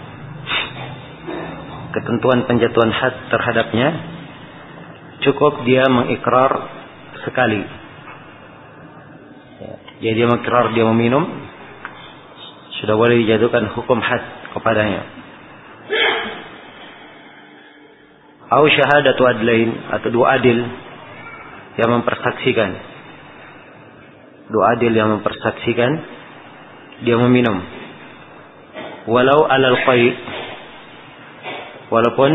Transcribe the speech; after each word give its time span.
Ketentuan 1.90 2.46
penjatuhan 2.48 2.94
had 2.94 3.16
terhadapnya 3.34 4.19
cukup 5.24 5.64
dia 5.68 5.88
mengikrar 5.88 6.52
sekali. 7.28 7.62
Ya, 9.60 9.74
jadi 10.00 10.14
dia 10.24 10.28
mengikrar 10.28 10.72
dia 10.72 10.86
meminum, 10.88 11.28
sudah 12.80 12.96
boleh 12.96 13.20
dijatuhkan 13.24 13.76
hukum 13.76 14.00
had 14.00 14.24
kepadanya. 14.56 15.04
Au 18.50 18.66
syahadatu 18.66 19.22
adlain 19.30 19.70
atau 19.94 20.10
dua 20.10 20.42
adil 20.42 20.58
yang 21.78 21.90
mempersaksikan. 22.02 22.72
Dua 24.50 24.74
adil 24.74 24.90
yang 24.90 25.14
mempersaksikan 25.20 25.92
dia 27.06 27.16
meminum. 27.22 27.62
Walau 29.06 29.46
alal 29.46 29.78
qai 29.86 30.10
walaupun 31.94 32.32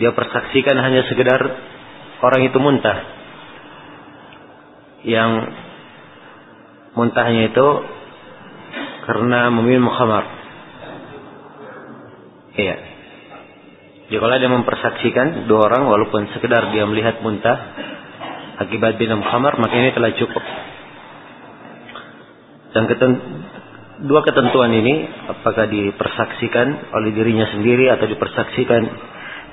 dia 0.00 0.10
persaksikan 0.16 0.76
hanya 0.80 1.04
sekedar 1.08 1.40
orang 2.24 2.40
itu 2.48 2.58
muntah. 2.62 2.98
Yang 5.02 5.32
muntahnya 6.96 7.52
itu 7.52 7.66
karena 9.04 9.50
meminum 9.50 9.90
khamar. 9.90 10.24
Iya. 12.56 12.76
Jadi 14.12 14.20
kalau 14.20 14.36
dia 14.36 14.52
mempersaksikan 14.52 15.48
dua 15.48 15.72
orang 15.72 15.88
walaupun 15.88 16.28
sekedar 16.36 16.68
dia 16.76 16.84
melihat 16.84 17.24
muntah 17.24 17.56
akibat 18.60 19.00
minum 19.00 19.24
khamar 19.24 19.56
maka 19.56 19.74
ini 19.74 19.90
telah 19.96 20.12
cukup. 20.16 20.44
Dan 22.72 22.88
keten 22.88 23.12
dua 24.04 24.20
ketentuan 24.24 24.72
ini 24.72 25.08
apakah 25.32 25.68
dipersaksikan 25.68 26.92
oleh 26.92 27.10
dirinya 27.12 27.48
sendiri 27.56 27.88
atau 27.92 28.04
dipersaksikan 28.08 28.82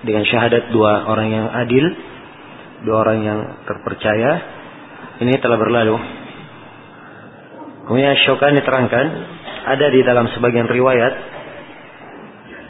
dengan 0.03 0.23
syahadat 0.23 0.71
dua 0.71 1.07
orang 1.11 1.27
yang 1.27 1.47
adil, 1.51 1.85
dua 2.87 2.95
orang 3.03 3.19
yang 3.23 3.39
terpercaya, 3.67 4.31
ini 5.19 5.35
telah 5.43 5.59
berlalu. 5.59 5.95
Kemudian 7.89 8.15
Syokan 8.23 8.55
diterangkan, 8.55 9.05
ada 9.65 9.87
di 9.91 9.99
dalam 10.05 10.29
sebagian 10.31 10.69
riwayat 10.69 11.13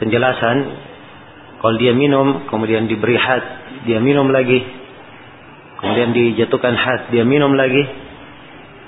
penjelasan 0.00 0.56
kalau 1.60 1.76
dia 1.76 1.92
minum 1.92 2.48
kemudian 2.48 2.88
diberi 2.88 3.20
had 3.20 3.44
dia 3.84 4.00
minum 4.00 4.32
lagi. 4.32 4.64
Kemudian 5.80 6.12
dijatuhkan 6.16 6.72
had 6.72 7.00
dia 7.12 7.22
minum 7.22 7.52
lagi. 7.52 7.84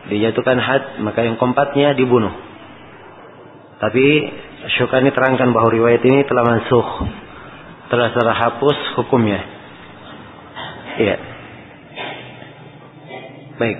Dijatuhkan 0.08 0.58
had 0.58 0.82
maka 1.04 1.22
yang 1.22 1.36
keempatnya 1.36 1.94
dibunuh. 1.94 2.32
Tapi 3.78 4.06
Syukani 4.78 5.12
terangkan 5.12 5.52
bahwa 5.52 5.68
riwayat 5.68 6.00
ini 6.06 6.24
telah 6.24 6.44
mansuh 6.48 6.86
telah 7.92 8.08
terhapus 8.08 8.78
hukumnya. 8.96 9.40
Iya. 10.96 11.16
Baik. 13.60 13.78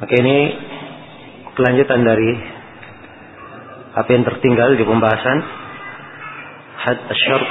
Maka 0.00 0.14
ini 0.16 0.36
kelanjutan 1.52 2.00
dari 2.00 2.30
apa 3.92 4.08
yang 4.08 4.24
tertinggal 4.24 4.72
di 4.72 4.88
pembahasan 4.88 5.38
had 6.80 6.98
asyar 7.12 7.42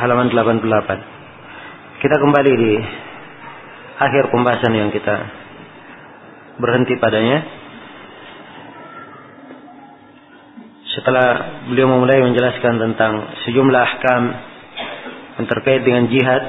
halaman 0.00 0.32
88. 0.32 2.00
Kita 2.00 2.16
kembali 2.16 2.52
di 2.56 2.72
akhir 4.00 4.32
pembahasan 4.32 4.72
yang 4.72 4.88
kita 4.88 5.28
berhenti 6.56 6.96
padanya. 6.96 7.44
Setelah 10.96 11.28
beliau 11.68 11.92
memulai 11.92 12.24
menjelaskan 12.24 12.80
tentang 12.80 13.28
sejumlah 13.44 13.82
ahkam 13.92 14.53
yang 15.38 15.46
terkait 15.50 15.82
dengan 15.82 16.06
jihad 16.10 16.42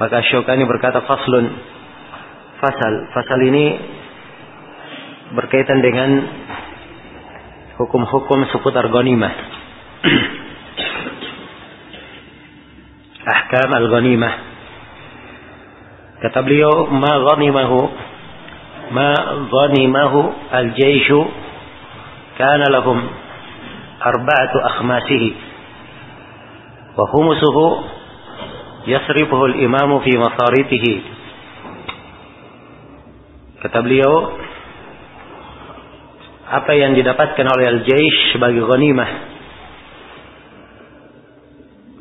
maka 0.00 0.24
Syukani 0.32 0.64
berkata 0.64 1.04
faslun. 1.04 1.44
Fasal. 2.56 2.94
Fasal 3.12 3.40
ini 3.52 3.76
berkaitan 5.36 5.84
dengan 5.84 6.24
hukum-hukum 7.76 8.48
seputar 8.48 8.88
ghanimah. 8.88 9.28
Ahkam 13.36 13.70
al-ghanimah. 13.76 14.34
Kata 16.24 16.48
beliau 16.48 16.88
ma 16.88 17.20
ghanimahu 17.20 17.80
ma 18.96 19.12
ghanimahu 19.52 20.20
al-jaishu 20.48 21.20
kana 22.40 22.72
lahum 22.72 23.04
arba'atu 24.00 24.58
akhmasihi 24.64 25.49
wa 26.94 27.04
humusuhu 27.10 27.66
imamu 29.60 29.96
fi 30.02 30.12
masaritihi. 30.16 30.94
Kata 33.60 33.78
beliau 33.84 34.12
apa 36.50 36.72
yang 36.74 36.98
didapatkan 36.98 37.46
oleh 37.46 37.66
al-jaish 37.78 38.34
sebagai 38.34 38.66
ghanimah 38.66 39.30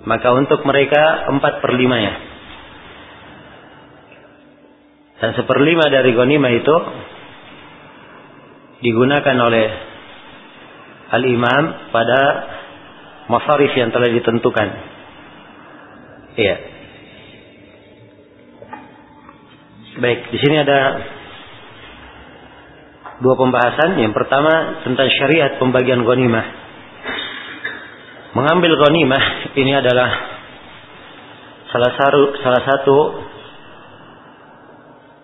maka 0.10 0.34
untuk 0.34 0.66
mereka 0.66 1.30
empat 1.30 1.62
per 1.62 1.78
limanya 1.78 2.18
dan 5.22 5.38
seperlima 5.38 5.86
dari 5.94 6.18
ghanimah 6.18 6.52
itu 6.56 6.76
digunakan 8.90 9.38
oleh 9.38 9.68
al-imam 11.14 11.94
pada 11.94 12.22
masarif 13.30 13.72
yang 13.78 13.94
telah 13.94 14.10
ditentukan. 14.10 14.68
Iya. 16.36 16.56
Baik, 20.00 20.20
di 20.34 20.38
sini 20.42 20.56
ada 20.64 20.80
dua 23.22 23.36
pembahasan. 23.38 24.00
Yang 24.02 24.16
pertama 24.18 24.82
tentang 24.84 25.08
syariat 25.14 25.62
pembagian 25.62 26.02
ghanimah. 26.08 26.46
Mengambil 28.34 28.80
ghanimah 28.80 29.54
ini 29.58 29.74
adalah 29.78 30.10
salah 31.70 31.92
satu 31.94 32.22
salah 32.42 32.64
satu 32.66 32.98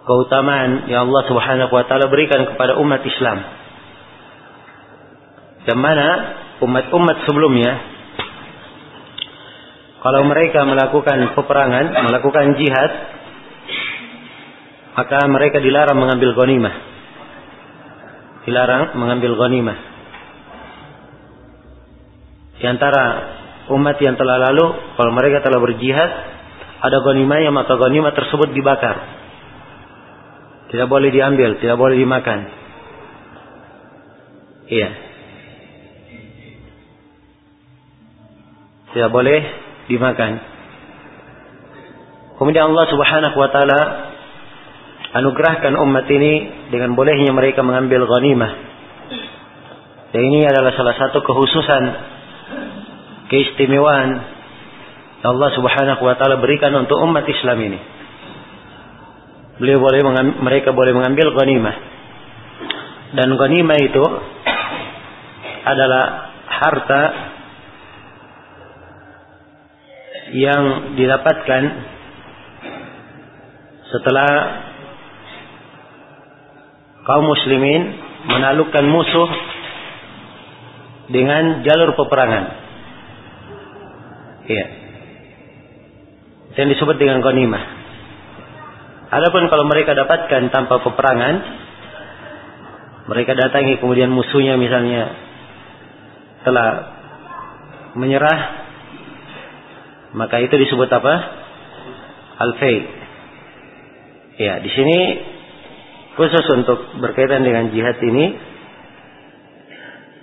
keutamaan 0.06 0.86
yang 0.86 1.10
Allah 1.10 1.24
Subhanahu 1.26 1.74
wa 1.74 1.84
taala 1.90 2.06
berikan 2.12 2.46
kepada 2.54 2.78
umat 2.78 3.02
Islam. 3.02 3.38
Yang 5.66 5.80
mana 5.82 6.08
umat-umat 6.62 7.26
sebelumnya 7.26 7.95
kalau 10.06 10.22
mereka 10.22 10.62
melakukan 10.70 11.34
peperangan, 11.34 11.98
melakukan 12.06 12.62
jihad, 12.62 12.92
maka 14.94 15.26
mereka 15.26 15.58
dilarang 15.58 15.98
mengambil 15.98 16.38
ghanimah. 16.38 16.76
Dilarang 18.46 18.94
mengambil 19.02 19.34
ghanimah. 19.34 19.78
Di 22.62 22.70
antara 22.70 23.04
umat 23.74 23.98
yang 23.98 24.14
telah 24.14 24.46
lalu, 24.46 24.94
kalau 24.94 25.10
mereka 25.10 25.42
telah 25.42 25.58
berjihad, 25.58 26.12
ada 26.86 27.02
ghanimahnya 27.02 27.50
maka 27.50 27.74
ghanimah 27.74 28.14
tersebut 28.14 28.54
dibakar. 28.54 29.02
Tidak 30.70 30.86
boleh 30.86 31.10
diambil, 31.10 31.58
tidak 31.58 31.82
boleh 31.82 31.98
dimakan. 31.98 32.40
Iya. 34.70 34.90
Tidak 38.94 39.10
boleh 39.10 39.65
dimakan. 39.90 40.32
Kemudian 42.36 42.68
Allah 42.68 42.86
Subhanahu 42.92 43.36
wa 43.40 43.50
taala 43.50 43.82
anugerahkan 45.16 45.72
umat 45.88 46.06
ini 46.12 46.34
dengan 46.74 46.98
bolehnya 46.98 47.32
mereka 47.32 47.64
mengambil 47.64 48.04
ghanimah. 48.04 48.52
Dan 50.12 50.22
ini 50.32 50.48
adalah 50.48 50.72
salah 50.76 50.96
satu 51.00 51.24
kekhususan 51.24 51.84
keistimewaan 53.32 54.10
Allah 55.26 55.50
Subhanahu 55.56 56.02
wa 56.04 56.16
taala 56.20 56.38
berikan 56.44 56.76
untuk 56.76 57.00
umat 57.02 57.24
Islam 57.26 57.58
ini. 57.64 57.80
Beliau 59.56 59.80
boleh 59.80 60.04
mereka 60.44 60.76
boleh 60.76 60.92
mengambil 60.92 61.32
ghanimah. 61.32 61.76
Dan 63.16 63.32
ghanimah 63.40 63.80
itu 63.80 64.04
adalah 65.66 66.04
harta 66.46 67.02
yang 70.36 70.64
didapatkan 71.00 71.64
setelah 73.88 74.32
kaum 77.08 77.24
muslimin 77.24 77.96
menaklukkan 78.28 78.84
musuh 78.84 79.30
dengan 81.08 81.64
jalur 81.64 81.96
peperangan. 81.96 82.44
Iya. 84.46 84.66
Yang 86.60 86.68
disebut 86.76 86.98
dengan 87.00 87.24
ghanimah. 87.24 87.64
Adapun 89.16 89.48
kalau 89.48 89.64
mereka 89.70 89.96
dapatkan 89.96 90.52
tanpa 90.52 90.84
peperangan, 90.84 91.36
mereka 93.08 93.38
datangi 93.38 93.80
kemudian 93.80 94.12
musuhnya 94.12 94.60
misalnya 94.60 95.14
telah 96.44 96.70
menyerah 97.96 98.65
maka 100.16 100.40
itu 100.40 100.56
disebut 100.56 100.88
apa? 100.88 101.14
Al-fai. 102.40 102.78
Ya, 104.40 104.60
di 104.64 104.72
sini 104.72 104.98
khusus 106.16 106.46
untuk 106.56 107.00
berkaitan 107.04 107.44
dengan 107.44 107.72
jihad 107.76 108.00
ini 108.00 108.26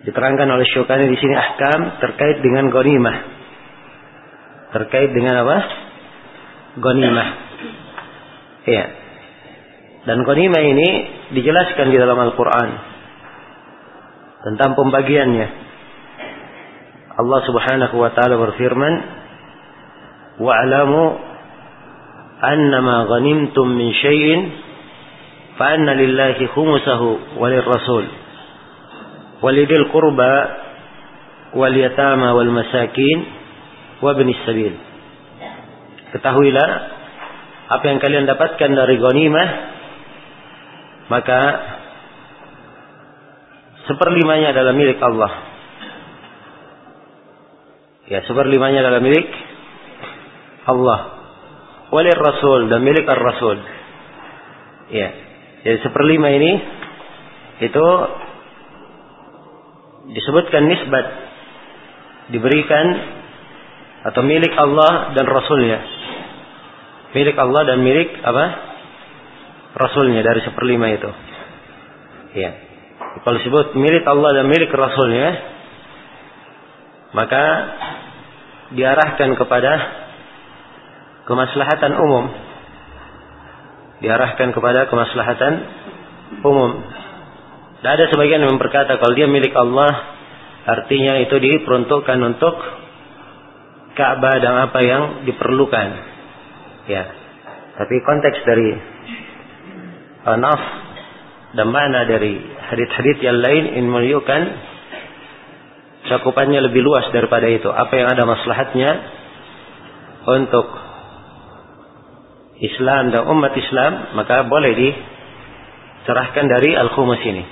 diterangkan 0.08 0.48
oleh 0.48 0.66
Syukani 0.72 1.06
di 1.12 1.18
sini 1.20 1.34
ahkam 1.36 2.00
terkait 2.00 2.40
dengan 2.40 2.72
ghanimah. 2.72 3.16
Terkait 4.72 5.12
dengan 5.12 5.44
apa? 5.44 5.56
Ghanimah. 6.80 7.28
Ya. 8.64 8.84
Dan 10.08 10.24
ghanimah 10.24 10.62
ini 10.64 10.88
dijelaskan 11.36 11.92
di 11.92 11.96
dalam 12.00 12.18
Al-Qur'an 12.18 12.70
tentang 14.42 14.74
pembagiannya. 14.74 15.48
Allah 17.12 17.40
Subhanahu 17.44 17.94
wa 18.00 18.10
taala 18.16 18.40
berfirman, 18.40 19.21
واعلموا 20.39 21.09
أنما 22.43 22.95
غنمتم 23.03 23.67
من 23.67 23.89
شيء 23.93 24.49
فأن 25.57 25.87
لله 25.89 26.37
خمسه 26.55 27.01
وللرسول 27.37 28.05
ولذي 29.41 29.75
القربى 29.75 30.35
واليتامى 31.53 32.29
والmasakin 32.31 33.17
وابن 34.01 34.27
السبيل 34.29 34.73
ketahuilah 36.13 36.69
apa 37.67 37.83
yang 37.83 37.99
kalian 37.99 38.25
dapatkan 38.29 38.69
dari 38.71 38.95
ghanimah 38.95 39.49
maka 41.11 41.41
seperlimanya 43.91 44.55
adalah 44.55 44.71
milik 44.71 44.99
Allah 45.03 45.31
ya 48.07 48.23
seperlimanya 48.23 48.87
adalah 48.87 49.03
milik 49.03 49.27
Allah 50.66 51.22
oleh 51.92 52.14
Rasul 52.16 52.72
dan 52.72 52.80
milik 52.80 53.04
Ar-Rasul. 53.04 53.58
Ya. 54.92 55.08
Jadi 55.62 55.78
seperlima 55.84 56.32
ini 56.32 56.52
itu 57.62 57.86
disebutkan 60.16 60.66
nisbat 60.66 61.06
diberikan 62.32 62.86
atau 64.08 64.22
milik 64.24 64.50
Allah 64.56 65.14
dan 65.14 65.28
Rasulnya. 65.28 65.78
Milik 67.12 67.36
Allah 67.36 67.62
dan 67.68 67.78
milik 67.84 68.08
apa? 68.24 68.44
Rasulnya 69.72 70.24
dari 70.24 70.40
seperlima 70.42 70.90
itu. 70.96 71.10
Ya. 72.40 72.50
Kalau 73.22 73.36
disebut 73.36 73.76
milik 73.76 74.02
Allah 74.08 74.40
dan 74.40 74.48
milik 74.48 74.72
Rasulnya, 74.72 75.28
maka 77.12 77.44
diarahkan 78.72 79.36
kepada 79.36 80.01
kemaslahatan 81.26 81.92
umum 81.96 82.24
diarahkan 84.02 84.50
kepada 84.50 84.90
kemaslahatan 84.90 85.52
umum. 86.42 86.82
Dan 87.82 87.90
ada 87.98 88.04
sebagian 88.10 88.42
yang 88.42 88.58
berkata 88.58 88.98
kalau 88.98 89.14
dia 89.14 89.30
milik 89.30 89.54
Allah 89.54 90.18
artinya 90.66 91.22
itu 91.22 91.38
diperuntukkan 91.38 92.18
untuk 92.22 92.54
Ka'bah 93.92 94.36
dan 94.42 94.54
apa 94.66 94.80
yang 94.82 95.02
diperlukan. 95.28 95.88
Ya. 96.90 97.04
Tapi 97.78 97.94
konteks 98.04 98.38
dari 98.44 98.68
uh, 100.28 100.38
naf 100.38 100.62
dan 101.52 101.68
mana 101.68 102.08
dari 102.08 102.40
hadith-hadith 102.72 103.20
yang 103.20 103.38
lain 103.42 103.64
ini 103.76 103.88
menunjukkan 103.88 104.42
cakupannya 106.08 106.60
lebih 106.64 106.80
luas 106.80 107.06
daripada 107.12 107.46
itu. 107.50 107.68
Apa 107.68 107.92
yang 107.96 108.08
ada 108.08 108.24
maslahatnya 108.24 108.90
untuk 110.24 110.81
Islam 112.62 113.10
dan 113.10 113.26
umat 113.26 113.52
Islam 113.58 114.14
maka 114.14 114.46
boleh 114.46 114.72
diserahkan 114.78 116.46
dari 116.46 116.78
al-khumus 116.78 117.18
ini. 117.26 117.42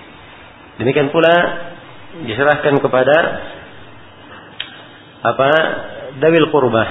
Demikian 0.79 1.11
pula 1.11 1.35
diserahkan 2.31 2.79
kepada 2.79 3.17
apa 5.21 5.51
dawil 6.23 6.47
qurbah. 6.55 6.89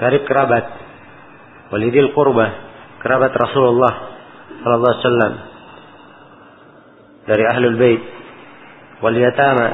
Karib 0.00 0.24
kerabat. 0.24 0.64
Walidil 1.76 2.16
qurbah. 2.16 2.50
Kerabat 3.04 3.32
Rasulullah 3.36 3.94
sallallahu 4.64 4.92
alaihi 4.92 5.04
wasallam. 5.04 5.34
Dari 7.28 7.44
ahlul 7.44 7.76
bait. 7.76 8.02
Wal 9.04 9.16
yatama. 9.20 9.68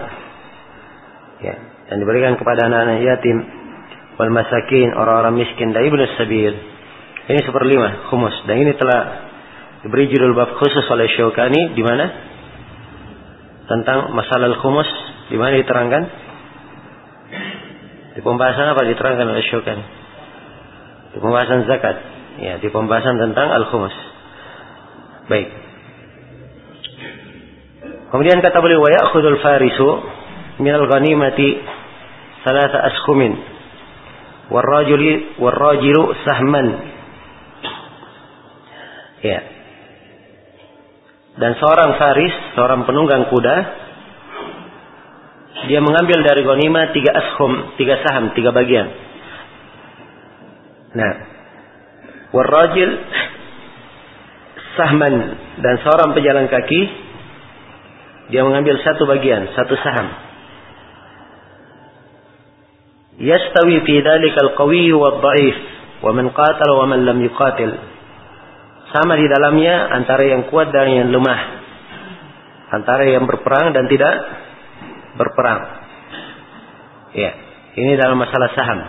Ya 1.47 1.55
dan 1.93 2.01
diberikan 2.03 2.41
kepada 2.41 2.67
anak-anak 2.67 3.07
yatim. 3.07 3.39
Wal 4.17 4.33
masakin 4.35 4.97
orang-orang 4.97 5.47
miskin 5.47 5.77
dan 5.77 5.85
ibnu 5.85 6.01
sabil 6.19 6.72
ini 7.31 7.41
seperlima 7.47 8.11
khumus 8.11 8.35
dan 8.51 8.59
ini 8.59 8.75
telah 8.75 9.31
diberi 9.87 10.11
judul 10.11 10.35
bab 10.35 10.59
khusus 10.59 10.83
oleh 10.91 11.07
Syaukani 11.15 11.75
di 11.75 11.83
mana? 11.83 12.07
Tentang 13.71 14.11
masalah 14.11 14.59
khumus 14.59 14.91
di 15.31 15.39
mana 15.39 15.55
diterangkan? 15.63 16.03
Di 18.19 18.21
pembahasan 18.21 18.75
apa 18.75 18.83
diterangkan 18.91 19.27
oleh 19.31 19.43
Syaukani? 19.47 19.85
Di 21.15 21.19
pembahasan 21.23 21.67
zakat. 21.71 21.97
Ya, 22.43 22.57
di 22.59 22.69
pembahasan 22.73 23.21
tentang 23.21 23.53
al-khumus. 23.55 23.93
Baik. 25.29 25.49
Kemudian 28.11 28.41
kata 28.45 28.59
beliau 28.61 28.83
wa 28.83 28.91
ya'khudul 28.91 29.39
farisu 29.41 29.89
min 30.61 30.75
al-ghanimati 30.75 31.49
salasa 32.45 32.83
askhumin 32.93 33.33
warrajuli 34.53 35.41
warrajilu 35.41 36.13
sahman 36.27 36.92
Ya. 39.23 39.41
Dan 41.33 41.57
seorang 41.57 41.97
faris, 41.97 42.35
seorang 42.59 42.85
penunggang 42.85 43.31
kuda, 43.33 43.57
dia 45.71 45.81
mengambil 45.81 46.27
dari 46.27 46.43
gonima 46.43 46.91
tiga 46.93 47.15
ashum, 47.15 47.79
tiga 47.79 48.03
saham, 48.03 48.35
tiga 48.37 48.51
bagian. 48.53 48.89
Nah, 50.93 51.13
warrajil 52.37 52.91
sahman 54.77 55.15
dan 55.63 55.75
seorang 55.81 56.13
pejalan 56.13 56.51
kaki 56.53 56.81
dia 58.29 58.45
mengambil 58.45 58.77
satu 58.85 59.09
bagian, 59.09 59.49
satu 59.57 59.77
saham. 59.81 60.33
yastawi 63.21 63.85
fi 63.85 63.95
dhalika 64.01 64.39
al-qawi 64.51 64.89
wa 64.97 65.21
dhaif 65.21 65.57
wa 66.03 66.11
man 66.17 66.27
qatal 66.33 66.69
wa 66.81 66.85
man 66.89 67.05
lam 67.05 67.19
yuqatil. 67.21 67.71
Sama 68.93 69.17
di 69.17 69.25
dalamnya 69.25 69.89
antara 69.89 70.29
yang 70.29 70.53
kuat 70.53 70.69
dan 70.69 70.93
yang 70.93 71.09
lemah. 71.09 71.41
Antara 72.73 73.09
yang 73.09 73.25
berperang 73.25 73.73
dan 73.73 73.89
tidak 73.89 74.15
berperang. 75.17 75.61
Ya, 77.13 77.33
ini 77.77 77.97
dalam 77.97 78.21
masalah 78.21 78.53
saham. 78.53 78.81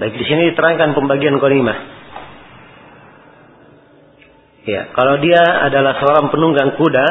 Baik 0.00 0.16
di 0.16 0.24
sini 0.24 0.52
diterangkan 0.52 0.96
pembagian 0.96 1.36
ghanimah. 1.36 1.78
Ya, 4.68 4.92
kalau 4.92 5.20
dia 5.20 5.40
adalah 5.40 5.96
seorang 6.00 6.28
penunggang 6.28 6.76
kuda, 6.76 7.06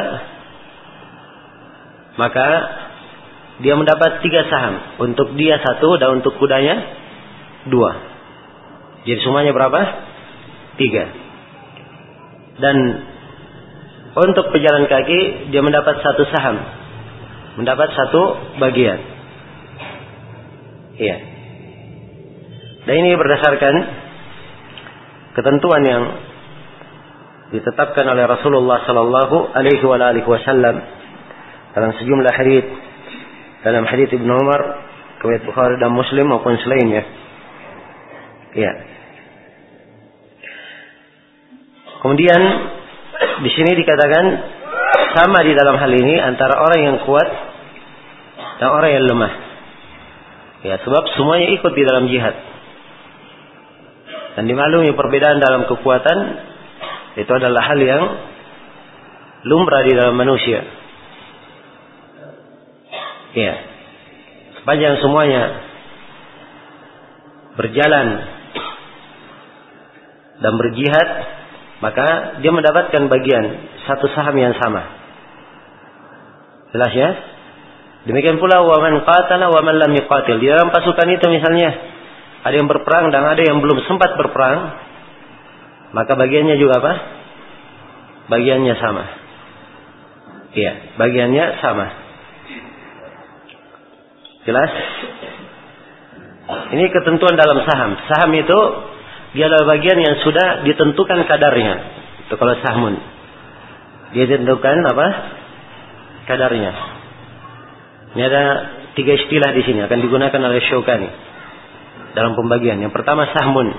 maka 2.18 2.48
dia 3.62 3.74
mendapat 3.74 4.22
tiga 4.22 4.46
saham. 4.46 5.02
Untuk 5.02 5.34
dia 5.34 5.58
satu 5.58 5.98
dan 5.98 6.22
untuk 6.22 6.38
kudanya 6.38 6.82
dua. 7.66 7.92
Jadi 9.06 9.18
semuanya 9.22 9.50
berapa? 9.54 9.80
Tiga. 10.78 11.29
Dan 12.60 12.76
untuk 14.14 14.52
pejalan 14.52 14.84
kaki 14.90 15.50
dia 15.54 15.62
mendapat 15.64 15.98
satu 16.04 16.22
saham. 16.28 16.56
Mendapat 17.56 17.88
satu 17.92 18.22
bagian. 18.60 18.98
Iya. 21.00 21.16
Dan 22.84 22.94
ini 23.06 23.16
berdasarkan 23.16 23.74
ketentuan 25.36 25.82
yang 25.84 26.02
ditetapkan 27.50 28.06
oleh 28.06 28.24
Rasulullah 28.30 28.82
Sallallahu 28.86 29.52
Alaihi 29.54 30.22
Wasallam 30.26 30.76
dalam 31.74 31.90
sejumlah 31.98 32.32
hadis 32.34 32.66
dalam 33.62 33.84
hadis 33.84 34.08
Ibnu 34.10 34.32
Umar 34.32 34.60
riwayat 35.20 35.44
Bukhari 35.44 35.76
dan 35.76 35.92
Muslim 35.92 36.32
maupun 36.32 36.56
selainnya. 36.64 37.04
Ya. 38.56 38.89
Kemudian 42.00 42.40
di 43.44 43.50
sini 43.52 43.76
dikatakan 43.76 44.24
sama 45.16 45.44
di 45.44 45.52
dalam 45.52 45.76
hal 45.76 45.92
ini 45.92 46.16
antara 46.16 46.56
orang 46.56 46.80
yang 46.80 46.96
kuat 47.04 47.28
dan 48.60 48.68
orang 48.72 48.90
yang 48.96 49.04
lemah. 49.04 49.32
Ya, 50.60 50.76
sebab 50.84 51.02
semuanya 51.16 51.56
ikut 51.56 51.72
di 51.72 51.82
dalam 51.88 52.04
jihad. 52.08 52.36
Dan 54.36 54.44
dimaklumi 54.46 54.92
perbedaan 54.92 55.40
dalam 55.40 55.64
kekuatan 55.68 56.18
itu 57.18 57.32
adalah 57.32 57.64
hal 57.64 57.80
yang 57.80 58.04
lumrah 59.48 59.82
di 59.84 59.92
dalam 59.96 60.14
manusia. 60.14 60.60
Ya. 63.34 63.54
Sepanjang 64.60 65.00
semuanya 65.00 65.42
berjalan 67.56 68.06
dan 70.40 70.52
berjihad, 70.56 71.08
maka 71.80 72.38
dia 72.44 72.52
mendapatkan 72.52 73.08
bagian 73.08 73.44
satu 73.88 74.06
saham 74.12 74.36
yang 74.36 74.52
sama. 74.60 74.84
Jelas 76.76 76.92
ya? 76.92 77.10
Demikian 78.04 78.40
pula 78.40 78.64
wa 78.64 78.80
man 78.80 79.00
qatala 79.04 79.48
wa 79.48 79.60
man 79.64 79.76
lam 79.76 79.92
yuqatil. 79.96 80.40
Di 80.40 80.46
dalam 80.48 80.68
pasukan 80.72 81.08
itu 81.08 81.26
misalnya 81.28 81.70
ada 82.44 82.54
yang 82.56 82.68
berperang 82.68 83.12
dan 83.12 83.24
ada 83.24 83.42
yang 83.44 83.60
belum 83.60 83.84
sempat 83.84 84.16
berperang, 84.16 84.76
maka 85.92 86.12
bagiannya 86.16 86.56
juga 86.56 86.80
apa? 86.80 86.92
Bagiannya 88.28 88.74
sama. 88.80 89.04
Iya, 90.56 90.72
bagiannya 90.96 91.44
sama. 91.60 91.86
Jelas? 94.48 94.72
Ini 96.70 96.84
ketentuan 96.90 97.36
dalam 97.36 97.60
saham. 97.68 97.90
Saham 98.08 98.30
itu 98.34 98.58
dia 99.30 99.46
adalah 99.46 99.78
bagian 99.78 99.98
yang 99.98 100.16
sudah 100.26 100.66
ditentukan 100.66 101.22
kadarnya. 101.26 101.74
Itu 102.26 102.34
kalau 102.34 102.58
sahmun. 102.58 102.94
Dia 104.10 104.26
ditentukan 104.26 104.76
apa? 104.90 105.06
Kadarnya. 106.26 106.72
Ini 108.18 108.22
ada 108.26 108.42
tiga 108.98 109.14
istilah 109.14 109.54
di 109.54 109.62
sini 109.62 109.86
akan 109.86 109.98
digunakan 110.02 110.40
oleh 110.42 110.60
Syukani 110.66 111.10
dalam 112.18 112.34
pembagian. 112.34 112.82
Yang 112.82 112.90
pertama 112.90 113.30
sahmun. 113.30 113.70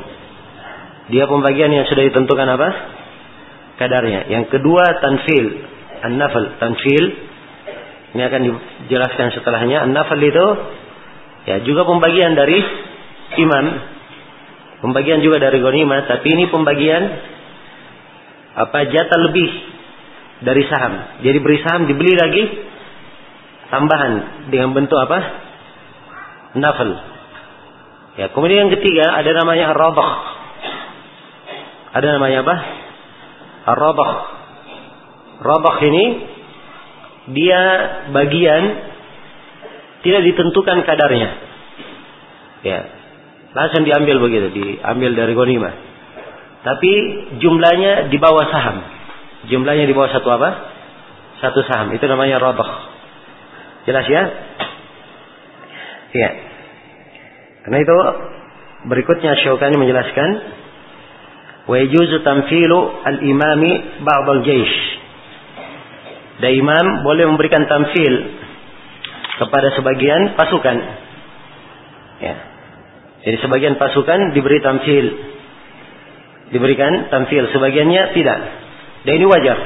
Dia 1.11 1.27
pembagian 1.27 1.67
yang 1.75 1.83
sudah 1.91 2.07
ditentukan 2.07 2.47
apa? 2.47 2.69
Kadarnya. 3.75 4.31
Yang 4.31 4.55
kedua 4.55 5.03
tanfil. 5.03 5.45
An-nafal. 6.01 6.55
Tanfil 6.63 7.05
ini 8.11 8.21
akan 8.27 8.41
dijelaskan 8.87 9.35
setelahnya. 9.35 9.87
An-nafal 9.87 10.19
itu 10.19 10.47
ya 11.47 11.59
juga 11.63 11.83
pembagian 11.87 12.35
dari 12.35 12.59
imam. 13.39 13.65
Pembagian 14.81 15.21
juga 15.21 15.37
dari 15.37 15.61
ghanimah, 15.61 16.09
tapi 16.09 16.27
ini 16.33 16.49
pembagian 16.49 17.03
apa 18.57 18.77
jatah 18.89 19.19
lebih 19.29 19.49
dari 20.41 20.63
saham. 20.65 21.21
Jadi 21.21 21.37
beri 21.37 21.61
saham 21.61 21.85
dibeli 21.85 22.17
lagi 22.17 22.43
tambahan 23.69 24.13
dengan 24.49 24.73
bentuk 24.73 24.97
apa? 24.97 25.19
Nafal. 26.57 26.91
Ya, 28.19 28.27
kemudian 28.33 28.67
yang 28.67 28.73
ketiga 28.73 29.05
ada 29.07 29.31
namanya 29.37 29.71
ar-rabah. 29.71 30.11
Ada 31.95 32.07
namanya 32.17 32.43
apa? 32.43 32.55
Ar-rabah. 33.71 34.11
Rabah 35.41 35.75
ini 35.85 36.05
dia 37.31 37.61
bagian 38.11 38.63
tidak 40.01 40.21
ditentukan 40.25 40.77
kadarnya. 40.89 41.29
Ya. 42.65 43.00
Langsung 43.51 43.83
diambil 43.83 44.17
begitu, 44.23 44.47
diambil 44.55 45.11
dari 45.11 45.33
ghanimah. 45.35 45.73
Tapi 46.61 46.91
jumlahnya 47.41 48.07
di 48.07 48.17
bawah 48.21 48.45
saham. 48.47 48.77
Jumlahnya 49.49 49.89
di 49.89 49.93
bawah 49.97 50.11
satu 50.13 50.29
apa? 50.29 50.49
Satu 51.41 51.65
saham. 51.65 51.91
Itu 51.97 52.05
namanya 52.05 52.37
rabah. 52.37 52.71
Jelas 53.89 54.05
ya? 54.05 54.23
Ya. 56.13 56.29
Karena 57.65 57.77
itu 57.81 57.95
berikutnya 58.87 59.37
Syaukani 59.41 59.77
menjelaskan 59.77 60.29
wa 61.65 61.75
yajuzu 61.77 62.25
tamfilu 62.25 62.79
al-imami 63.05 64.01
ba'd 64.01 64.27
al-jaysh 64.27 64.77
dan 66.41 66.57
imam 66.57 67.05
boleh 67.05 67.29
memberikan 67.29 67.69
tamfil 67.69 68.13
kepada 69.37 69.69
sebagian 69.77 70.33
pasukan. 70.33 70.77
Ya. 72.21 72.35
Jadi 73.21 73.37
sebagian 73.37 73.77
pasukan 73.77 74.33
diberi 74.33 74.59
tamfil. 74.65 75.07
Diberikan 76.51 77.07
tamfil, 77.13 77.47
sebagiannya 77.53 78.17
tidak. 78.17 78.39
Dan 79.05 79.13
ini 79.17 79.25
wajar. 79.29 79.57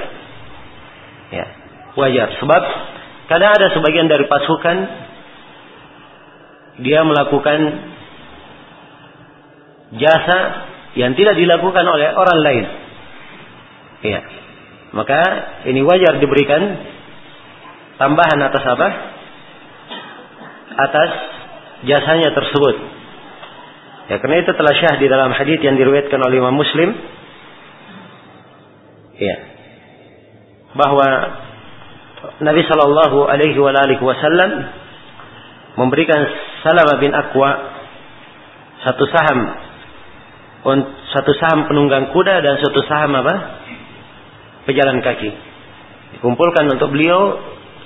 Ya, 1.33 1.45
wajar 1.97 2.27
sebab 2.37 2.63
kadang 3.25 3.51
ada 3.57 3.73
sebagian 3.73 4.05
dari 4.05 4.29
pasukan 4.29 4.77
dia 6.85 7.01
melakukan 7.07 7.59
jasa 9.95 10.39
yang 10.99 11.15
tidak 11.15 11.35
dilakukan 11.39 11.85
oleh 11.87 12.07
orang 12.11 12.39
lain. 12.43 12.65
Ya. 14.03 14.21
Maka 14.95 15.21
ini 15.67 15.83
wajar 15.83 16.23
diberikan 16.23 16.61
tambahan 17.99 18.39
atas 18.47 18.63
apa? 18.63 18.87
Atas 20.75 21.11
jasanya 21.83 22.31
tersebut. 22.31 22.94
Ya 24.05 24.21
karena 24.21 24.45
itu 24.45 24.51
telah 24.53 24.73
syah 24.77 24.95
di 25.01 25.07
dalam 25.09 25.33
hadis 25.33 25.57
yang 25.65 25.81
diriwayatkan 25.81 26.21
oleh 26.21 26.37
Imam 26.37 26.53
Muslim. 26.53 26.93
Ya. 29.17 29.35
Bahwa 30.77 31.07
Nabi 32.43 32.61
Shallallahu 32.67 33.25
alaihi 33.25 34.01
wasallam 34.01 34.51
memberikan 35.79 36.21
Salamah 36.61 36.97
bin 37.01 37.11
Aqwa 37.15 37.49
satu 38.85 39.03
saham 39.09 39.39
satu 41.13 41.31
saham 41.37 41.69
penunggang 41.69 42.09
kuda 42.09 42.41
dan 42.41 42.57
satu 42.57 42.81
saham 42.89 43.13
apa? 43.13 43.35
pejalan 44.65 44.97
kaki. 45.05 45.29
Dikumpulkan 46.17 46.65
untuk 46.73 46.89
beliau 46.89 47.37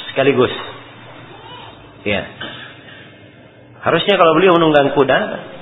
sekaligus. 0.08 0.52
Ya. 2.08 2.24
Harusnya 3.84 4.16
kalau 4.16 4.32
beliau 4.40 4.56
menunggang 4.56 4.96
kuda 4.96 5.20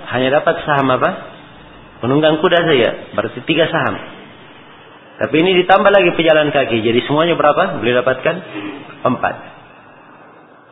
hanya 0.08 0.40
dapat 0.40 0.64
saham 0.64 0.88
apa? 0.96 1.10
Menunggang 2.06 2.40
kuda 2.40 2.60
saja, 2.62 2.90
berarti 3.18 3.42
tiga 3.44 3.68
saham. 3.68 3.96
Tapi 5.18 5.36
ini 5.42 5.66
ditambah 5.66 5.90
lagi 5.90 6.14
pejalan 6.14 6.54
kaki, 6.54 6.86
jadi 6.86 7.00
semuanya 7.10 7.34
berapa? 7.34 7.82
Beliau 7.82 8.06
dapatkan 8.06 8.36
empat. 9.02 9.36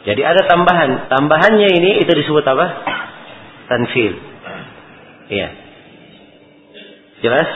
Jadi 0.05 0.21
ada 0.21 0.45
tambahan. 0.45 1.09
Tambahannya 1.09 1.69
ini 1.81 1.91
itu 2.05 2.11
disebut 2.13 2.45
apa? 2.45 2.65
Tanfil. 3.65 4.13
Iya. 5.33 5.49
Jelas? 7.25 7.49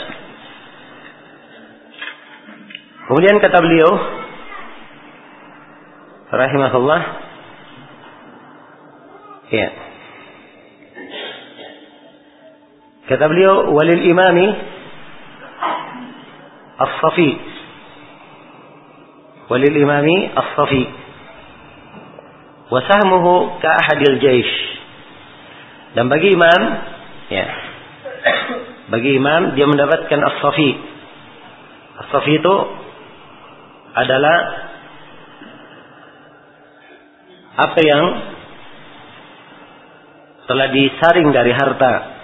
Kemudian 3.05 3.37
kata 3.37 3.57
beliau 3.61 3.89
rahimahullah 6.29 7.01
ya 9.49 9.88
Kata 13.09 13.25
beliau, 13.25 13.73
walil 13.73 14.05
imami 14.05 14.47
as-safi. 16.77 17.31
Walil 19.49 19.77
imami 19.81 20.29
as-safi. 20.29 20.83
Wasahmuhu 22.69 23.57
ka 23.65 23.69
ahadil 23.81 24.21
jaish. 24.21 24.55
Dan 25.97 26.05
bagi 26.05 26.37
imam, 26.37 26.61
ya. 27.33 27.45
Bagi 28.93 29.17
imam 29.17 29.57
dia 29.57 29.65
mendapatkan 29.65 30.19
as-safi. 30.21 30.69
As-safi 32.05 32.31
itu 32.37 32.55
adalah 33.97 34.37
apa 37.57 37.79
yang 37.81 38.03
telah 40.45 40.67
disaring 40.69 41.33
dari 41.33 41.57
harta 41.57 42.18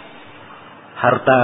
harta 0.95 1.39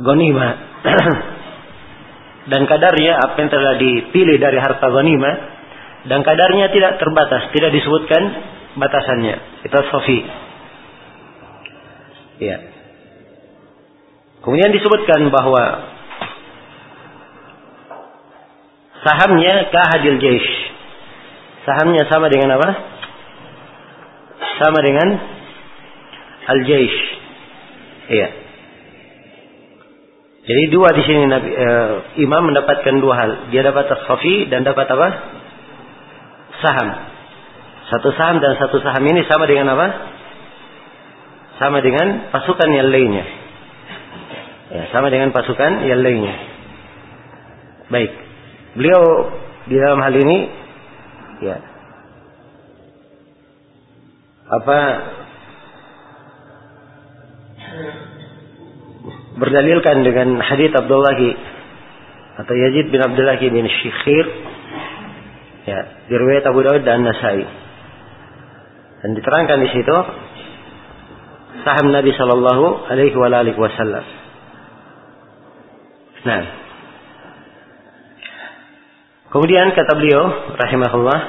gonima 0.00 0.48
dan 2.50 2.62
kadarnya 2.66 3.12
apa 3.20 3.36
yang 3.38 3.50
telah 3.52 3.74
dipilih 3.76 4.36
dari 4.40 4.58
harta 4.58 4.86
gonima 4.90 5.30
dan 6.08 6.24
kadarnya 6.24 6.72
tidak 6.72 6.96
terbatas 6.96 7.52
tidak 7.52 7.70
disebutkan 7.76 8.22
batasannya. 8.80 9.66
Kita 9.66 9.78
sofi. 9.90 10.18
Ya. 12.40 12.56
Kemudian 14.40 14.72
disebutkan 14.72 15.28
bahwa 15.28 15.64
sahamnya 19.04 19.68
kahadil 19.68 20.16
jaish. 20.16 20.52
Sahamnya 21.68 22.08
sama 22.08 22.32
dengan 22.32 22.56
apa? 22.56 22.70
Sama 24.64 24.80
dengan 24.80 25.08
al-jaish 26.48 27.19
Iya. 28.10 28.28
Jadi 30.50 30.62
dua 30.74 30.90
di 30.90 31.02
sini 31.06 31.30
Nabi, 31.30 31.50
e, 31.54 31.68
imam 32.26 32.42
mendapatkan 32.50 32.94
dua 32.98 33.14
hal. 33.14 33.30
Dia 33.54 33.62
dapat 33.62 33.86
safi 33.86 34.50
dan 34.50 34.66
dapat 34.66 34.90
apa? 34.90 35.08
Saham. 36.58 36.88
Satu 37.86 38.10
saham 38.18 38.42
dan 38.42 38.58
satu 38.58 38.82
saham 38.82 39.06
ini 39.06 39.22
sama 39.30 39.46
dengan 39.46 39.70
apa? 39.78 39.86
Sama 41.62 41.78
dengan 41.78 42.34
pasukan 42.34 42.66
yang 42.66 42.90
lainnya. 42.90 43.26
Ya, 44.70 44.82
sama 44.90 45.10
dengan 45.14 45.30
pasukan 45.30 45.86
yang 45.86 46.02
lainnya. 46.02 46.34
Baik. 47.90 48.10
Beliau 48.74 49.02
di 49.70 49.76
dalam 49.78 49.98
hal 50.02 50.14
ini 50.14 50.38
ya 51.40 51.56
apa 54.50 54.78
berdalilkan 59.40 60.04
dengan 60.04 60.40
hadits 60.44 60.76
Abdullah 60.76 61.20
atau 62.40 62.54
Yazid 62.56 62.92
bin 62.92 63.00
Abdullah 63.00 63.40
bin 63.40 63.64
Syikhir 63.68 64.24
ya 65.64 65.80
diriwayat 66.08 66.44
Abu 66.48 66.60
Dawud 66.64 66.82
dan 66.84 67.04
Nasai 67.04 67.44
dan 69.00 69.10
diterangkan 69.16 69.58
di 69.64 69.68
situ 69.72 69.96
saham 71.64 71.92
Nabi 71.92 72.12
Shallallahu 72.12 72.88
Alaihi 72.88 73.56
Wasallam. 73.56 74.04
Nah, 76.20 76.42
kemudian 79.32 79.72
kata 79.72 79.92
beliau, 79.96 80.52
rahimahullah, 80.52 81.20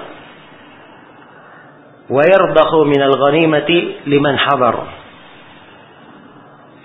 wa 2.12 2.24
yardakhu 2.27 2.91
min 2.91 3.00
al-ghanimati 3.00 4.03
liman 4.12 4.36
hadar. 4.36 5.00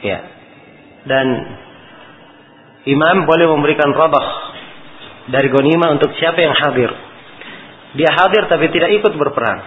Ya, 0.05 0.19
dan 1.09 1.27
imam 2.85 3.17
boleh 3.25 3.47
memberikan 3.49 3.91
rabah 3.95 4.27
dari 5.31 5.49
gonima 5.51 5.95
untuk 5.95 6.13
siapa 6.19 6.39
yang 6.39 6.55
hadir. 6.55 6.91
Dia 7.97 8.11
hadir 8.13 8.47
tapi 8.51 8.69
tidak 8.71 8.93
ikut 9.01 9.13
berperang. 9.17 9.61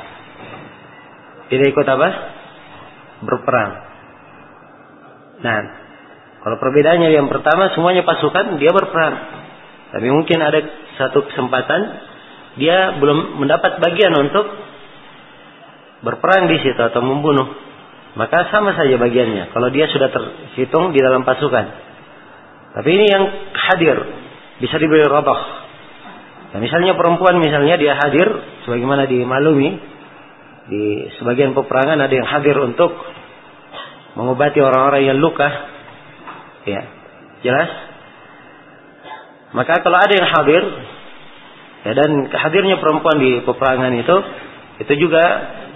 Tidak 1.49 1.65
ikut 1.65 1.87
apa? 1.87 2.07
Berperang. 3.25 3.71
Nah, 5.39 5.59
kalau 6.45 6.55
perbedaannya 6.61 7.09
yang 7.09 7.27
pertama 7.27 7.73
semuanya 7.73 8.05
pasukan 8.05 8.61
dia 8.61 8.71
berperang. 8.71 9.15
Tapi 9.89 10.07
mungkin 10.13 10.39
ada 10.39 10.61
satu 11.01 11.25
kesempatan 11.25 11.81
dia 12.61 12.99
belum 13.01 13.41
mendapat 13.41 13.81
bagian 13.81 14.13
untuk 14.19 14.45
berperang 16.05 16.47
di 16.47 16.57
situ 16.63 16.79
atau 16.79 17.01
membunuh 17.03 17.68
maka 18.17 18.49
sama 18.49 18.73
saja 18.73 18.97
bagiannya. 18.97 19.53
Kalau 19.53 19.69
dia 19.69 19.85
sudah 19.89 20.09
terhitung 20.09 20.95
di 20.95 20.99
dalam 21.01 21.21
pasukan. 21.21 21.65
Tapi 22.73 22.89
ini 22.89 23.05
yang 23.05 23.25
hadir 23.53 23.97
bisa 24.61 24.75
diberi 24.81 25.05
rabah. 25.05 25.41
Nah, 26.49 26.59
misalnya 26.61 26.97
perempuan 26.97 27.37
misalnya 27.37 27.77
dia 27.77 27.93
hadir 27.93 28.25
sebagaimana 28.65 29.05
dimaklumi 29.05 29.69
di 30.69 31.09
sebagian 31.21 31.53
peperangan 31.53 31.97
ada 32.01 32.13
yang 32.13 32.25
hadir 32.29 32.57
untuk 32.57 32.93
mengobati 34.17 34.57
orang-orang 34.61 35.05
yang 35.05 35.17
luka. 35.21 35.49
Ya, 36.65 36.81
jelas? 37.45 37.69
Maka 39.53 39.81
kalau 39.81 39.97
ada 39.97 40.13
yang 40.13 40.29
hadir 40.29 40.63
ya 41.79 41.91
dan 41.95 42.09
hadirnya 42.29 42.77
perempuan 42.77 43.17
di 43.17 43.31
peperangan 43.41 43.93
itu 43.97 44.17
itu 44.83 44.93
juga 45.07 45.23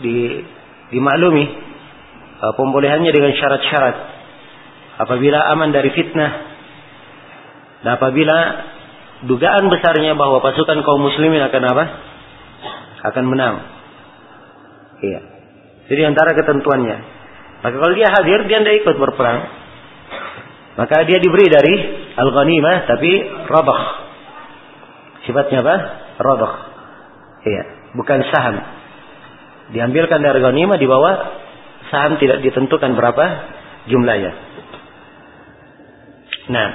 di 0.03 0.45
dimaklumi 0.93 1.72
pembolehannya 2.51 3.11
dengan 3.15 3.31
syarat-syarat. 3.39 3.95
Apabila 4.99 5.39
aman 5.55 5.71
dari 5.71 5.89
fitnah 5.95 6.31
dan 7.83 7.99
apabila 7.99 8.37
dugaan 9.27 9.67
besarnya 9.67 10.15
bahwa 10.15 10.39
pasukan 10.39 10.83
kaum 10.83 11.03
muslimin 11.03 11.43
akan 11.43 11.63
apa? 11.67 11.85
Akan 13.11 13.25
menang. 13.27 13.55
Iya. 15.03 15.21
Jadi 15.91 16.01
antara 16.07 16.31
ketentuannya. 16.31 16.97
Maka 17.63 17.75
kalau 17.75 17.95
dia 17.95 18.07
hadir, 18.07 18.47
dia 18.47 18.59
tidak 18.63 18.75
ikut 18.83 18.95
berperang. 18.95 19.39
Maka 20.79 21.05
dia 21.05 21.19
diberi 21.19 21.47
dari 21.51 21.75
al-ghanimah 22.15 22.75
tapi 22.87 23.11
rabah. 23.51 23.81
Sifatnya 25.27 25.59
apa? 25.63 25.75
Rabah. 26.23 26.53
Iya, 27.43 27.63
bukan 27.99 28.19
saham. 28.31 28.55
Diambilkan 29.75 30.23
dari 30.23 30.39
ghanimah 30.39 30.79
dibawa 30.79 31.11
saham 31.93 32.17
tidak 32.17 32.41
ditentukan 32.41 32.97
berapa 32.97 33.25
jumlahnya. 33.85 34.33
Nah, 36.49 36.69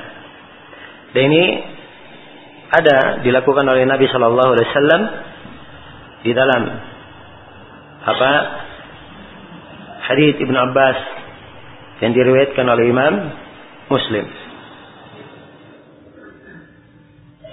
dan 1.13 1.23
ini 1.27 1.45
ada 2.71 2.97
dilakukan 3.27 3.67
oleh 3.67 3.83
Nabi 3.89 4.07
Shallallahu 4.07 4.51
Alaihi 4.55 4.69
Wasallam 4.71 5.03
di 6.23 6.33
dalam 6.37 6.63
apa 8.07 8.31
hadits 10.07 10.39
Ibn 10.39 10.57
Abbas 10.71 10.99
yang 12.07 12.13
diriwayatkan 12.15 12.65
oleh 12.65 12.85
Imam 12.87 13.15
Muslim. 13.91 14.25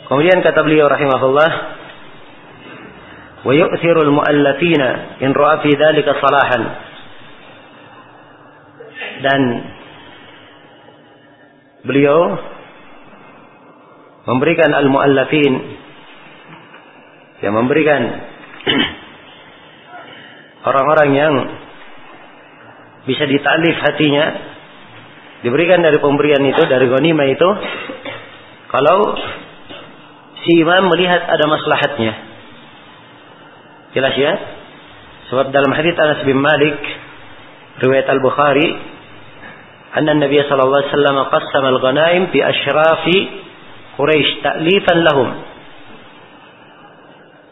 Kemudian 0.05 0.37
kata 0.45 0.61
beliau 0.61 0.85
rahimahullah, 0.85 1.51
"Wa 3.41 3.53
yu'thiru 3.57 4.05
al-mu'allafina 4.05 5.17
in 5.25 5.33
ra'a 5.33 5.65
fi 5.65 5.71
dhalika 5.73 6.13
salahan." 6.21 6.63
Dan 9.21 9.41
beliau 11.85 12.19
memberikan 14.25 14.73
al-muallafin 14.73 15.53
yang 17.45 17.53
memberikan 17.53 18.01
orang-orang 20.69 21.09
yang 21.13 21.33
bisa 23.05 23.29
ditalif 23.29 23.77
hatinya 23.85 24.25
diberikan 25.45 25.85
dari 25.85 26.01
pemberian 26.01 26.41
itu 26.41 26.61
dari 26.65 26.89
ghanimah 26.89 27.27
itu 27.29 27.49
kalau 28.73 29.13
si 30.41 30.51
imam 30.61 30.89
melihat 30.89 31.21
ada 31.21 31.45
maslahatnya. 31.49 32.13
Jelas 33.93 34.13
ya? 34.17 34.33
Sebab 35.31 35.49
dalam 35.49 35.71
hadis 35.73 35.97
Anas 35.97 36.21
bin 36.25 36.37
Malik 36.37 36.77
riwayat 37.81 38.05
Al-Bukhari 38.09 38.67
أن 39.94 40.08
النبي 40.08 40.38
صلى 40.42 40.62
الله 40.62 40.76
عليه 40.76 40.94
وسلم 40.94 41.18
قسم 41.18 41.64
الغنائم 41.66 42.22
في 42.26 42.38
أشراف 42.48 43.04
Quraisy 44.00 44.40
ta'lifan 44.40 44.98
lahum. 45.04 45.28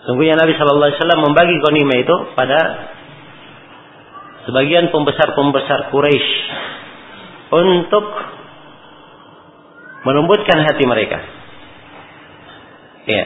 Sungguhnya 0.08 0.40
Nabi 0.40 0.56
Shallallahu 0.56 0.88
Alaihi 0.88 1.00
Wasallam 1.04 1.22
membagi 1.28 1.54
ghanimah 1.60 1.96
itu 2.00 2.16
pada 2.32 2.60
sebagian 4.48 4.88
pembesar-pembesar 4.88 5.92
Quraisy 5.92 6.30
untuk 7.52 8.06
melembutkan 10.08 10.64
hati 10.64 10.88
mereka. 10.88 11.20
Ya. 13.04 13.24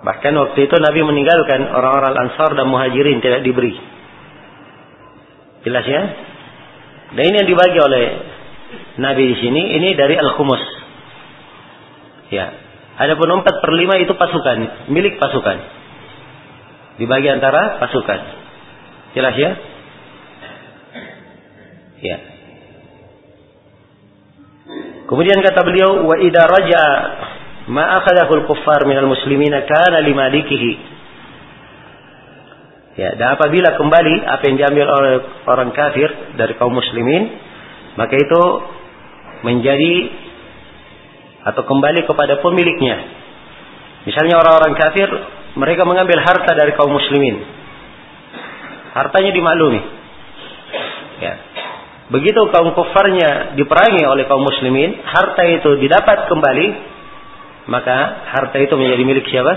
Bahkan 0.00 0.32
waktu 0.32 0.58
itu 0.64 0.76
Nabi 0.80 1.00
meninggalkan 1.04 1.68
orang-orang 1.68 2.14
Ansar 2.16 2.56
dan 2.56 2.72
Muhajirin 2.72 3.20
tidak 3.20 3.44
diberi. 3.44 3.76
Jelas 5.68 5.84
ya? 5.84 6.02
Dan 7.11 7.23
ini 7.27 7.35
yang 7.43 7.49
dibagi 7.49 7.79
oleh 7.79 8.05
Nabi 9.03 9.23
di 9.31 9.35
sini 9.39 9.61
ini 9.75 9.89
dari 9.99 10.15
al-khumus. 10.15 10.63
Ya. 12.31 12.55
Adapun 13.01 13.41
empat 13.41 13.59
per 13.59 13.71
lima 13.75 13.99
itu 13.99 14.15
pasukan, 14.15 14.87
milik 14.91 15.19
pasukan. 15.19 15.57
Dibagi 16.99 17.27
antara 17.31 17.81
pasukan. 17.81 18.19
Jelas 19.15 19.35
ya? 19.35 19.51
Ya. 22.01 22.17
Kemudian 25.07 25.43
kata 25.43 25.61
beliau, 25.67 26.07
wa 26.07 26.15
idza 26.15 26.43
raja 26.47 26.83
ma 27.67 27.99
akhadahu 27.99 28.31
al-kuffar 28.43 28.87
muslimina 28.87 29.67
kana 29.67 29.99
limalikihi. 29.99 30.90
Ya, 32.91 33.15
dan 33.15 33.39
apabila 33.39 33.79
kembali 33.79 34.15
apa 34.27 34.43
yang 34.51 34.55
diambil 34.59 34.85
oleh 34.91 35.13
orang 35.47 35.71
kafir 35.71 36.11
dari 36.35 36.59
kaum 36.59 36.75
muslimin, 36.75 37.23
maka 37.95 38.19
itu 38.19 38.41
menjadi 39.47 39.93
atau 41.47 41.63
kembali 41.63 42.03
kepada 42.03 42.43
pemiliknya. 42.43 42.97
Misalnya 44.05 44.43
orang-orang 44.43 44.75
kafir, 44.75 45.07
mereka 45.55 45.87
mengambil 45.87 46.19
harta 46.19 46.51
dari 46.51 46.75
kaum 46.75 46.91
muslimin. 46.91 47.41
Hartanya 48.91 49.31
dimaklumi. 49.31 49.81
Ya. 51.23 51.33
Begitu 52.11 52.43
kaum 52.51 52.75
kufarnya 52.75 53.55
diperangi 53.55 54.03
oleh 54.03 54.27
kaum 54.27 54.43
muslimin, 54.43 54.99
harta 54.99 55.47
itu 55.47 55.79
didapat 55.79 56.27
kembali, 56.27 56.67
maka 57.71 57.97
harta 58.35 58.57
itu 58.59 58.75
menjadi 58.75 59.03
milik 59.07 59.25
siapa? 59.31 59.53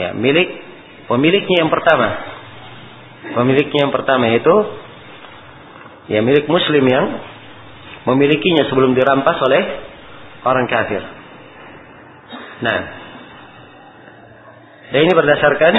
Ya, 0.00 0.08
milik 0.16 0.65
pemiliknya 1.10 1.66
yang 1.66 1.70
pertama. 1.70 2.08
Pemiliknya 3.26 3.78
yang 3.88 3.92
pertama 3.94 4.30
itu 4.30 4.54
ya 6.06 6.22
milik 6.22 6.46
muslim 6.46 6.84
yang 6.86 7.06
memilikinya 8.06 8.70
sebelum 8.70 8.94
dirampas 8.94 9.38
oleh 9.42 9.62
orang 10.46 10.66
kafir. 10.70 11.02
Nah, 12.62 12.80
dan 14.94 15.00
ini 15.02 15.12
berdasarkan 15.12 15.74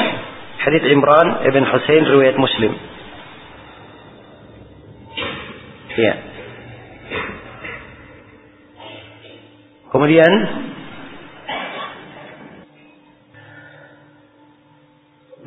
hadits 0.67 0.87
Imran 0.91 1.47
ibn 1.47 1.63
Husain 1.63 2.03
riwayat 2.03 2.35
Muslim. 2.35 2.71
Ya. 5.97 6.13
Kemudian 9.87 10.31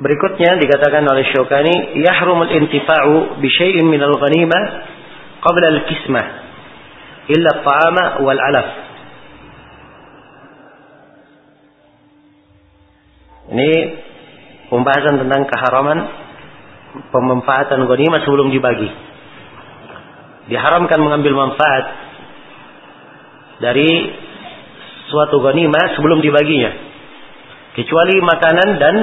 berikutnya 0.01 0.57
dikatakan 0.57 1.05
oleh 1.05 1.29
Syukani 1.29 2.01
yahrumul 2.01 2.49
intifa'u 2.49 3.39
bi 3.39 3.49
syai'in 3.53 3.85
min 3.85 4.01
al-ghanimah 4.01 4.63
qabla 5.45 5.67
al-kismah 5.77 6.27
illa 7.29 7.49
at-ta'ama 7.61 8.05
wal 8.25 8.41
'alaf. 8.41 8.69
Ini 13.51 13.71
pembahasan 14.73 15.27
tentang 15.27 15.43
keharaman 15.51 15.99
pemanfaatan 17.13 17.85
ghanimah 17.85 18.21
sebelum 18.25 18.49
dibagi. 18.55 18.91
Diharamkan 20.51 20.99
mengambil 20.99 21.35
manfaat 21.37 21.85
dari 23.61 23.91
suatu 25.13 25.45
ghanimah 25.45 25.99
sebelum 25.99 26.25
dibaginya. 26.25 26.73
Kecuali 27.71 28.19
makanan 28.19 28.69
dan 28.83 28.95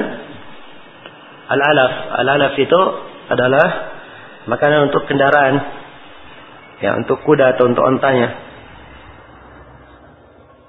al-alaf. 1.47 1.91
Al-alaf 2.23 2.53
itu 2.59 2.81
adalah 3.31 3.67
makanan 4.47 4.91
untuk 4.91 5.07
kendaraan. 5.07 5.55
Ya, 6.77 6.93
untuk 6.93 7.25
kuda 7.25 7.57
atau 7.57 7.73
untuk 7.73 7.81
ontanya. 7.81 8.37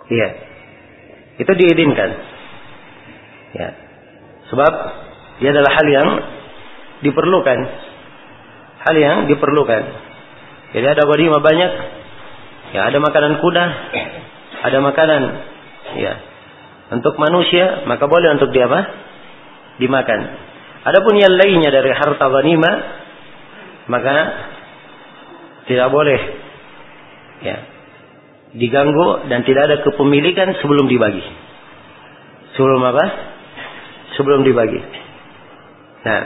Iya. 0.09 0.29
Itu 1.39 1.53
diizinkan. 1.53 2.11
Ya. 3.53 3.69
Sebab 4.49 4.73
dia 5.45 5.51
adalah 5.53 5.73
hal 5.77 5.87
yang 5.87 6.09
diperlukan. 7.05 7.59
Hal 8.89 8.97
yang 8.97 9.17
diperlukan. 9.29 9.83
Jadi 10.73 10.87
ada 10.89 11.03
ghanimah 11.05 11.43
banyak. 11.45 11.73
Ya, 12.69 12.81
ada 12.85 13.01
makanan 13.01 13.41
kuda, 13.41 13.65
ada 14.61 14.79
makanan 14.85 15.23
ya 15.97 16.21
untuk 16.89 17.17
manusia, 17.17 17.85
maka 17.85 18.05
boleh 18.05 18.37
untuk 18.37 18.53
dia 18.53 18.69
apa? 18.69 18.81
Dimakan. 19.81 20.21
Adapun 20.87 21.15
yang 21.19 21.35
lainnya 21.35 21.75
dari 21.75 21.91
harta 21.91 22.27
ghanimah 22.31 22.77
maka 23.89 24.17
tidak 25.67 25.89
boleh 25.91 26.21
ya 27.43 27.57
diganggu 28.57 29.29
dan 29.29 29.45
tidak 29.45 29.63
ada 29.69 29.77
kepemilikan 29.85 30.57
sebelum 30.61 30.89
dibagi. 30.89 31.25
Sebelum 32.57 32.81
apa? 32.81 33.05
Sebelum 34.17 34.41
dibagi. 34.47 34.81
Nah, 36.09 36.23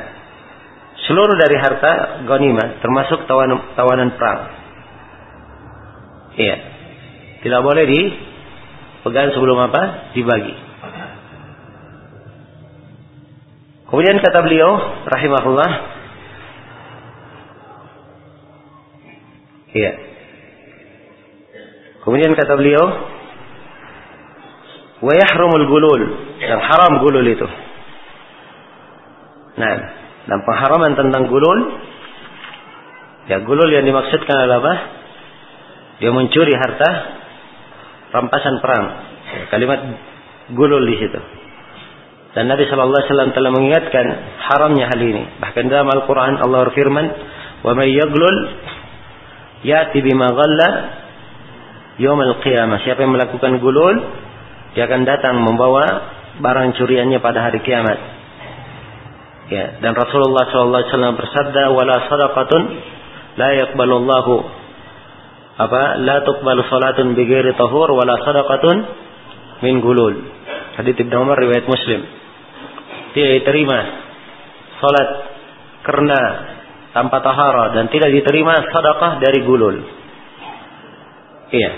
seluruh 1.08 1.34
dari 1.34 1.56
harta 1.58 2.22
ghanimah 2.28 2.78
termasuk 2.78 3.26
tawanan, 3.26 3.74
tawanan 3.74 4.10
perang. 4.14 4.40
Iya. 6.38 6.56
Tidak 7.42 7.60
boleh 7.60 7.84
dipegang 7.84 9.34
sebelum 9.34 9.58
apa? 9.66 10.14
Dibagi. 10.14 10.71
Kemudian 13.92 14.24
kata 14.24 14.40
beliau, 14.40 14.72
rahimahullah, 15.04 15.70
Iya. 19.72 19.92
Kemudian 22.04 22.36
kata 22.36 22.54
beliau, 22.60 22.84
wa 25.00 25.12
yahrumul 25.16 25.66
gulul 25.66 26.02
dan 26.44 26.60
haram 26.60 27.00
gulul 27.00 27.24
itu. 27.24 27.48
Nah, 29.56 29.74
dan 30.28 30.38
pengharaman 30.44 30.92
tentang 30.92 31.24
gulul, 31.30 31.58
ya 33.32 33.40
gulul 33.44 33.70
yang 33.72 33.88
dimaksudkan 33.88 34.36
adalah 34.44 34.60
apa? 34.60 34.74
Dia 36.04 36.10
mencuri 36.12 36.52
harta 36.52 36.90
rampasan 38.12 38.60
perang. 38.60 38.84
Kalimat 39.48 39.80
gulul 40.52 40.84
di 40.84 40.96
situ. 41.00 41.41
Dan 42.32 42.48
Nabi 42.48 42.64
Shallallahu 42.64 42.96
Alaihi 42.96 43.10
Wasallam 43.12 43.32
telah 43.36 43.50
mengingatkan 43.52 44.06
haramnya 44.40 44.88
hal 44.88 45.00
ini. 45.04 45.24
Bahkan 45.36 45.64
dalam 45.68 45.88
Al-Quran 45.92 46.40
Allah 46.40 46.64
berfirman, 46.64 47.06
"Wa 47.60 47.76
may 47.76 47.92
yaglul 47.92 48.36
ya'ti 49.68 50.00
bima 50.00 50.32
ghalla 50.32 50.68
al 52.00 52.34
qiyamah." 52.40 52.80
Siapa 52.88 53.04
yang 53.04 53.12
melakukan 53.12 53.60
gulul, 53.60 54.00
dia 54.72 54.88
akan 54.88 55.04
datang 55.04 55.44
membawa 55.44 55.84
barang 56.40 56.72
curiannya 56.80 57.20
pada 57.20 57.44
hari 57.44 57.60
kiamat. 57.60 58.00
Ya, 59.52 59.76
dan 59.84 59.92
Rasulullah 59.92 60.48
Shallallahu 60.48 60.80
Alaihi 60.80 60.92
Wasallam 60.96 61.14
bersabda, 61.20 61.62
"Wala 61.76 61.96
sadaqatun 62.08 62.62
la 63.36 63.48
yaqbalullahu 63.60 64.34
apa 65.60 66.00
la 66.00 66.24
tuqbalu 66.24 66.64
salatun 66.64 67.12
bighairi 67.12 67.52
tahur 67.60 67.92
wala 67.92 68.16
sadaqatun 68.24 68.76
min 69.60 69.84
gulul. 69.84 70.16
Hadits 70.80 70.96
Ibnu 70.96 71.12
Umar 71.12 71.36
riwayat 71.36 71.68
Muslim 71.68 72.21
tidak 73.12 73.44
diterima 73.44 73.78
salat 74.80 75.08
karena 75.86 76.20
tanpa 76.92 77.24
tahara 77.24 77.72
dan 77.76 77.88
tidak 77.88 78.12
diterima 78.12 78.68
sedekah 78.68 79.12
dari 79.20 79.40
gulul. 79.44 79.76
Iya. 81.52 81.72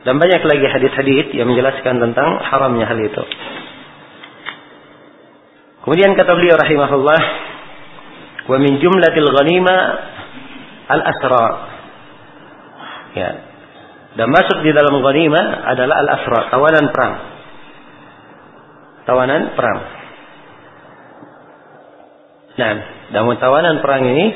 Dan 0.00 0.16
banyak 0.16 0.42
lagi 0.48 0.66
hadis-hadis 0.68 1.36
yang 1.36 1.48
menjelaskan 1.52 2.00
tentang 2.00 2.40
haramnya 2.40 2.88
hal 2.88 2.96
itu. 2.96 3.24
Kemudian 5.84 6.16
kata 6.16 6.32
beliau 6.36 6.56
rahimahullah, 6.56 7.20
"Wa 8.48 8.56
min 8.56 8.80
jumlatil 8.80 9.28
ghanima 9.28 9.76
al-asra." 10.88 11.46
Ya. 13.12 13.30
Dan 14.16 14.28
masuk 14.32 14.64
di 14.64 14.72
dalam 14.72 15.00
ghanimah 15.04 15.46
adalah 15.68 15.96
al-asra, 16.04 16.48
tawanan 16.48 16.86
perang 16.90 17.29
tawanan 19.10 19.58
perang. 19.58 19.78
Nah, 22.54 22.72
dalam 23.10 23.34
tawanan 23.42 23.82
perang 23.82 24.06
ini 24.06 24.26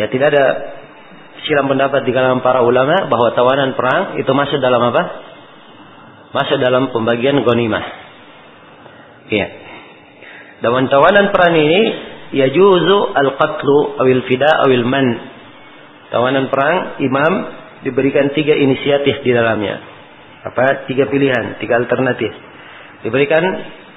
ya 0.00 0.08
tidak 0.08 0.32
ada 0.32 0.44
silam 1.44 1.68
pendapat 1.68 2.08
di 2.08 2.16
kalangan 2.16 2.40
para 2.40 2.64
ulama 2.64 3.12
bahwa 3.12 3.28
tawanan 3.36 3.76
perang 3.76 4.16
itu 4.16 4.32
masuk 4.32 4.56
dalam 4.64 4.80
apa? 4.88 5.02
Masuk 6.32 6.56
dalam 6.64 6.88
pembagian 6.96 7.44
ghanimah. 7.44 7.84
Iya. 9.28 9.46
Dalam 10.64 10.88
tawanan 10.88 11.28
perang 11.28 11.52
ini 11.52 11.80
ya 12.32 12.48
juzu 12.48 12.98
al-qatlu 13.12 14.00
awil 14.00 14.24
fida 14.32 14.48
awil 14.64 14.88
man. 14.88 15.06
Tawanan 16.08 16.48
perang 16.48 16.76
imam 17.04 17.32
diberikan 17.84 18.32
tiga 18.32 18.56
inisiatif 18.56 19.20
di 19.20 19.30
dalamnya. 19.36 19.76
Apa? 20.48 20.88
Tiga 20.88 21.04
pilihan, 21.12 21.60
tiga 21.60 21.76
alternatif 21.76 22.51
diberikan 23.02 23.42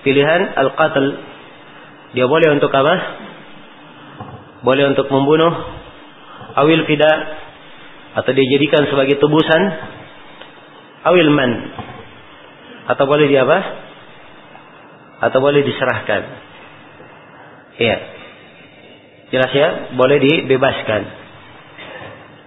pilihan 0.01 0.53
al-qatl. 0.53 1.05
Dia 2.13 2.25
boleh 2.29 2.53
untuk 2.53 2.69
apa? 2.73 2.95
Boleh 4.61 4.89
untuk 4.93 5.09
membunuh 5.09 5.53
awil 6.57 6.85
fida 6.89 7.11
atau 8.15 8.31
dijadikan 8.31 8.87
sebagai 8.87 9.19
tebusan 9.19 9.61
awil 11.05 11.29
man. 11.33 11.51
Atau 12.85 13.05
boleh 13.09 13.25
di 13.29 13.37
apa? 13.37 13.57
Atau 15.25 15.41
boleh 15.41 15.65
diserahkan. 15.65 16.21
Iya. 17.75 17.97
Jelas 19.33 19.51
ya? 19.51 19.69
Boleh 19.97 20.17
dibebaskan. 20.21 21.01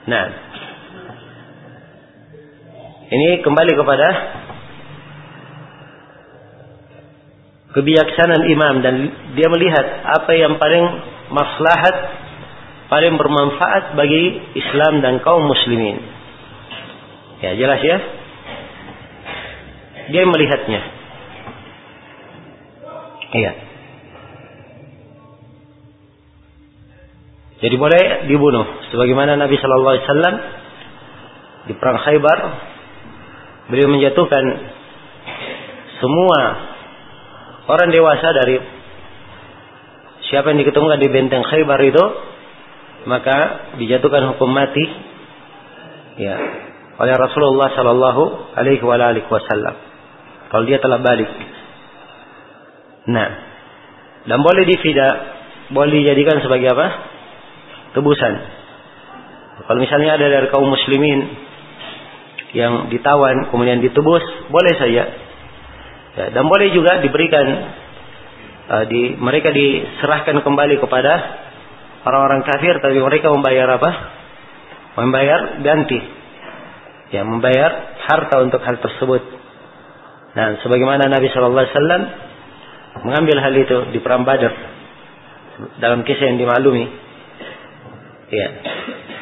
Nah. 0.08 0.26
Ini 3.08 3.40
kembali 3.40 3.72
kepada 3.72 4.08
kebijaksanaan 7.76 8.44
imam 8.48 8.74
dan 8.80 8.94
dia 9.36 9.48
melihat 9.52 9.86
apa 10.04 10.32
yang 10.32 10.56
paling 10.56 10.84
maslahat 11.28 11.96
paling 12.88 13.20
bermanfaat 13.20 13.92
bagi 13.94 14.40
Islam 14.56 15.04
dan 15.04 15.20
kaum 15.20 15.44
muslimin. 15.44 16.00
Ya, 17.44 17.54
jelas 17.54 17.80
ya? 17.84 17.98
Dia 20.08 20.24
melihatnya. 20.24 20.80
Iya. 23.28 23.52
Jadi 27.58 27.74
boleh 27.76 28.30
dibunuh 28.30 28.64
sebagaimana 28.94 29.34
Nabi 29.36 29.58
Shallallahu 29.58 29.92
alaihi 29.92 30.06
wasallam 30.06 30.34
di 31.68 31.72
perang 31.76 31.98
Khaybar 32.00 32.38
beliau 33.68 33.90
menjatuhkan 33.92 34.44
semua 36.00 36.40
orang 37.68 37.88
dewasa 37.92 38.28
dari 38.32 38.56
siapa 40.32 40.50
yang 40.52 40.64
diketemukan 40.64 40.98
di 40.98 41.08
benteng 41.12 41.44
Khaybar 41.44 41.80
itu 41.84 42.04
maka 43.06 43.70
dijatuhkan 43.78 44.34
hukum 44.34 44.50
mati 44.50 44.84
ya 46.18 46.36
oleh 46.98 47.14
Rasulullah 47.14 47.70
Shallallahu 47.76 48.56
Alaihi 48.58 48.82
Wasallam 48.82 49.88
kalau 50.48 50.64
dia 50.64 50.80
telah 50.80 50.98
balik. 50.98 51.28
Nah, 53.08 53.28
dan 54.28 54.38
boleh 54.40 54.64
difida, 54.64 55.08
boleh 55.72 56.04
dijadikan 56.04 56.40
sebagai 56.40 56.72
apa? 56.72 56.86
Tebusan. 57.96 58.32
Kalau 59.64 59.80
misalnya 59.80 60.16
ada 60.16 60.26
dari 60.28 60.48
kaum 60.48 60.68
muslimin 60.68 61.20
yang 62.56 62.88
ditawan 62.88 63.52
kemudian 63.52 63.84
ditebus, 63.84 64.24
boleh 64.48 64.74
saja. 64.80 65.27
Ya, 66.18 66.34
dan 66.34 66.50
boleh 66.50 66.74
juga 66.74 66.98
diberikan 66.98 67.46
uh, 68.66 68.84
di 68.90 69.14
mereka 69.14 69.54
diserahkan 69.54 70.42
kembali 70.42 70.82
kepada 70.82 71.12
orang-orang 72.02 72.42
kafir 72.42 72.74
tapi 72.82 72.98
mereka 72.98 73.30
membayar 73.30 73.78
apa? 73.78 73.90
Membayar 74.98 75.62
ganti. 75.62 76.00
Ya, 77.14 77.22
membayar 77.22 78.02
harta 78.02 78.42
untuk 78.42 78.58
hal 78.66 78.82
tersebut. 78.82 79.22
Nah, 80.34 80.58
sebagaimana 80.66 81.06
Nabi 81.06 81.30
Shallallahu 81.30 81.62
Alaihi 81.62 81.76
Wasallam 81.78 82.02
mengambil 83.06 83.36
hal 83.38 83.54
itu 83.54 83.78
di 83.94 84.02
perang 84.02 84.26
Badar 84.26 84.50
dalam 85.78 86.02
kisah 86.02 86.34
yang 86.34 86.42
dimaklumi. 86.42 86.84
Ya. 88.34 88.48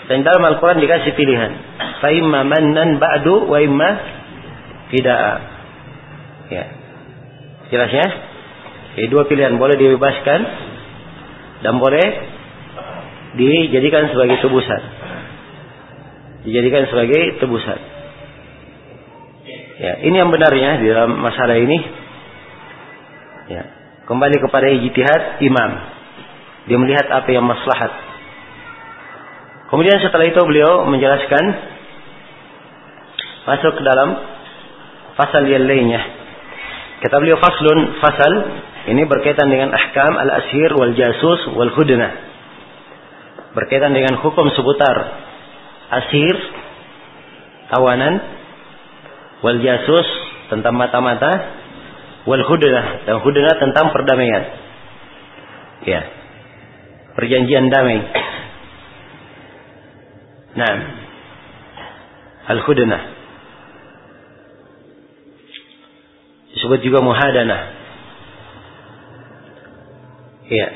Dan 0.09 0.25
dalam 0.25 0.43
Al-Quran 0.49 0.81
dikasih 0.81 1.13
pilihan. 1.13 1.53
Fa'imma 2.01 2.41
mannan 2.41 2.97
ba'du 2.97 3.45
wa 3.53 3.59
imma 3.61 3.91
fida'a. 4.91 5.35
Ya. 6.49 6.86
Jelas 7.71 7.91
ya? 7.91 8.07
Jadi 8.97 9.07
dua 9.11 9.27
pilihan. 9.27 9.55
Boleh 9.59 9.77
dibebaskan. 9.79 10.41
Dan 11.65 11.81
boleh 11.81 12.07
dijadikan 13.37 14.09
sebagai 14.13 14.41
tebusan. 14.41 14.83
Dijadikan 16.47 16.85
sebagai 16.89 17.43
tebusan. 17.43 17.79
Ya, 19.77 19.93
ini 20.09 20.17
yang 20.17 20.33
benarnya 20.33 20.81
di 20.81 20.87
dalam 20.89 21.21
masalah 21.21 21.61
ini. 21.61 21.79
Ya, 23.47 23.63
kembali 24.09 24.37
kepada 24.41 24.73
ijtihad 24.73 25.45
imam. 25.45 25.71
Dia 26.67 26.79
melihat 26.81 27.07
apa 27.13 27.29
yang 27.31 27.45
maslahat. 27.45 27.93
Kemudian 29.69 29.99
setelah 30.01 30.27
itu 30.27 30.41
beliau 30.47 30.87
menjelaskan 30.89 31.45
masuk 33.47 33.73
ke 33.79 33.83
dalam 33.85 34.19
pasal 35.15 35.45
yang 35.47 35.67
lainnya. 35.67 36.16
Kata 36.97 37.17
beliau 37.21 37.37
faslun 37.37 38.01
fasal 38.01 38.33
ini 38.89 39.05
berkaitan 39.05 39.53
dengan 39.53 39.75
ahkam 39.75 40.17
al-asir 40.17 40.71
wal 40.73 40.95
jasus 40.97 41.41
wal 41.53 41.73
hudnah 41.77 42.27
berkaitan 43.57 43.97
dengan 43.97 44.21
hukum 44.21 44.53
seputar 44.53 44.97
asir, 45.89 46.37
tawanan, 47.73 48.21
wal 49.41 49.57
jasus 49.65 50.07
tentang 50.53 50.77
mata-mata, 50.77 51.33
wal 52.29 52.45
hudnah 52.45 53.09
dan 53.09 53.17
hudnah 53.25 53.55
tentang 53.57 53.97
perdamaian. 53.97 54.45
Ya. 55.89 56.01
Perjanjian 57.17 57.73
damai. 57.73 58.05
Nah. 60.61 60.77
Al-hudnah. 62.47 63.16
Disebut 66.57 66.81
juga 66.81 67.05
muhadanah. 67.05 67.63
Ya. 70.49 70.67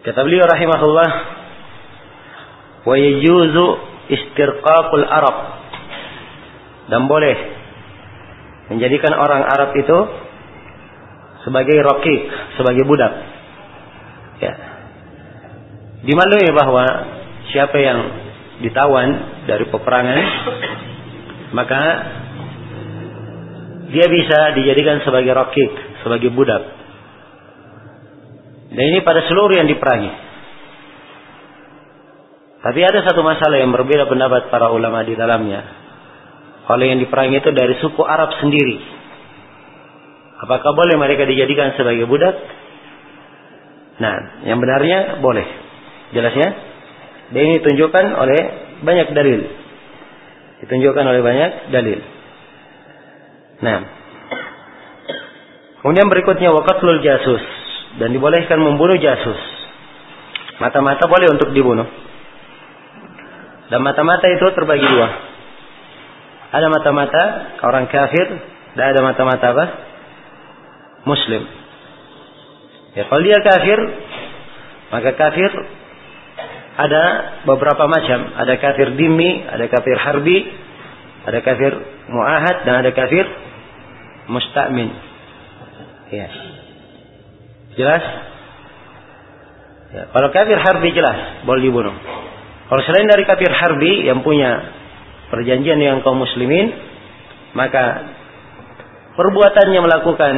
Kata 0.00 0.20
beliau 0.24 0.48
rahimahullah, 0.48 1.10
wa 2.88 2.94
yajuzu 2.96 3.66
istirqaqul 4.08 5.04
Arab. 5.04 5.36
Dan 6.88 7.06
boleh 7.12 7.36
menjadikan 8.72 9.12
orang 9.12 9.44
Arab 9.44 9.76
itu 9.76 9.98
sebagai 11.44 11.76
rokik, 11.76 12.20
sebagai 12.56 12.88
budak. 12.88 13.12
Ya. 14.40 14.52
Dimaklumi 16.08 16.56
bahwa 16.56 16.84
siapa 17.52 17.76
yang 17.76 18.00
ditawan 18.64 19.08
dari 19.44 19.68
peperangan, 19.68 20.18
maka 21.52 21.82
dia 23.90 24.06
bisa 24.06 24.54
dijadikan 24.54 25.02
sebagai 25.02 25.34
rokik, 25.34 25.70
sebagai 26.06 26.30
budak. 26.30 26.62
Dan 28.70 28.84
ini 28.94 29.02
pada 29.02 29.26
seluruh 29.26 29.58
yang 29.58 29.66
diperangi. 29.66 30.30
Tapi 32.60 32.80
ada 32.86 33.02
satu 33.02 33.24
masalah 33.26 33.58
yang 33.58 33.74
berbeda 33.74 34.06
pendapat 34.06 34.52
para 34.52 34.70
ulama 34.70 35.02
di 35.02 35.18
dalamnya. 35.18 35.60
Kalau 36.70 36.84
yang 36.86 37.02
diperangi 37.02 37.42
itu 37.42 37.50
dari 37.50 37.74
suku 37.82 37.98
Arab 38.06 38.30
sendiri. 38.38 38.78
Apakah 40.46 40.70
boleh 40.70 40.94
mereka 40.94 41.26
dijadikan 41.26 41.74
sebagai 41.74 42.06
budak? 42.06 42.36
Nah, 44.00 44.46
yang 44.46 44.62
benarnya 44.62 45.18
boleh. 45.18 45.44
Jelasnya? 46.14 46.48
Dan 47.34 47.40
ini 47.42 47.52
ditunjukkan 47.58 48.04
oleh 48.16 48.40
banyak 48.86 49.08
dalil. 49.18 49.40
Ditunjukkan 50.62 51.04
oleh 51.04 51.20
banyak 51.26 51.50
dalil. 51.74 52.19
Nah. 53.60 53.78
Kemudian 55.80 56.12
berikutnya 56.12 56.52
waqatlul 56.52 57.00
jasus 57.00 57.40
dan 57.96 58.12
dibolehkan 58.12 58.60
membunuh 58.60 59.00
jasus. 59.00 59.40
Mata-mata 60.60 61.08
boleh 61.08 61.32
untuk 61.32 61.56
dibunuh. 61.56 61.88
Dan 63.72 63.80
mata-mata 63.80 64.28
itu 64.28 64.44
terbagi 64.52 64.84
dua. 64.84 65.08
Ada 66.50 66.66
mata-mata 66.68 67.22
orang 67.64 67.88
kafir 67.88 68.26
dan 68.76 68.84
ada 68.92 69.00
mata-mata 69.00 69.46
apa? 69.56 69.66
Muslim. 71.08 71.42
Ya, 72.92 73.06
kalau 73.06 73.22
dia 73.22 73.38
kafir, 73.40 73.78
maka 74.90 75.10
kafir 75.14 75.50
ada 76.76 77.02
beberapa 77.46 77.86
macam. 77.86 78.34
Ada 78.36 78.58
kafir 78.58 78.98
dimi, 78.98 79.46
ada 79.46 79.64
kafir 79.70 79.96
harbi, 79.96 80.38
ada 81.24 81.38
kafir 81.40 81.72
muahad, 82.10 82.56
dan 82.66 82.74
ada 82.84 82.90
kafir 82.90 83.24
musta'min. 84.28 84.88
Ya. 86.10 86.28
Jelas? 87.78 88.04
Ya, 89.90 90.02
kalau 90.10 90.28
kafir 90.30 90.58
harbi 90.58 90.90
jelas, 90.94 91.46
boleh 91.46 91.62
dibunuh. 91.66 91.94
Kalau 92.70 92.82
selain 92.86 93.10
dari 93.10 93.26
kafir 93.26 93.50
harbi 93.50 94.06
yang 94.06 94.22
punya 94.22 94.62
perjanjian 95.30 95.78
dengan 95.78 96.02
kaum 96.06 96.22
muslimin, 96.22 96.70
maka 97.58 98.14
perbuatannya 99.18 99.80
melakukan 99.82 100.34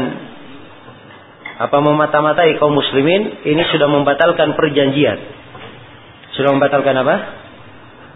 apa 1.63 1.79
memata-matai 1.79 2.57
kaum 2.57 2.73
muslimin 2.73 3.45
ini 3.45 3.63
sudah 3.69 3.89
membatalkan 3.93 4.57
perjanjian. 4.57 5.19
Sudah 6.33 6.57
membatalkan 6.57 6.97
apa? 6.97 7.17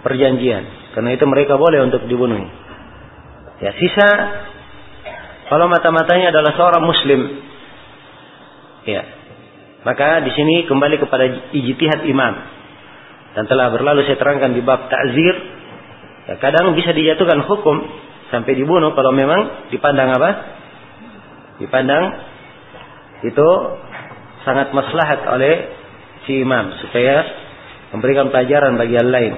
Perjanjian. 0.00 0.96
Karena 0.96 1.12
itu 1.12 1.28
mereka 1.28 1.60
boleh 1.60 1.84
untuk 1.84 2.08
dibunuh. 2.08 2.40
Ya, 3.60 3.76
sisa 3.76 4.08
kalau 5.46 5.70
mata-matanya 5.70 6.34
adalah 6.34 6.52
seorang 6.58 6.82
muslim. 6.82 7.20
Ya, 8.86 9.02
maka 9.86 10.22
di 10.26 10.30
sini 10.34 10.66
kembali 10.66 10.98
kepada 10.98 11.54
ijtihad 11.54 12.02
imam. 12.06 12.34
Dan 13.38 13.44
telah 13.46 13.70
berlalu 13.70 14.02
saya 14.08 14.18
terangkan 14.18 14.54
di 14.56 14.62
bab 14.64 14.90
takzir. 14.90 15.34
Ya, 16.26 16.34
kadang 16.42 16.74
bisa 16.74 16.90
dijatuhkan 16.90 17.46
hukum 17.46 17.76
sampai 18.34 18.58
dibunuh 18.58 18.90
kalau 18.98 19.14
memang 19.14 19.70
dipandang 19.70 20.10
apa? 20.10 20.30
Dipandang 21.62 22.04
itu 23.22 23.48
sangat 24.42 24.74
maslahat 24.74 25.22
oleh 25.30 25.54
si 26.26 26.42
imam 26.42 26.74
supaya 26.82 27.22
memberikan 27.94 28.34
pelajaran 28.34 28.74
bagi 28.74 28.94
yang 28.98 29.10
lain. 29.10 29.34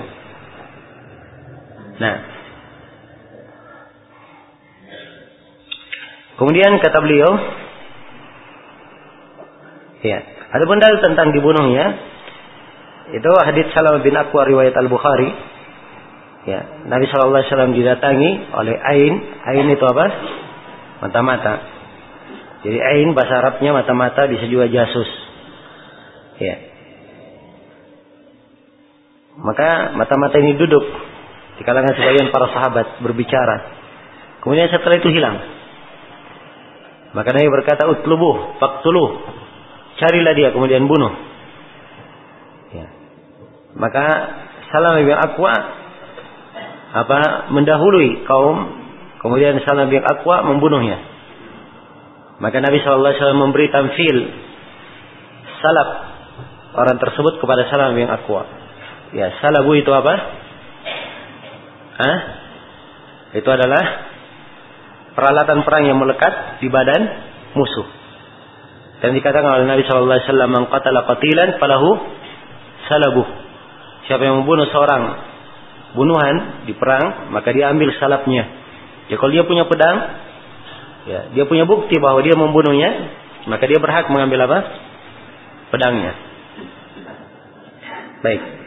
Nah, 2.00 2.14
kemudian 6.38 6.78
kata 6.80 6.98
beliau, 7.02 7.30
ya, 10.06 10.18
ada 10.48 10.64
benda 10.64 10.88
tentang 11.04 11.36
dibunuhnya. 11.36 11.86
Itu 13.08 13.28
hadits 13.40 13.72
Salam 13.72 14.04
bin 14.04 14.12
Aqwa 14.16 14.44
riwayat 14.44 14.76
Al 14.76 14.88
Bukhari. 14.88 15.28
Ya, 16.48 16.88
Nabi 16.88 17.04
Shallallahu 17.08 17.40
Alaihi 17.40 17.50
Wasallam 17.52 17.72
didatangi 17.76 18.30
oleh 18.56 18.76
Ain. 18.80 19.14
Ain 19.44 19.66
itu 19.68 19.84
apa? 19.84 20.06
Mata-mata. 21.04 21.54
Jadi 22.64 22.78
Ain 22.80 23.12
bahasa 23.12 23.44
Arabnya 23.44 23.76
mata-mata 23.76 24.24
bisa 24.28 24.48
juga 24.48 24.68
jasus. 24.72 25.08
Ya. 26.40 26.56
Maka 29.38 29.94
mata-mata 29.94 30.40
ini 30.40 30.56
duduk 30.56 30.84
di 31.58 31.62
kalangan 31.62 31.94
sebagian 31.94 32.32
para 32.32 32.48
sahabat 32.50 32.86
berbicara. 33.04 33.56
Kemudian 34.42 34.70
setelah 34.72 34.96
itu 34.98 35.10
hilang. 35.12 35.57
Maka 37.16 37.28
Nabi 37.32 37.48
berkata, 37.48 37.88
"Utlubuh, 37.88 38.60
faktuluh." 38.60 39.24
Carilah 39.98 40.32
dia 40.36 40.54
kemudian 40.54 40.86
bunuh. 40.86 41.10
Ya. 42.70 42.86
Maka 43.74 44.04
Salam 44.68 45.00
bin 45.00 45.16
Aqwa 45.16 45.54
apa 46.88 47.50
mendahului 47.50 48.22
kaum 48.28 48.56
kemudian 49.18 49.58
Salam 49.66 49.90
bin 49.90 50.04
Aqwa 50.04 50.46
membunuhnya. 50.46 51.02
Maka 52.38 52.62
Nabi 52.62 52.78
SAW 52.78 53.34
memberi 53.34 53.66
tamfil 53.74 54.18
salab 55.58 55.88
orang 56.78 56.96
tersebut 57.02 57.42
kepada 57.42 57.66
Salam 57.66 57.98
bin 57.98 58.06
Aqwa. 58.06 58.46
Ya, 59.10 59.32
salabu 59.40 59.72
itu 59.74 59.88
apa? 59.88 60.14
Hah? 61.98 62.18
Itu 63.34 63.48
adalah 63.48 64.07
peralatan 65.18 65.66
perang 65.66 65.82
yang 65.82 65.98
melekat 65.98 66.62
di 66.62 66.70
badan 66.70 67.02
musuh. 67.58 67.90
Dan 69.02 69.18
dikatakan 69.18 69.50
oleh 69.50 69.66
Nabi 69.66 69.82
Shallallahu 69.82 70.14
Alaihi 70.14 70.26
Wasallam, 70.30 70.50
"Mengqatala 70.54 71.00
qatilan 71.10 71.48
salabuh." 72.86 73.26
Siapa 74.06 74.22
yang 74.22 74.46
membunuh 74.46 74.70
seorang 74.70 75.02
bunuhan 75.98 76.66
di 76.70 76.72
perang, 76.78 77.34
maka 77.34 77.50
dia 77.50 77.74
ambil 77.74 77.90
salapnya. 77.98 78.46
Ya 79.10 79.18
kalau 79.18 79.34
dia 79.34 79.42
punya 79.42 79.66
pedang, 79.66 79.96
ya 81.10 81.20
dia 81.34 81.44
punya 81.50 81.66
bukti 81.66 81.98
bahwa 81.98 82.22
dia 82.22 82.38
membunuhnya, 82.38 82.90
maka 83.50 83.66
dia 83.66 83.82
berhak 83.82 84.06
mengambil 84.14 84.46
apa? 84.46 84.58
Pedangnya. 85.74 86.12
Baik. 88.22 88.57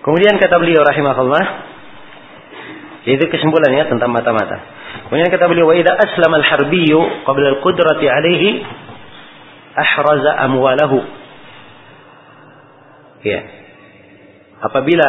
Kemudian 0.00 0.40
kata 0.40 0.56
beliau 0.56 0.80
rahimahullah, 0.80 1.44
itu 3.04 3.24
kesimpulannya 3.28 3.88
tentang 3.88 4.12
mata-mata. 4.12 4.58
Kemudian 5.08 5.28
kata 5.28 5.44
beliau, 5.48 5.68
wa 5.68 5.76
idza 5.76 5.92
aslama 5.92 6.40
al-harbiyyu 6.40 7.24
qabla 7.28 7.46
al-qudrati 7.56 8.06
alayhi 8.08 8.64
ahraza 9.76 10.30
amwalahu. 10.48 10.98
Ya. 13.20 13.40
Apabila 14.60 15.08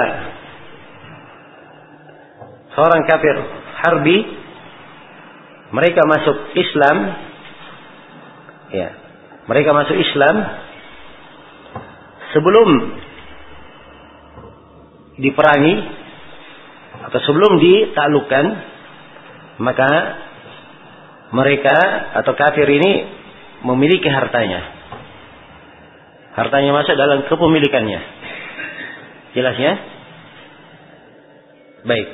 seorang 2.75 3.01
kafir 3.07 3.35
harbi 3.83 4.17
mereka 5.71 6.01
masuk 6.07 6.37
Islam 6.55 6.97
ya 8.71 8.89
mereka 9.47 9.75
masuk 9.75 9.95
Islam 9.99 10.35
sebelum 12.31 12.69
diperangi 15.19 15.75
atau 17.09 17.19
sebelum 17.25 17.59
ditaklukkan 17.59 18.45
maka 19.61 19.89
mereka 21.31 21.77
atau 22.21 22.33
kafir 22.35 22.67
ini 22.67 23.07
memiliki 23.63 24.07
hartanya. 24.11 24.61
Hartanya 26.35 26.71
masuk 26.75 26.95
dalam 26.95 27.27
kepemilikannya. 27.27 28.01
Jelas 29.35 29.55
ya? 29.59 29.73
Baik. 31.87 32.07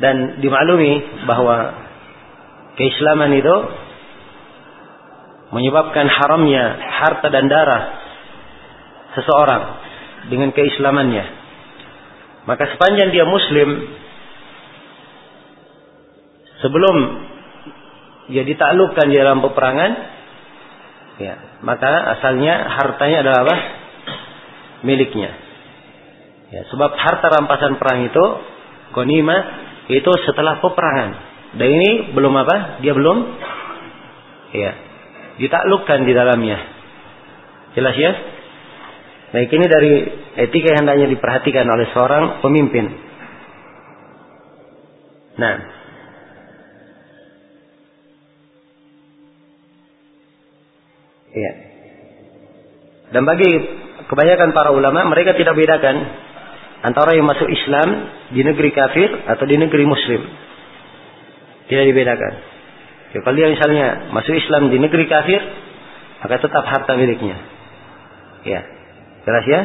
Dan 0.00 0.16
dimaklumi 0.40 1.24
bahwa 1.28 1.56
keislaman 2.80 3.36
itu 3.36 3.56
menyebabkan 5.52 6.08
haramnya 6.08 6.64
harta 6.80 7.28
dan 7.28 7.46
darah 7.52 8.01
seseorang 9.16 9.62
dengan 10.28 10.50
keislamannya. 10.54 11.24
Maka 12.46 12.74
sepanjang 12.74 13.14
dia 13.14 13.24
muslim 13.26 13.68
sebelum 16.62 16.96
dia 18.30 18.42
ditaklukkan 18.46 19.06
di 19.10 19.16
dalam 19.18 19.42
peperangan 19.42 19.90
ya, 21.18 21.34
maka 21.62 22.18
asalnya 22.18 22.54
hartanya 22.70 23.18
adalah 23.26 23.40
apa? 23.46 23.56
miliknya. 24.82 25.30
Ya, 26.52 26.68
sebab 26.68 26.92
harta 26.92 27.32
rampasan 27.32 27.80
perang 27.80 28.04
itu 28.04 28.24
konima 28.92 29.36
itu 29.88 30.10
setelah 30.26 30.58
peperangan. 30.58 31.10
Dan 31.56 31.68
ini 31.68 31.90
belum 32.12 32.34
apa? 32.36 32.82
Dia 32.84 32.92
belum 32.92 33.18
ya, 34.52 34.72
ditaklukkan 35.40 35.98
di 36.04 36.12
dalamnya. 36.12 36.58
Jelas 37.72 37.96
ya? 37.96 38.12
Baik 39.32 39.48
ini 39.48 39.66
dari 39.66 39.92
etika 40.44 40.76
yang 40.76 40.84
hendaknya 40.84 41.08
diperhatikan 41.16 41.64
oleh 41.64 41.88
seorang 41.96 42.44
pemimpin. 42.44 42.84
Nah, 45.40 45.56
Iya. 51.32 51.52
Dan 53.12 53.24
bagi 53.24 53.50
kebanyakan 54.08 54.52
para 54.52 54.68
ulama 54.72 55.08
mereka 55.08 55.32
tidak 55.32 55.56
bedakan 55.56 55.96
antara 56.84 57.16
yang 57.16 57.24
masuk 57.24 57.48
Islam 57.48 57.88
di 58.36 58.44
negeri 58.44 58.68
kafir 58.72 59.08
atau 59.32 59.44
di 59.48 59.56
negeri 59.56 59.84
muslim. 59.88 60.20
Tidak 61.72 61.84
dibedakan. 61.88 62.32
Ya, 63.16 63.18
kalau 63.24 63.36
dia 63.36 63.48
misalnya 63.48 64.12
masuk 64.12 64.36
Islam 64.36 64.68
di 64.68 64.76
negeri 64.80 65.08
kafir, 65.08 65.40
maka 66.20 66.36
tetap 66.40 66.64
harta 66.64 66.92
miliknya. 66.96 67.36
Ya. 68.44 68.81
Jelas 69.22 69.44
ya? 69.46 69.60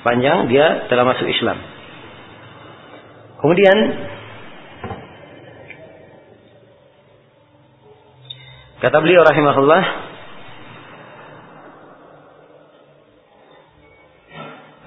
Sepanjang 0.00 0.50
dia 0.52 0.90
telah 0.92 1.04
masuk 1.08 1.30
Islam. 1.30 1.58
Kemudian 3.40 3.76
kata 8.82 8.98
beliau 9.02 9.22
rahimahullah 9.22 9.82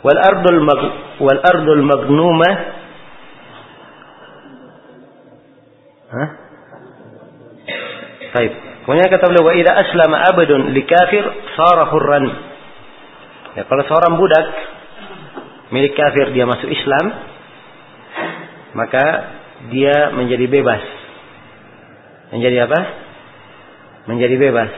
wal 0.03 0.19
ardul 0.19 0.59
mag 0.63 0.81
wal 1.19 1.39
ardul 1.41 1.83
magnuma 1.83 2.51
Hah? 6.05 6.29
Baik. 8.35 8.53
Kemudian 8.85 9.09
kata 9.09 9.25
beliau 9.27 9.47
wa 9.49 9.55
idza 9.57 9.73
aslama 9.73 10.21
abadun 10.31 10.71
likafir 10.71 11.23
sara 11.57 11.91
hurran. 11.91 12.54
Ya, 13.55 13.63
kalau 13.63 13.83
seorang 13.87 14.19
budak 14.19 14.45
milik 15.71 15.95
kafir 15.95 16.35
dia 16.35 16.43
masuk 16.43 16.67
Islam, 16.67 17.05
maka 18.75 19.05
dia 19.71 20.11
menjadi 20.11 20.45
bebas. 20.51 20.83
Menjadi 22.35 22.67
apa? 22.67 22.79
Menjadi 24.11 24.35
bebas. 24.35 24.71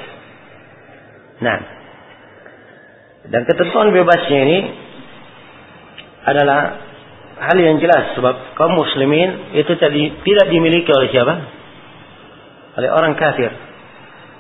Nah, 1.42 1.58
dan 3.28 3.42
ketentuan 3.44 3.92
bebasnya 3.92 4.40
ini 4.46 4.60
adalah 6.24 6.60
hal 7.38 7.58
yang 7.58 7.82
jelas 7.82 8.14
sebab 8.14 8.56
kaum 8.56 8.74
muslimin 8.78 9.58
itu 9.58 9.74
tidak 9.74 10.48
dimiliki 10.54 10.90
oleh 10.94 11.10
siapa? 11.10 11.34
Oleh 12.78 12.90
orang 12.94 13.18
kafir. 13.18 13.50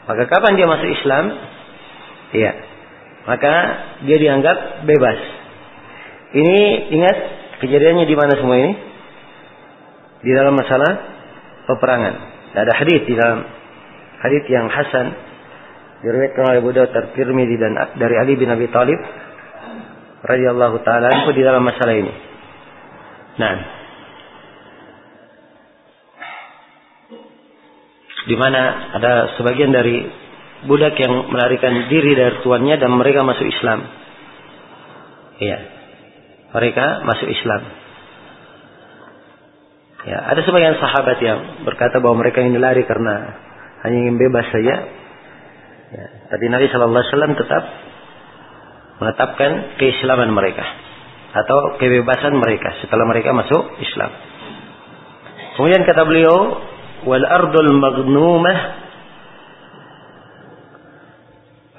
Maka 0.07 0.23
kapan 0.29 0.55
dia 0.55 0.67
masuk 0.69 0.87
Islam? 0.87 1.25
Iya, 2.31 2.51
maka 3.27 3.53
dia 4.07 4.17
dianggap 4.17 4.87
bebas. 4.87 5.19
Ini 6.31 6.57
ingat 6.95 7.17
kejadiannya 7.59 8.07
di 8.07 8.15
mana 8.15 8.33
semua 8.39 8.55
ini? 8.55 8.73
Di 10.23 10.31
dalam 10.31 10.55
masalah 10.55 10.91
peperangan. 11.67 12.13
Ada 12.55 12.73
hadis 12.73 13.03
di 13.03 13.13
dalam 13.13 13.43
hadis 14.23 14.43
yang 14.47 14.71
hasan 14.71 15.13
diriwayatkan 16.01 16.43
oleh 16.47 16.59
Abu 16.63 16.71
Dawud 16.71 16.93
Tirmidzi 17.13 17.57
dan 17.59 17.75
dari 17.99 18.15
Ali 18.15 18.39
bin 18.39 18.47
Abi 18.47 18.71
Thalib 18.71 18.97
radhiyallahu 20.23 20.81
taala 20.87 21.27
di 21.29 21.41
dalam 21.43 21.61
masalah 21.61 21.93
ini. 21.93 22.13
Nah, 23.37 23.55
di 28.25 28.35
mana 28.35 28.61
ada 28.97 29.37
sebagian 29.37 29.69
dari 29.69 30.26
budak 30.65 30.97
yang 30.97 31.29
melarikan 31.29 31.85
diri 31.91 32.17
dari 32.17 32.41
tuannya 32.41 32.75
dan 32.81 32.89
mereka 32.97 33.21
masuk 33.21 33.45
Islam. 33.45 33.85
Iya. 35.37 35.59
Mereka 36.57 36.85
masuk 37.05 37.29
Islam. 37.29 37.61
Ya, 40.07 40.23
ada 40.23 40.39
sebagian 40.39 40.79
sahabat 40.79 41.19
yang 41.19 41.67
berkata 41.67 41.99
bahwa 41.99 42.23
mereka 42.23 42.39
ini 42.39 42.55
lari 42.55 42.87
karena 42.87 43.37
hanya 43.83 43.97
ingin 44.07 44.15
bebas 44.15 44.47
saja. 44.49 44.75
Ya, 45.87 46.05
tapi 46.31 46.47
Nabi 46.47 46.71
Shallallahu 46.71 47.03
Alaihi 47.03 47.11
Wasallam 47.11 47.35
tetap 47.35 47.63
menetapkan 48.97 49.51
keislaman 49.77 50.31
mereka 50.31 50.63
atau 51.35 51.75
kebebasan 51.77 52.39
mereka 52.39 52.79
setelah 52.81 53.03
mereka 53.03 53.35
masuk 53.35 53.77
Islam. 53.83 54.11
Kemudian 55.59 55.83
kata 55.83 56.01
beliau, 56.07 56.37
wal 57.03 57.25
ardul 57.27 57.71
maghnumah 57.75 58.86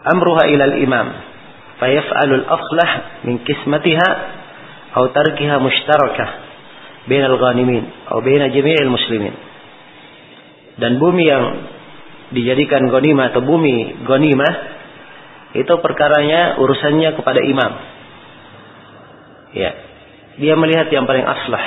amruha 0.07 0.47
ila 0.51 0.65
al 0.69 0.77
imam 0.79 1.09
fayaf'alu 1.79 2.33
al 2.43 2.45
aflah 2.47 2.91
min 3.27 3.43
kismatiha 3.43 4.09
atau 4.95 5.11
tarkiha 5.15 5.57
mushtarakah 5.63 6.31
bainal 7.09 7.41
ghanimin 7.41 7.85
atau 8.07 8.21
baina 8.21 8.53
jami'il 8.53 8.93
muslimin. 8.93 9.35
Dan 10.79 11.03
bumi 11.03 11.25
yang 11.27 11.45
dijadikan 12.31 12.87
ghanimah 12.93 13.35
atau 13.35 13.43
bumi 13.43 14.05
ghanimah 14.05 14.53
itu 15.57 15.75
perkaranya 15.81 16.61
urusannya 16.61 17.11
kepada 17.17 17.41
imam. 17.41 17.73
Ya. 19.57 19.73
Dia 20.39 20.55
melihat 20.55 20.87
yang 20.93 21.09
paling 21.09 21.25
aslah. 21.25 21.65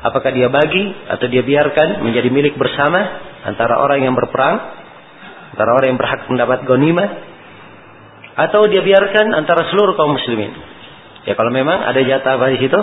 Apakah 0.00 0.32
dia 0.32 0.48
bagi 0.48 0.80
atau 1.12 1.28
dia 1.28 1.44
biarkan 1.44 2.00
menjadi 2.00 2.32
milik 2.32 2.56
bersama 2.56 3.20
antara 3.44 3.76
orang 3.84 4.00
yang 4.00 4.16
berperang, 4.16 4.79
antara 5.54 5.70
orang 5.74 5.88
yang 5.94 5.98
berhak 6.00 6.20
mendapat 6.30 6.58
ghanimah 6.66 7.08
atau 8.40 8.64
dia 8.70 8.80
biarkan 8.80 9.34
antara 9.34 9.68
seluruh 9.68 9.98
kaum 9.98 10.16
muslimin. 10.16 10.54
Ya 11.28 11.36
kalau 11.36 11.52
memang 11.52 11.76
ada 11.84 12.00
jatah 12.00 12.40
di 12.40 12.58
situ, 12.58 12.80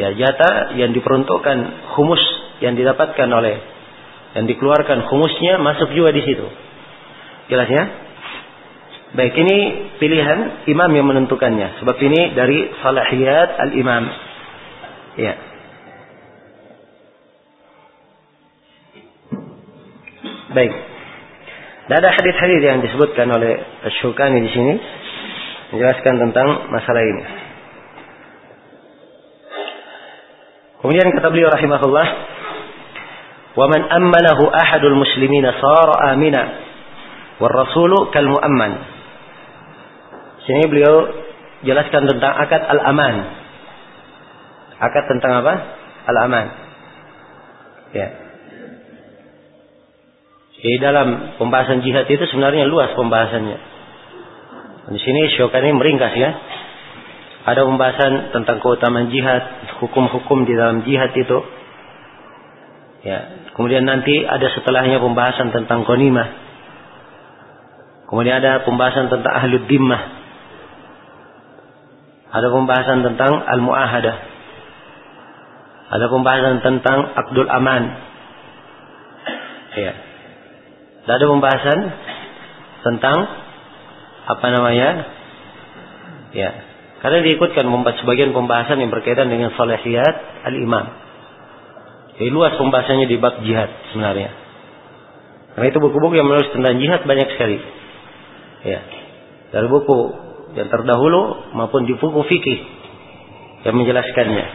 ya 0.00 0.08
jatah 0.16 0.74
yang 0.74 0.90
diperuntukkan 0.90 1.58
humus 1.94 2.22
yang 2.58 2.74
didapatkan 2.74 3.28
oleh 3.30 3.56
yang 4.34 4.46
dikeluarkan 4.46 5.10
humusnya 5.10 5.58
masuk 5.58 5.90
juga 5.94 6.14
di 6.14 6.22
situ. 6.22 6.46
Jelas 7.50 7.66
ya? 7.66 7.84
Baik 9.10 9.34
ini 9.34 9.58
pilihan 9.98 10.70
imam 10.70 10.90
yang 10.94 11.06
menentukannya. 11.10 11.82
Sebab 11.82 11.96
ini 11.98 12.20
dari 12.38 12.70
salahiyat 12.78 13.58
al-imam. 13.58 14.04
Ya. 15.18 15.34
Baik. 20.54 20.72
Dan 21.90 22.06
ada 22.06 22.14
hadis-hadis 22.14 22.62
yang 22.62 22.78
disebutkan 22.86 23.26
oleh 23.34 23.58
Syukani 23.98 24.38
di 24.46 24.50
sini 24.54 24.78
menjelaskan 25.74 26.22
tentang 26.22 26.70
masalah 26.70 27.02
ini. 27.02 27.24
Kemudian 30.78 31.10
kata 31.10 31.34
beliau 31.34 31.50
rahimahullah, 31.50 32.06
"Wa 33.58 33.66
man 33.66 33.90
ammanahu 33.90 34.54
ahadul 34.54 35.02
muslimina 35.02 35.50
sara 35.58 36.14
amina 36.14 36.42
war 37.42 37.58
rasulu 37.58 38.06
kal 38.14 38.22
muamman." 38.22 38.86
Sini 40.46 40.70
beliau 40.70 41.10
jelaskan 41.66 42.06
tentang 42.06 42.38
akad 42.38 42.70
al-aman. 42.70 43.14
Akad 44.78 45.10
tentang 45.10 45.42
apa? 45.42 45.54
Al-aman. 46.06 46.46
Ya. 47.98 48.29
Di 50.60 50.76
dalam 50.76 51.40
pembahasan 51.40 51.80
jihad 51.80 52.04
itu 52.04 52.20
sebenarnya 52.28 52.68
luas 52.68 52.92
pembahasannya. 52.92 53.58
Di 54.92 55.00
sini 55.00 55.32
Syukani 55.32 55.72
meringkas 55.72 56.12
ya. 56.12 56.30
Ada 57.40 57.64
pembahasan 57.64 58.36
tentang 58.36 58.60
keutamaan 58.60 59.08
jihad, 59.08 59.40
hukum-hukum 59.80 60.44
di 60.44 60.52
dalam 60.52 60.84
jihad 60.84 61.16
itu. 61.16 61.38
Ya, 63.00 63.48
kemudian 63.56 63.88
nanti 63.88 64.12
ada 64.28 64.44
setelahnya 64.52 65.00
pembahasan 65.00 65.48
tentang 65.56 65.88
konimah. 65.88 66.28
Kemudian 68.12 68.44
ada 68.44 68.60
pembahasan 68.68 69.08
tentang 69.08 69.32
ahlud 69.32 69.64
dimmah. 69.64 70.02
Ada 72.30 72.48
pembahasan 72.52 73.00
tentang 73.00 73.32
al-muahadah. 73.40 74.16
Ada 75.96 76.06
pembahasan 76.12 76.56
tentang 76.60 76.98
akdul 77.16 77.48
aman. 77.48 77.82
Ya. 79.80 80.09
Dan 81.10 81.18
ada 81.18 81.26
pembahasan 81.26 81.78
tentang 82.86 83.18
apa 84.30 84.46
namanya? 84.46 84.90
Ya, 86.30 86.50
karena 87.02 87.26
diikutkan 87.26 87.66
sebagian 87.98 88.30
pembahasan 88.30 88.78
yang 88.78 88.94
berkaitan 88.94 89.26
dengan 89.26 89.50
salihiyat 89.58 90.46
al-imam. 90.46 90.86
Jadi 92.14 92.30
luas 92.30 92.54
pembahasannya 92.54 93.10
di 93.10 93.18
bab 93.18 93.42
jihad 93.42 93.74
sebenarnya. 93.90 94.30
Karena 95.58 95.66
itu 95.74 95.82
buku-buku 95.82 96.14
yang 96.14 96.30
menulis 96.30 96.54
tentang 96.54 96.78
jihad 96.78 97.02
banyak 97.02 97.28
sekali. 97.34 97.58
Ya. 98.70 98.80
Dari 99.50 99.66
buku 99.66 99.98
yang 100.54 100.70
terdahulu 100.70 101.50
maupun 101.58 101.90
di 101.90 101.98
buku 101.98 102.22
fikih 102.22 102.60
yang 103.66 103.74
menjelaskannya. 103.74 104.46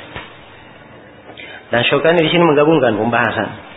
Dan 1.68 1.84
Syukani 1.92 2.24
di 2.24 2.32
sini 2.32 2.48
menggabungkan 2.48 2.96
pembahasan. 2.96 3.75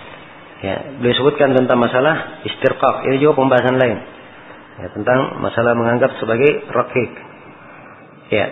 Ya, 0.59 0.99
beliau 0.99 1.15
sebutkan 1.15 1.55
tentang 1.55 1.79
masalah 1.79 2.43
istirqaq. 2.43 3.07
Ini 3.07 3.23
juga 3.23 3.39
pembahasan 3.39 3.79
lain. 3.79 3.99
Ya, 4.83 4.87
tentang 4.91 5.39
masalah 5.39 5.79
menganggap 5.79 6.19
sebagai 6.19 6.67
rakik. 6.71 7.13
Ya. 8.35 8.47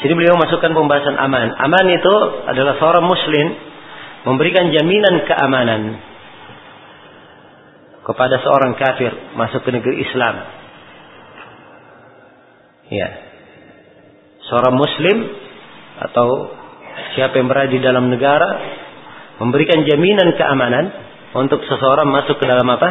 Jadi 0.00 0.12
beliau 0.16 0.38
masukkan 0.38 0.70
pembahasan 0.70 1.18
aman. 1.18 1.50
Aman 1.58 1.86
itu 1.90 2.14
adalah 2.48 2.78
seorang 2.78 3.04
muslim 3.04 3.46
memberikan 4.30 4.70
jaminan 4.70 5.26
keamanan 5.26 5.82
kepada 8.06 8.40
seorang 8.40 8.72
kafir 8.78 9.12
masuk 9.36 9.60
ke 9.66 9.70
negeri 9.74 10.06
Islam. 10.06 10.34
Ya. 12.94 13.08
Seorang 14.48 14.74
muslim 14.78 15.16
atau 16.00 16.28
siapa 17.18 17.38
yang 17.38 17.46
berada 17.50 17.70
di 17.70 17.82
dalam 17.82 18.08
negara 18.08 18.50
memberikan 19.38 19.84
jaminan 19.84 20.34
keamanan 20.34 21.09
untuk 21.34 21.62
seseorang 21.62 22.10
masuk 22.10 22.38
ke 22.38 22.46
dalam 22.46 22.66
apa? 22.66 22.88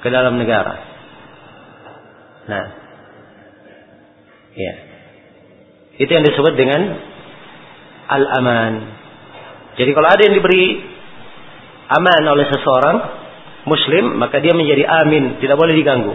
Ke 0.00 0.08
dalam 0.08 0.40
negara. 0.40 0.74
Nah. 2.46 2.66
Ya. 4.56 4.74
Itu 6.00 6.10
yang 6.12 6.24
disebut 6.24 6.54
dengan 6.56 6.80
al-aman. 8.08 8.74
Jadi 9.76 9.90
kalau 9.92 10.08
ada 10.08 10.22
yang 10.24 10.34
diberi 10.36 10.80
aman 11.92 12.22
oleh 12.24 12.46
seseorang 12.48 12.96
muslim, 13.68 14.16
maka 14.16 14.40
dia 14.40 14.56
menjadi 14.56 14.88
amin, 15.04 15.42
tidak 15.42 15.60
boleh 15.60 15.76
diganggu. 15.76 16.14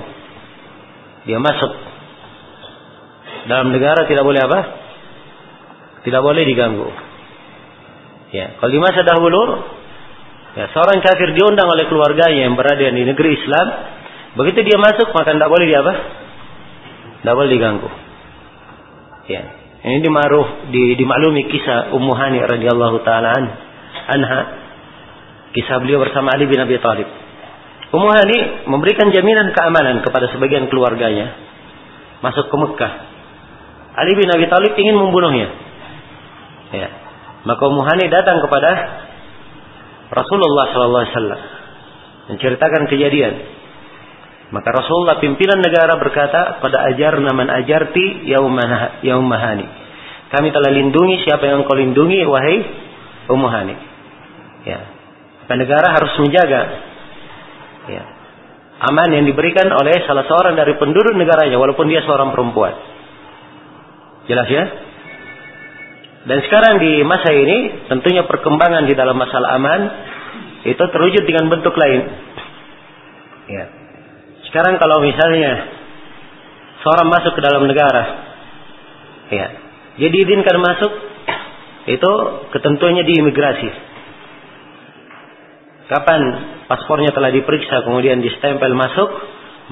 Dia 1.29 1.37
masuk 1.37 1.91
dalam 3.45 3.73
negara 3.73 4.05
tidak 4.05 4.25
boleh 4.25 4.41
apa? 4.41 4.59
Tidak 6.05 6.21
boleh 6.21 6.43
diganggu. 6.45 6.89
Ya, 8.31 8.57
kalau 8.57 8.71
di 8.71 8.79
masa 8.81 9.01
dahulu 9.05 9.41
ya, 10.57 10.65
seorang 10.71 10.99
kafir 10.99 11.35
diundang 11.35 11.67
oleh 11.67 11.85
keluarganya 11.87 12.47
yang 12.47 12.55
berada 12.55 12.81
di 12.81 13.03
negeri 13.03 13.29
Islam, 13.39 13.67
begitu 14.39 14.67
dia 14.67 14.77
masuk 14.79 15.11
maka 15.11 15.35
tidak 15.35 15.49
boleh 15.51 15.65
dia 15.67 15.79
apa? 15.83 15.93
Tidak 17.21 17.33
boleh 17.37 17.49
diganggu. 17.53 17.89
Ya. 19.29 19.43
Ini 19.81 19.97
dimaruh, 20.05 20.69
di, 20.69 20.93
dimaklumi 20.93 21.49
kisah 21.49 21.89
Ummu 21.97 22.13
Hani 22.13 22.37
radhiyallahu 22.45 23.01
taala 23.01 23.33
anha. 24.13 24.41
Kisah 25.57 25.81
beliau 25.81 25.99
bersama 26.05 26.37
Ali 26.37 26.45
bin 26.45 26.61
Abi 26.61 26.77
Thalib. 26.77 27.09
Ummu 27.91 28.09
Hani 28.13 28.37
memberikan 28.69 29.09
jaminan 29.09 29.51
keamanan 29.51 30.05
kepada 30.05 30.29
sebagian 30.31 30.69
keluarganya 30.69 31.33
masuk 32.21 32.47
ke 32.47 32.55
Mekah. 32.55 32.93
Ali 33.97 34.13
bin 34.15 34.29
Abi 34.29 34.45
Thalib 34.47 34.73
ingin 34.77 34.95
membunuhnya. 34.95 35.49
Ya. 36.71 36.87
Maka 37.43 37.61
Ummu 37.65 37.81
Hani 37.81 38.05
datang 38.07 38.37
kepada 38.39 38.69
Rasulullah 40.11 40.65
sallallahu 40.75 41.05
alaihi 41.07 41.43
menceritakan 42.35 42.83
kejadian. 42.91 43.33
Maka 44.51 44.67
Rasulullah 44.75 45.23
pimpinan 45.23 45.63
negara 45.63 45.95
berkata 45.95 46.59
pada 46.59 46.83
ajar 46.91 47.15
naman 47.23 47.47
ajarti 47.47 48.27
yaumahani. 49.07 49.67
Kami 50.31 50.47
telah 50.51 50.71
lindungi 50.75 51.23
siapa 51.23 51.47
yang 51.47 51.63
engkau 51.63 51.79
lindungi 51.79 52.27
wahai 52.27 52.59
umahani. 53.31 53.75
Ya. 54.67 54.79
Maka 55.43 55.53
negara 55.55 55.87
harus 55.95 56.13
menjaga 56.19 56.91
Ya. 57.89 58.03
Aman 58.81 59.09
yang 59.13 59.25
diberikan 59.25 59.69
oleh 59.73 60.05
salah 60.05 60.25
seorang 60.25 60.57
dari 60.57 60.77
penduduk 60.77 61.13
negaranya 61.13 61.57
walaupun 61.57 61.89
dia 61.89 62.01
seorang 62.05 62.33
perempuan. 62.33 62.73
Jelas 64.25 64.49
ya? 64.49 64.63
Dan 66.21 66.37
sekarang 66.45 66.77
di 66.77 67.01
masa 67.01 67.33
ini 67.33 67.89
tentunya 67.89 68.29
perkembangan 68.29 68.85
di 68.85 68.93
dalam 68.93 69.17
masalah 69.17 69.57
aman 69.57 69.81
itu 70.61 70.77
terwujud 70.77 71.23
dengan 71.25 71.49
bentuk 71.49 71.73
lain. 71.73 72.01
Ya. 73.49 73.65
Sekarang 74.45 74.77
kalau 74.77 75.01
misalnya 75.01 75.65
seorang 76.85 77.07
masuk 77.09 77.33
ke 77.33 77.41
dalam 77.41 77.65
negara, 77.65 78.03
ya, 79.33 79.47
jadi 79.97 80.15
izinkan 80.27 80.61
masuk, 80.61 80.91
itu 81.89 82.11
ketentuannya 82.53 83.01
di 83.01 83.13
imigrasi. 83.17 83.69
Kapan 85.89 86.21
paspornya 86.69 87.11
telah 87.11 87.33
diperiksa 87.33 87.81
kemudian 87.83 88.21
distempel 88.21 88.71
masuk, 88.77 89.09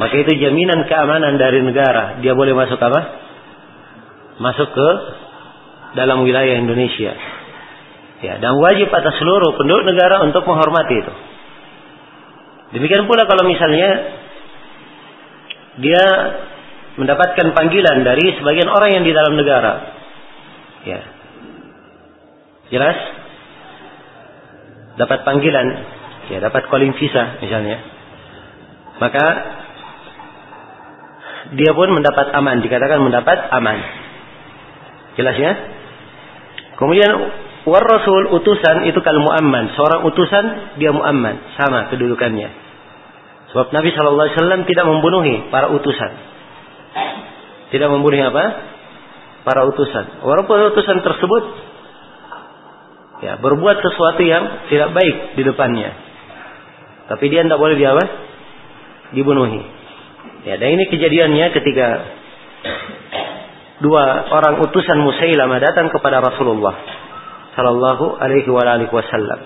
maka 0.01 0.15
itu 0.17 0.33
jaminan 0.41 0.89
keamanan 0.89 1.37
dari 1.37 1.61
negara. 1.61 2.17
Dia 2.25 2.33
boleh 2.33 2.57
masuk 2.57 2.81
apa? 2.81 3.01
Masuk 4.41 4.69
ke 4.73 4.89
dalam 5.97 6.25
wilayah 6.25 6.59
Indonesia. 6.59 7.13
Ya, 8.19 8.35
dan 8.43 8.59
wajib 8.59 8.91
atas 8.91 9.15
seluruh 9.15 9.55
penduduk 9.55 9.95
negara 9.95 10.19
untuk 10.27 10.43
menghormati 10.43 10.95
itu. 10.99 11.13
Demikian 12.75 13.07
pula 13.07 13.25
kalau 13.25 13.47
misalnya 13.47 13.89
dia 15.79 16.03
mendapatkan 16.99 17.55
panggilan 17.55 18.03
dari 18.03 18.35
sebagian 18.35 18.67
orang 18.67 18.99
yang 18.99 19.03
di 19.07 19.13
dalam 19.15 19.33
negara. 19.39 19.73
Ya. 20.83 20.99
Jelas? 22.69 22.97
Dapat 24.99 25.23
panggilan, 25.23 25.67
ya 26.27 26.43
dapat 26.43 26.67
calling 26.67 26.91
visa 26.99 27.39
misalnya. 27.39 27.79
Maka 28.99 29.25
dia 31.55 31.71
pun 31.71 31.87
mendapat 31.95 32.35
aman, 32.35 32.59
dikatakan 32.59 32.99
mendapat 32.99 33.47
aman. 33.55 33.79
Jelas 35.15 35.35
ya? 35.39 35.78
Kemudian 36.79 37.11
war 37.67 37.83
rasul 37.83 38.31
utusan 38.39 38.87
itu 38.87 39.03
kalau 39.03 39.19
muamman, 39.19 39.75
seorang 39.75 40.07
utusan 40.07 40.45
dia 40.79 40.95
muamman, 40.95 41.59
sama 41.59 41.91
kedudukannya. 41.91 42.49
Sebab 43.51 43.75
Nabi 43.75 43.91
Wasallam 43.91 44.63
tidak 44.63 44.85
membunuhi 44.87 45.51
para 45.51 45.67
utusan. 45.75 46.11
Tidak 47.69 47.89
membunuh 47.91 48.31
apa? 48.31 48.45
Para 49.43 49.67
utusan. 49.67 50.23
Walaupun 50.23 50.71
utusan 50.71 51.03
tersebut 51.03 51.43
ya 53.19 53.35
berbuat 53.43 53.83
sesuatu 53.83 54.21
yang 54.23 54.69
tidak 54.71 54.95
baik 54.95 55.35
di 55.35 55.43
depannya. 55.43 55.91
Tapi 57.09 57.25
dia 57.27 57.43
tidak 57.43 57.59
boleh 57.59 57.75
dia 57.75 57.91
apa? 57.97 58.05
Dibunuhi. 59.17 59.61
Ya, 60.45 60.55
dan 60.55 60.69
ini 60.77 60.87
kejadiannya 60.87 61.45
ketika 61.51 61.87
dua 63.79 64.27
orang 64.31 64.59
utusan 64.63 64.99
Musailamah 64.99 65.59
datang 65.63 65.87
kepada 65.91 66.19
Rasulullah 66.19 66.75
sallallahu 67.55 68.19
alaihi 68.19 68.47
wasallam. 68.91 69.39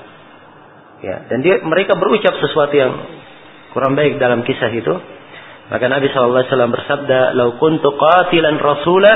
Ya, 1.03 1.27
dan 1.27 1.43
dia 1.43 1.59
mereka 1.65 1.99
berucap 1.99 2.37
sesuatu 2.39 2.71
yang 2.71 2.93
kurang 3.75 3.97
baik 3.97 4.21
dalam 4.21 4.45
kisah 4.45 4.71
itu. 4.71 4.93
Maka 5.67 5.85
Nabi 5.89 6.11
sallallahu 6.11 6.39
alaihi 6.43 6.51
wasallam 6.53 6.71
bersabda, 6.71 7.19
"Lau 7.33 7.49
kuntu 7.57 7.89
qatilan 7.97 8.55
rasula 8.61 9.13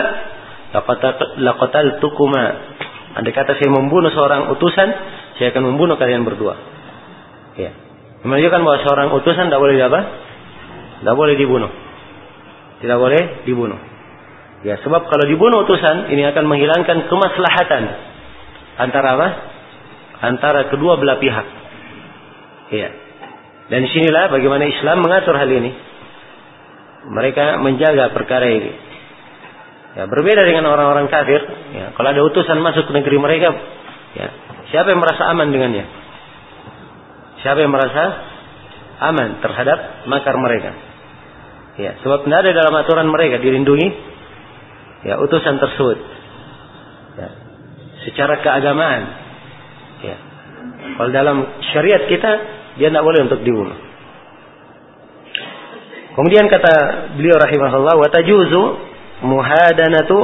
laqataltukuma." 1.38 2.45
Andai 3.18 3.34
kata 3.34 3.57
saya 3.57 3.70
membunuh 3.74 4.13
seorang 4.13 4.51
utusan, 4.53 4.89
saya 5.41 5.49
akan 5.49 5.74
membunuh 5.74 5.97
kalian 5.97 6.22
berdua. 6.22 6.53
Ya. 7.57 7.74
Menunjukkan 8.22 8.61
bahwa 8.61 8.78
seorang 8.86 9.09
utusan 9.18 9.49
tidak 9.49 9.61
boleh 9.61 9.78
apa? 9.82 10.01
Tidak 11.01 11.15
boleh 11.18 11.34
dibunuh. 11.34 11.72
Tidak 12.78 12.97
boleh 12.97 13.22
dibunuh. 13.45 13.96
Ya, 14.65 14.81
sebab 14.81 15.05
kalau 15.05 15.25
dibunuh 15.29 15.69
utusan 15.69 16.09
ini 16.09 16.25
akan 16.25 16.49
menghilangkan 16.49 17.05
kemaslahatan 17.05 17.83
antara 18.81 19.07
apa? 19.13 19.27
Antara 20.17 20.65
kedua 20.73 20.97
belah 20.97 21.21
pihak. 21.21 21.47
Ya. 22.73 22.89
Dan 23.69 23.85
sinilah 23.85 24.33
bagaimana 24.33 24.65
Islam 24.65 25.05
mengatur 25.05 25.37
hal 25.37 25.49
ini. 25.51 25.71
Mereka 27.07 27.61
menjaga 27.61 28.09
perkara 28.17 28.49
ini. 28.49 28.71
Ya, 29.93 30.09
berbeda 30.09 30.41
dengan 30.41 30.65
orang-orang 30.73 31.05
kafir. 31.09 31.41
Ya, 31.77 31.93
kalau 31.93 32.09
ada 32.09 32.21
utusan 32.25 32.57
masuk 32.57 32.89
ke 32.89 32.93
negeri 32.97 33.17
mereka, 33.21 33.53
ya, 34.17 34.27
siapa 34.73 34.89
yang 34.89 35.01
merasa 35.01 35.25
aman 35.29 35.53
dengannya? 35.53 35.85
Siapa 37.45 37.61
yang 37.61 37.69
merasa 37.69 38.03
aman 39.05 39.37
terhadap 39.45 40.09
makar 40.09 40.33
mereka? 40.41 40.73
Ya, 41.77 41.93
sebab 42.01 42.25
tidak 42.25 42.41
ada 42.41 42.51
dalam 42.57 42.73
aturan 42.73 43.07
mereka 43.13 43.37
dilindungi 43.37 44.16
ya 45.07 45.15
utusan 45.23 45.55
tersebut. 45.55 45.97
Ya, 47.15 47.29
secara 48.03 48.43
keagamaan. 48.43 49.01
Ya. 50.03 50.17
Kalau 50.99 51.09
dalam 51.15 51.37
syariat 51.71 52.03
kita 52.11 52.31
dia 52.75 52.91
tidak 52.91 53.07
boleh 53.07 53.23
untuk 53.25 53.41
dibunuh. 53.41 53.77
Kemudian 56.13 56.49
kata 56.51 56.73
beliau 57.15 57.37
rahimahullah 57.39 57.95
wa 57.95 58.09
tajuzu 58.09 58.61
muhadanatu 59.23 60.17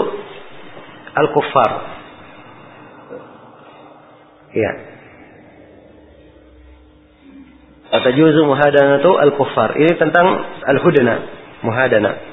al 1.15 1.27
kuffar 1.31 1.71
ya. 4.51 4.71
Wa 7.93 7.99
tajuzu 8.01 8.41
muhadanatu 8.41 9.09
al 9.21 9.31
kuffar 9.37 9.77
ini 9.77 9.93
tentang 10.01 10.25
al 10.65 10.77
hudna 10.81 11.15
muhadana 11.61 12.32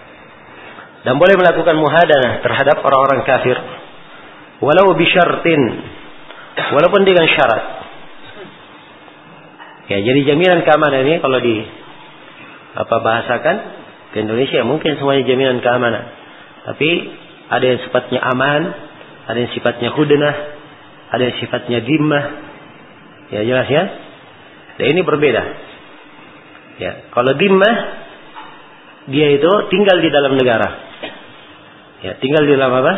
dan 1.01 1.16
boleh 1.16 1.34
melakukan 1.36 1.76
muhadanah 1.80 2.44
terhadap 2.44 2.76
orang-orang 2.84 3.24
kafir. 3.24 3.57
Walau 4.61 4.92
bisyartin. 4.92 5.62
Walaupun 6.76 7.09
dengan 7.09 7.24
syarat. 7.24 7.62
Ya 9.88 9.98
jadi 10.05 10.20
jaminan 10.22 10.62
keamanan 10.62 11.03
ini 11.09 11.18
kalau 11.18 11.40
di 11.40 11.57
apa 12.78 12.96
bahasakan 13.03 13.57
ke 14.14 14.22
Indonesia 14.22 14.62
mungkin 14.62 15.01
semuanya 15.01 15.24
jaminan 15.24 15.64
keamanan. 15.64 16.05
Tapi 16.68 16.90
ada 17.48 17.64
yang 17.64 17.80
sifatnya 17.88 18.20
aman 18.20 18.62
ada 19.26 19.38
yang 19.40 19.51
sifatnya 19.57 19.90
hudnah 19.96 20.36
ada 21.11 21.22
yang 21.26 21.36
sifatnya 21.40 21.80
dimmah. 21.82 22.24
Ya 23.34 23.40
jelas 23.42 23.66
ya? 23.72 23.84
Dan 24.78 24.86
ini 24.94 25.01
berbeda. 25.03 25.42
Ya 26.78 26.92
kalau 27.11 27.32
dimmah 27.34 27.74
dia 29.11 29.32
itu 29.32 29.51
tinggal 29.72 29.98
di 29.98 30.12
dalam 30.12 30.36
negara 30.36 30.89
Ya, 32.01 32.16
tinggal 32.16 32.48
di 32.48 32.57
dalam 32.57 32.72
apa? 32.72 32.92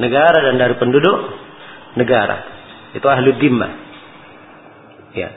Negara 0.00 0.38
dan 0.48 0.56
dari 0.56 0.74
penduduk 0.80 1.16
negara. 2.00 2.36
Itu 2.96 3.04
ahlu 3.04 3.36
dimma. 3.36 3.68
Ya. 5.12 5.28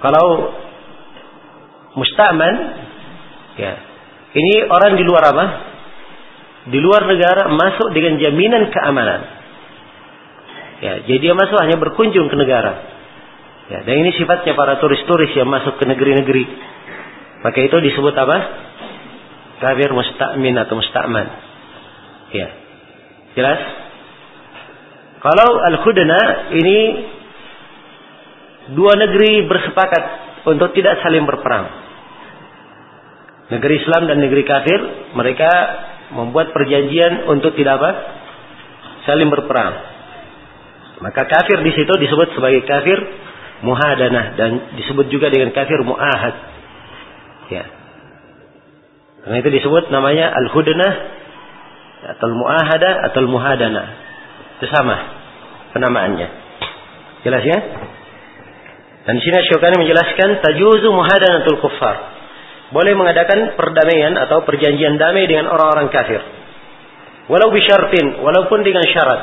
Kalau 0.00 0.56
mustaman, 1.96 2.54
ya. 3.60 3.72
Ini 4.30 4.70
orang 4.70 4.94
di 4.96 5.04
luar 5.04 5.24
apa? 5.36 5.44
Di 6.70 6.78
luar 6.78 7.02
negara 7.08 7.50
masuk 7.50 7.92
dengan 7.92 8.20
jaminan 8.20 8.70
keamanan. 8.70 9.20
Ya, 10.80 11.04
jadi 11.04 11.18
dia 11.20 11.34
masuk 11.36 11.60
hanya 11.60 11.76
berkunjung 11.76 12.32
ke 12.32 12.36
negara. 12.40 12.72
Ya, 13.68 13.84
dan 13.84 13.94
ini 14.00 14.16
sifatnya 14.16 14.56
para 14.56 14.80
turis-turis 14.80 15.36
yang 15.36 15.46
masuk 15.46 15.76
ke 15.76 15.84
negeri-negeri. 15.84 16.44
Maka 17.44 17.58
itu 17.60 17.76
disebut 17.80 18.14
apa? 18.16 18.38
Kafir 19.60 19.92
musta'min 19.92 20.56
atau 20.56 20.74
musta'man. 20.80 21.49
Ya. 22.30 22.48
Jelas? 23.34 23.60
Kalau 25.20 25.48
Al-Khudna 25.68 26.20
ini 26.56 26.78
dua 28.72 28.96
negeri 28.96 29.44
bersepakat 29.44 30.04
untuk 30.48 30.72
tidak 30.72 31.02
saling 31.04 31.28
berperang. 31.28 31.66
Negeri 33.50 33.82
Islam 33.82 34.06
dan 34.06 34.22
negeri 34.22 34.46
kafir, 34.46 34.80
mereka 35.18 35.50
membuat 36.14 36.54
perjanjian 36.54 37.26
untuk 37.26 37.52
tidak 37.58 37.82
apa? 37.82 37.90
Saling 39.10 39.26
berperang. 39.26 39.74
Maka 41.02 41.26
kafir 41.26 41.64
di 41.64 41.72
situ 41.74 41.92
disebut 41.96 42.36
sebagai 42.36 42.62
kafir 42.68 42.98
muhadanah 43.64 44.36
dan 44.36 44.50
disebut 44.78 45.08
juga 45.08 45.32
dengan 45.32 45.50
kafir 45.50 45.80
muahad. 45.82 46.34
Ya. 47.50 47.64
Karena 49.24 49.36
itu 49.42 49.50
disebut 49.52 49.92
namanya 49.92 50.32
al-hudnah 50.32 50.92
atau 52.00 52.26
muahada 52.32 53.10
atau 53.10 53.20
muhadana. 53.28 53.84
Itu 54.58 54.66
sama 54.72 54.96
penamaannya. 55.76 56.28
Jelas 57.24 57.42
ya? 57.44 57.58
Dan 59.04 59.16
di 59.16 59.22
sini 59.24 59.36
Syukani 59.48 59.80
menjelaskan 59.80 60.40
tajuzu 60.44 60.88
muhadanatul 60.92 61.60
kuffar. 61.60 61.96
Boleh 62.70 62.94
mengadakan 62.94 63.58
perdamaian 63.58 64.14
atau 64.14 64.46
perjanjian 64.46 64.94
damai 65.00 65.26
dengan 65.26 65.50
orang-orang 65.50 65.90
kafir. 65.90 66.22
Walau 67.26 67.50
bisyartin, 67.50 68.22
walaupun 68.22 68.62
dengan 68.62 68.84
syarat. 68.86 69.20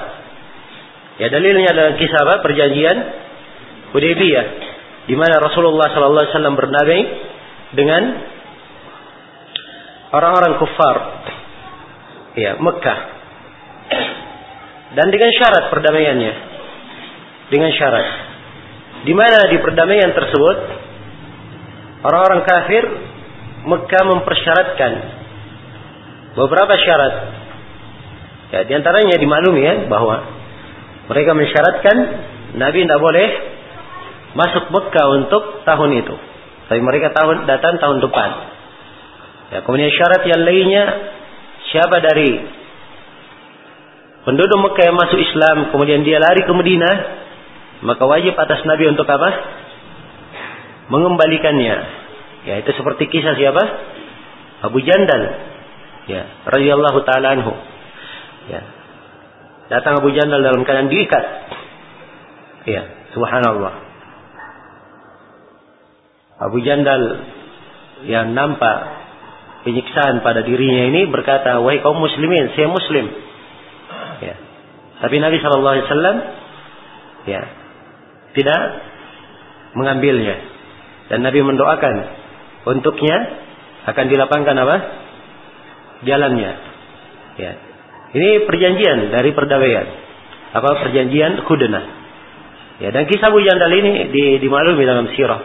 Ya 1.18 1.28
dalilnya 1.32 1.72
adalah 1.72 1.94
kisah 1.96 2.20
apa? 2.28 2.36
Perjanjian 2.44 2.98
Hudaybiyah 3.96 4.46
di 5.08 5.16
mana 5.16 5.40
Rasulullah 5.40 5.88
sallallahu 5.90 6.20
alaihi 6.20 6.34
wasallam 6.36 6.58
berdamai 6.60 7.00
dengan 7.72 8.04
orang-orang 10.12 10.54
kufar 10.60 10.96
ya 12.38 12.62
Mekah. 12.62 13.00
Dan 14.94 15.08
dengan 15.10 15.32
syarat 15.34 15.74
perdamaiannya. 15.74 16.34
Dengan 17.50 17.72
syarat. 17.74 18.08
Di 19.04 19.14
mana 19.18 19.50
di 19.50 19.58
perdamaian 19.60 20.14
tersebut 20.14 20.58
orang-orang 22.06 22.42
kafir 22.46 22.84
Mekah 23.68 24.04
mempersyaratkan 24.06 24.92
beberapa 26.38 26.74
syarat. 26.80 27.14
Ya 28.48 28.64
di 28.64 28.74
antaranya 28.78 29.20
dimaklumi 29.20 29.60
ya 29.60 29.76
bahwa 29.92 30.24
mereka 31.12 31.36
mensyaratkan 31.36 31.98
Nabi 32.56 32.88
tidak 32.88 33.02
boleh 33.04 33.28
masuk 34.38 34.72
Mekah 34.72 35.06
untuk 35.20 35.44
tahun 35.68 35.92
itu. 36.00 36.16
Tapi 36.68 36.80
mereka 36.84 37.12
tahun 37.16 37.48
datang 37.48 37.80
tahun 37.80 38.04
depan. 38.04 38.30
Ya, 39.48 39.64
kemudian 39.64 39.88
syarat 39.88 40.28
yang 40.28 40.44
lainnya 40.44 40.84
siapa 41.74 42.00
dari 42.00 42.30
penduduk 44.24 44.58
Mekah 44.60 44.84
yang 44.92 44.98
masuk 44.98 45.20
Islam 45.20 45.58
kemudian 45.72 46.04
dia 46.04 46.20
lari 46.20 46.44
ke 46.44 46.52
Madinah 46.52 46.96
maka 47.82 48.04
wajib 48.10 48.34
atas 48.34 48.66
Nabi 48.66 48.90
untuk 48.90 49.06
apa? 49.06 49.30
Mengembalikannya. 50.90 51.78
Ya, 52.48 52.56
itu 52.64 52.72
seperti 52.74 53.12
kisah 53.12 53.38
siapa? 53.38 53.62
Abu 54.66 54.82
Jandal. 54.82 55.22
Ya, 56.08 56.24
radhiyallahu 56.48 57.00
taala 57.06 57.38
anhu. 57.38 57.54
Ya. 58.50 58.62
Datang 59.68 60.00
Abu 60.02 60.16
Jandal 60.16 60.42
dalam 60.42 60.64
keadaan 60.64 60.90
diikat. 60.90 61.24
Ya, 62.66 63.12
subhanallah. 63.14 63.74
Abu 66.42 66.64
Jandal 66.64 67.02
yang 68.08 68.32
nampak 68.34 68.97
penyiksaan 69.68 70.24
pada 70.24 70.48
dirinya 70.48 70.88
ini 70.88 71.12
berkata, 71.12 71.60
wahai 71.60 71.84
kaum 71.84 72.00
muslimin, 72.00 72.56
saya 72.56 72.72
muslim. 72.72 73.12
Ya. 74.24 74.36
Tapi 75.04 75.16
Nabi 75.20 75.44
Shallallahu 75.44 75.74
Alaihi 75.76 75.88
Wasallam 75.92 76.18
ya 77.28 77.42
tidak 78.32 78.62
mengambilnya 79.76 80.36
dan 81.12 81.20
Nabi 81.20 81.44
mendoakan 81.44 81.96
untuknya 82.64 83.18
akan 83.92 84.06
dilapangkan 84.08 84.56
apa 84.56 84.76
jalannya. 86.08 86.52
Ya. 87.36 87.52
Ini 88.16 88.48
perjanjian 88.48 89.12
dari 89.12 89.36
perdamaian. 89.36 89.88
Apa 90.56 90.80
perjanjian 90.80 91.44
Hudna. 91.44 91.82
Ya, 92.78 92.94
dan 92.96 93.04
kisah 93.10 93.34
Abu 93.34 93.44
Jandal 93.44 93.74
ini 93.74 94.16
di, 94.16 94.24
dimaklumi 94.40 94.88
dalam 94.88 95.12
sirah. 95.12 95.44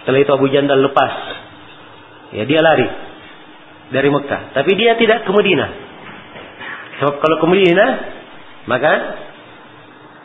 Setelah 0.00 0.22
itu 0.22 0.30
Abu 0.30 0.46
Jandal 0.54 0.86
lepas. 0.86 1.12
Ya, 2.30 2.46
dia 2.46 2.62
lari 2.62 3.09
dari 3.90 4.08
Mekah. 4.08 4.54
Tapi 4.54 4.70
dia 4.78 4.94
tidak 4.98 5.26
ke 5.26 5.30
Madinah. 5.30 5.70
Sebab 7.02 7.14
kalau 7.18 7.36
ke 7.42 7.46
Madinah, 7.46 7.90
maka 8.70 8.92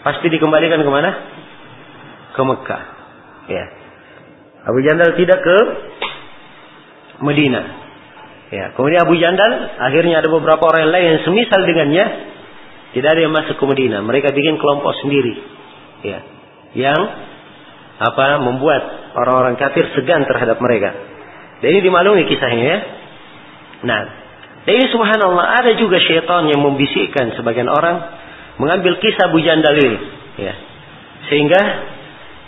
pasti 0.06 0.28
dikembalikan 0.30 0.82
ke 0.82 0.92
mana? 0.92 1.12
Ke 2.34 2.42
Mekah. 2.46 2.84
Ya. 3.50 3.66
Abu 4.66 4.82
Jandal 4.82 5.14
tidak 5.18 5.40
ke 5.42 5.58
Madinah. 7.22 7.66
Ya, 8.54 8.66
kemudian 8.78 9.02
Abu 9.02 9.18
Jandal 9.18 9.52
akhirnya 9.82 10.22
ada 10.22 10.30
beberapa 10.30 10.62
orang 10.70 10.94
lain 10.94 11.06
yang 11.18 11.22
semisal 11.26 11.66
dengannya 11.66 12.06
tidak 12.96 13.10
ada 13.12 13.22
yang 13.28 13.34
masuk 13.36 13.60
ke 13.60 13.66
Madinah. 13.68 14.00
Mereka 14.08 14.32
bikin 14.32 14.56
kelompok 14.56 14.96
sendiri. 15.04 15.36
Ya. 16.06 16.20
Yang 16.72 17.00
apa 18.00 18.40
membuat 18.40 18.84
orang-orang 19.16 19.60
kafir 19.60 19.92
segan 19.96 20.24
terhadap 20.24 20.60
mereka. 20.64 20.96
Dan 21.60 21.76
ini 21.76 21.82
dimaklumi 21.84 22.24
kisahnya 22.24 22.64
ya. 22.64 22.78
Nah, 23.84 24.02
ini 24.66 24.86
subhanallah 24.90 25.46
ada 25.62 25.72
juga 25.76 26.00
syaitan 26.00 26.48
yang 26.48 26.64
membisikkan 26.64 27.36
sebagian 27.36 27.68
orang 27.68 28.02
mengambil 28.62 28.98
kisah 29.04 29.30
Abu 29.30 29.44
Jandal 29.44 29.76
ini. 29.76 29.98
Ya. 30.40 30.54
Sehingga 31.28 31.62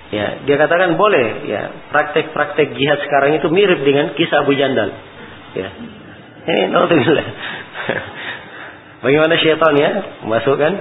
ya 0.07 0.28
dia 0.47 0.55
katakan 0.55 0.95
boleh 0.95 1.43
ya 1.51 1.91
praktek-praktek 1.91 2.71
jihad 2.80 3.03
sekarang 3.03 3.36
itu 3.36 3.51
mirip 3.51 3.84
dengan 3.84 4.15
kisah 4.15 4.47
Abu 4.47 4.55
Jandal. 4.55 4.89
Ya. 5.57 5.69
Ini 6.47 6.71
naudzubillah. 6.71 7.28
Bagaimana 9.03 9.36
syaitan 9.38 9.73
ya 9.75 9.89
memasukkan 10.23 10.71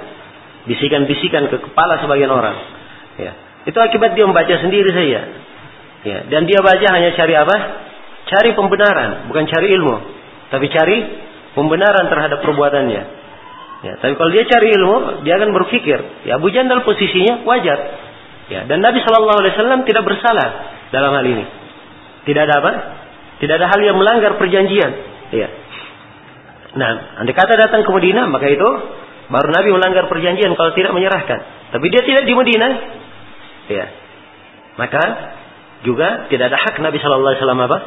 bisikan-bisikan 0.71 1.51
ke 1.51 1.57
kepala 1.63 1.99
sebagian 2.03 2.31
orang. 2.31 2.57
Ya. 3.19 3.33
Itu 3.67 3.79
akibat 3.83 4.15
dia 4.15 4.25
membaca 4.31 4.55
sendiri 4.63 4.95
saja. 4.95 5.21
Ya, 6.07 6.19
dan 6.31 6.47
dia 6.47 6.63
baca 6.63 6.87
hanya 6.87 7.11
cari 7.19 7.35
apa? 7.35 7.57
Cari 8.31 8.55
pembenaran, 8.55 9.27
bukan 9.27 9.43
cari 9.51 9.75
ilmu. 9.75 9.97
Tapi 10.51 10.67
cari 10.71 10.97
pembenaran 11.57 12.07
terhadap 12.07 12.45
perbuatannya. 12.45 13.03
Ya, 13.85 13.93
tapi 14.01 14.17
kalau 14.17 14.31
dia 14.33 14.45
cari 14.49 14.73
ilmu, 14.73 15.23
dia 15.23 15.37
akan 15.37 15.53
berpikir, 15.53 15.99
ya 16.25 16.41
Abu 16.41 16.49
Jandal 16.49 16.83
posisinya 16.83 17.45
wajar. 17.45 17.79
Ya, 18.47 18.63
dan 18.65 18.79
Nabi 18.79 19.03
Shallallahu 19.03 19.43
Alaihi 19.43 19.55
Wasallam 19.59 19.81
tidak 19.85 20.07
bersalah 20.07 20.49
dalam 20.95 21.13
hal 21.13 21.27
ini. 21.27 21.45
Tidak 22.25 22.43
ada 22.47 22.55
apa? 22.63 22.73
Tidak 23.43 23.55
ada 23.55 23.67
hal 23.69 23.81
yang 23.83 23.99
melanggar 23.99 24.39
perjanjian. 24.39 24.91
Ya. 25.35 25.49
Nah, 26.79 27.21
andai 27.21 27.35
kata 27.35 27.59
datang 27.59 27.83
ke 27.83 27.91
Madinah, 27.91 28.31
maka 28.31 28.47
itu 28.49 28.69
baru 29.27 29.49
Nabi 29.51 29.69
melanggar 29.75 30.07
perjanjian 30.07 30.55
kalau 30.55 30.73
tidak 30.79 30.95
menyerahkan. 30.95 31.39
Tapi 31.75 31.87
dia 31.91 32.03
tidak 32.07 32.25
di 32.25 32.35
Madinah. 32.39 32.73
Ya. 33.67 33.87
Maka 34.79 35.03
juga 35.83 36.31
tidak 36.31 36.55
ada 36.55 36.59
hak 36.59 36.79
Nabi 36.81 36.97
Shallallahu 37.03 37.31
Alaihi 37.35 37.43
Wasallam 37.43 37.63
apa? 37.67 37.79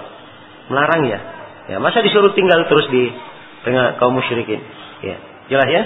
Melarangnya. 0.70 1.39
Ya, 1.70 1.78
masa 1.78 2.01
disuruh 2.01 2.34
tinggal 2.34 2.65
terus 2.65 2.89
di 2.89 3.13
tengah 3.61 4.01
kaum 4.01 4.17
musyrikin? 4.17 4.57
Ya, 5.05 5.17
jelas 5.53 5.70
ya? 5.70 5.84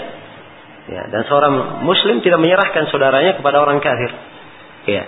Ya, 0.84 1.02
dan 1.12 1.28
seorang 1.28 1.84
muslim 1.84 2.24
tidak 2.24 2.40
menyerahkan 2.40 2.88
saudaranya 2.92 3.36
kepada 3.36 3.60
orang 3.60 3.84
kafir. 3.84 4.12
Ya. 4.88 5.04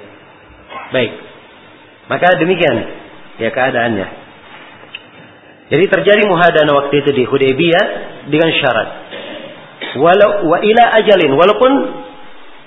Baik. 0.92 1.12
Maka 2.12 2.38
demikian 2.40 2.76
ya 3.40 3.50
keadaannya. 3.52 4.08
Jadi 5.66 5.86
terjadi 5.90 6.22
muhadana 6.30 6.72
waktu 6.78 7.02
itu 7.02 7.10
di 7.12 7.24
Hudaybiyah 7.26 7.86
dengan 8.30 8.50
syarat. 8.54 8.90
Walau 9.98 10.46
wa 10.46 10.60
ila 10.62 10.84
ajalin 11.02 11.32
walaupun 11.34 11.72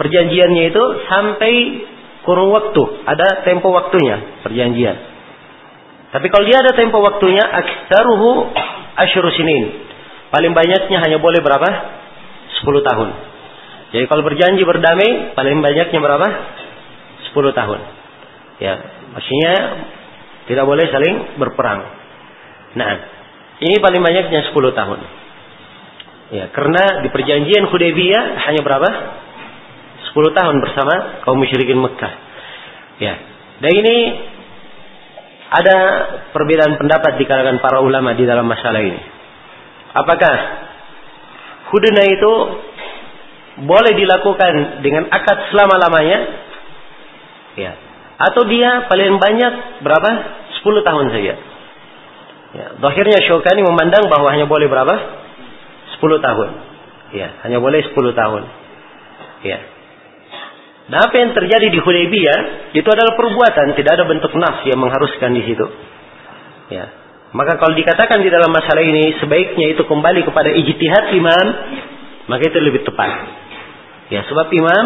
perjanjiannya 0.00 0.62
itu 0.72 0.84
sampai 1.06 1.52
kurun 2.26 2.50
waktu, 2.52 2.82
ada 3.06 3.46
tempo 3.46 3.70
waktunya 3.70 4.42
perjanjian. 4.42 4.96
Tapi 6.08 6.26
kalau 6.32 6.44
dia 6.48 6.64
ada 6.64 6.72
tempo 6.72 7.04
waktunya, 7.04 7.44
aksaruhu 7.44 8.48
asyuru 8.96 9.28
sinin. 9.36 9.64
Paling 10.32 10.52
banyaknya 10.56 10.98
hanya 11.04 11.18
boleh 11.20 11.40
berapa? 11.40 11.68
10 12.64 12.88
tahun. 12.88 13.08
Jadi 13.92 14.04
kalau 14.08 14.20
berjanji 14.24 14.64
berdamai, 14.64 15.32
paling 15.32 15.60
banyaknya 15.60 15.98
berapa? 16.00 16.28
10 17.32 17.52
tahun. 17.52 17.80
Ya, 18.60 18.74
maksudnya 19.16 19.54
tidak 20.48 20.64
boleh 20.64 20.84
saling 20.88 21.40
berperang. 21.40 21.80
Nah, 22.76 22.90
ini 23.60 23.76
paling 23.80 24.00
banyaknya 24.00 24.48
10 24.52 24.72
tahun. 24.72 25.00
Ya, 26.28 26.44
karena 26.52 27.04
di 27.04 27.08
perjanjian 27.08 27.68
Hudaybiyah 27.68 28.24
hanya 28.48 28.60
berapa? 28.64 28.90
10 30.12 30.36
tahun 30.36 30.56
bersama 30.60 31.24
kaum 31.24 31.40
musyrikin 31.40 31.80
Mekah. 31.80 32.12
Ya. 33.00 33.14
Dan 33.60 33.72
ini 33.72 33.96
ada 35.48 35.76
perbedaan 36.36 36.76
pendapat 36.76 37.16
di 37.16 37.24
kalangan 37.24 37.56
para 37.64 37.80
ulama 37.80 38.12
di 38.12 38.28
dalam 38.28 38.44
masalah 38.44 38.84
ini. 38.84 39.00
Apakah 39.96 40.34
hudna 41.72 42.04
itu 42.04 42.32
boleh 43.64 43.92
dilakukan 43.96 44.84
dengan 44.84 45.08
akad 45.08 45.48
selama-lamanya? 45.50 46.18
Ya. 47.56 47.72
Atau 48.18 48.44
dia 48.46 48.86
paling 48.86 49.16
banyak 49.16 49.82
berapa? 49.82 50.10
10 50.60 50.86
tahun 50.86 51.06
saja. 51.14 51.34
Ya. 52.48 52.66
Akhirnya 52.76 53.18
Syukani 53.24 53.62
memandang 53.64 54.10
bahwa 54.10 54.28
hanya 54.34 54.44
boleh 54.44 54.68
berapa? 54.68 54.94
10 55.96 56.20
tahun. 56.20 56.48
Ya, 57.16 57.40
hanya 57.46 57.58
boleh 57.58 57.80
10 57.88 57.94
tahun. 58.12 58.42
Ya. 59.48 59.58
Nah 60.88 61.04
apa 61.04 61.14
yang 61.20 61.36
terjadi 61.36 61.68
di 61.68 61.78
Hudaybiyah 61.84 62.72
itu 62.72 62.88
adalah 62.88 63.12
perbuatan, 63.12 63.76
tidak 63.76 63.92
ada 64.00 64.04
bentuk 64.08 64.32
nafs 64.40 64.64
yang 64.64 64.80
mengharuskan 64.80 65.36
di 65.36 65.42
situ. 65.44 65.66
Ya. 66.72 66.84
Maka 67.36 67.60
kalau 67.60 67.76
dikatakan 67.76 68.24
di 68.24 68.32
dalam 68.32 68.48
masalah 68.48 68.80
ini 68.80 69.20
sebaiknya 69.20 69.76
itu 69.76 69.84
kembali 69.84 70.24
kepada 70.24 70.48
ijtihad 70.48 71.12
imam, 71.12 71.46
maka 72.32 72.42
itu 72.48 72.56
lebih 72.64 72.88
tepat. 72.88 73.12
Ya, 74.08 74.24
sebab 74.24 74.48
imam 74.48 74.84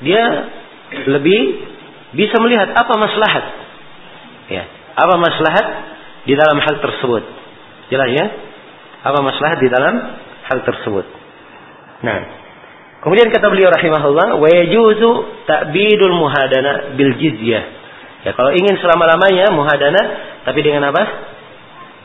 dia 0.00 0.24
lebih 1.04 1.40
bisa 2.16 2.40
melihat 2.40 2.72
apa 2.72 2.94
maslahat. 2.96 3.44
Ya, 4.48 4.64
apa 4.96 5.14
maslahat 5.20 5.66
di 6.24 6.32
dalam 6.32 6.56
hal 6.64 6.80
tersebut. 6.80 7.24
Jelas 7.92 8.08
ya? 8.16 8.26
Apa 9.04 9.20
maslahat 9.20 9.60
di 9.60 9.68
dalam 9.68 9.94
hal 10.48 10.58
tersebut. 10.64 11.06
Nah, 12.02 12.18
Kemudian 13.04 13.28
kata 13.30 13.46
beliau 13.52 13.70
rahimahullah, 13.70 14.40
wa 14.40 14.48
yajuzu 14.48 15.10
ta'bidul 15.46 16.16
muhadana 16.16 16.96
bil 16.96 17.14
jizyah. 17.20 17.64
Ya 18.26 18.34
kalau 18.34 18.50
ingin 18.50 18.74
selama-lamanya 18.82 19.54
muhadana 19.54 20.02
tapi 20.42 20.64
dengan 20.66 20.90
apa? 20.90 21.02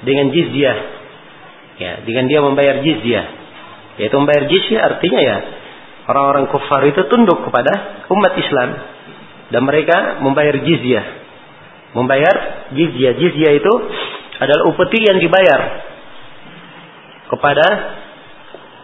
Dengan 0.05 0.29
jizyah. 0.29 0.77
Ya, 1.81 1.91
dengan 2.05 2.29
dia 2.29 2.45
membayar 2.45 2.85
jizyah. 2.85 3.25
Yaitu 3.97 4.15
membayar 4.21 4.45
jizyah 4.45 4.81
artinya 4.85 5.17
ya 5.17 5.37
orang-orang 6.05 6.45
kufar 6.53 6.85
itu 6.85 7.01
tunduk 7.09 7.41
kepada 7.41 8.05
umat 8.11 8.33
Islam 8.37 8.69
dan 9.49 9.61
mereka 9.65 10.21
membayar 10.21 10.61
jizyah. 10.61 11.05
Membayar 11.97 12.67
jizyah. 12.77 13.17
Jizyah 13.17 13.53
itu 13.57 13.73
adalah 14.37 14.69
upeti 14.69 15.01
yang 15.01 15.17
dibayar 15.17 15.89
kepada 17.29 17.65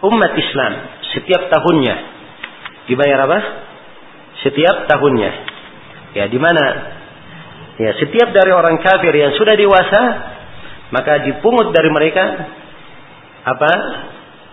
umat 0.06 0.32
Islam 0.38 0.74
setiap 1.16 1.48
tahunnya. 1.52 1.96
Dibayar 2.88 3.20
apa? 3.28 3.40
Setiap 4.44 4.88
tahunnya. 4.90 5.32
Ya, 6.16 6.26
di 6.32 6.40
mana 6.40 6.64
Ya, 7.78 7.94
setiap 7.94 8.34
dari 8.34 8.50
orang 8.50 8.82
kafir 8.82 9.14
yang 9.14 9.38
sudah 9.38 9.54
dewasa, 9.54 10.02
maka 10.90 11.30
dipungut 11.30 11.70
dari 11.70 11.94
mereka 11.94 12.26
apa? 13.46 13.72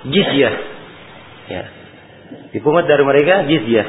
Jizyah. 0.05 0.55
Ya. 1.49 1.65
Dipungut 2.53 2.85
dari 2.85 3.01
mereka 3.01 3.49
jizyah. 3.49 3.89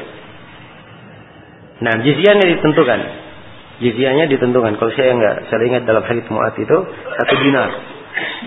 Nah, 1.84 2.00
jizyahnya 2.00 2.48
ditentukan. 2.56 3.00
Jizyahnya 3.84 4.24
ditentukan. 4.32 4.80
Kalau 4.80 4.92
saya 4.96 5.12
enggak, 5.12 5.52
saya 5.52 5.68
ingat 5.68 5.84
dalam 5.84 6.00
hadits 6.08 6.32
Mu'at 6.32 6.56
itu 6.56 6.78
satu 7.20 7.34
dinar. 7.36 7.70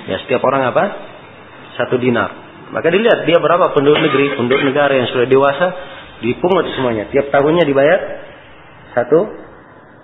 Ya, 0.09 0.17
setiap 0.25 0.41
orang 0.41 0.73
apa? 0.73 0.83
Satu 1.77 2.01
dinar. 2.01 2.48
Maka 2.69 2.87
dilihat 2.93 3.25
dia 3.25 3.41
berapa 3.41 3.73
penduduk 3.73 3.97
negeri, 3.97 4.37
penduduk 4.37 4.61
negara 4.69 4.93
yang 4.93 5.09
sudah 5.09 5.25
dewasa, 5.25 5.67
dipungut 6.21 6.69
semuanya. 6.77 7.09
Tiap 7.09 7.33
tahunnya 7.33 7.65
dibayar 7.65 7.99
satu 8.93 9.19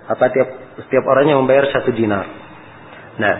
apa 0.06 0.26
tiap 0.34 0.50
setiap 0.86 1.04
orangnya 1.06 1.38
membayar 1.38 1.70
satu 1.70 1.94
dinar. 1.94 2.26
Nah, 3.22 3.36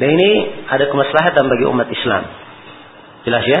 dan 0.00 0.08
ini 0.16 0.30
ada 0.64 0.88
kemaslahatan 0.88 1.44
bagi 1.44 1.64
umat 1.68 1.88
Islam. 1.92 2.22
Jelas 3.28 3.44
ya? 3.44 3.60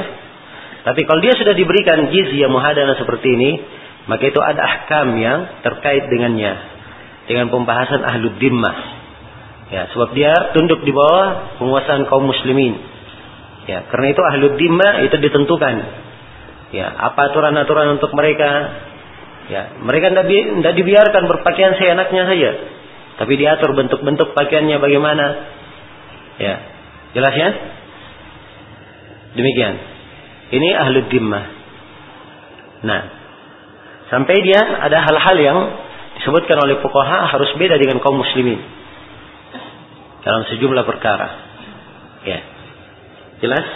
Tapi 0.80 1.04
kalau 1.04 1.20
dia 1.20 1.36
sudah 1.36 1.52
diberikan 1.52 2.08
jizyah 2.08 2.48
muhadana 2.48 2.96
seperti 2.96 3.28
ini, 3.28 3.50
maka 4.08 4.24
itu 4.24 4.40
ada 4.40 4.60
ahkam 4.64 5.20
yang 5.20 5.60
terkait 5.60 6.08
dengannya. 6.08 6.56
Dengan 7.28 7.52
pembahasan 7.52 8.00
ahlud 8.00 8.40
dimmah. 8.40 8.76
Ya, 9.70 9.86
sebab 9.92 10.16
dia 10.16 10.32
tunduk 10.56 10.82
di 10.82 10.90
bawah 10.90 11.60
penguasaan 11.60 12.08
kaum 12.08 12.26
muslimin. 12.26 12.74
Ya, 13.68 13.84
karena 13.92 14.06
itu 14.12 14.22
ahlud 14.24 14.54
dimmah 14.56 15.04
itu 15.04 15.16
ditentukan. 15.20 15.74
Ya, 16.70 16.86
apa 16.86 17.34
aturan-aturan 17.34 17.98
untuk 17.98 18.14
mereka, 18.14 18.48
Ya, 19.50 19.74
mereka 19.82 20.14
tidak 20.14 20.74
dibiarkan 20.78 21.26
berpakaian 21.26 21.74
seenaknya 21.74 22.22
saja, 22.22 22.50
tapi 23.18 23.34
diatur 23.34 23.74
bentuk-bentuk 23.74 24.30
pakaiannya 24.30 24.78
bagaimana. 24.78 25.26
Ya, 26.38 26.54
jelas 27.18 27.34
ya? 27.34 27.50
Demikian. 29.34 29.74
Ini 30.54 30.68
ahli 30.78 30.98
dimmah. 31.10 31.44
Nah, 32.86 33.00
sampai 34.14 34.38
dia 34.46 34.62
ada 34.62 35.02
hal-hal 35.02 35.36
yang 35.42 35.58
disebutkan 36.22 36.54
oleh 36.62 36.78
fuqaha 36.78 37.34
harus 37.34 37.50
beda 37.58 37.74
dengan 37.74 37.98
kaum 37.98 38.22
muslimin 38.22 38.62
dalam 40.22 40.46
sejumlah 40.46 40.86
perkara. 40.86 41.28
Ya. 42.22 42.38
Jelas? 43.40 43.66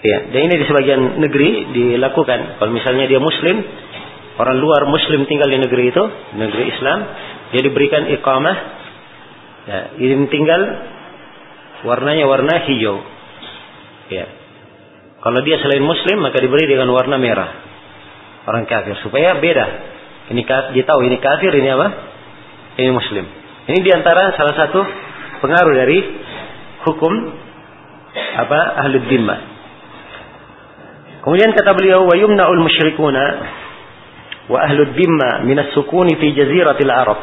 Ya, 0.00 0.32
dan 0.32 0.40
ini 0.48 0.54
di 0.56 0.64
sebagian 0.64 1.20
negeri 1.20 1.76
dilakukan. 1.76 2.56
Kalau 2.56 2.72
misalnya 2.72 3.04
dia 3.04 3.20
muslim, 3.20 3.60
orang 4.40 4.56
luar 4.56 4.88
muslim 4.88 5.28
tinggal 5.28 5.52
di 5.52 5.60
negeri 5.60 5.92
itu, 5.92 6.04
negeri 6.40 6.72
Islam, 6.72 6.98
dia 7.52 7.60
diberikan 7.60 8.08
iqamah, 8.08 8.56
ya, 9.68 9.78
izin 10.00 10.32
tinggal, 10.32 10.62
warnanya 11.84 12.24
warna 12.24 12.64
hijau. 12.64 12.96
Ya. 14.08 14.24
Kalau 15.20 15.44
dia 15.44 15.60
selain 15.60 15.84
muslim, 15.84 16.24
maka 16.24 16.40
diberi 16.40 16.64
dengan 16.64 16.88
warna 16.96 17.20
merah. 17.20 17.52
Orang 18.48 18.64
kafir. 18.64 18.96
Supaya 19.04 19.36
beda. 19.36 19.66
Ini 20.32 20.40
dia 20.48 20.84
tahu 20.88 21.04
ini 21.04 21.20
kafir, 21.20 21.52
ini 21.52 21.68
apa? 21.68 21.88
Ini 22.80 22.88
muslim. 22.88 23.28
Ini 23.68 23.78
di 23.84 23.90
antara 23.92 24.32
salah 24.32 24.56
satu 24.56 24.80
pengaruh 25.44 25.74
dari 25.76 25.98
hukum 26.88 27.12
apa 28.14 28.60
ahli 28.84 28.96
dimma. 29.06 29.36
Kemudian 31.20 31.52
kata 31.52 31.76
beliau 31.76 32.08
wa 32.08 32.16
yumna'ul 32.16 32.62
musyrikuna 32.64 33.24
wa 34.50 34.58
ahlud 34.66 34.96
dimma 34.96 35.44
minas 35.44 35.70
sukuni 35.76 36.16
fi 36.16 36.32
jaziratil 36.32 36.90
Arab. 36.90 37.20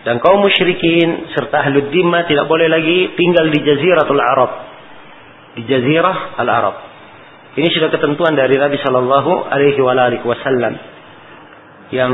Dan 0.00 0.16
kaum 0.24 0.40
musyrikin 0.40 1.28
serta 1.36 1.60
ahlud 1.68 1.92
dimma 1.92 2.24
tidak 2.24 2.48
boleh 2.48 2.70
lagi 2.70 3.12
tinggal 3.18 3.52
di 3.52 3.58
jaziratul 3.60 4.22
Arab. 4.22 4.50
Di 5.58 5.62
jazirah 5.66 6.38
al-Arab. 6.38 6.76
Ini 7.58 7.66
sudah 7.74 7.90
ketentuan 7.90 8.38
dari 8.38 8.54
Nabi 8.54 8.78
sallallahu 8.78 9.50
alaihi 9.50 10.22
wasallam 10.22 10.78
yang 11.90 12.12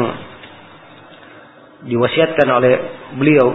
diwasiatkan 1.84 2.49
oleh 2.49 2.72
beliau 3.20 3.53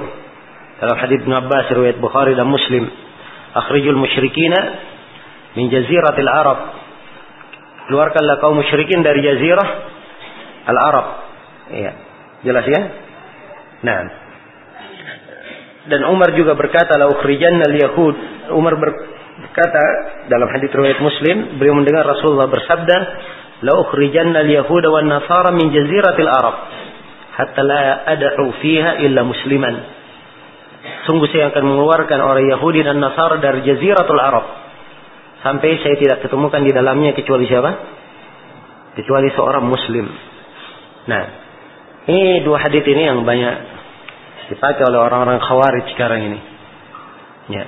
dalam 0.78 0.98
hadis 1.02 1.26
Ibnu 1.26 1.34
Abbas 1.34 1.74
riwayat 1.74 1.98
Bukhari 1.98 2.38
dan 2.38 2.46
Muslim 2.46 2.86
akhrijul 3.54 4.00
musyrikina 4.00 4.60
min 5.56 5.68
jaziratil 5.68 6.32
Arab 6.32 6.60
keluarkanlah 7.92 8.40
kaum 8.40 8.56
musyrikin 8.56 9.04
dari 9.04 9.20
jazirah 9.20 9.70
Al-Arab. 10.62 11.06
Iya. 11.74 11.92
Jelas 12.46 12.66
ya? 12.70 12.82
Nah. 13.82 14.02
Dan 15.90 16.02
Umar 16.08 16.32
juga 16.38 16.54
berkata, 16.54 16.96
"La 16.96 17.10
ukhrijanna 17.10 17.66
al-yahud." 17.66 18.16
Umar 18.54 18.78
berkata 18.78 19.84
dalam 20.30 20.48
hadis 20.54 20.70
riwayat 20.70 21.02
Muslim, 21.02 21.58
beliau 21.58 21.74
mendengar 21.74 22.06
Rasulullah 22.06 22.46
bersabda, 22.46 22.98
"La 23.66 23.74
ukhrijanna 23.82 24.46
al-yahuda 24.46 24.88
wan 24.94 25.10
nasara 25.10 25.50
min 25.52 25.74
jaziratil 25.74 26.30
Arab 26.30 26.56
hatta 27.42 27.62
la 27.66 28.06
ad'u 28.06 28.54
fiha 28.62 29.02
illa 29.02 29.26
musliman." 29.26 30.01
Sungguh 31.10 31.28
saya 31.34 31.50
akan 31.50 31.64
mengeluarkan 31.66 32.20
orang 32.22 32.46
Yahudi 32.46 32.86
dan 32.86 33.02
Nasara 33.02 33.42
dari 33.42 33.66
jaziratul 33.66 34.22
Arab 34.22 34.46
sampai 35.42 35.82
saya 35.82 35.98
tidak 35.98 36.22
ketemukan 36.22 36.62
di 36.62 36.72
dalamnya 36.72 37.18
kecuali 37.18 37.50
siapa? 37.50 37.72
Kecuali 38.96 39.30
seorang 39.34 39.66
muslim. 39.66 40.06
Nah, 41.10 41.24
ini 42.06 42.46
dua 42.46 42.62
hadis 42.62 42.86
ini 42.86 43.10
yang 43.10 43.26
banyak 43.26 43.56
dipakai 44.54 44.84
oleh 44.86 45.00
orang-orang 45.02 45.42
khawarij 45.42 45.86
sekarang 45.96 46.22
ini. 46.28 46.40
Ya. 47.50 47.66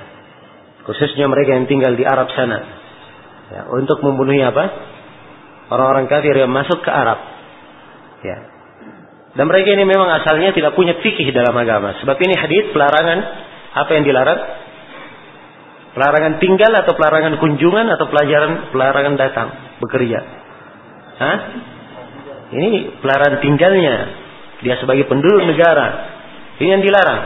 Khususnya 0.84 1.26
mereka 1.26 1.56
yang 1.56 1.66
tinggal 1.66 1.96
di 1.96 2.04
Arab 2.04 2.28
sana. 2.36 2.58
Ya, 3.50 3.60
untuk 3.72 4.04
membunuh 4.04 4.36
apa? 4.44 4.64
Orang-orang 5.72 6.06
kafir 6.06 6.36
yang 6.36 6.52
masuk 6.52 6.84
ke 6.84 6.90
Arab. 6.92 7.18
Ya. 8.20 8.53
Dan 9.34 9.50
mereka 9.50 9.74
ini 9.74 9.82
memang 9.82 10.06
asalnya 10.14 10.54
tidak 10.54 10.78
punya 10.78 10.94
fikih 11.02 11.34
dalam 11.34 11.54
agama. 11.58 11.98
Sebab 11.98 12.16
ini 12.22 12.34
hadis 12.38 12.70
pelarangan 12.70 13.18
apa 13.74 13.90
yang 13.98 14.04
dilarang? 14.06 14.40
Pelarangan 15.94 16.34
tinggal 16.38 16.72
atau 16.74 16.94
pelarangan 16.94 17.38
kunjungan 17.42 17.86
atau 17.98 18.06
pelajaran 18.10 18.70
pelarangan 18.70 19.14
datang 19.18 19.48
bekerja. 19.82 20.18
Hah? 21.18 21.36
Ini 22.54 23.02
pelarangan 23.02 23.42
tinggalnya. 23.42 23.94
Dia 24.62 24.78
sebagai 24.78 25.10
penduduk 25.10 25.42
negara. 25.50 25.86
Ini 26.62 26.78
yang 26.78 26.82
dilarang. 26.82 27.20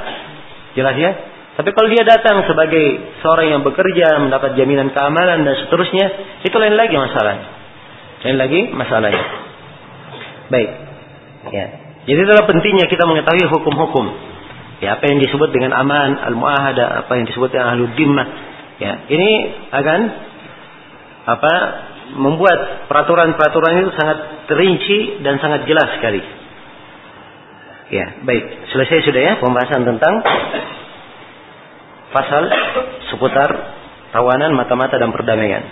Jelas 0.73 0.97
ya? 0.97 1.13
Tapi 1.61 1.75
kalau 1.75 1.91
dia 1.91 2.07
datang 2.07 2.47
sebagai 2.47 3.19
seorang 3.21 3.51
yang 3.51 3.63
bekerja, 3.67 4.17
mendapat 4.23 4.55
jaminan 4.55 4.95
keamanan 4.95 5.43
dan 5.43 5.55
seterusnya, 5.67 6.07
itu 6.47 6.55
lain 6.55 6.79
lagi 6.79 6.95
masalahnya. 6.95 7.49
Lain 8.25 8.39
lagi 8.39 8.61
masalahnya. 8.73 9.25
Baik. 10.49 10.71
Ya. 11.51 11.88
Jadi 12.05 12.19
itulah 12.23 12.45
pentingnya 12.47 12.87
kita 12.87 13.05
mengetahui 13.09 13.47
hukum-hukum. 13.51 14.07
Ya, 14.79 14.95
apa 14.95 15.11
yang 15.11 15.19
disebut 15.19 15.51
dengan 15.51 15.75
aman, 15.75 16.23
al-muahada, 16.23 17.03
apa 17.03 17.19
yang 17.19 17.27
disebut 17.27 17.51
dengan 17.51 17.75
ahlul 17.75 17.93
dimmah. 17.99 18.29
Ya, 18.79 18.93
ini 19.11 19.31
akan 19.75 20.01
apa 21.29 21.55
membuat 22.15 22.89
peraturan-peraturan 22.89 23.85
itu 23.85 23.91
sangat 23.99 24.19
terinci 24.49 25.21
dan 25.27 25.43
sangat 25.43 25.67
jelas 25.67 25.99
sekali. 25.99 26.23
Ya, 27.89 28.23
baik. 28.23 28.45
Selesai 28.73 29.05
sudah 29.09 29.21
ya 29.21 29.33
pembahasan 29.41 29.83
tentang 29.85 30.15
pasal 32.13 32.49
seputar 33.13 33.51
tawanan 34.13 34.57
mata-mata 34.57 34.97
dan 34.97 35.13
perdamaian. 35.13 35.65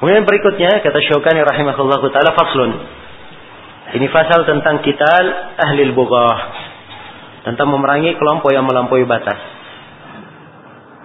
Kemudian 0.00 0.24
berikutnya 0.28 0.84
kata 0.84 1.00
Syukani 1.00 1.40
rahimahullah 1.44 2.00
taala 2.12 2.32
faslun. 2.36 2.70
Ini 3.94 4.06
pasal 4.10 4.42
tentang 4.42 4.82
kital 4.82 5.24
ahli 5.54 5.94
bugah. 5.94 6.38
Tentang 7.46 7.70
memerangi 7.70 8.18
kelompok 8.18 8.50
yang 8.50 8.66
melampaui 8.66 9.06
batas. 9.06 9.38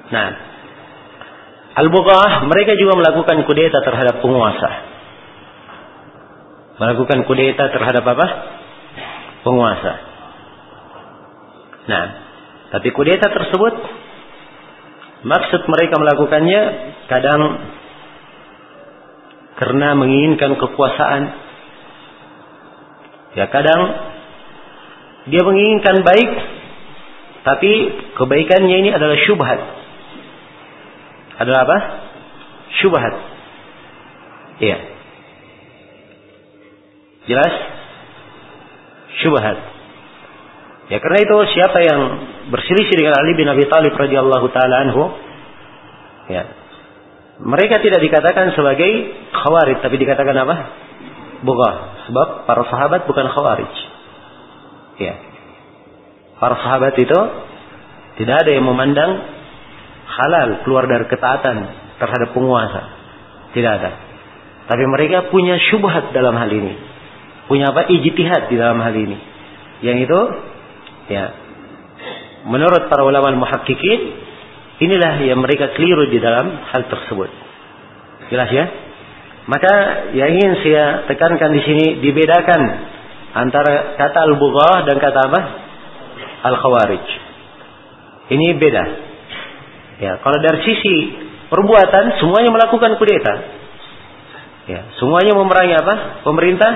Nah, 0.10 0.50
Al-Bughah 1.80 2.50
mereka 2.50 2.74
juga 2.76 2.98
melakukan 2.98 3.46
kudeta 3.46 3.80
terhadap 3.86 4.20
penguasa. 4.20 4.72
Melakukan 6.82 7.24
kudeta 7.30 7.70
terhadap 7.70 8.04
apa? 8.04 8.28
Penguasa. 9.46 9.94
Nah, 11.88 12.06
tapi 12.76 12.90
kudeta 12.92 13.32
tersebut 13.32 13.74
maksud 15.24 15.62
mereka 15.68 15.96
melakukannya 16.00 16.62
kadang 17.08 17.42
karena 19.60 19.96
menginginkan 19.96 20.58
kekuasaan. 20.58 21.49
Ya 23.40 23.48
kadang 23.48 23.82
dia 25.32 25.42
menginginkan 25.48 26.04
baik 26.04 26.32
tapi 27.48 27.72
kebaikannya 28.20 28.84
ini 28.84 28.90
adalah 28.92 29.16
syubhat. 29.24 29.60
Adalah 31.40 31.60
apa? 31.64 31.78
Syubhat. 32.84 33.14
Iya. 34.60 34.78
Jelas? 37.32 37.54
Syubhat. 39.24 39.58
Ya 40.92 41.00
karena 41.00 41.24
itu 41.24 41.36
siapa 41.56 41.80
yang 41.80 42.02
berselisih 42.52 42.96
dengan 42.98 43.24
Ali 43.24 43.40
bin 43.40 43.48
Abi 43.48 43.72
Thalib 43.72 43.96
radhiyallahu 43.96 44.52
taala 44.52 44.84
anhu 44.84 45.16
ya. 46.28 46.44
Mereka 47.40 47.80
tidak 47.88 48.04
dikatakan 48.04 48.52
sebagai 48.52 49.16
khawarij 49.32 49.80
tapi 49.80 49.96
dikatakan 49.96 50.36
apa? 50.44 50.56
Bukan. 51.44 51.76
Sebab 52.10 52.28
para 52.50 52.64
sahabat 52.68 53.08
bukan 53.08 53.26
khawarij. 53.32 53.76
Ya. 55.00 55.14
Para 56.40 56.56
sahabat 56.60 56.96
itu 57.00 57.20
tidak 58.20 58.36
ada 58.44 58.52
yang 58.52 58.66
memandang 58.68 59.12
halal 60.10 60.50
keluar 60.68 60.88
dari 60.88 61.08
ketaatan 61.08 61.58
terhadap 62.00 62.36
penguasa. 62.36 62.82
Tidak 63.56 63.72
ada. 63.72 63.92
Tapi 64.70 64.84
mereka 64.86 65.32
punya 65.32 65.58
syubhat 65.72 66.12
dalam 66.12 66.36
hal 66.36 66.52
ini. 66.52 66.74
Punya 67.50 67.72
apa? 67.72 67.90
Ijtihad 67.90 68.52
di 68.52 68.56
dalam 68.60 68.78
hal 68.84 68.94
ini. 68.94 69.18
Yang 69.82 69.98
itu 70.06 70.20
ya 71.10 71.26
menurut 72.48 72.88
para 72.88 73.04
ulama 73.04 73.34
muhakkikin 73.36 74.00
inilah 74.80 75.20
yang 75.26 75.40
mereka 75.44 75.76
keliru 75.76 76.08
di 76.08 76.20
dalam 76.24 76.56
hal 76.72 76.88
tersebut. 76.88 77.30
Jelas 78.32 78.50
ya? 78.54 78.66
Maka 79.50 79.74
yang 80.14 80.30
ingin 80.38 80.54
saya 80.62 81.10
tekankan 81.10 81.50
di 81.58 81.62
sini 81.66 81.86
dibedakan 82.06 82.62
antara 83.34 83.98
kata 83.98 84.30
al-bughah 84.30 84.86
dan 84.86 85.02
kata 85.02 85.20
apa? 85.26 85.42
al-khawarij. 86.40 87.06
Ini 88.30 88.48
beda. 88.62 88.84
Ya, 90.00 90.22
kalau 90.22 90.38
dari 90.40 90.64
sisi 90.64 90.96
perbuatan 91.50 92.22
semuanya 92.22 92.54
melakukan 92.54 92.96
kudeta. 93.02 93.34
Ya, 94.70 94.86
semuanya 95.02 95.34
memerangi 95.34 95.76
apa? 95.82 96.24
Pemerintah 96.24 96.72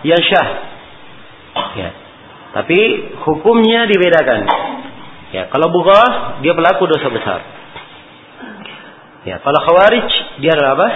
ya 0.00 0.16
syah. 0.16 0.48
Ya. 1.76 1.90
Tapi 2.56 2.78
hukumnya 3.20 3.84
dibedakan. 3.84 4.40
Ya, 5.36 5.52
kalau 5.52 5.68
bughah 5.68 6.40
dia 6.40 6.56
pelaku 6.56 6.88
dosa 6.88 7.08
besar. 7.12 7.40
Ya, 9.28 9.38
kalau 9.44 9.60
khawarij 9.60 10.08
dia 10.40 10.56
adalah 10.56 10.72
apa? 10.74 10.88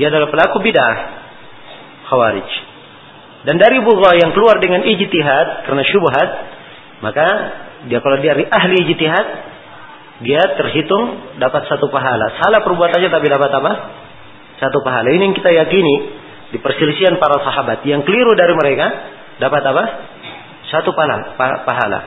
Dia 0.00 0.08
adalah 0.08 0.32
pelaku 0.32 0.64
bid'ah. 0.64 0.96
Khawarij. 2.08 2.50
Dan 3.44 3.60
dari 3.60 3.84
bughah 3.84 4.16
yang 4.16 4.32
keluar 4.32 4.56
dengan 4.56 4.80
ijtihad 4.80 5.68
karena 5.68 5.84
syubhat, 5.84 6.28
maka 7.04 7.26
dia 7.84 8.00
kalau 8.00 8.16
dia 8.24 8.32
ahli 8.32 8.76
ijtihad, 8.88 9.26
dia 10.24 10.40
terhitung 10.56 11.36
dapat 11.36 11.68
satu 11.68 11.92
pahala. 11.92 12.40
Salah 12.40 12.64
perbuatannya 12.64 13.12
tapi 13.12 13.26
dapat 13.28 13.50
apa? 13.52 13.72
Satu 14.56 14.80
pahala. 14.80 15.12
Ini 15.12 15.32
yang 15.32 15.36
kita 15.36 15.52
yakini 15.52 15.94
di 16.52 16.58
perselisihan 16.64 17.20
para 17.20 17.40
sahabat. 17.44 17.84
Yang 17.84 18.08
keliru 18.08 18.32
dari 18.32 18.56
mereka 18.56 18.86
dapat 19.36 19.62
apa? 19.68 19.84
Satu 20.72 20.96
pahala. 20.96 21.36
pahala. 21.64 22.00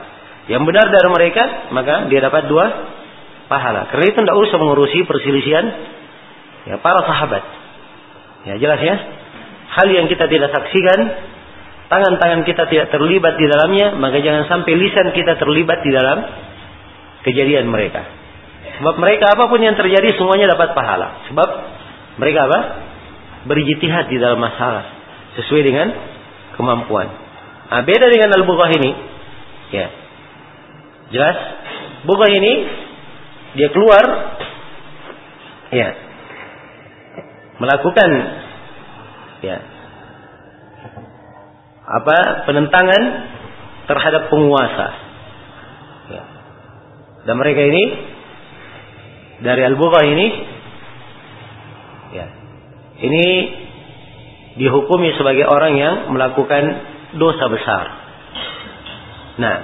Yang 0.50 0.62
benar 0.66 0.86
dari 0.90 1.08
mereka 1.14 1.42
maka 1.70 2.10
dia 2.10 2.18
dapat 2.22 2.50
dua 2.50 2.66
pahala. 3.46 3.86
Karena 3.90 4.04
itu 4.10 4.18
tidak 4.18 4.38
usah 4.38 4.56
mengurusi 4.58 4.98
perselisihan 5.06 5.64
ya, 6.70 6.78
para 6.78 7.02
sahabat. 7.06 7.63
Ya 8.44 8.60
jelas 8.60 8.80
ya 8.80 8.96
hal 9.74 9.88
yang 9.90 10.06
kita 10.06 10.30
tidak 10.30 10.54
saksikan, 10.54 10.98
tangan-tangan 11.90 12.46
kita 12.46 12.70
tidak 12.70 12.94
terlibat 12.94 13.34
di 13.34 13.46
dalamnya, 13.50 13.98
maka 13.98 14.22
jangan 14.22 14.46
sampai 14.46 14.72
lisan 14.78 15.10
kita 15.10 15.34
terlibat 15.40 15.82
di 15.82 15.90
dalam 15.90 16.22
kejadian 17.26 17.66
mereka. 17.66 18.06
Sebab 18.80 18.94
mereka 18.98 19.34
apa 19.34 19.50
pun 19.50 19.60
yang 19.62 19.74
terjadi 19.74 20.14
semuanya 20.18 20.54
dapat 20.54 20.74
pahala. 20.74 21.26
Sebab 21.30 21.48
mereka 22.18 22.46
apa? 22.50 22.60
Berijtihad 23.44 24.08
di 24.08 24.16
dalam 24.18 24.40
masalah 24.40 24.88
sesuai 25.36 25.62
dengan 25.62 25.88
kemampuan. 26.56 27.06
Nah, 27.70 27.82
beda 27.82 28.06
dengan 28.08 28.30
al-bughah 28.34 28.70
ini. 28.72 28.90
Ya. 29.74 29.86
Jelas? 31.10 31.36
Bughah 32.06 32.30
ini 32.30 32.52
dia 33.54 33.68
keluar 33.70 34.04
ya 35.70 36.03
melakukan 37.58 38.10
ya 39.44 39.58
apa 41.84 42.48
penentangan 42.48 43.02
terhadap 43.84 44.32
penguasa. 44.32 44.88
Ya. 46.04 46.24
dan 47.24 47.34
mereka 47.40 47.60
ini 47.64 47.84
dari 49.40 49.62
al-bugha 49.64 50.00
ini 50.04 50.26
ya 52.12 52.26
ini 53.04 53.26
dihukumi 54.60 55.16
sebagai 55.16 55.48
orang 55.48 55.72
yang 55.76 55.94
melakukan 56.12 56.62
dosa 57.16 57.44
besar. 57.48 57.84
Nah 59.40 59.56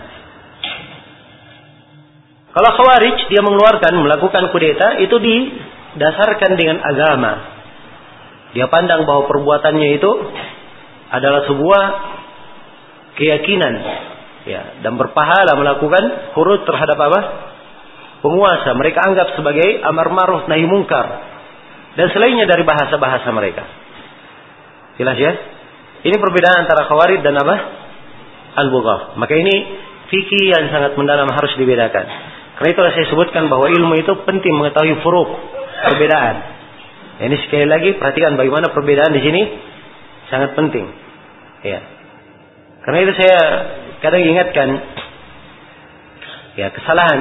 kalau 2.51 2.71
khawarij 2.75 3.17
dia 3.31 3.41
mengeluarkan 3.45 3.95
melakukan 4.01 4.51
kudeta 4.51 4.99
itu 5.01 5.17
didasarkan 5.17 6.51
dengan 6.59 6.83
agama 6.83 7.60
dia 8.57 8.67
pandang 8.67 9.07
bahwa 9.07 9.31
perbuatannya 9.31 9.89
itu 9.95 10.11
adalah 11.11 11.47
sebuah 11.47 11.83
keyakinan 13.19 13.75
ya 14.49 14.83
dan 14.83 14.97
berpahala 14.97 15.55
melakukan 15.59 16.35
huruf 16.35 16.65
terhadap 16.65 16.99
apa? 16.99 17.21
penguasa. 18.21 18.77
Mereka 18.77 19.01
anggap 19.01 19.33
sebagai 19.37 19.81
amar 19.81 20.13
ma'ruf 20.13 20.45
nahi 20.45 20.69
mungkar 20.69 21.07
dan 21.97 22.07
selainnya 22.13 22.47
dari 22.47 22.63
bahasa-bahasa 22.63 23.29
mereka. 23.33 23.65
Jelas 25.01 25.17
ya? 25.17 25.33
Ini 26.05 26.17
perbedaan 26.17 26.69
antara 26.69 26.85
khawarij 26.89 27.21
dan 27.25 27.37
apa? 27.41 27.57
Al-Bughah. 28.61 29.17
Maka 29.17 29.35
ini 29.37 29.55
fikih 30.13 30.53
yang 30.53 30.69
sangat 30.69 30.97
mendalam 31.01 31.29
harus 31.29 31.53
dibedakan. 31.57 32.05
Karena 32.61 32.69
itulah 32.77 32.93
saya 32.93 33.07
sebutkan 33.09 33.49
bahwa 33.49 33.73
ilmu 33.73 33.97
itu 33.97 34.13
penting 34.29 34.53
mengetahui 34.53 35.01
furuk, 35.01 35.29
perbedaan. 35.89 36.60
Ini 37.21 37.37
sekali 37.45 37.69
lagi 37.69 38.01
perhatikan 38.01 38.41
bagaimana 38.41 38.73
perbedaan 38.73 39.13
di 39.13 39.21
sini 39.21 39.43
sangat 40.33 40.57
penting. 40.57 40.89
Ya. 41.61 41.81
Karena 42.81 42.99
itu 43.05 43.13
saya 43.21 43.41
kadang 44.01 44.25
ingatkan 44.25 44.69
ya 46.57 46.73
kesalahan 46.73 47.21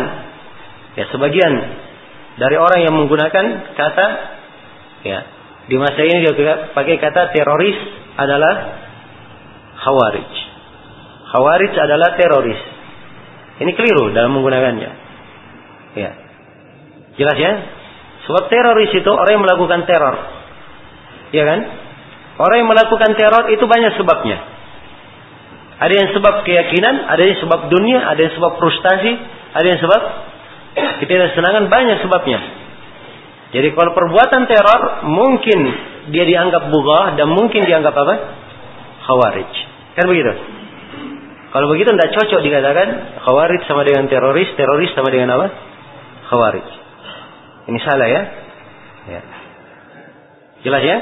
ya 0.96 1.06
sebagian 1.12 1.54
dari 2.40 2.56
orang 2.56 2.80
yang 2.88 2.96
menggunakan 2.96 3.46
kata 3.76 4.08
ya 5.04 5.20
di 5.68 5.76
masa 5.76 6.00
ini 6.00 6.24
dia 6.24 6.72
pakai 6.72 6.96
kata 6.96 7.36
teroris 7.36 7.78
adalah 8.16 8.54
khawarij. 9.84 10.32
Khawarij 11.36 11.74
adalah 11.76 12.16
teroris. 12.16 12.62
Ini 13.60 13.72
keliru 13.76 14.16
dalam 14.16 14.32
menggunakannya. 14.32 14.92
Ya. 16.00 16.12
Jelas 17.20 17.36
ya? 17.36 17.52
Sebab 18.28 18.44
teroris 18.52 18.92
itu 18.92 19.10
orang 19.10 19.40
yang 19.40 19.44
melakukan 19.44 19.88
teror. 19.88 20.16
Ya 21.32 21.44
kan? 21.46 21.60
Orang 22.40 22.58
yang 22.64 22.70
melakukan 22.72 23.16
teror 23.20 23.52
itu 23.52 23.64
banyak 23.68 24.00
sebabnya. 24.00 24.38
Ada 25.80 25.94
yang 25.96 26.10
sebab 26.12 26.44
keyakinan, 26.44 27.08
ada 27.08 27.24
yang 27.24 27.38
sebab 27.40 27.72
dunia, 27.72 28.04
ada 28.04 28.20
yang 28.20 28.34
sebab 28.36 28.60
frustasi, 28.60 29.12
ada 29.56 29.68
yang 29.68 29.80
sebab 29.80 30.02
ketidaksenangan 31.04 31.72
banyak 31.72 32.04
sebabnya. 32.04 32.40
Jadi 33.50 33.74
kalau 33.74 33.92
perbuatan 33.98 34.46
teror 34.46 34.82
mungkin 35.10 35.60
dia 36.14 36.26
dianggap 36.28 36.70
bugah 36.70 37.18
dan 37.18 37.28
mungkin 37.32 37.66
dianggap 37.66 37.96
apa? 37.96 38.16
Khawarij. 39.10 39.52
Kan 39.98 40.06
begitu? 40.06 40.32
Kalau 41.50 41.66
begitu 41.74 41.90
tidak 41.98 42.14
cocok 42.14 42.40
dikatakan 42.46 42.88
khawarij 43.26 43.62
sama 43.66 43.82
dengan 43.82 44.06
teroris, 44.06 44.54
teroris 44.54 44.94
sama 44.94 45.10
dengan 45.10 45.34
apa? 45.34 45.48
Khawarij. 46.30 46.68
Ini 47.70 47.80
salah 47.86 48.08
ya. 48.10 48.22
ya. 49.14 49.22
Jelas 50.66 50.84
ya? 50.84 50.98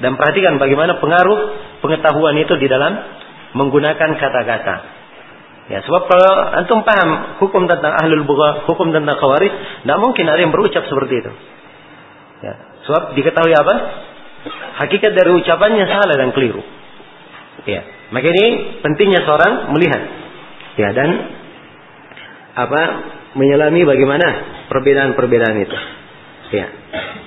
Dan 0.00 0.16
perhatikan 0.16 0.60
bagaimana 0.60 1.00
pengaruh 1.00 1.38
pengetahuan 1.80 2.36
itu 2.40 2.56
di 2.60 2.68
dalam 2.68 2.92
menggunakan 3.56 4.10
kata-kata. 4.16 4.76
Ya, 5.70 5.86
sebab 5.86 6.02
kalau 6.10 6.32
antum 6.56 6.82
paham 6.82 7.38
hukum 7.38 7.70
tentang 7.70 7.94
ahlul 7.94 8.26
bugha, 8.26 8.66
hukum 8.66 8.90
tentang 8.90 9.14
khawarij, 9.22 9.52
tidak 9.86 9.98
mungkin 10.02 10.26
ada 10.26 10.40
yang 10.42 10.50
berucap 10.50 10.82
seperti 10.82 11.22
itu. 11.22 11.32
Ya, 12.42 12.54
sebab 12.90 13.14
diketahui 13.14 13.54
apa? 13.54 13.74
Hakikat 14.82 15.12
dari 15.14 15.30
ucapannya 15.30 15.84
salah 15.86 16.16
dan 16.16 16.34
keliru. 16.34 16.64
Ya, 17.68 17.86
maka 18.10 18.26
ini 18.26 18.82
pentingnya 18.82 19.22
seorang 19.22 19.70
melihat. 19.70 20.02
Ya 20.80 20.96
dan 20.96 21.10
apa 22.56 22.82
menyelami 23.34 23.86
bagaimana 23.86 24.26
perbedaan-perbedaan 24.66 25.56
itu. 25.62 25.78
Ya. 26.50 26.66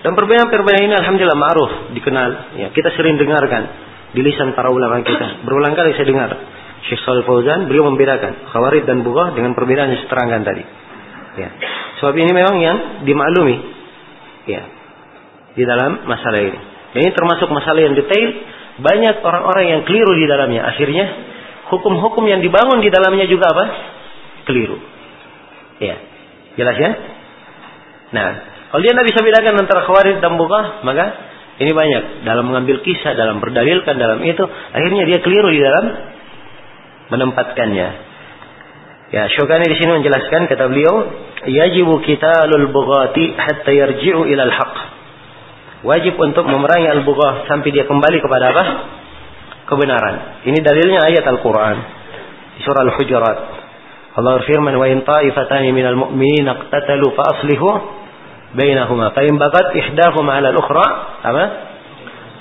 Dan 0.04 0.20
perbedaan-perbedaan 0.20 0.84
ini 0.84 0.96
alhamdulillah 1.00 1.40
ma'ruf, 1.40 1.72
dikenal. 1.96 2.30
Ya, 2.60 2.68
kita 2.76 2.92
sering 3.00 3.16
dengarkan 3.16 3.64
di 4.12 4.22
lisan 4.22 4.52
para 4.52 4.68
ulama 4.68 5.00
kita. 5.02 5.48
Berulang 5.48 5.74
kali 5.74 5.96
saya 5.96 6.08
dengar 6.08 6.30
Syekh 6.92 7.00
Shalal 7.08 7.24
Fauzan 7.24 7.72
beliau 7.72 7.88
membedakan 7.88 8.52
khawarij 8.52 8.84
dan 8.84 9.08
bughah 9.08 9.32
dengan 9.32 9.56
perbedaan 9.56 9.96
yang 9.96 10.02
seterangkan 10.04 10.42
tadi. 10.44 10.64
Ya. 11.40 11.50
Sebab 12.04 12.14
ini 12.20 12.32
memang 12.36 12.56
yang 12.60 12.78
dimaklumi. 13.08 13.58
Ya. 14.46 14.64
Di 15.56 15.64
dalam 15.64 16.04
masalah 16.04 16.44
ini. 16.44 16.60
Ini 16.94 17.10
termasuk 17.16 17.48
masalah 17.50 17.80
yang 17.80 17.96
detail. 17.96 18.30
Banyak 18.84 19.24
orang-orang 19.24 19.66
yang 19.70 19.82
keliru 19.88 20.14
di 20.18 20.26
dalamnya. 20.28 20.68
Akhirnya 20.68 21.06
hukum-hukum 21.72 22.28
yang 22.28 22.44
dibangun 22.44 22.84
di 22.84 22.92
dalamnya 22.92 23.26
juga 23.32 23.50
apa? 23.50 23.66
Keliru. 24.46 24.93
Ya. 25.82 25.96
Jelas 26.54 26.78
ya? 26.78 26.92
Nah, 28.14 28.28
kalau 28.70 28.82
dia 28.82 28.94
tidak 28.94 29.06
bisa 29.10 29.20
bedakan 29.26 29.54
antara 29.62 29.82
khawarij 29.86 30.18
dan 30.22 30.34
bughah, 30.38 30.86
maka 30.86 31.06
ini 31.62 31.70
banyak 31.74 32.26
dalam 32.26 32.50
mengambil 32.50 32.82
kisah, 32.82 33.14
dalam 33.14 33.38
berdalilkan 33.38 33.98
dalam 33.98 34.22
itu, 34.26 34.42
akhirnya 34.50 35.06
dia 35.06 35.22
keliru 35.22 35.50
di 35.54 35.62
dalam 35.62 35.86
menempatkannya. 37.14 37.90
Ya, 39.14 39.30
Syukani 39.30 39.70
di 39.70 39.78
sini 39.78 40.02
menjelaskan 40.02 40.50
kata 40.50 40.66
beliau, 40.74 40.96
yajibu 41.46 42.02
qitalul 42.02 42.74
bughati 42.74 43.38
hatta 43.38 43.70
yarji'u 43.70 44.26
ila 44.26 44.44
al-haq. 44.50 44.76
Wajib 45.86 46.18
untuk 46.18 46.50
memerangi 46.50 46.90
al-bughah 46.90 47.46
sampai 47.46 47.70
dia 47.70 47.86
kembali 47.86 48.18
kepada 48.26 48.46
apa? 48.50 48.64
Kebenaran. 49.70 50.42
Ini 50.50 50.58
dalilnya 50.66 51.06
ayat 51.06 51.30
Al-Qur'an. 51.30 51.78
Surah 52.66 52.90
Al-Hujurat. 52.90 53.38
Allah 54.14 54.32
berfirman, 54.42 54.74
"Wa 54.78 54.88
in 54.94 55.02
ta'ifatani 55.02 55.74
minal 55.74 55.98
mu'minina 55.98 56.54
iqtatalu 56.54 57.08
fa 57.18 57.24
aslihu 57.34 57.70
bainahuma 58.54 59.10
fa 59.10 59.26
in 59.26 59.42
bagat 59.42 59.74
ihdahuma 59.74 60.38
'ala 60.38 60.54
al-ukhra 60.54 60.88
apa? 61.26 61.44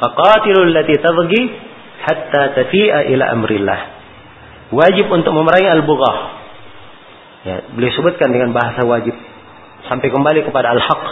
Faqatilu 0.04 0.68
allati 0.68 0.94
tabghi 1.00 1.42
hatta 2.04 2.60
tafi'a 2.60 3.08
ila 3.16 3.24
amrillah. 3.32 3.80
Wajib 4.72 5.08
untuk 5.08 5.32
memerangi 5.32 5.68
al-bughah 5.80 6.16
ya 7.42 7.56
beliau 7.72 7.92
sebutkan 7.96 8.28
dengan 8.28 8.52
bahasa 8.52 8.84
wajib. 8.84 9.16
Sampai 9.88 10.12
kembali 10.12 10.44
kepada 10.44 10.76
al-haq. 10.76 11.02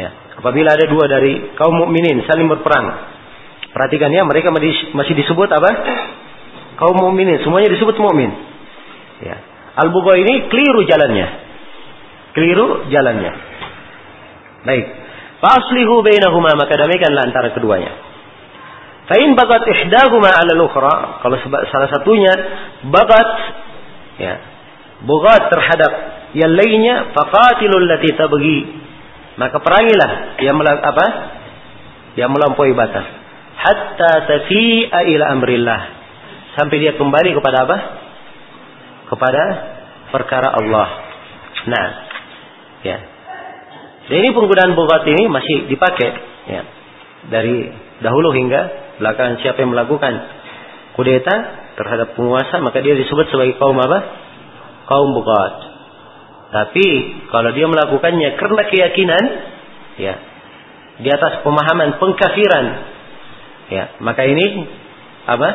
Ya 0.00 0.08
apabila 0.40 0.72
ada 0.72 0.88
dua 0.88 1.04
dari 1.12 1.52
kaum 1.60 1.76
mukminin 1.76 2.24
saling 2.24 2.48
berperang. 2.48 3.12
Perhatikan 3.76 4.08
ya 4.16 4.24
mereka 4.24 4.48
masih 4.48 5.12
disebut 5.12 5.48
apa? 5.52 5.70
Kaum 6.80 6.96
mukminin 6.96 7.44
semuanya 7.44 7.68
disebut 7.68 8.00
mukmin 8.00 8.51
ya 9.22 9.36
al-bughah 9.78 10.18
ini 10.18 10.50
keliru 10.50 10.84
jalannya 10.84 11.28
keliru 12.34 12.90
jalannya 12.90 13.52
Baik. 14.62 14.86
Faslihu 15.42 16.06
bainahuma 16.06 16.54
maka 16.54 16.78
damaikanlah 16.78 17.22
antara 17.26 17.50
keduanya. 17.50 17.92
Fa'in 19.10 19.34
bagat 19.34 19.66
ihdahuma 19.66 20.30
'ala 20.30 20.54
al-ukhra, 20.54 21.18
kalau 21.18 21.34
salah 21.42 21.90
satunya 21.90 22.30
bagat 22.86 23.28
ya, 24.22 24.34
bugat 25.02 25.50
terhadap 25.50 25.92
yang 26.38 26.54
lainnya, 26.54 27.10
faqatilul 27.10 27.90
lati 27.90 28.14
tabghi. 28.14 28.58
Maka 29.34 29.58
perangilah 29.58 30.38
yang 30.46 30.54
apa? 30.62 31.06
Yang 32.14 32.30
melampaui 32.30 32.72
batas. 32.78 33.10
Hatta 33.58 34.12
tafi'a 34.30 34.98
ila 35.10 35.24
amrillah. 35.34 35.80
Sampai 36.54 36.78
dia 36.78 36.94
kembali 36.94 37.34
kepada 37.34 37.66
apa? 37.66 37.76
Kepada 39.12 39.42
perkara 40.08 40.48
Allah. 40.56 40.88
Nah, 41.68 41.88
ya. 42.80 42.98
Dan 44.08 44.16
ini 44.18 44.30
penggunaan 44.32 44.72
bogat 44.72 45.04
ini 45.04 45.28
masih 45.28 45.68
dipakai 45.68 46.10
ya. 46.48 46.62
Dari 47.28 47.70
dahulu 48.02 48.34
hingga 48.34 48.60
belakangan 48.98 49.38
siapa 49.40 49.62
yang 49.62 49.72
melakukan 49.72 50.12
kudeta 50.98 51.34
terhadap 51.78 52.18
penguasa 52.18 52.60
maka 52.60 52.82
dia 52.84 52.98
disebut 52.98 53.30
sebagai 53.30 53.56
kaum 53.56 53.78
apa? 53.78 53.98
Kaum 54.90 55.14
bogat. 55.16 55.54
Tapi 56.52 56.86
kalau 57.32 57.54
dia 57.56 57.64
melakukannya 57.64 58.36
karena 58.36 58.62
keyakinan 58.68 59.24
ya 59.96 60.14
di 61.00 61.08
atas 61.08 61.40
pemahaman 61.40 61.96
pengkafiran 61.96 62.66
ya 63.72 63.84
maka 64.04 64.22
ini 64.28 64.66
apa? 65.24 65.50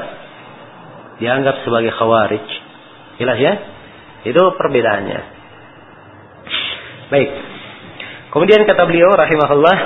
Dianggap 1.18 1.66
sebagai 1.66 1.94
khawarij. 1.94 2.67
Jelas 3.18 3.38
ya? 3.42 3.54
Itu 4.26 4.42
perbedaannya. 4.58 5.20
Baik. 7.08 7.30
Kemudian 8.34 8.68
kata 8.68 8.84
beliau 8.86 9.10
rahimahullah, 9.16 9.78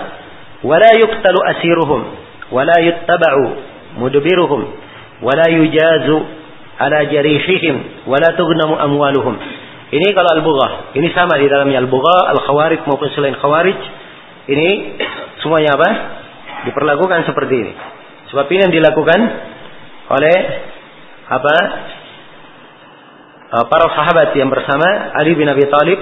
"Wala 0.65 0.89
yuqtalu 0.97 1.39
asiruhum, 1.55 2.01
wala 2.51 2.75
yuttaba'u 2.81 3.45
mudbiruhum, 4.01 4.61
wala 5.23 5.45
yujazu 5.47 6.17
ala 6.81 6.99
jarihihim, 7.07 8.05
wala 8.09 8.33
tughnamu 8.35 8.75
amwaluhum." 8.75 9.37
Ini 9.91 10.07
kalau 10.15 10.31
al-bughah. 10.39 10.95
Ini 10.95 11.07
sama 11.11 11.35
di 11.35 11.51
dalamnya 11.51 11.83
al-bughah, 11.83 12.31
al-khawarij 12.31 12.87
maupun 12.87 13.11
selain 13.11 13.35
khawarij. 13.35 13.75
Ini 14.47 14.67
semuanya 15.43 15.75
apa? 15.75 15.89
Diperlakukan 16.71 17.27
seperti 17.27 17.55
ini. 17.59 17.73
Sebab 18.31 18.47
ini 18.47 18.59
yang 18.63 18.73
dilakukan 18.73 19.19
oleh 20.15 20.37
apa? 21.27 21.55
Para 23.51 23.91
sahabat 23.91 24.31
yang 24.39 24.47
bersama 24.47 25.11
Ali 25.11 25.35
bin 25.35 25.43
Abi 25.43 25.67
Thalib 25.67 25.99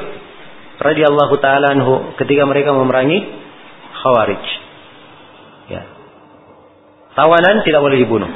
radhiyallahu 0.77 1.33
taala 1.41 1.73
anhu 1.73 2.13
ketika 2.21 2.45
mereka 2.45 2.77
memerangi 2.77 3.25
Khawarij. 4.05 4.45
Ya. 5.73 5.81
Tawanan 7.17 7.65
tidak 7.65 7.81
boleh 7.81 7.97
dibunuh. 7.97 8.29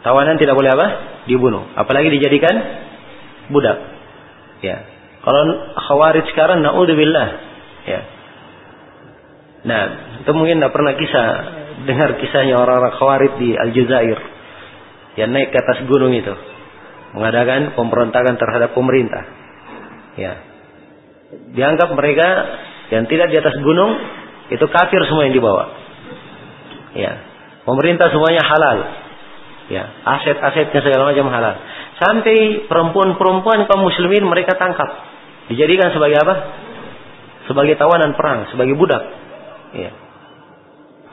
Tawanan 0.00 0.40
tidak 0.40 0.56
boleh 0.56 0.72
apa? 0.72 0.86
Dibunuh. 1.28 1.76
Apalagi 1.76 2.08
dijadikan 2.16 2.56
budak. 3.52 3.78
Ya. 4.64 4.88
Kalau 5.20 5.76
Khawarij 5.76 6.24
sekarang 6.32 6.64
naudzubillah. 6.64 7.28
Ya. 7.84 8.00
Nah, 9.68 9.82
itu 10.24 10.32
mungkin 10.32 10.56
tidak 10.56 10.72
pernah 10.72 10.96
kisah 10.96 11.26
dengar 11.84 12.16
kisahnya 12.16 12.56
orang-orang 12.56 12.96
Khawarij 12.96 13.32
di 13.36 13.60
Aljazair 13.60 14.18
yang 15.20 15.36
naik 15.36 15.52
ke 15.52 15.60
atas 15.60 15.84
gunung 15.84 16.16
itu 16.16 16.32
mengadakan 17.12 17.76
pemberontakan 17.76 18.36
terhadap 18.40 18.72
pemerintah. 18.72 19.24
Ya, 20.16 20.32
dianggap 21.56 21.92
mereka 21.96 22.28
yang 22.92 23.08
tidak 23.08 23.32
di 23.32 23.36
atas 23.40 23.56
gunung 23.64 23.96
itu 24.52 24.64
kafir 24.68 25.00
semua 25.08 25.24
yang 25.28 25.36
dibawa. 25.36 25.64
Ya. 26.92 27.12
Pemerintah 27.62 28.10
semuanya 28.12 28.42
halal. 28.44 28.78
Ya, 29.72 29.84
aset-asetnya 30.04 30.80
segala 30.82 31.14
macam 31.14 31.30
halal. 31.32 31.54
Sampai 31.96 32.66
perempuan-perempuan 32.66 33.64
kaum 33.70 33.86
muslimin 33.86 34.26
mereka 34.26 34.58
tangkap. 34.58 34.90
Dijadikan 35.48 35.94
sebagai 35.94 36.18
apa? 36.20 36.34
Sebagai 37.48 37.78
tawanan 37.78 38.12
perang, 38.18 38.50
sebagai 38.52 38.74
budak. 38.76 39.00
Ya. 39.72 39.94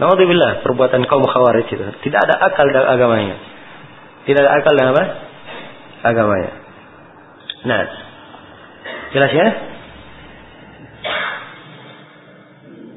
Naudzubillah 0.01 0.65
perbuatan 0.65 1.05
kaum 1.07 1.23
khawarij 1.23 1.69
itu. 1.69 1.83
Tidak 2.03 2.19
ada 2.19 2.35
akal 2.49 2.67
dalam 2.73 2.89
agamanya. 2.89 3.37
Tidak 4.27 4.41
ada 4.41 4.51
akal 4.59 4.73
dalam 4.75 4.91
apa? 4.97 5.05
Agamanya. 6.03 6.51
Nah, 7.67 7.81
jelas 9.11 9.31
ya? 9.35 9.47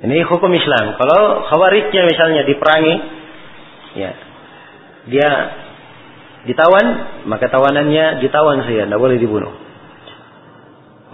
Ini 0.03 0.27
hukum 0.27 0.51
Islam. 0.51 0.99
Kalau 0.99 1.47
khawarijnya 1.47 2.03
misalnya 2.07 2.43
diperangi, 2.43 2.95
ya, 3.99 4.11
dia 5.07 5.31
ditawan, 6.47 6.87
maka 7.31 7.47
tawanannya 7.47 8.19
ditawan 8.19 8.67
saja, 8.67 8.91
tidak 8.91 8.99
boleh 8.99 9.19
dibunuh. 9.19 9.55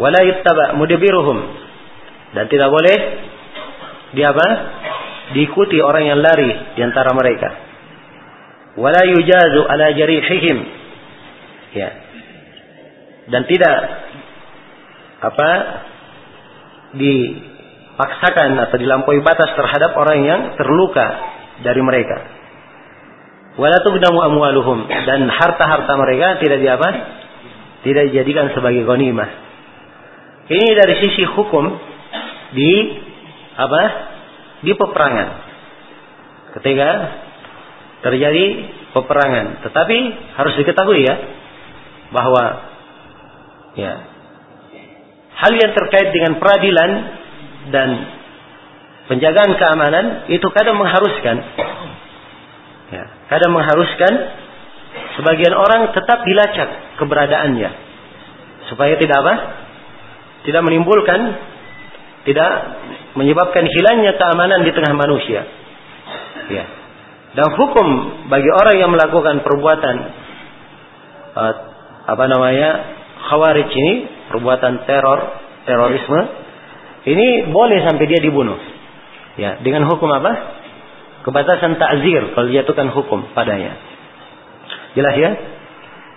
Wala 0.01 0.25
yuttaba 0.25 0.79
mudbiruhum 0.79 1.39
dan 2.33 2.47
tidak 2.49 2.71
boleh 2.71 2.97
dia 4.17 4.33
apa? 4.33 4.49
Diikuti 5.37 5.77
orang 5.85 6.09
yang 6.09 6.21
lari 6.25 6.49
di 6.73 6.81
antara 6.81 7.13
mereka. 7.13 7.49
Wala 8.81 9.05
yujazu 9.05 9.61
ala 9.69 9.93
jarihihim. 9.93 10.59
Ya. 11.79 11.91
Dan 13.31 13.47
tidak 13.47 13.77
apa 15.19 15.51
di 16.99 17.15
dipaksakan 17.99 18.55
atau 18.63 18.79
dilampaui 18.79 19.19
batas 19.27 19.59
terhadap 19.59 19.91
orang 19.99 20.19
yang 20.23 20.41
terluka 20.55 21.07
dari 21.67 21.83
mereka. 21.83 22.39
Amwaluhum 23.59 24.87
dan 24.87 25.27
harta-harta 25.27 25.99
mereka 25.99 26.39
tidak 26.39 26.63
diapa? 26.63 26.89
Tidak 27.83 28.15
dijadikan 28.15 28.55
sebagai 28.55 28.87
ghanimah. 28.87 29.31
Ini 30.47 30.67
dari 30.79 30.95
sisi 31.03 31.27
hukum 31.27 31.65
di 32.55 32.73
apa? 33.59 33.83
Di 34.63 34.73
peperangan. 34.79 35.29
Ketika 36.55 36.89
terjadi 38.07 38.45
peperangan, 38.95 39.67
tetapi 39.67 39.97
harus 40.39 40.55
diketahui 40.55 41.03
ya, 41.03 41.15
bahwa 42.15 42.45
ya 43.77 43.93
hal 45.39 45.53
yang 45.55 45.73
terkait 45.77 46.09
dengan 46.11 46.41
peradilan 46.41 46.91
dan 47.69 47.89
penjagaan 49.13 49.53
keamanan 49.55 50.05
itu 50.33 50.45
kadang 50.51 50.77
mengharuskan 50.81 51.37
ya, 52.91 53.05
kadang 53.29 53.53
mengharuskan 53.53 54.13
sebagian 55.21 55.55
orang 55.55 55.93
tetap 55.93 56.25
dilacak 56.25 56.97
keberadaannya 56.97 57.71
supaya 58.69 58.95
tidak 59.01 59.17
apa? 59.25 59.35
Tidak 60.45 60.63
menimbulkan 60.65 61.21
tidak 62.29 62.51
menyebabkan 63.17 63.65
hilangnya 63.65 64.13
keamanan 64.21 64.61
di 64.63 64.73
tengah 64.77 64.95
manusia. 64.95 65.49
Ya. 66.53 66.65
Dan 67.33 67.49
hukum 67.57 67.89
bagi 68.29 68.49
orang 68.49 68.77
yang 68.77 68.91
melakukan 68.93 69.45
perbuatan 69.45 69.97
uh, 71.37 71.55
apa 72.09 72.25
namanya 72.25 72.71
khawarij 73.29 73.69
ini, 73.69 73.93
perbuatan 74.33 74.89
teror, 74.89 75.21
terorisme, 75.69 76.21
ini 77.05 77.53
boleh 77.53 77.85
sampai 77.85 78.05
dia 78.09 78.21
dibunuh. 78.25 78.57
Ya, 79.37 79.61
dengan 79.61 79.85
hukum 79.85 80.09
apa? 80.09 80.33
Kebatasan 81.29 81.77
takzir 81.77 82.33
kalau 82.33 82.49
jatuhkan 82.49 82.89
hukum 82.97 83.29
padanya. 83.37 83.77
Jelas 84.97 85.15
ya? 85.21 85.31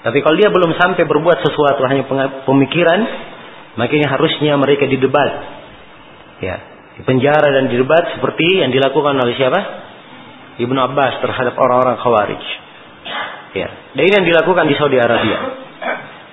Tapi 0.02 0.24
kalau 0.24 0.40
dia 0.40 0.50
belum 0.50 0.74
sampai 0.80 1.04
berbuat 1.06 1.44
sesuatu 1.44 1.84
hanya 1.86 2.08
pemikiran, 2.48 3.00
makanya 3.76 4.16
harusnya 4.16 4.56
mereka 4.58 4.88
didebat. 4.88 5.32
Ya, 6.42 6.56
di 6.98 7.02
penjara 7.06 7.52
dan 7.54 7.70
didebat 7.70 8.18
seperti 8.18 8.64
yang 8.64 8.74
dilakukan 8.74 9.14
oleh 9.14 9.36
siapa? 9.38 9.60
Ibnu 10.58 10.80
Abbas 10.80 11.22
terhadap 11.22 11.54
orang-orang 11.54 12.00
Khawarij. 12.02 12.44
Ya, 13.52 13.68
dan 13.94 14.02
ini 14.02 14.14
yang 14.16 14.26
dilakukan 14.26 14.66
di 14.66 14.76
Saudi 14.80 14.98
Arabia. 14.98 15.71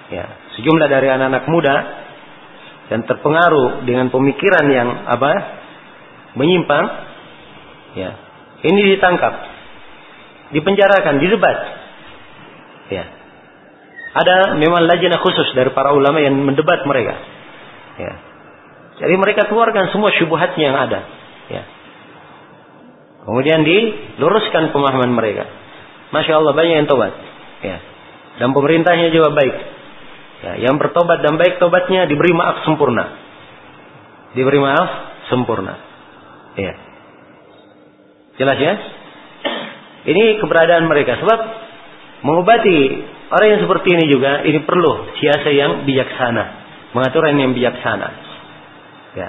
Ya, 0.09 0.25
sejumlah 0.57 0.89
dari 0.89 1.09
anak-anak 1.13 1.45
muda 1.53 1.75
yang 2.89 3.05
terpengaruh 3.05 3.85
dengan 3.85 4.09
pemikiran 4.09 4.67
yang 4.73 4.89
apa? 5.05 5.61
menyimpang, 6.39 6.85
ya, 7.99 8.11
ini 8.63 8.95
ditangkap, 8.95 9.33
dipenjarakan, 10.55 11.19
didebat. 11.19 11.59
Ya. 12.89 13.05
Ada 14.15 14.57
memang 14.57 14.87
lajnah 14.89 15.21
khusus 15.21 15.53
dari 15.53 15.71
para 15.75 15.93
ulama 15.93 16.23
yang 16.23 16.37
mendebat 16.39 16.85
mereka. 16.89 17.15
Ya. 17.99 18.13
Jadi 18.99 19.15
mereka 19.15 19.47
keluarkan 19.47 19.93
semua 19.95 20.11
syubhatnya 20.15 20.65
yang 20.65 20.79
ada. 20.79 21.01
Ya. 21.53 21.63
Kemudian 23.29 23.63
diluruskan 23.63 24.73
pemahaman 24.73 25.13
mereka. 25.13 25.47
Masya 26.11 26.41
Allah 26.41 26.57
banyak 26.57 26.75
yang 26.83 26.89
tobat. 26.89 27.13
Ya. 27.61 27.79
Dan 28.41 28.57
pemerintahnya 28.57 29.13
juga 29.13 29.35
baik. 29.37 29.55
Ya, 30.39 30.53
yang 30.71 30.79
bertobat 30.79 31.19
dan 31.27 31.35
baik 31.35 31.59
tobatnya 31.59 32.07
diberi 32.07 32.31
maaf 32.31 32.63
sempurna. 32.63 33.05
Diberi 34.39 34.63
maaf 34.63 34.91
sempurna. 35.27 35.75
Ya. 36.55 36.75
Jelas 38.39 38.59
ya? 38.63 38.75
Ini 40.07 40.39
keberadaan 40.39 40.87
mereka. 40.87 41.19
Sebab 41.19 41.39
mengobati 42.23 42.79
orang 43.35 43.49
yang 43.59 43.61
seperti 43.67 43.89
ini 43.99 44.05
juga 44.15 44.47
ini 44.47 44.63
perlu 44.63 45.11
siasa 45.19 45.49
yang 45.51 45.83
bijaksana. 45.83 46.45
Pengaturan 46.95 47.35
yang 47.35 47.51
bijaksana. 47.51 48.09
Ya. 49.19 49.29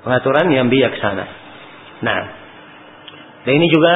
Pengaturan 0.00 0.48
yang 0.48 0.72
bijaksana. 0.72 1.24
Nah. 2.00 2.20
Dan 3.44 3.52
ini 3.52 3.68
juga 3.68 3.94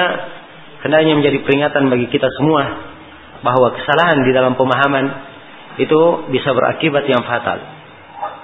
hendaknya 0.85 1.17
menjadi 1.17 1.39
peringatan 1.49 1.89
bagi 1.89 2.13
kita 2.13 2.29
semua 2.37 2.93
bahwa 3.41 3.73
kesalahan 3.75 4.21
di 4.23 4.33
dalam 4.37 4.55
pemahaman 4.55 5.32
itu 5.81 6.01
bisa 6.29 6.53
berakibat 6.53 7.09
yang 7.09 7.25
fatal. 7.25 7.59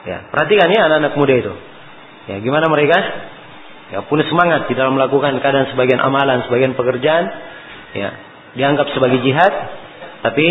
Ya, 0.09 0.25
perhatikan 0.33 0.73
ya 0.73 0.89
anak-anak 0.89 1.15
muda 1.19 1.35
itu. 1.37 1.55
Ya, 2.29 2.37
gimana 2.41 2.69
mereka 2.69 2.97
ya 3.89 4.05
punya 4.05 4.25
semangat 4.29 4.69
di 4.69 4.75
dalam 4.77 4.97
melakukan 4.97 5.41
kadang 5.41 5.69
sebagian 5.73 6.01
amalan, 6.01 6.45
sebagian 6.49 6.77
pekerjaan, 6.77 7.25
ya 7.97 8.09
dianggap 8.57 8.89
sebagai 8.97 9.21
jihad, 9.21 9.53
tapi 10.25 10.47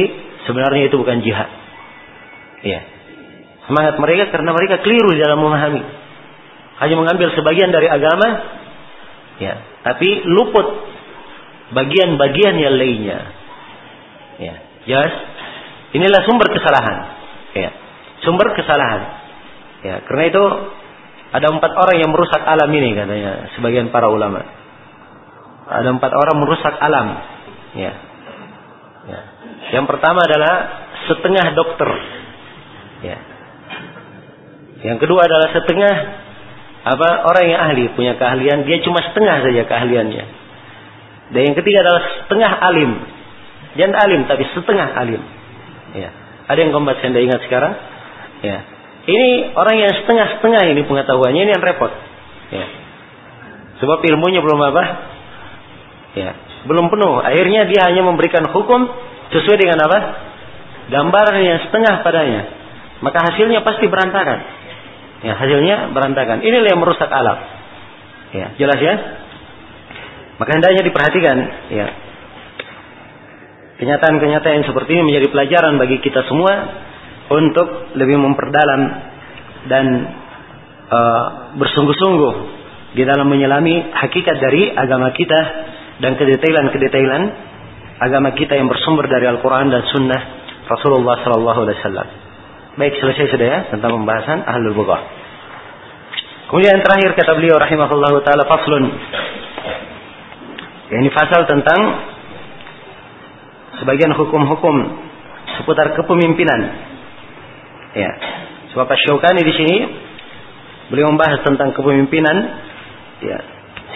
sebenarnya 0.46 0.90
itu 0.90 0.96
bukan 0.98 1.22
jihad. 1.26 1.50
Ya. 2.62 2.82
Semangat 3.68 4.00
mereka 4.00 4.32
karena 4.32 4.56
mereka 4.56 4.80
keliru 4.80 5.12
di 5.12 5.20
dalam 5.20 5.44
memahami. 5.44 5.84
Hanya 6.78 6.96
mengambil 6.96 7.34
sebagian 7.34 7.74
dari 7.74 7.90
agama, 7.90 8.28
ya, 9.42 9.54
tapi 9.82 10.24
luput 10.24 10.68
bagian-bagian 11.74 12.56
yang 12.62 12.76
lainnya. 12.78 13.20
Ya, 14.38 14.56
jelas. 14.86 15.14
Inilah 15.96 16.22
sumber 16.28 16.48
kesalahan. 16.52 16.98
Ya, 17.56 17.70
sumber 18.28 18.52
kesalahan. 18.58 19.02
Ya, 19.86 19.96
karena 20.04 20.24
itu 20.28 20.44
ada 21.32 21.48
empat 21.52 21.72
orang 21.76 21.96
yang 22.00 22.12
merusak 22.12 22.42
alam 22.44 22.72
ini 22.72 22.96
katanya 22.96 23.52
sebagian 23.56 23.92
para 23.92 24.08
ulama. 24.08 24.42
Ada 25.68 25.92
empat 25.92 26.12
orang 26.16 26.38
merusak 26.40 26.76
alam. 26.80 27.08
Ya. 27.76 27.94
ya. 29.12 29.20
Yang 29.76 29.86
pertama 29.92 30.24
adalah 30.24 30.54
setengah 31.12 31.46
dokter. 31.52 31.90
Ya. 33.04 33.18
Yang 34.88 34.98
kedua 35.04 35.28
adalah 35.28 35.52
setengah 35.52 35.96
apa 36.88 37.10
orang 37.28 37.46
yang 37.52 37.60
ahli 37.60 37.92
punya 37.92 38.16
keahlian 38.16 38.64
dia 38.64 38.80
cuma 38.80 39.04
setengah 39.04 39.44
saja 39.44 39.62
keahliannya. 39.68 40.26
Dan 41.36 41.42
yang 41.52 41.56
ketiga 41.60 41.84
adalah 41.84 42.04
setengah 42.24 42.52
alim. 42.64 42.92
Jangan 43.76 43.96
alim 44.08 44.22
tapi 44.32 44.44
setengah 44.56 44.88
alim. 44.96 45.22
Ya. 45.98 46.10
Ada 46.48 46.60
yang 46.64 46.72
keempat 46.72 46.96
saya 47.02 47.20
ingat 47.20 47.42
sekarang. 47.50 47.74
Ya. 48.46 48.58
Ini 49.08 49.56
orang 49.56 49.76
yang 49.80 49.94
setengah-setengah 50.04 50.62
ini 50.72 50.82
pengetahuannya 50.86 51.42
ini 51.48 51.52
yang 51.52 51.64
repot. 51.64 51.92
Ya. 52.54 52.66
Sebab 53.80 54.04
ilmunya 54.04 54.42
belum 54.42 54.60
apa? 54.74 54.84
Ya, 56.18 56.34
belum 56.66 56.90
penuh. 56.90 57.22
Akhirnya 57.22 57.70
dia 57.70 57.82
hanya 57.88 58.02
memberikan 58.02 58.50
hukum 58.50 58.90
sesuai 59.32 59.58
dengan 59.62 59.86
apa? 59.86 60.00
Gambaran 60.90 61.38
yang 61.46 61.60
setengah 61.70 62.02
padanya. 62.02 62.42
Maka 63.06 63.32
hasilnya 63.32 63.62
pasti 63.62 63.86
berantakan. 63.86 64.40
Ya, 65.22 65.34
hasilnya 65.38 65.94
berantakan. 65.94 66.42
Inilah 66.42 66.68
yang 66.74 66.82
merusak 66.82 67.10
alam. 67.10 67.38
Ya, 68.34 68.54
jelas 68.58 68.80
ya? 68.82 68.96
Maka 70.38 70.52
hendaknya 70.58 70.82
diperhatikan, 70.86 71.38
ya. 71.74 71.88
Kenyataan-kenyataan 73.78 74.62
yang 74.62 74.66
seperti 74.66 74.90
ini 74.98 75.04
menjadi 75.06 75.28
pelajaran 75.30 75.78
bagi 75.78 76.02
kita 76.02 76.26
semua 76.26 76.54
untuk 77.30 77.94
lebih 77.94 78.18
memperdalam 78.18 78.82
dan 79.70 79.86
uh, 80.90 81.24
bersungguh-sungguh 81.62 82.34
di 82.98 83.06
dalam 83.06 83.30
menyelami 83.30 83.94
hakikat 83.94 84.42
dari 84.42 84.74
agama 84.74 85.14
kita 85.14 85.42
dan 86.02 86.18
kedetailan-kedetailan 86.18 87.22
agama 88.02 88.34
kita 88.34 88.58
yang 88.58 88.66
bersumber 88.66 89.06
dari 89.06 89.30
Al-Quran 89.30 89.70
dan 89.70 89.86
Sunnah 89.94 90.22
Rasulullah 90.66 91.22
Sallallahu 91.22 91.60
Alaihi 91.70 91.78
Wasallam. 91.78 92.08
Baik 92.82 92.94
selesai 92.98 93.30
sudah 93.30 93.48
ya 93.48 93.60
tentang 93.70 93.94
pembahasan 93.94 94.42
ahlul 94.42 94.74
bughah. 94.74 95.02
Kemudian 96.50 96.80
yang 96.80 96.84
terakhir 96.86 97.14
kata 97.14 97.32
beliau 97.38 97.62
rahimahullah 97.62 98.14
taala 98.26 98.44
faslun. 98.50 98.86
Ini 100.88 101.10
fasal 101.12 101.46
tentang 101.46 101.80
sebagian 103.82 104.14
hukum-hukum 104.14 104.76
seputar 105.58 105.94
kepemimpinan 105.98 106.88
Ya. 107.98 108.12
Sebab 108.74 108.86
Syaukani 108.86 109.42
di 109.42 109.54
sini 109.58 109.78
beliau 110.94 111.10
membahas 111.10 111.42
tentang 111.42 111.74
kepemimpinan, 111.74 112.38
ya, 113.26 113.38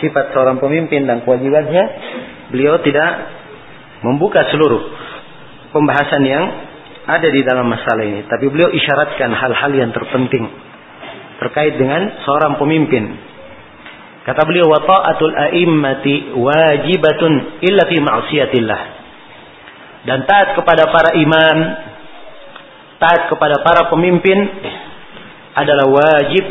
sifat 0.02 0.34
seorang 0.34 0.58
pemimpin 0.58 1.06
dan 1.06 1.22
kewajibannya. 1.22 1.84
Beliau 2.50 2.82
tidak 2.82 3.12
membuka 4.02 4.44
seluruh 4.50 4.82
pembahasan 5.72 6.24
yang 6.26 6.46
ada 7.06 7.30
di 7.30 7.42
dalam 7.46 7.70
masalah 7.70 8.04
ini, 8.04 8.26
tapi 8.26 8.50
beliau 8.50 8.74
isyaratkan 8.74 9.32
hal-hal 9.32 9.72
yang 9.72 9.92
terpenting 9.94 10.50
terkait 11.42 11.78
dengan 11.78 12.22
seorang 12.26 12.58
pemimpin. 12.58 13.18
Kata 14.22 14.46
beliau 14.46 14.70
wa 14.70 14.82
ta'atul 14.86 15.34
a'immati 15.34 16.38
wajibatun 16.38 17.32
illa 17.66 17.84
fi 17.90 17.98
ma'siyatillah. 17.98 18.82
Dan 20.02 20.26
taat 20.26 20.58
kepada 20.58 20.90
para 20.90 21.14
imam 21.14 21.58
taat 23.02 23.34
kepada 23.34 23.66
para 23.66 23.90
pemimpin 23.90 24.38
adalah 25.58 25.90
wajib 25.90 26.46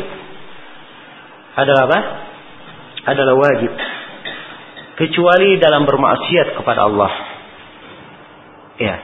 adalah 1.55 1.83
apa? 1.87 1.99
Adalah 3.11 3.35
wajib. 3.35 3.71
Kecuali 4.95 5.57
dalam 5.57 5.83
bermaksiat 5.83 6.55
kepada 6.55 6.87
Allah. 6.87 7.11
Ya. 8.79 8.95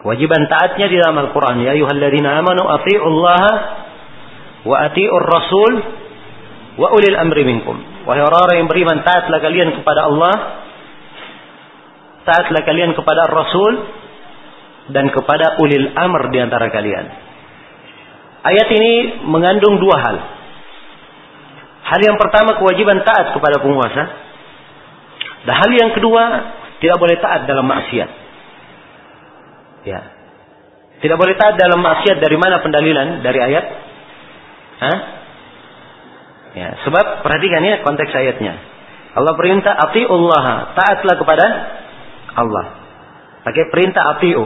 Kewajiban 0.00 0.46
taatnya 0.48 0.86
di 0.88 0.96
dalam 0.96 1.16
Al-Quran. 1.20 1.64
Ya 1.64 1.76
ayuhalladzina 1.76 2.40
amanu 2.40 2.64
Allah 2.64 3.44
wa 4.64 4.76
ati'ur 4.88 5.24
rasul 5.24 5.72
wa 6.80 6.88
ulil 6.96 7.16
amri 7.18 7.42
minkum. 7.44 7.76
Wahai 8.08 8.24
orang-orang 8.24 8.64
yang 8.64 8.68
beriman, 8.70 9.04
taatlah 9.04 9.40
kalian 9.44 9.76
kepada 9.76 10.08
Allah. 10.08 10.34
Taatlah 12.30 12.62
kalian 12.62 12.94
kepada 12.94 13.26
Rasul 13.26 13.72
dan 14.94 15.10
kepada 15.10 15.58
ulil 15.58 15.90
amr 15.98 16.30
di 16.30 16.38
antara 16.38 16.70
kalian. 16.70 17.06
Ayat 18.46 18.68
ini 18.70 19.26
mengandung 19.26 19.82
dua 19.82 19.96
hal. 19.98 20.16
Hal 21.90 22.00
yang 22.06 22.14
pertama 22.22 22.54
kewajiban 22.54 23.02
taat 23.02 23.34
kepada 23.34 23.58
penguasa. 23.58 24.04
Dan 25.42 25.54
hal 25.58 25.70
yang 25.74 25.90
kedua 25.90 26.22
tidak 26.78 27.02
boleh 27.02 27.18
taat 27.18 27.50
dalam 27.50 27.66
maksiat. 27.66 28.10
Ya. 29.90 30.00
Tidak 31.02 31.16
boleh 31.18 31.34
taat 31.34 31.58
dalam 31.58 31.82
maksiat 31.82 32.22
dari 32.22 32.38
mana 32.38 32.62
pendalilan 32.62 33.26
dari 33.26 33.38
ayat? 33.42 33.64
Hah? 34.80 34.98
Ya, 36.54 36.68
sebab 36.86 37.26
perhatikan 37.26 37.66
ya 37.66 37.82
konteks 37.82 38.14
ayatnya. 38.14 38.54
Allah 39.18 39.34
perintah 39.34 39.74
Allah, 39.74 40.46
taatlah 40.78 41.16
kepada 41.18 41.46
Allah. 42.36 42.64
Pakai 43.46 43.72
perintah 43.72 44.16
ati'u. 44.16 44.44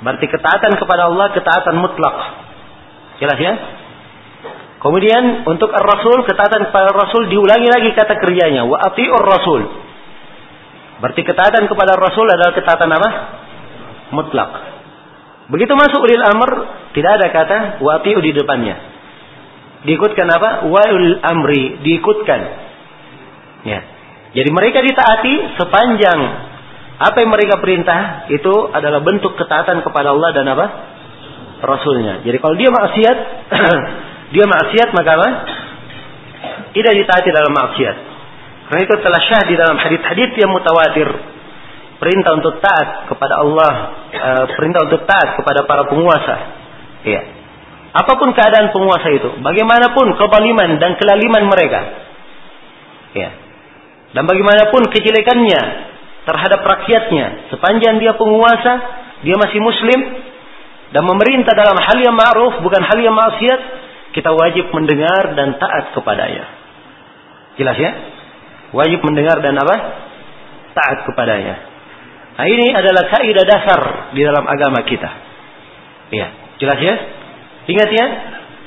Berarti 0.00 0.26
ketaatan 0.28 0.72
kepada 0.76 1.08
Allah 1.08 1.32
ketaatan 1.32 1.76
mutlak. 1.80 2.16
Jelas 3.20 3.38
ya? 3.40 3.54
Kemudian 4.76 5.48
untuk 5.48 5.72
Ar-Rasul 5.72 6.28
ketaatan 6.28 6.68
kepada 6.68 6.92
Rasul 6.92 7.32
diulangi 7.32 7.68
lagi 7.72 7.90
kata 7.96 8.20
kerjanya 8.20 8.68
wa 8.68 8.76
ati'ur 8.76 9.24
Rasul. 9.24 9.62
Berarti 11.00 11.22
ketaatan 11.24 11.64
kepada 11.68 11.96
Rasul 11.96 12.28
adalah 12.28 12.52
ketaatan 12.52 12.90
apa? 12.92 13.10
Mutlak. 14.12 14.50
Begitu 15.48 15.72
masuk 15.72 16.00
ulil 16.04 16.24
amr 16.24 16.50
tidak 16.92 17.10
ada 17.20 17.26
kata 17.32 17.58
wa 17.80 18.00
ati'u 18.00 18.20
di 18.20 18.36
depannya. 18.36 18.76
Diikutkan 19.88 20.28
apa? 20.28 20.68
Wa 20.68 20.82
ulil 20.92 21.18
amri 21.24 21.80
diikutkan. 21.80 22.40
Ya. 23.64 23.80
Jadi 24.36 24.50
mereka 24.52 24.84
ditaati 24.84 25.56
sepanjang 25.56 26.20
apa 26.96 27.16
yang 27.20 27.28
mereka 27.28 27.60
perintah 27.60 28.24
itu 28.32 28.72
adalah 28.72 29.04
bentuk 29.04 29.36
ketaatan 29.36 29.84
kepada 29.84 30.16
Allah 30.16 30.32
dan 30.32 30.48
apa? 30.48 30.66
Rasulnya. 31.60 32.24
Jadi 32.24 32.36
kalau 32.40 32.56
dia 32.56 32.72
maksiat, 32.72 33.18
dia 34.34 34.44
maksiat 34.48 34.88
maka 34.96 35.10
apa? 35.20 35.28
Tidak 36.72 36.92
ditaati 36.96 37.28
dalam 37.32 37.52
maksiat. 37.52 37.96
Karena 38.66 38.80
itu 38.82 38.94
telah 38.98 39.20
syah 39.28 39.42
di 39.44 39.54
dalam 39.60 39.76
hadis-hadis 39.76 40.30
yang 40.40 40.50
mutawatir. 40.52 41.08
Perintah 41.96 42.32
untuk 42.36 42.60
taat 42.60 43.08
kepada 43.08 43.40
Allah, 43.40 43.72
uh, 44.12 44.44
perintah 44.52 44.84
untuk 44.84 45.08
taat 45.08 45.40
kepada 45.40 45.64
para 45.64 45.88
penguasa. 45.88 46.36
Iya. 47.08 47.20
Apa 47.96 48.20
pun 48.20 48.36
keadaan 48.36 48.76
penguasa 48.76 49.08
itu, 49.08 49.40
bagaimanapun 49.40 50.12
kebaliman 50.20 50.76
dan 50.76 51.00
kelaliman 51.00 51.48
mereka. 51.48 51.80
Ya. 53.16 53.32
Dan 54.12 54.28
bagaimanapun 54.28 54.92
kejelekannya, 54.92 55.62
terhadap 56.26 56.60
rakyatnya. 56.60 57.54
Sepanjang 57.54 58.02
dia 58.02 58.18
penguasa 58.18 58.72
dia 59.22 59.38
masih 59.38 59.62
muslim 59.62 60.00
dan 60.92 61.02
memerintah 61.06 61.54
dalam 61.56 61.78
hal 61.78 61.98
yang 62.02 62.12
ma'ruf 62.12 62.60
bukan 62.60 62.82
hal 62.84 62.98
yang 63.00 63.14
maksiat 63.16 63.60
kita 64.12 64.30
wajib 64.34 64.68
mendengar 64.74 65.32
dan 65.38 65.56
taat 65.56 65.94
kepadanya. 65.94 66.44
Jelas 67.56 67.76
ya? 67.78 67.90
Wajib 68.74 69.00
mendengar 69.06 69.40
dan 69.40 69.56
apa? 69.56 69.76
Taat 70.76 70.98
kepadanya. 71.08 71.54
Nah 72.36 72.44
ini 72.44 72.68
adalah 72.74 73.08
kaidah 73.08 73.44
dasar 73.48 73.80
di 74.12 74.20
dalam 74.20 74.44
agama 74.44 74.84
kita. 74.84 75.10
Ya 76.12 76.26
jelas 76.60 76.78
ya? 76.82 76.94
Ingat 77.70 77.90
ya? 77.94 78.06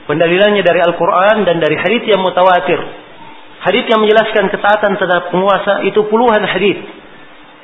Pendalilannya 0.09 0.65
dari 0.65 0.81
Al-Quran 0.81 1.45
dan 1.45 1.61
dari 1.61 1.77
hadits 1.77 2.07
yang 2.09 2.25
mutawatir. 2.25 2.81
Hadits 3.61 3.91
yang 3.91 4.01
menjelaskan 4.01 4.49
ketaatan 4.49 4.97
terhadap 4.97 5.29
penguasa 5.29 5.85
itu 5.85 6.01
puluhan 6.09 6.41
hadits 6.49 6.99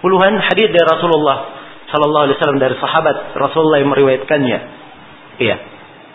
puluhan 0.05 0.37
hadis 0.37 0.69
dari 0.69 0.85
Rasulullah 0.85 1.65
Sallallahu 1.89 2.23
Alaihi 2.29 2.37
Wasallam 2.37 2.61
dari 2.61 2.77
sahabat 2.77 3.33
Rasulullah 3.33 3.81
yang 3.81 3.89
meriwayatkannya. 3.89 4.59
Iya. 5.41 5.57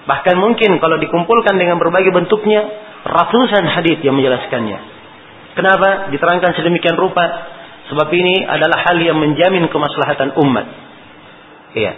Bahkan 0.06 0.38
mungkin 0.38 0.78
kalau 0.78 1.02
dikumpulkan 1.02 1.58
dengan 1.58 1.82
berbagai 1.82 2.14
bentuknya 2.14 2.62
ratusan 3.02 3.66
hadis 3.66 3.98
yang 4.06 4.14
menjelaskannya. 4.14 4.78
Kenapa 5.58 6.14
diterangkan 6.14 6.54
sedemikian 6.54 6.94
rupa? 6.94 7.26
Sebab 7.90 8.06
ini 8.14 8.46
adalah 8.46 8.86
hal 8.86 9.02
yang 9.02 9.18
menjamin 9.18 9.66
kemaslahatan 9.66 10.38
umat. 10.38 10.66
Iya. 11.74 11.92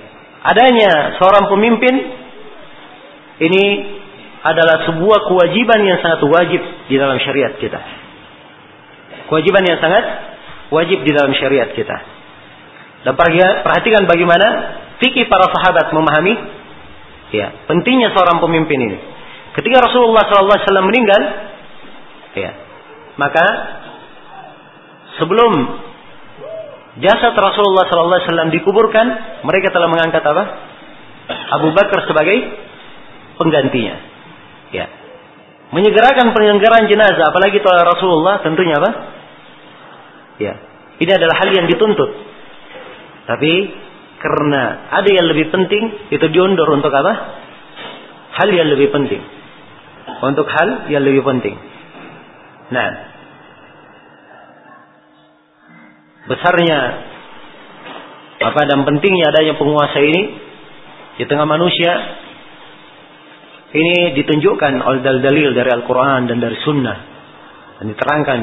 Adanya 0.48 1.20
seorang 1.20 1.52
pemimpin 1.52 1.94
ini 3.44 3.64
adalah 4.42 4.88
sebuah 4.88 5.28
kewajiban 5.28 5.80
yang 5.84 6.00
sangat 6.00 6.24
wajib 6.24 6.60
di 6.88 6.96
dalam 6.96 7.20
syariat 7.20 7.52
kita. 7.60 7.80
Kewajiban 9.28 9.64
yang 9.68 9.78
sangat 9.78 10.31
wajib 10.72 11.04
di 11.04 11.12
dalam 11.12 11.36
syariat 11.36 11.70
kita. 11.76 11.96
Dan 13.04 13.12
perhatikan 13.18 14.08
bagaimana 14.08 14.46
fikih 15.02 15.28
para 15.28 15.50
sahabat 15.52 15.92
memahami 15.92 16.34
ya, 17.34 17.66
pentingnya 17.68 18.14
seorang 18.16 18.40
pemimpin 18.40 18.78
ini. 18.78 18.98
Ketika 19.52 19.84
Rasulullah 19.84 20.24
SAW 20.24 20.88
meninggal, 20.88 21.20
ya, 22.38 22.50
maka 23.20 23.44
sebelum 25.20 25.52
jasad 27.04 27.36
Rasulullah 27.36 27.84
SAW 27.90 28.48
dikuburkan, 28.48 29.06
mereka 29.44 29.68
telah 29.74 29.92
mengangkat 29.92 30.24
apa? 30.24 30.44
Abu 31.60 31.74
Bakar 31.76 32.08
sebagai 32.08 32.36
penggantinya. 33.36 33.96
Ya. 34.72 34.88
Menyegerakan 35.72 36.32
penyelenggaraan 36.36 36.88
jenazah, 36.88 37.32
apalagi 37.32 37.60
oleh 37.60 37.84
Rasulullah, 37.84 38.40
tentunya 38.44 38.76
apa? 38.76 38.90
Ya. 40.40 40.54
Ini 41.02 41.10
adalah 41.12 41.36
hal 41.42 41.50
yang 41.52 41.66
dituntut. 41.66 42.10
Tapi 43.26 43.52
karena 44.22 44.62
ada 44.94 45.10
yang 45.10 45.26
lebih 45.26 45.50
penting, 45.50 46.14
itu 46.14 46.26
diundur 46.30 46.68
untuk 46.70 46.94
apa? 46.94 47.12
Hal 48.38 48.48
yang 48.54 48.70
lebih 48.70 48.94
penting. 48.94 49.22
Untuk 50.22 50.46
hal 50.46 50.86
yang 50.88 51.02
lebih 51.02 51.26
penting. 51.26 51.58
Nah, 52.70 52.88
besarnya 56.30 56.78
apa 58.42 58.60
dan 58.66 58.82
pentingnya 58.86 59.30
adanya 59.30 59.54
penguasa 59.58 59.98
ini 60.02 60.22
di 61.18 61.24
tengah 61.26 61.46
manusia 61.46 61.92
ini 63.72 64.12
ditunjukkan 64.18 64.72
oleh 64.84 65.00
dalil-dalil 65.00 65.50
dari 65.56 65.70
Al-Quran 65.72 66.28
dan 66.28 66.38
dari 66.42 66.56
Sunnah 66.60 66.98
dan 67.80 67.84
diterangkan 67.90 68.38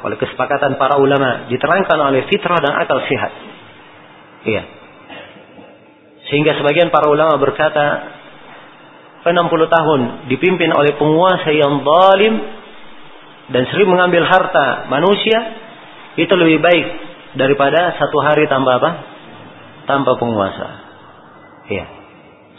oleh 0.00 0.16
kesepakatan 0.16 0.80
para 0.80 0.96
ulama 0.96 1.50
diterangkan 1.52 1.98
oleh 2.00 2.24
fitrah 2.28 2.58
dan 2.60 2.72
akal 2.80 2.98
sehat. 3.04 3.32
Iya. 4.48 4.62
Sehingga 6.32 6.56
sebagian 6.56 6.88
para 6.88 7.10
ulama 7.10 7.36
berkata 7.36 8.16
60 9.26 9.36
tahun 9.68 10.00
dipimpin 10.32 10.72
oleh 10.72 10.96
penguasa 10.96 11.52
yang 11.52 11.84
zalim 11.84 12.34
dan 13.52 13.62
sering 13.68 13.90
mengambil 13.92 14.24
harta 14.24 14.88
manusia 14.88 15.38
itu 16.16 16.32
lebih 16.38 16.64
baik 16.64 16.86
daripada 17.36 17.98
satu 18.00 18.18
hari 18.24 18.48
tanpa 18.48 18.80
apa? 18.80 18.90
Tanpa 19.84 20.16
penguasa. 20.16 20.68
Iya. 21.68 21.84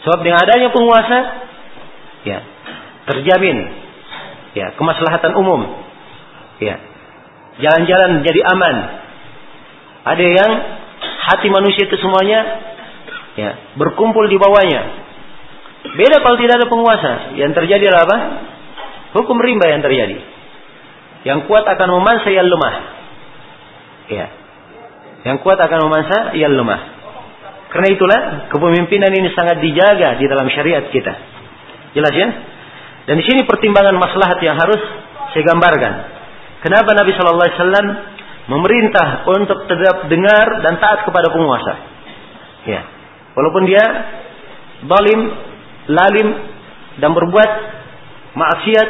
Sebab 0.06 0.18
dengan 0.22 0.38
adanya 0.42 0.68
penguasa 0.70 1.18
ya 2.22 2.38
terjamin 3.10 3.58
ya 4.54 4.76
kemaslahatan 4.78 5.32
umum. 5.34 5.60
Ya, 6.62 6.78
Jalan-jalan 7.62 8.26
jadi 8.26 8.40
aman. 8.52 8.76
Ada 10.02 10.26
yang 10.26 10.50
hati 11.30 11.48
manusia 11.48 11.86
itu 11.86 11.94
semuanya 12.02 12.40
ya 13.38 13.50
berkumpul 13.78 14.26
di 14.26 14.36
bawahnya. 14.36 14.82
Beda 15.94 16.22
kalau 16.22 16.36
tidak 16.38 16.58
ada 16.58 16.66
penguasa. 16.66 17.12
Yang 17.38 17.58
terjadi 17.58 17.90
adalah 17.90 18.04
apa? 18.06 18.18
Hukum 19.18 19.38
rimba 19.38 19.70
yang 19.70 19.82
terjadi. 19.82 20.18
Yang 21.22 21.46
kuat 21.46 21.62
akan 21.66 21.88
memansa 22.02 22.28
yang 22.34 22.46
lemah. 22.50 22.74
Ya. 24.10 24.26
Yang 25.22 25.36
kuat 25.46 25.58
akan 25.62 25.80
memansa 25.86 26.18
yang 26.34 26.54
lemah. 26.54 26.80
Karena 27.70 27.88
itulah 27.88 28.20
kepemimpinan 28.52 29.10
ini 29.16 29.32
sangat 29.32 29.62
dijaga 29.62 30.18
di 30.18 30.26
dalam 30.26 30.50
syariat 30.50 30.82
kita. 30.90 31.14
Jelas 31.94 32.14
ya? 32.14 32.28
Dan 33.06 33.18
di 33.18 33.24
sini 33.26 33.48
pertimbangan 33.48 33.96
maslahat 33.96 34.38
yang 34.44 34.54
harus 34.58 34.82
saya 35.32 35.44
gambarkan. 35.46 35.92
Kenapa 36.62 36.94
Nabi 36.94 37.10
Shallallahu 37.18 37.42
Alaihi 37.42 37.58
Wasallam 37.58 37.86
memerintah 38.46 39.06
untuk 39.26 39.66
tetap 39.66 40.06
dengar 40.06 40.46
dan 40.62 40.78
taat 40.78 41.02
kepada 41.02 41.30
penguasa? 41.34 41.74
Ya, 42.70 42.86
walaupun 43.34 43.66
dia 43.66 43.82
balim, 44.86 45.20
lalim 45.90 46.28
dan 47.02 47.10
berbuat 47.18 47.50
maksiat, 48.38 48.88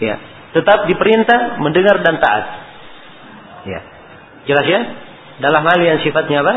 ya, 0.00 0.16
tetap 0.56 0.88
diperintah 0.88 1.60
mendengar 1.60 2.00
dan 2.00 2.16
taat. 2.16 2.44
Ya, 3.68 3.80
jelas 4.48 4.66
ya? 4.66 4.80
Dalam 5.44 5.68
hal 5.68 5.78
yang 5.84 6.00
sifatnya 6.00 6.40
apa? 6.40 6.54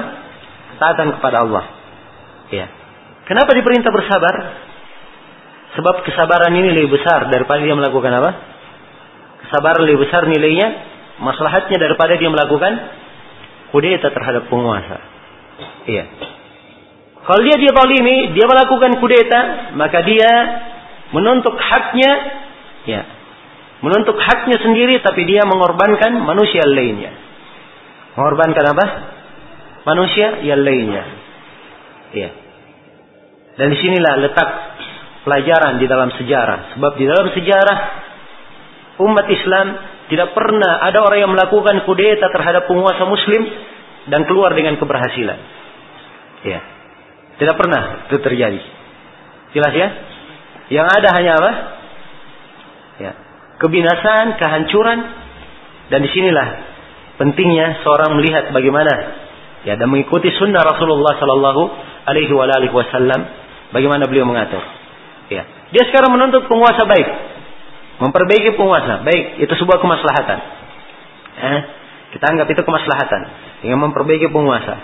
Taatan 0.80 1.19
kepada 1.19 1.44
Allah. 1.44 1.64
Ya. 2.52 2.72
Kenapa 3.27 3.52
diperintah 3.57 3.91
bersabar? 3.91 4.36
Sebab 5.76 6.07
kesabaran 6.07 6.56
ini 6.56 6.72
lebih 6.72 6.95
besar 6.95 7.27
daripada 7.27 7.60
dia 7.60 7.76
melakukan 7.76 8.11
apa? 8.23 8.55
Kesabaran 9.46 9.86
lebih 9.86 10.10
besar 10.10 10.26
nilainya, 10.26 10.68
maslahatnya 11.22 11.78
daripada 11.78 12.18
dia 12.18 12.28
melakukan 12.28 12.74
kudeta 13.72 14.12
terhadap 14.12 14.50
penguasa. 14.52 14.98
Iya. 15.86 16.06
Kalau 17.26 17.42
dia 17.42 17.58
dizalimi, 17.58 18.38
dia 18.38 18.46
melakukan 18.46 19.02
kudeta, 19.02 19.74
maka 19.74 20.06
dia 20.06 20.32
menuntut 21.10 21.58
haknya, 21.58 22.12
ya, 22.86 23.02
menuntut 23.82 24.18
haknya 24.18 24.62
sendiri, 24.62 25.02
tapi 25.02 25.26
dia 25.26 25.42
mengorbankan 25.46 26.22
manusia 26.22 26.62
lainnya. 26.70 27.14
Mengorbankan 28.14 28.66
apa? 28.78 28.86
Manusia 29.90 30.42
yang 30.46 30.62
lainnya. 30.62 31.04
Ya. 32.14 32.30
Dan 33.58 33.74
di 33.74 33.78
sinilah 33.80 34.14
letak 34.22 34.50
pelajaran 35.26 35.82
di 35.82 35.86
dalam 35.90 36.14
sejarah. 36.14 36.78
Sebab 36.78 36.92
di 36.96 37.06
dalam 37.10 37.28
sejarah 37.34 37.78
umat 39.02 39.28
Islam 39.28 39.68
tidak 40.08 40.38
pernah 40.38 40.86
ada 40.86 41.02
orang 41.02 41.20
yang 41.26 41.32
melakukan 41.34 41.84
kudeta 41.84 42.30
terhadap 42.30 42.70
penguasa 42.70 43.04
Muslim 43.10 43.42
dan 44.08 44.24
keluar 44.30 44.54
dengan 44.54 44.78
keberhasilan. 44.78 45.40
Ya. 46.46 46.60
Tidak 47.36 47.56
pernah 47.58 48.08
itu 48.08 48.18
terjadi. 48.22 48.62
Jelas 49.52 49.74
ya? 49.74 49.88
Yang 50.72 50.88
ada 50.94 51.10
hanya 51.18 51.32
apa? 51.36 51.52
Ya. 53.02 53.12
Kebinasaan, 53.60 54.38
kehancuran 54.40 55.00
dan 55.90 56.00
di 56.02 56.10
sinilah 56.12 56.48
pentingnya 57.16 57.82
seorang 57.82 58.20
melihat 58.20 58.52
bagaimana 58.52 58.94
ya 59.64 59.80
dan 59.80 59.88
mengikuti 59.90 60.30
sunnah 60.36 60.62
Rasulullah 60.62 61.16
Sallallahu 61.18 61.64
Alaihi 62.06 62.32
Wasallam 62.72 63.22
bagaimana 63.74 64.06
beliau 64.06 64.28
mengatur. 64.30 64.62
Ya. 65.34 65.44
Dia 65.74 65.84
sekarang 65.90 66.14
menuntut 66.14 66.46
penguasa 66.46 66.86
baik, 66.86 67.08
memperbaiki 68.00 68.60
penguasa 68.60 69.04
baik 69.08 69.40
itu 69.40 69.54
sebuah 69.56 69.80
kemaslahatan. 69.80 70.40
Eh, 71.36 71.60
kita 72.16 72.26
anggap 72.32 72.48
itu 72.48 72.62
kemaslahatan 72.64 73.22
dengan 73.64 73.80
memperbaiki 73.88 74.32
penguasa. 74.32 74.76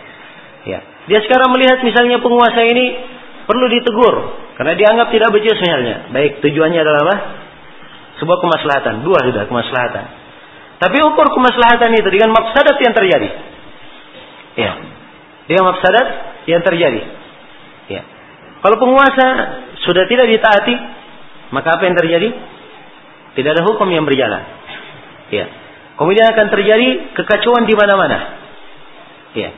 Ya. 0.67 0.79
Dia 1.09 1.19
sekarang 1.25 1.51
melihat 1.55 1.81
misalnya 1.81 2.21
penguasa 2.21 2.61
ini 2.67 2.85
perlu 3.49 3.65
ditegur 3.71 4.15
karena 4.59 4.77
dianggap 4.77 5.07
tidak 5.09 5.29
becus 5.33 5.57
misalnya. 5.57 6.11
Baik, 6.13 6.43
tujuannya 6.43 6.79
adalah 6.79 7.01
apa? 7.07 7.17
Sebuah 8.21 8.37
kemaslahatan, 8.37 9.01
dua 9.01 9.17
sudah 9.25 9.43
kemaslahatan. 9.49 10.05
Tapi 10.81 10.97
ukur 11.01 11.27
kemaslahatan 11.33 11.93
itu 11.97 12.09
dengan 12.09 12.33
mafsadat 12.33 12.77
yang 12.77 12.93
terjadi. 12.93 13.29
Ya. 14.57 14.71
Dengan 15.49 15.63
mafsadat 15.73 16.07
yang 16.45 16.61
terjadi. 16.61 17.01
Ya. 17.89 18.01
Kalau 18.61 18.77
penguasa 18.77 19.27
sudah 19.81 20.05
tidak 20.05 20.29
ditaati, 20.29 20.75
maka 21.49 21.81
apa 21.81 21.83
yang 21.89 21.97
terjadi? 21.97 22.29
Tidak 23.31 23.49
ada 23.51 23.63
hukum 23.63 23.87
yang 23.87 24.03
berjalan. 24.03 24.43
Ya. 25.31 25.45
Kemudian 25.95 26.25
akan 26.33 26.47
terjadi 26.51 27.15
kekacauan 27.15 27.63
di 27.69 27.75
mana-mana. 27.77 28.19
Ya. 29.37 29.49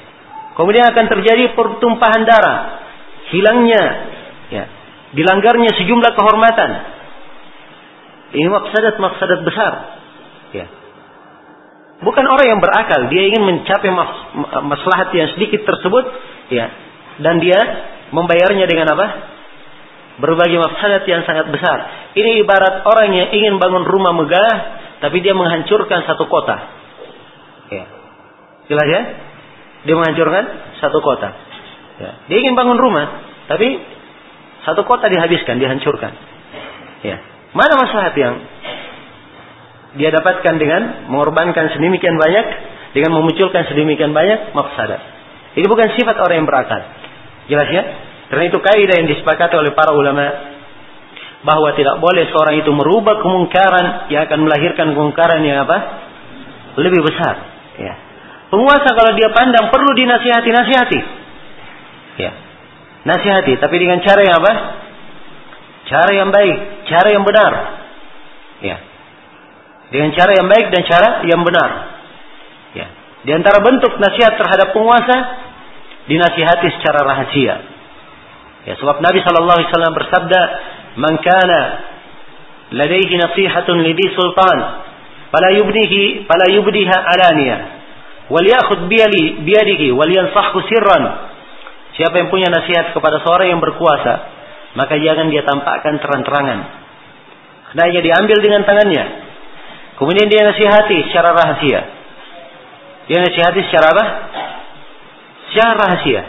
Kemudian 0.54 0.86
akan 0.86 1.06
terjadi 1.10 1.58
pertumpahan 1.58 2.30
darah, 2.30 2.60
hilangnya, 3.34 3.84
ya, 4.54 4.64
dilanggarnya 5.18 5.74
sejumlah 5.82 6.12
kehormatan. 6.14 6.70
Ini 8.38 8.50
maksadat-maksadat 8.50 9.40
besar. 9.45 9.74
Ya. 10.54 10.66
Bukan 12.06 12.26
orang 12.26 12.45
yang 12.45 12.62
berakal, 12.62 13.10
dia 13.10 13.24
ingin 13.34 13.44
mencapai 13.50 13.90
mas 13.90 14.12
maslahat 14.62 15.10
yang 15.18 15.34
sedikit 15.34 15.66
tersebut, 15.66 16.06
ya, 16.54 16.70
dan 17.22 17.41
dia 17.41 17.58
membayarnya 18.14 18.70
dengan 18.70 18.94
apa? 18.94 19.33
Berbagai 20.22 20.61
maslahat 20.61 21.03
yang 21.10 21.26
sangat 21.26 21.49
besar. 21.49 21.77
Ini 22.14 22.45
ibarat 22.45 22.85
orang 22.85 23.10
yang 23.18 23.30
ingin 23.34 23.57
bangun 23.57 23.81
rumah 23.81 24.14
megah, 24.14 24.56
tapi 25.02 25.26
dia 25.26 25.34
menghancurkan 25.34 26.06
satu 26.06 26.30
kota. 26.30 26.57
Ya. 27.73 27.85
Jelas 28.69 28.88
ya? 28.88 29.02
Dia 29.90 29.95
menghancurkan 29.98 30.44
satu 30.77 31.02
kota. 31.02 31.34
Ya. 31.98 32.11
Dia 32.30 32.38
ingin 32.45 32.53
bangun 32.53 32.77
rumah, 32.77 33.10
tapi 33.49 33.81
satu 34.64 34.85
kota 34.85 35.10
dihabiskan, 35.10 35.57
dihancurkan. 35.57 36.14
Ya. 37.03 37.18
Mana 37.57 37.73
masalah 37.77 38.14
yang 38.14 38.38
dia 39.94 40.10
dapatkan 40.10 40.56
dengan 40.57 41.10
mengorbankan 41.10 41.73
sedemikian 41.73 42.18
banyak, 42.18 42.45
dengan 42.94 43.18
memunculkan 43.18 43.65
sedemikian 43.69 44.14
banyak 44.14 44.53
mafsadat. 44.53 45.02
Ini 45.53 45.65
bukan 45.69 45.88
sifat 45.98 46.18
orang 46.18 46.41
yang 46.41 46.48
berakal. 46.49 46.81
Jelas 47.49 47.69
ya? 47.69 47.84
Karena 48.34 48.50
itu 48.50 48.58
kaidah 48.66 48.98
yang 48.98 49.06
disepakati 49.14 49.54
oleh 49.62 49.78
para 49.78 49.94
ulama 49.94 50.26
bahwa 51.46 51.70
tidak 51.78 52.02
boleh 52.02 52.26
seorang 52.34 52.66
itu 52.66 52.74
merubah 52.74 53.22
kemungkaran 53.22 54.10
yang 54.10 54.26
akan 54.26 54.50
melahirkan 54.50 54.98
kemungkaran 54.98 55.46
yang 55.46 55.62
apa? 55.70 55.78
Lebih 56.82 57.06
besar. 57.06 57.36
Ya. 57.78 57.94
Penguasa 58.50 58.90
kalau 58.90 59.14
dia 59.14 59.30
pandang 59.30 59.70
perlu 59.70 59.94
dinasihati, 59.94 60.50
nasihati. 60.50 61.00
Ya. 62.26 62.32
Nasihati, 63.06 63.54
tapi 63.62 63.76
dengan 63.78 64.02
cara 64.02 64.26
yang 64.26 64.42
apa? 64.42 64.54
Cara 65.94 66.12
yang 66.18 66.34
baik, 66.34 66.90
cara 66.90 67.08
yang 67.14 67.22
benar. 67.30 67.54
Ya. 68.66 68.78
Dengan 69.94 70.10
cara 70.18 70.32
yang 70.42 70.50
baik 70.50 70.74
dan 70.74 70.82
cara 70.90 71.10
yang 71.30 71.46
benar. 71.46 71.70
Ya. 72.74 72.88
Di 73.30 73.32
antara 73.38 73.62
bentuk 73.62 73.94
nasihat 74.02 74.42
terhadap 74.42 74.74
penguasa 74.74 75.18
dinasihati 76.10 76.82
secara 76.82 77.06
rahasia. 77.06 77.73
Ya, 78.64 78.80
sebab 78.80 79.03
Nabi 79.03 79.19
sallallahu 79.19 79.57
alaihi 79.60 79.69
wasallam 79.72 79.95
bersabda, 79.95 80.41
"Man 80.99 81.14
kana 81.19 81.61
ladaihi 82.72 83.15
nasihatun 83.19 83.84
lidi 83.84 84.07
sultan, 84.15 84.57
fala 85.30 85.49
yubdihi 85.52 86.27
fala 86.27 86.48
yubdiha 86.52 86.98
alaniyah." 86.98 87.84
wal 88.31 88.45
yakhud 88.45 88.88
biyali 88.88 89.44
biyadihi 89.44 89.91
wal 89.91 90.07
yansahhu 90.07 90.64
sirran. 90.72 91.03
Siapa 91.94 92.18
yang 92.18 92.34
punya 92.34 92.49
nasihat 92.49 92.95
kepada 92.95 93.22
seorang 93.22 93.53
yang 93.53 93.61
berkuasa, 93.61 94.14
maka 94.73 94.98
jangan 94.98 95.30
dia 95.30 95.45
tampakkan 95.45 96.02
terang-terangan. 96.02 96.60
Hendaknya 97.73 98.02
diambil 98.02 98.38
dengan 98.41 98.61
tangannya. 98.65 99.06
Kemudian 100.02 100.26
dia 100.26 100.41
nasihati 100.41 101.10
secara 101.10 101.38
rahasia. 101.38 101.81
Dia 103.06 103.18
nasihati 103.22 103.60
secara 103.69 103.94
apa? 103.94 104.06
Secara 105.53 105.72
rahasia. 105.77 106.22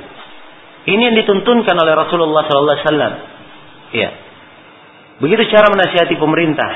Ini 0.85 1.01
yang 1.01 1.17
dituntunkan 1.17 1.77
oleh 1.81 1.95
Rasulullah 1.97 2.45
sallallahu 2.45 2.77
alaihi 2.77 2.87
wasallam. 2.87 3.13
Iya. 3.95 4.11
Begitu 5.25 5.43
cara 5.49 5.73
menasihati 5.73 6.19
pemerintah. 6.21 6.71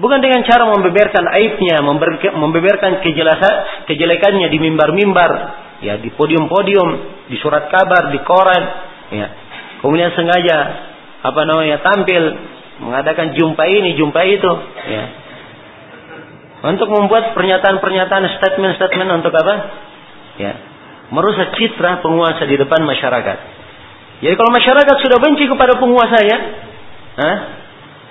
Bukan 0.00 0.18
dengan 0.24 0.40
cara 0.48 0.64
membeberkan 0.64 1.28
aibnya, 1.28 1.84
membeberkan 2.32 3.04
kejelasan, 3.04 3.84
kejelekannya 3.84 4.48
di 4.48 4.56
mimbar-mimbar, 4.56 5.30
ya 5.84 6.00
di 6.00 6.08
podium-podium, 6.16 6.88
di 7.28 7.36
surat 7.36 7.68
kabar, 7.68 8.08
di 8.08 8.18
koran, 8.24 8.62
ya. 9.12 9.26
Kemudian 9.84 10.16
sengaja 10.16 10.58
apa 11.20 11.40
namanya 11.44 11.84
tampil 11.84 12.22
mengadakan 12.80 13.36
jumpa 13.36 13.60
ini, 13.68 13.92
jumpa 14.00 14.20
itu, 14.24 14.52
ya. 14.88 15.04
Untuk 16.64 16.88
membuat 16.88 17.36
pernyataan-pernyataan 17.36 18.24
statement-statement 18.40 19.10
untuk 19.20 19.36
apa? 19.36 19.54
Ya. 20.40 20.69
Merusak 21.10 21.58
citra 21.58 22.02
penguasa 22.02 22.46
di 22.46 22.54
depan 22.54 22.86
masyarakat. 22.86 23.38
Jadi 24.20 24.34
kalau 24.36 24.50
masyarakat 24.54 24.96
sudah 25.00 25.18
benci 25.18 25.44
kepada 25.50 25.74
penguasanya, 25.80 26.38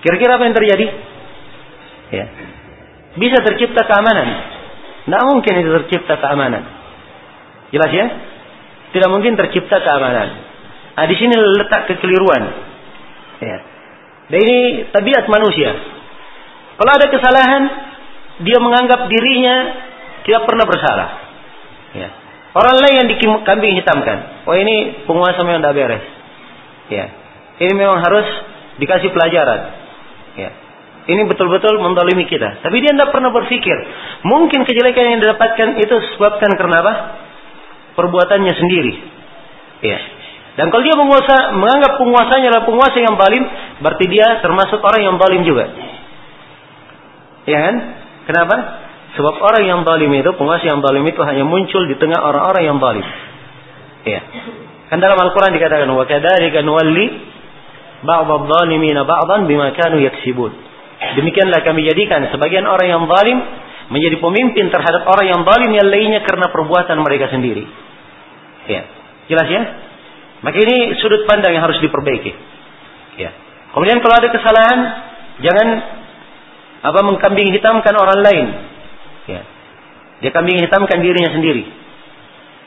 kira-kira 0.03 0.35
apa 0.35 0.43
yang 0.49 0.55
terjadi? 0.57 0.85
Ya. 2.09 2.25
Bisa 3.15 3.37
tercipta 3.45 3.85
keamanan. 3.87 4.27
Tidak 5.05 5.23
mungkin 5.25 5.53
itu 5.63 5.69
tercipta 5.83 6.19
keamanan. 6.19 6.63
Jelas 7.69 7.91
ya? 7.93 8.05
Tidak 8.93 9.09
mungkin 9.09 9.37
tercipta 9.37 9.79
keamanan. 9.79 10.27
Nah, 10.97 11.05
di 11.07 11.15
sini 11.15 11.31
letak 11.31 11.87
kekeliruan. 11.87 12.43
Ya. 13.39 13.57
Dan 14.29 14.39
ini 14.43 14.57
tabiat 14.91 15.25
manusia. 15.31 15.71
Kalau 16.75 16.91
ada 16.91 17.07
kesalahan, 17.07 17.63
dia 18.43 18.57
menganggap 18.59 19.07
dirinya 19.07 19.55
tidak 20.27 20.43
pernah 20.43 20.65
bersalah. 20.67 21.09
Ya. 21.95 22.09
Orang 22.49 22.81
lain 22.81 22.95
yang 23.05 23.07
dikambing 23.13 23.77
hitamkan. 23.77 24.47
Oh 24.49 24.57
ini 24.57 25.05
penguasa 25.05 25.45
memang 25.45 25.61
tidak 25.61 25.75
beres. 25.77 26.05
Ya. 26.89 27.05
Ini 27.61 27.73
memang 27.77 28.01
harus 28.01 28.25
dikasih 28.81 29.13
pelajaran. 29.13 29.59
Ya. 30.33 30.49
Ini 31.09 31.25
betul-betul 31.29 31.77
mendolimi 31.77 32.25
kita. 32.25 32.61
Tapi 32.65 32.81
dia 32.81 32.93
tidak 32.93 33.13
pernah 33.13 33.29
berpikir. 33.29 33.77
Mungkin 34.25 34.65
kejelekan 34.65 35.05
yang 35.13 35.19
didapatkan 35.21 35.77
itu 35.77 35.95
sebabkan 36.17 36.53
karena 36.57 36.81
apa? 36.81 36.93
Perbuatannya 37.97 38.53
sendiri. 38.57 38.93
Ya. 39.85 39.99
Dan 40.57 40.73
kalau 40.73 40.83
dia 40.83 40.97
menguasa, 40.97 41.53
menganggap 41.55 42.01
penguasanya 42.01 42.51
adalah 42.51 42.65
penguasa 42.65 42.97
yang 42.99 43.15
balim, 43.15 43.43
berarti 43.79 44.05
dia 44.09 44.41
termasuk 44.41 44.81
orang 44.81 45.01
yang 45.05 45.15
balim 45.15 45.41
juga. 45.45 45.65
Ya 47.45 47.57
kan? 47.69 47.75
Kenapa? 48.27 48.55
Sebab 49.19 49.35
orang 49.35 49.67
yang 49.67 49.79
zalim 49.83 50.15
itu, 50.15 50.31
penguasa 50.39 50.63
yang 50.63 50.79
zalim 50.79 51.03
itu 51.03 51.19
hanya 51.27 51.43
muncul 51.43 51.83
di 51.91 51.99
tengah 51.99 52.23
orang-orang 52.23 52.63
yang 52.63 52.79
zalim. 52.79 53.03
Ya. 54.07 54.23
Kan 54.87 55.03
dalam 55.03 55.19
Al-Qur'an 55.19 55.51
dikatakan 55.51 55.91
wa 55.91 56.07
kadzalika 56.07 56.63
nuwalli 56.63 57.19
ba'd 58.07 58.31
adh-dhalimina 58.31 59.03
ba'dan 59.03 59.43
bima 59.43 59.75
kanu 59.75 59.99
yaksibun. 59.99 60.55
Demikianlah 61.19 61.67
kami 61.67 61.83
jadikan 61.83 62.31
sebagian 62.31 62.63
orang 62.63 62.87
yang 62.87 63.03
zalim 63.11 63.43
menjadi 63.91 64.23
pemimpin 64.23 64.71
terhadap 64.71 65.03
orang 65.03 65.27
yang 65.27 65.41
zalim 65.43 65.71
yang 65.75 65.87
lainnya 65.91 66.23
karena 66.23 66.47
perbuatan 66.55 66.97
mereka 67.03 67.27
sendiri. 67.27 67.67
Ya. 68.71 68.87
Jelas 69.27 69.47
ya? 69.51 69.61
Maka 70.47 70.63
ini 70.63 70.95
sudut 71.03 71.27
pandang 71.27 71.59
yang 71.59 71.67
harus 71.67 71.83
diperbaiki. 71.83 72.31
Ya. 73.19 73.35
Kemudian 73.75 73.99
kalau 73.99 74.15
ada 74.15 74.31
kesalahan, 74.31 74.79
jangan 75.43 75.67
apa 76.87 76.99
mengkambing 77.03 77.51
hitamkan 77.51 77.99
orang 77.99 78.23
lain 78.23 78.68
Ya. 79.29 79.41
Dia 80.25 80.31
kambing 80.33 80.57
hitamkan 80.57 80.99
dirinya 81.05 81.29
sendiri. 81.29 81.63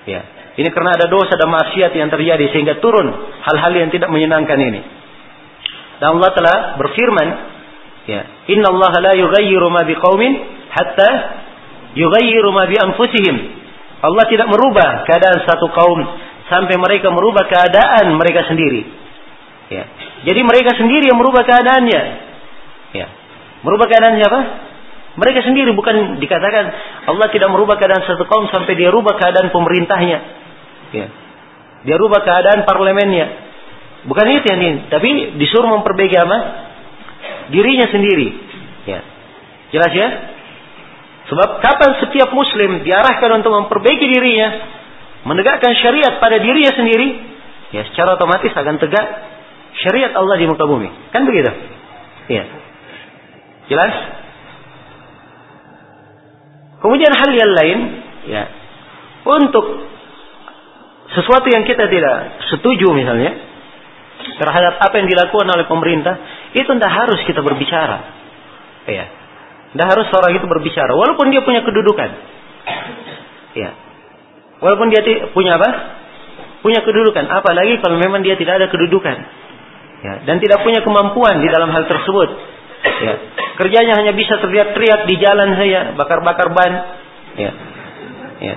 Ya. 0.06 0.22
Ini 0.52 0.68
karena 0.70 0.94
ada 0.94 1.10
dosa 1.10 1.34
dan 1.34 1.48
maksiat 1.48 1.92
yang 1.96 2.12
terjadi 2.12 2.44
sehingga 2.54 2.78
turun 2.78 3.08
hal-hal 3.42 3.72
yang 3.72 3.90
tidak 3.90 4.12
menyenangkan 4.12 4.58
ini. 4.60 4.80
Dan 5.98 6.18
Allah 6.18 6.30
telah 6.34 6.56
berfirman, 6.76 7.28
ya, 8.06 8.20
Inna 8.52 8.68
Allah 8.68 8.92
la 9.00 9.12
yughayyiru 9.16 9.68
ma 9.72 9.82
biqaumin 9.86 10.32
hatta 10.70 11.10
yughayyiru 11.96 12.50
ma 12.52 12.68
bi 12.68 12.76
anfusihim. 12.76 13.36
Allah 14.02 14.24
tidak 14.28 14.50
merubah 14.50 15.06
keadaan 15.06 15.46
satu 15.46 15.70
kaum 15.72 16.00
sampai 16.50 16.74
mereka 16.76 17.08
merubah 17.14 17.46
keadaan 17.48 18.18
mereka 18.18 18.44
sendiri. 18.50 18.82
Ya. 19.72 19.88
Jadi 20.28 20.40
mereka 20.44 20.76
sendiri 20.76 21.08
yang 21.08 21.16
merubah 21.16 21.48
keadaannya. 21.48 22.02
Ya. 22.92 23.06
Merubah 23.64 23.86
keadaan 23.88 24.20
siapa? 24.20 24.40
Mereka 25.12 25.44
sendiri 25.44 25.76
bukan 25.76 26.16
dikatakan 26.24 26.64
Allah 27.04 27.28
tidak 27.28 27.52
merubah 27.52 27.76
keadaan 27.76 28.00
satu 28.08 28.24
kaum 28.24 28.48
sampai 28.48 28.72
dia 28.80 28.88
rubah 28.88 29.20
keadaan 29.20 29.52
pemerintahnya. 29.52 30.18
Ya. 30.96 31.06
Dia 31.84 31.96
rubah 32.00 32.24
keadaan 32.24 32.64
parlemennya. 32.64 33.52
Bukan 34.08 34.26
itu 34.34 34.46
yang 34.50 34.60
ini, 34.60 34.78
tapi 34.90 35.38
disuruh 35.38 35.78
memperbaiki 35.78 36.16
apa? 36.16 36.38
Dirinya 37.52 37.86
sendiri. 37.92 38.28
Ya. 38.88 39.00
Jelas 39.70 39.92
ya? 39.92 40.08
Sebab 41.30 41.62
kapan 41.62 41.90
setiap 42.02 42.32
muslim 42.34 42.82
diarahkan 42.82 43.30
untuk 43.40 43.52
memperbaiki 43.52 44.06
dirinya, 44.10 44.48
menegakkan 45.28 45.76
syariat 45.78 46.18
pada 46.18 46.40
dirinya 46.40 46.72
sendiri, 46.74 47.08
ya 47.70 47.86
secara 47.92 48.18
otomatis 48.18 48.50
akan 48.52 48.80
tegak 48.80 49.06
syariat 49.86 50.12
Allah 50.18 50.36
di 50.40 50.50
muka 50.50 50.64
bumi. 50.66 50.88
Kan 51.14 51.24
begitu? 51.28 51.52
Iya. 52.32 52.44
Jelas? 53.70 54.21
Kemudian 56.82 57.14
hal 57.14 57.30
yang 57.30 57.52
lain, 57.54 57.78
ya, 58.26 58.44
untuk 59.22 59.86
sesuatu 61.14 61.46
yang 61.46 61.62
kita 61.62 61.86
tidak 61.86 62.42
setuju 62.50 62.90
misalnya 62.90 63.38
terhadap 64.42 64.82
apa 64.82 64.94
yang 64.98 65.06
dilakukan 65.06 65.46
oleh 65.46 65.66
pemerintah, 65.70 66.14
itu 66.58 66.66
tidak 66.66 66.92
harus 66.92 67.22
kita 67.22 67.38
berbicara. 67.38 67.98
Ya. 68.90 69.06
Tidak 69.72 69.86
harus 69.88 70.10
seorang 70.10 70.36
itu 70.36 70.46
berbicara, 70.50 70.92
walaupun 70.92 71.30
dia 71.30 71.40
punya 71.46 71.62
kedudukan. 71.62 72.10
Ya. 73.54 73.70
Walaupun 74.58 74.90
dia 74.90 75.02
punya 75.34 75.58
apa? 75.58 75.70
Punya 76.62 76.82
kedudukan. 76.86 77.26
Apalagi 77.26 77.82
kalau 77.82 77.98
memang 77.98 78.22
dia 78.22 78.38
tidak 78.38 78.62
ada 78.62 78.66
kedudukan. 78.70 79.16
Ya. 80.02 80.14
Dan 80.26 80.42
tidak 80.42 80.62
punya 80.66 80.82
kemampuan 80.82 81.42
di 81.42 81.48
dalam 81.50 81.70
hal 81.70 81.86
tersebut. 81.86 82.28
Ya. 82.82 83.14
Kerjanya 83.58 83.94
hanya 83.98 84.12
bisa 84.14 84.38
teriak-teriak 84.42 85.06
di 85.06 85.14
jalan 85.22 85.54
saya, 85.54 85.94
bakar-bakar 85.94 86.50
ban. 86.50 86.72
Ya. 87.38 87.52
Ya. 88.42 88.56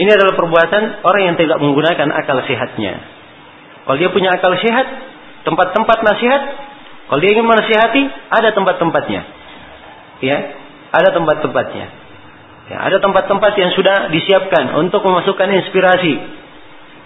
Ini 0.00 0.10
adalah 0.16 0.32
perbuatan 0.36 1.04
orang 1.04 1.22
yang 1.32 1.36
tidak 1.36 1.60
menggunakan 1.60 2.08
akal 2.12 2.40
sehatnya. 2.44 2.94
Kalau 3.84 3.96
dia 4.00 4.08
punya 4.12 4.32
akal 4.32 4.56
sehat, 4.60 4.86
tempat-tempat 5.44 5.98
nasihat, 6.04 6.42
kalau 7.08 7.20
dia 7.20 7.30
ingin 7.36 7.48
menasihati, 7.48 8.02
ada 8.32 8.48
tempat-tempatnya. 8.56 9.22
Ya, 10.20 10.38
ada 10.92 11.08
tempat-tempatnya. 11.16 11.86
Ya, 12.70 12.76
ada 12.86 13.02
tempat-tempat 13.02 13.52
yang 13.58 13.74
sudah 13.74 14.12
disiapkan 14.14 14.78
untuk 14.78 15.02
memasukkan 15.02 15.48
inspirasi. 15.58 16.14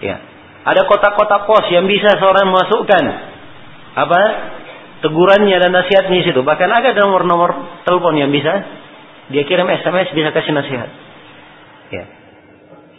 Ya, 0.05 0.20
ada 0.66 0.85
kotak-kotak 0.85 1.48
pos 1.48 1.66
yang 1.73 1.89
bisa 1.89 2.15
seorang 2.20 2.52
masukkan 2.52 3.34
apa 3.95 4.21
tegurannya 5.01 5.57
dan 5.61 5.71
nasihatnya 5.71 6.16
di 6.23 6.25
situ. 6.27 6.41
Bahkan 6.43 6.69
ada 6.71 6.91
nomor-nomor 6.99 7.83
telepon 7.87 8.19
yang 8.19 8.31
bisa 8.35 8.53
dia 9.33 9.43
kirim 9.49 9.65
SMS 9.69 10.12
bisa 10.12 10.29
kasih 10.35 10.53
nasihat. 10.53 10.91
Ya. 11.93 12.05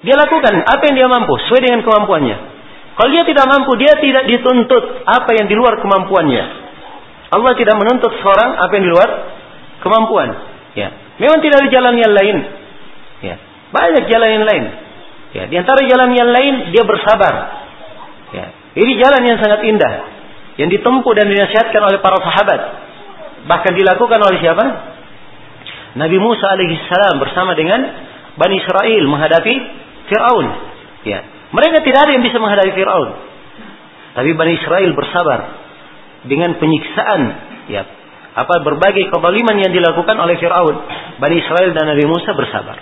Dia 0.06 0.16
lakukan 0.18 0.54
apa 0.66 0.82
yang 0.90 0.96
dia 0.98 1.08
mampu 1.10 1.34
sesuai 1.46 1.62
dengan 1.66 1.82
kemampuannya. 1.82 2.38
Kalau 2.96 3.10
dia 3.12 3.28
tidak 3.28 3.46
mampu, 3.52 3.76
dia 3.76 3.94
tidak 4.00 4.24
dituntut 4.30 5.04
apa 5.04 5.32
yang 5.36 5.52
di 5.52 5.56
luar 5.58 5.84
kemampuannya. 5.84 6.44
Allah 7.36 7.54
tidak 7.60 7.76
menuntut 7.76 8.14
seorang 8.24 8.56
apa 8.56 8.72
yang 8.80 8.84
di 8.88 8.92
luar 8.94 9.10
kemampuan. 9.84 10.30
Ya. 10.78 10.94
Memang 11.20 11.44
tidak 11.44 11.66
ada 11.66 11.70
jalan 11.74 11.96
yang 12.00 12.14
lain. 12.16 12.38
Ya. 13.20 13.36
Banyak 13.76 14.04
jalan 14.08 14.30
yang 14.40 14.46
lain. 14.48 14.64
Ya. 15.36 15.44
Di 15.52 15.56
antara 15.60 15.82
jalan 15.84 16.10
yang 16.16 16.30
lain 16.32 16.54
dia 16.72 16.84
bersabar. 16.88 17.34
Ya. 18.32 18.46
Ini 18.80 18.92
jalan 19.02 19.22
yang 19.28 19.38
sangat 19.44 19.60
indah. 19.68 19.94
Yang 20.56 20.80
ditempuh 20.80 21.12
dan 21.16 21.28
dinasihatkan 21.28 21.82
oleh 21.84 22.00
para 22.00 22.18
sahabat. 22.24 22.62
Bahkan 23.46 23.72
dilakukan 23.76 24.20
oleh 24.24 24.38
siapa? 24.40 24.66
Nabi 25.96 26.18
Musa 26.20 26.52
alaihissalam 26.52 27.20
bersama 27.20 27.56
dengan 27.56 27.80
Bani 28.36 28.56
Israel 28.60 29.04
menghadapi 29.08 29.54
Fir'aun. 30.12 30.48
Ya. 31.08 31.20
Mereka 31.56 31.84
tidak 31.88 32.00
ada 32.08 32.12
yang 32.16 32.24
bisa 32.24 32.40
menghadapi 32.40 32.72
Fir'aun. 32.76 33.10
Tapi 34.16 34.30
Bani 34.32 34.54
Israel 34.56 34.92
bersabar 34.96 35.40
dengan 36.26 36.58
penyiksaan 36.58 37.22
ya 37.70 37.84
apa 38.36 38.56
berbagai 38.68 39.08
kezaliman 39.08 39.56
yang 39.64 39.72
dilakukan 39.72 40.20
oleh 40.20 40.36
Firaun, 40.36 40.76
Bani 41.24 41.36
Israel 41.40 41.72
dan 41.72 41.88
Nabi 41.88 42.04
Musa 42.04 42.36
bersabar. 42.36 42.76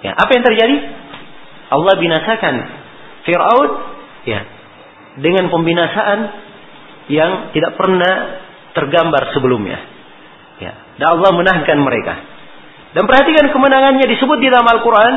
Ya, 0.00 0.16
apa 0.16 0.32
yang 0.32 0.42
terjadi? 0.48 0.76
Allah 1.68 1.94
binasakan 2.00 2.54
Firaun 3.28 3.68
ya 4.24 4.40
dengan 5.20 5.52
pembinasaan 5.52 6.18
yang 7.12 7.52
tidak 7.52 7.76
pernah 7.76 8.40
tergambar 8.72 9.36
sebelumnya. 9.36 9.78
Ya, 10.64 10.72
dan 10.96 11.06
Allah 11.20 11.30
menangkan 11.36 11.76
mereka. 11.76 12.14
Dan 12.96 13.04
perhatikan 13.04 13.52
kemenangannya 13.52 14.04
disebut 14.08 14.38
di 14.40 14.48
dalam 14.48 14.68
Al-Qur'an 14.68 15.14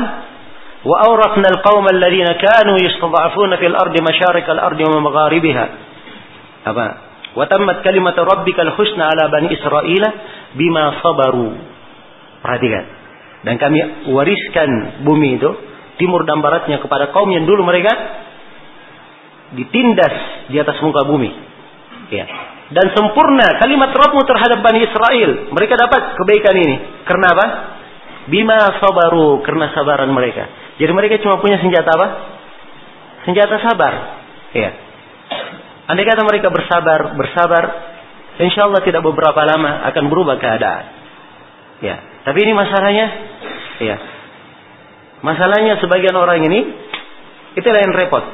wa 0.84 0.96
awrafna 1.08 1.48
al-qauma 1.48 1.92
alladziina 1.92 2.36
kanu 2.36 2.76
yastad'afuna 2.80 3.56
fil 3.60 3.76
ardi 3.76 4.00
masyarik 4.04 4.44
al-ardi 4.44 4.84
wa 4.84 5.00
magharibiha. 5.08 5.64
Apa? 6.68 6.86
Wa 7.36 7.44
tammat 7.48 7.84
kalimatu 7.84 8.24
rabbikal 8.24 8.76
husna 8.80 9.12
ala 9.12 9.28
bani 9.28 9.52
Israel 9.52 10.04
bima 10.56 11.00
sabaru. 11.04 11.52
Perhatikan. 12.40 12.84
Dan 13.44 13.60
kami 13.60 14.08
wariskan 14.12 15.04
bumi 15.04 15.36
itu 15.36 15.50
timur 16.00 16.24
dan 16.24 16.40
baratnya 16.40 16.80
kepada 16.80 17.12
kaum 17.12 17.28
yang 17.28 17.44
dulu 17.44 17.62
mereka 17.62 17.92
ditindas 19.54 20.48
di 20.50 20.56
atas 20.58 20.80
muka 20.82 21.06
bumi. 21.06 21.45
Ya. 22.10 22.24
Dan 22.66 22.86
sempurna 22.94 23.58
kalimat 23.62 23.94
Rabbmu 23.94 24.22
terhadap 24.26 24.58
Bani 24.62 24.82
Israel. 24.82 25.30
Mereka 25.54 25.74
dapat 25.78 26.18
kebaikan 26.18 26.54
ini. 26.54 26.76
Karena 27.06 27.26
apa? 27.34 27.46
Bima 28.26 28.58
sabaru. 28.78 29.42
Karena 29.46 29.70
sabaran 29.74 30.10
mereka. 30.10 30.46
Jadi 30.76 30.92
mereka 30.92 31.22
cuma 31.22 31.38
punya 31.38 31.58
senjata 31.62 31.90
apa? 31.94 32.08
Senjata 33.26 33.56
sabar. 33.62 33.94
Ya. 34.54 34.70
Andai 35.86 36.02
kata 36.02 36.26
mereka 36.26 36.50
bersabar, 36.50 37.14
bersabar, 37.14 37.64
insya 38.42 38.66
Allah 38.66 38.82
tidak 38.82 39.06
beberapa 39.06 39.38
lama 39.46 39.86
akan 39.86 40.04
berubah 40.10 40.34
keadaan. 40.42 40.84
Ya, 41.78 41.96
tapi 42.26 42.42
ini 42.42 42.56
masalahnya, 42.56 43.06
ya, 43.78 43.96
masalahnya 45.22 45.78
sebagian 45.78 46.16
orang 46.16 46.42
ini 46.42 46.60
itu 47.54 47.66
yang 47.66 47.94
repot. 47.94 48.24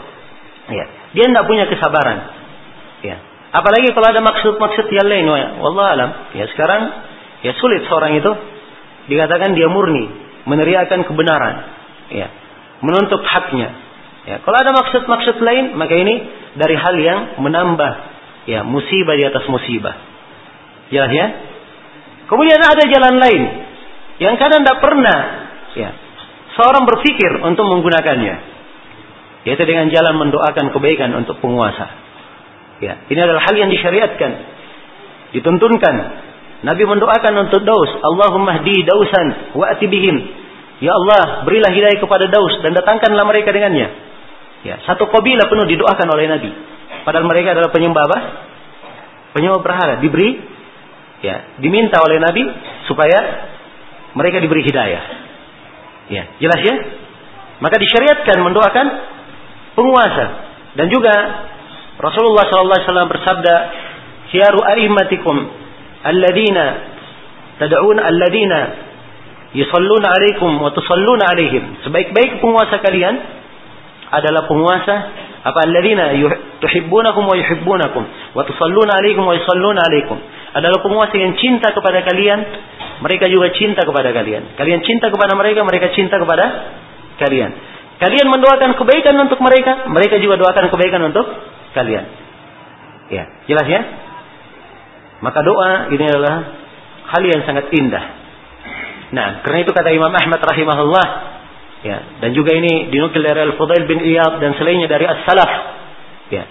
Ya, 0.73 0.85
dia 1.13 1.25
tidak 1.29 1.45
punya 1.45 1.69
kesabaran. 1.69 2.19
Ya, 3.05 3.21
apalagi 3.53 3.93
kalau 3.93 4.09
ada 4.09 4.21
maksud-maksud 4.25 4.87
yang 4.91 5.07
lain, 5.07 5.25
wallah 5.61 5.95
alam. 5.95 6.11
Ya 6.35 6.49
sekarang, 6.51 6.83
ya 7.45 7.53
sulit 7.61 7.85
seorang 7.87 8.19
itu 8.19 8.33
dikatakan 9.13 9.53
dia 9.55 9.69
murni, 9.69 10.09
meneriakan 10.49 11.05
kebenaran, 11.05 11.55
ya, 12.11 12.27
menuntut 12.81 13.23
haknya. 13.23 13.69
Ya, 14.23 14.37
kalau 14.41 14.55
ada 14.55 14.71
maksud-maksud 14.71 15.37
lain, 15.43 15.75
maka 15.75 15.95
ini 15.99 16.15
dari 16.57 16.79
hal 16.79 16.95
yang 16.99 17.19
menambah 17.43 17.93
ya 18.47 18.67
musibah 18.67 19.15
di 19.19 19.25
atas 19.27 19.45
musibah. 19.47 19.95
Jelas 20.91 21.11
ya? 21.11 21.27
Kemudian 22.29 22.61
ada 22.61 22.83
jalan 22.87 23.17
lain 23.19 23.43
yang 24.23 24.39
kadang 24.39 24.63
tidak 24.63 24.79
pernah 24.79 25.19
ya 25.75 25.91
seorang 26.57 26.85
berpikir 26.85 27.43
untuk 27.45 27.67
menggunakannya. 27.67 28.53
Yaitu 29.43 29.65
dengan 29.67 29.91
jalan 29.91 30.23
mendoakan 30.23 30.71
kebaikan 30.71 31.11
untuk 31.19 31.43
penguasa. 31.43 31.91
Ya, 32.83 33.07
ini 33.07 33.21
adalah 33.23 33.47
hal 33.47 33.55
yang 33.55 33.71
disyariatkan. 33.71 34.31
Dituntunkan. 35.39 35.95
Nabi 36.67 36.83
mendoakan 36.83 37.47
untuk 37.47 37.63
Daus, 37.63 37.91
Allahumma 38.03 38.59
hdi 38.63 38.83
Dausan 38.83 39.55
wa 39.55 39.71
atibihim. 39.71 40.19
Ya 40.83 40.91
Allah, 40.99 41.47
berilah 41.47 41.71
hidayah 41.71 41.99
kepada 42.03 42.27
Daus 42.27 42.59
dan 42.67 42.75
datangkanlah 42.75 43.23
mereka 43.23 43.55
dengannya. 43.55 43.87
Ya, 44.67 44.83
satu 44.83 45.07
kabilah 45.11 45.47
penuh 45.47 45.67
didoakan 45.71 46.09
oleh 46.11 46.27
Nabi. 46.27 46.51
Padahal 47.07 47.27
mereka 47.27 47.55
adalah 47.55 47.71
penyembah 47.71 48.03
apa? 48.07 48.19
Penyembah 49.35 49.63
berhala. 49.63 49.95
Diberi, 50.03 50.39
ya, 51.23 51.59
diminta 51.63 52.03
oleh 52.03 52.19
Nabi 52.19 52.47
supaya 52.91 53.19
mereka 54.19 54.43
diberi 54.43 54.67
hidayah. 54.67 55.03
Ya, 56.11 56.35
jelas 56.43 56.61
ya? 56.63 56.75
Maka 57.63 57.79
disyariatkan 57.79 58.43
mendoakan 58.43 58.87
penguasa. 59.79 60.27
Dan 60.75 60.91
juga 60.91 61.15
Rasulullah 62.01 62.45
SAW 62.49 63.11
bersabda, 63.11 63.55
"Khiyaru 64.33 64.61
a'immatikum 64.65 65.37
alladzina 66.09 66.65
tad'un 67.61 67.97
alladzina 68.01 68.61
yusalluna 69.53 70.07
'alaikum 70.09 70.57
wa 70.57 70.73
tusalluna 70.73 71.29
'alaihim." 71.29 71.85
Sebaik-baik 71.85 72.41
penguasa 72.41 72.81
kalian 72.81 73.15
adalah 74.13 74.49
penguasa 74.49 74.95
apa 75.43 75.59
alladzina 75.69 76.17
tuhibbunakum 76.65 77.29
wa 77.29 77.37
yuhibbunakum 77.37 78.03
wa 78.33 78.43
tusalluna 78.49 78.97
'alaikum 78.97 79.29
wa 79.29 79.37
yusalluna 79.37 79.81
'alaikum. 79.85 80.17
Adalah 80.53 80.85
penguasa 80.85 81.17
yang 81.17 81.37
cinta 81.41 81.73
kepada 81.73 82.05
kalian, 82.05 82.41
mereka 83.01 83.29
juga 83.29 83.53
cinta 83.57 83.85
kepada 83.85 84.13
kalian. 84.13 84.57
Kalian 84.57 84.81
cinta 84.85 85.09
kepada 85.09 85.33
mereka, 85.33 85.65
mereka 85.65 85.93
cinta 85.97 86.21
kepada 86.21 86.45
kalian. 87.21 87.51
Kalian 88.01 88.27
mendoakan 88.29 88.75
kebaikan 88.77 89.15
untuk 89.23 89.39
mereka, 89.39 89.87
mereka 89.87 90.19
juga 90.19 90.35
doakan 90.41 90.75
kebaikan 90.75 91.03
untuk 91.09 91.25
kalian. 91.73 92.05
Ya, 93.13 93.25
jelas 93.49 93.67
ya? 93.69 93.81
Maka 95.23 95.41
doa 95.45 95.93
ini 95.93 96.05
adalah 96.09 96.37
hal 97.13 97.23
yang 97.23 97.45
sangat 97.45 97.71
indah. 97.71 98.05
Nah, 99.13 99.45
karena 99.45 99.59
itu 99.63 99.71
kata 99.77 99.93
Imam 99.93 100.11
Ahmad 100.11 100.41
rahimahullah, 100.41 101.07
ya, 101.85 101.99
dan 102.25 102.33
juga 102.33 102.57
ini 102.57 102.89
dinukil 102.89 103.21
dari 103.21 103.45
Al-Fudail 103.45 103.85
bin 103.85 104.01
Iyad 104.01 104.41
dan 104.41 104.57
selainnya 104.57 104.89
dari 104.89 105.05
As-Salaf. 105.05 105.53
Ya. 106.33 106.45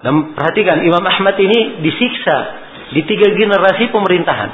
Dan 0.00 0.32
perhatikan 0.32 0.80
Imam 0.80 1.04
Ahmad 1.04 1.36
ini 1.36 1.84
disiksa 1.84 2.36
di 2.96 3.04
tiga 3.04 3.28
generasi 3.36 3.92
pemerintahan. 3.92 4.50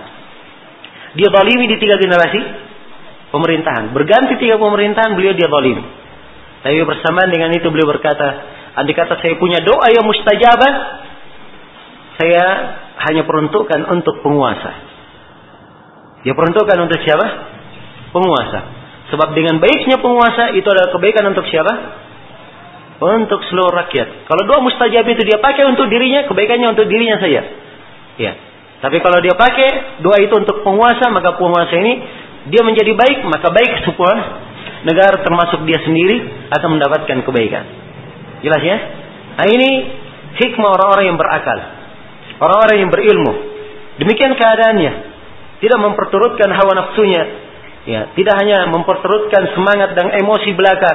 Dia 1.14 1.30
balimi 1.30 1.70
di 1.70 1.78
tiga 1.78 1.96
generasi 1.96 2.40
pemerintahan. 3.30 3.94
Berganti 3.94 4.36
tiga 4.42 4.58
pemerintahan 4.58 5.14
beliau 5.14 5.32
dia 5.38 5.46
zalim. 5.46 5.78
Tapi 6.66 6.82
bersamaan 6.82 7.30
dengan 7.30 7.54
itu 7.54 7.70
beliau 7.70 7.86
berkata, 7.86 8.55
andai 8.77 8.93
kata 8.93 9.16
saya 9.24 9.40
punya 9.40 9.65
doa 9.65 9.89
yang 9.89 10.05
mustajabah, 10.05 10.73
saya 12.20 12.44
hanya 13.09 13.24
peruntukkan 13.24 13.81
untuk 13.89 14.20
penguasa. 14.20 14.73
Dia 16.24 16.32
peruntukkan 16.36 16.77
untuk 16.85 17.01
siapa? 17.05 17.27
Penguasa. 18.12 18.61
Sebab 19.15 19.32
dengan 19.39 19.62
baiknya 19.62 20.03
penguasa 20.03 20.51
itu 20.53 20.66
adalah 20.66 20.90
kebaikan 20.90 21.24
untuk 21.31 21.47
siapa? 21.47 21.73
Untuk 22.97 23.44
seluruh 23.53 23.73
rakyat. 23.77 24.27
Kalau 24.27 24.43
doa 24.48 24.61
mustajab 24.65 25.05
itu 25.05 25.23
dia 25.23 25.39
pakai 25.39 25.69
untuk 25.69 25.86
dirinya, 25.86 26.24
kebaikannya 26.27 26.69
untuk 26.73 26.89
dirinya 26.89 27.20
saja. 27.20 27.40
Ya. 28.16 28.32
Tapi 28.81 29.01
kalau 29.01 29.20
dia 29.24 29.36
pakai 29.36 30.01
doa 30.05 30.19
itu 30.20 30.35
untuk 30.36 30.65
penguasa, 30.65 31.12
maka 31.12 31.36
penguasa 31.36 31.77
ini 31.77 31.93
dia 32.48 32.65
menjadi 32.65 32.93
baik, 32.97 33.24
maka 33.28 33.53
baik 33.53 33.73
semua 33.85 34.12
negara 34.89 35.23
termasuk 35.23 35.62
dia 35.69 35.78
sendiri 35.85 36.48
akan 36.51 36.69
mendapatkan 36.81 37.19
kebaikan. 37.23 37.85
Jelas 38.47 38.62
ya? 38.62 38.78
Nah 39.43 39.47
ini 39.51 39.70
hikmah 40.39 40.70
orang-orang 40.78 41.10
yang 41.10 41.18
berakal. 41.18 41.59
Orang-orang 42.39 42.77
yang 42.86 42.90
berilmu. 42.94 43.32
Demikian 43.98 44.39
keadaannya. 44.39 44.93
Tidak 45.59 45.78
memperturutkan 45.82 46.55
hawa 46.55 46.73
nafsunya. 46.78 47.23
Ya, 47.86 48.01
tidak 48.14 48.35
hanya 48.39 48.70
memperturutkan 48.70 49.51
semangat 49.55 49.98
dan 49.98 50.14
emosi 50.14 50.55
belaka. 50.55 50.93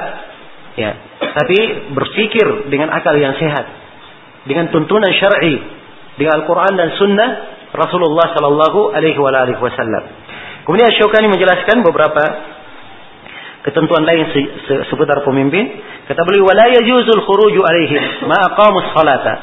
Ya, 0.76 0.96
tapi 1.20 1.92
berpikir 1.92 2.72
dengan 2.72 2.88
akal 2.88 3.16
yang 3.20 3.36
sehat. 3.36 3.68
Dengan 4.48 4.72
tuntunan 4.72 5.12
syar'i, 5.12 5.56
dengan 6.16 6.42
Al-Qur'an 6.42 6.72
dan 6.72 6.88
sunnah 6.96 7.30
Rasulullah 7.72 8.32
sallallahu 8.36 8.92
alaihi 8.92 9.16
wasallam. 9.60 10.04
Kemudian 10.68 10.92
Syukani 10.94 11.32
menjelaskan 11.32 11.80
beberapa 11.82 12.22
ketentuan 13.62 14.02
lain 14.02 14.26
seputar 14.90 15.22
pemimpin. 15.22 15.78
Kata 16.10 16.20
beliau, 16.26 16.50
"Wala 16.50 16.66
yajuzul 16.70 17.22
khuruju 17.22 17.62
alaihim 17.62 18.02
ma 18.26 18.38
aqamus 18.50 18.90
salata 18.94 19.34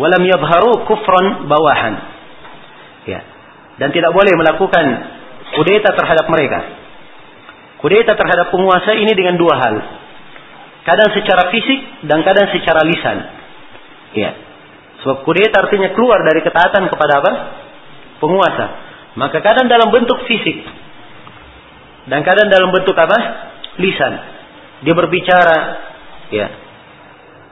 wa 0.00 0.06
lam 0.08 0.22
yadhharu 0.24 0.84
kufran 0.88 1.48
bawahan." 1.48 1.94
Ya. 3.04 3.20
Dan 3.76 3.92
tidak 3.92 4.16
boleh 4.16 4.32
melakukan 4.40 4.84
kudeta 5.52 5.92
terhadap 5.92 6.26
mereka. 6.32 6.58
Kudeta 7.84 8.16
terhadap 8.16 8.48
penguasa 8.48 8.96
ini 8.96 9.12
dengan 9.12 9.36
dua 9.36 9.54
hal. 9.60 9.74
Kadang 10.88 11.12
secara 11.12 11.52
fisik 11.52 12.08
dan 12.08 12.24
kadang 12.24 12.48
secara 12.56 12.80
lisan. 12.88 13.18
Ya. 14.16 14.32
Sebab 15.04 15.28
kudeta 15.28 15.60
artinya 15.60 15.92
keluar 15.92 16.24
dari 16.24 16.40
ketaatan 16.40 16.88
kepada 16.88 17.20
apa? 17.20 17.32
Penguasa. 18.16 18.66
Maka 19.20 19.44
kadang 19.44 19.68
dalam 19.68 19.92
bentuk 19.92 20.24
fisik 20.24 20.85
dan 22.06 22.22
kadang 22.22 22.46
dalam 22.50 22.70
bentuk 22.70 22.94
apa? 22.94 23.18
Lisan. 23.82 24.14
Dia 24.86 24.94
berbicara, 24.94 25.58
ya, 26.30 26.46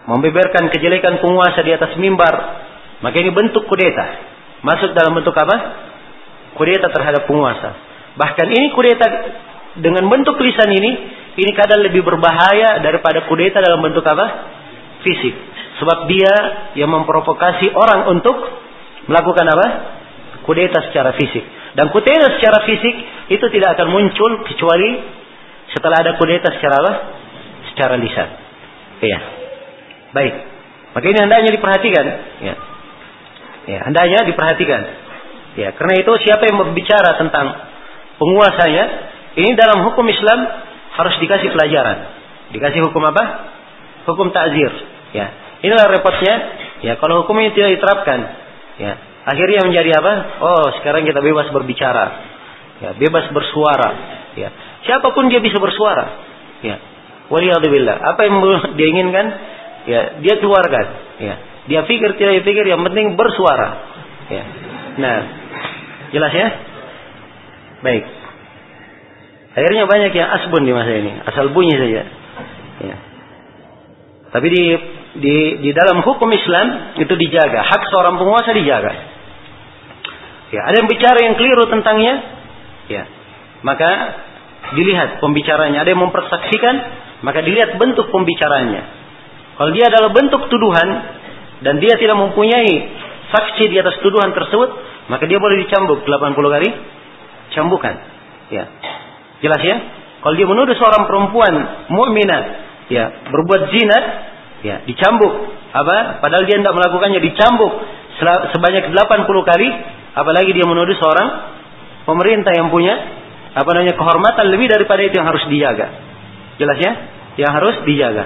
membeberkan 0.06 0.70
kejelekan 0.70 1.18
penguasa 1.18 1.60
di 1.66 1.74
atas 1.74 1.98
mimbar. 1.98 2.34
Maka 3.02 3.16
ini 3.18 3.34
bentuk 3.34 3.66
kudeta. 3.66 4.06
Masuk 4.62 4.94
dalam 4.94 5.12
bentuk 5.12 5.34
apa? 5.34 5.56
Kudeta 6.54 6.88
terhadap 6.88 7.26
penguasa. 7.26 7.74
Bahkan 8.14 8.46
ini 8.54 8.70
kudeta 8.72 9.06
dengan 9.82 10.06
bentuk 10.06 10.38
lisan 10.38 10.70
ini, 10.70 10.90
ini 11.34 11.50
kadang 11.58 11.82
lebih 11.82 12.06
berbahaya 12.06 12.78
daripada 12.78 13.26
kudeta 13.26 13.58
dalam 13.58 13.82
bentuk 13.82 14.06
apa? 14.06 14.54
Fisik. 15.02 15.34
Sebab 15.82 16.06
dia 16.06 16.34
yang 16.78 16.94
memprovokasi 16.94 17.74
orang 17.74 18.06
untuk 18.14 18.38
melakukan 19.10 19.46
apa? 19.50 19.66
kudeta 20.44 20.84
secara 20.92 21.16
fisik. 21.16 21.42
Dan 21.74 21.90
kudeta 21.90 22.38
secara 22.38 22.62
fisik 22.66 22.94
itu 23.34 23.46
tidak 23.50 23.74
akan 23.74 23.90
muncul 23.90 24.46
kecuali 24.46 25.02
setelah 25.74 26.06
ada 26.06 26.12
kudeta 26.14 26.54
secara 26.54 26.74
apa? 26.78 26.92
Secara 27.74 27.98
lisan. 27.98 28.28
Iya. 29.02 29.18
Baik. 30.14 30.34
Maka 30.94 31.06
ini 31.10 31.18
hendaknya 31.18 31.50
diperhatikan. 31.50 32.06
Ya. 32.46 32.54
Ya, 33.66 33.78
hendaknya 33.90 34.22
diperhatikan. 34.30 34.82
Ya, 35.58 35.74
karena 35.74 35.94
itu 35.98 36.12
siapa 36.22 36.46
yang 36.46 36.62
berbicara 36.62 37.18
tentang 37.18 37.46
penguasanya, 38.22 38.84
ini 39.34 39.58
dalam 39.58 39.82
hukum 39.90 40.06
Islam 40.06 40.46
harus 40.94 41.14
dikasih 41.18 41.50
pelajaran. 41.50 41.98
Dikasih 42.54 42.86
hukum 42.86 43.02
apa? 43.02 43.24
Hukum 44.06 44.30
takzir. 44.30 44.70
Ya. 45.10 45.26
Inilah 45.66 45.90
repotnya. 45.90 46.34
Ya, 46.86 46.94
kalau 47.00 47.24
hukum 47.24 47.34
ini 47.40 47.50
tidak 47.56 47.80
diterapkan, 47.80 48.18
ya, 48.76 48.92
Akhirnya 49.24 49.64
menjadi 49.64 49.90
apa? 50.04 50.12
Oh, 50.44 50.66
sekarang 50.80 51.08
kita 51.08 51.24
bebas 51.24 51.48
berbicara. 51.48 52.06
Ya, 52.84 52.90
bebas 52.92 53.32
bersuara. 53.32 53.90
Ya. 54.36 54.52
Siapa 54.84 55.16
pun 55.16 55.32
dia 55.32 55.40
bisa 55.40 55.56
bersuara. 55.56 56.04
Ya. 56.60 56.76
Waliyadzubillah. 57.32 57.96
Apa 58.04 58.20
yang 58.28 58.36
dia 58.76 58.86
inginkan? 58.92 59.26
Ya, 59.88 60.00
dia 60.20 60.34
keluarkan. 60.36 60.86
Ya. 61.24 61.34
Dia 61.64 61.80
pikir 61.88 62.20
tidak 62.20 62.44
pikir 62.44 62.68
yang 62.68 62.84
penting 62.84 63.16
bersuara. 63.16 63.68
Ya. 64.28 64.44
Nah, 65.00 65.16
jelas 66.12 66.32
ya? 66.36 66.48
Baik. 67.80 68.04
Akhirnya 69.54 69.86
banyak 69.86 70.12
yang 70.12 70.28
asbun 70.34 70.66
di 70.66 70.72
masa 70.74 70.92
ini, 70.98 71.14
asal 71.30 71.54
bunyi 71.54 71.78
saja. 71.78 72.02
Ya. 72.82 72.96
Tapi 74.34 74.46
di 74.50 74.64
di 75.14 75.36
di 75.62 75.70
dalam 75.70 76.02
hukum 76.02 76.26
Islam 76.34 76.98
itu 76.98 77.14
dijaga, 77.14 77.62
hak 77.62 77.82
seorang 77.86 78.18
penguasa 78.18 78.50
dijaga. 78.50 79.13
Ya, 80.54 80.70
ada 80.70 80.76
yang 80.78 80.86
bicara 80.86 81.18
yang 81.18 81.34
keliru 81.34 81.66
tentangnya, 81.66 82.14
ya. 82.86 83.02
Maka 83.66 83.90
dilihat 84.78 85.18
pembicaranya, 85.18 85.82
ada 85.82 85.90
yang 85.90 85.98
mempersaksikan, 86.06 86.74
maka 87.26 87.42
dilihat 87.42 87.74
bentuk 87.74 88.06
pembicaranya. 88.14 88.86
Kalau 89.58 89.74
dia 89.74 89.90
adalah 89.90 90.14
bentuk 90.14 90.46
tuduhan 90.46 90.88
dan 91.66 91.82
dia 91.82 91.98
tidak 91.98 92.14
mempunyai 92.14 92.70
saksi 93.34 93.66
di 93.66 93.82
atas 93.82 93.98
tuduhan 93.98 94.30
tersebut, 94.30 94.70
maka 95.10 95.26
dia 95.26 95.42
boleh 95.42 95.66
dicambuk 95.66 96.06
80 96.06 96.38
kali 96.38 96.70
cambukan. 97.50 97.94
Ya. 98.54 98.70
Jelas 99.42 99.58
ya? 99.58 99.76
Kalau 100.22 100.38
dia 100.38 100.46
menuduh 100.46 100.78
seorang 100.78 101.10
perempuan 101.10 101.54
mukminah 101.90 102.42
ya, 102.94 103.26
berbuat 103.26 103.74
zina, 103.74 103.98
ya, 104.62 104.76
dicambuk. 104.86 105.50
Apa? 105.74 106.22
Padahal 106.22 106.46
dia 106.46 106.62
tidak 106.62 106.78
melakukannya, 106.78 107.18
dicambuk 107.18 107.72
sebanyak 108.54 108.94
80 108.94 109.50
kali 109.50 109.68
Apalagi 110.14 110.54
dia 110.54 110.62
menuduh 110.62 110.94
seorang 110.94 111.28
pemerintah 112.06 112.54
yang 112.54 112.70
punya 112.70 112.94
apa 113.54 113.70
namanya 113.70 113.94
kehormatan 113.98 114.46
lebih 114.50 114.66
daripada 114.70 115.02
itu 115.02 115.14
yang 115.14 115.26
harus 115.26 115.44
dijaga. 115.50 115.86
Jelas 116.58 116.78
ya? 116.78 116.92
Yang 117.38 117.52
harus 117.54 117.76
dijaga. 117.86 118.24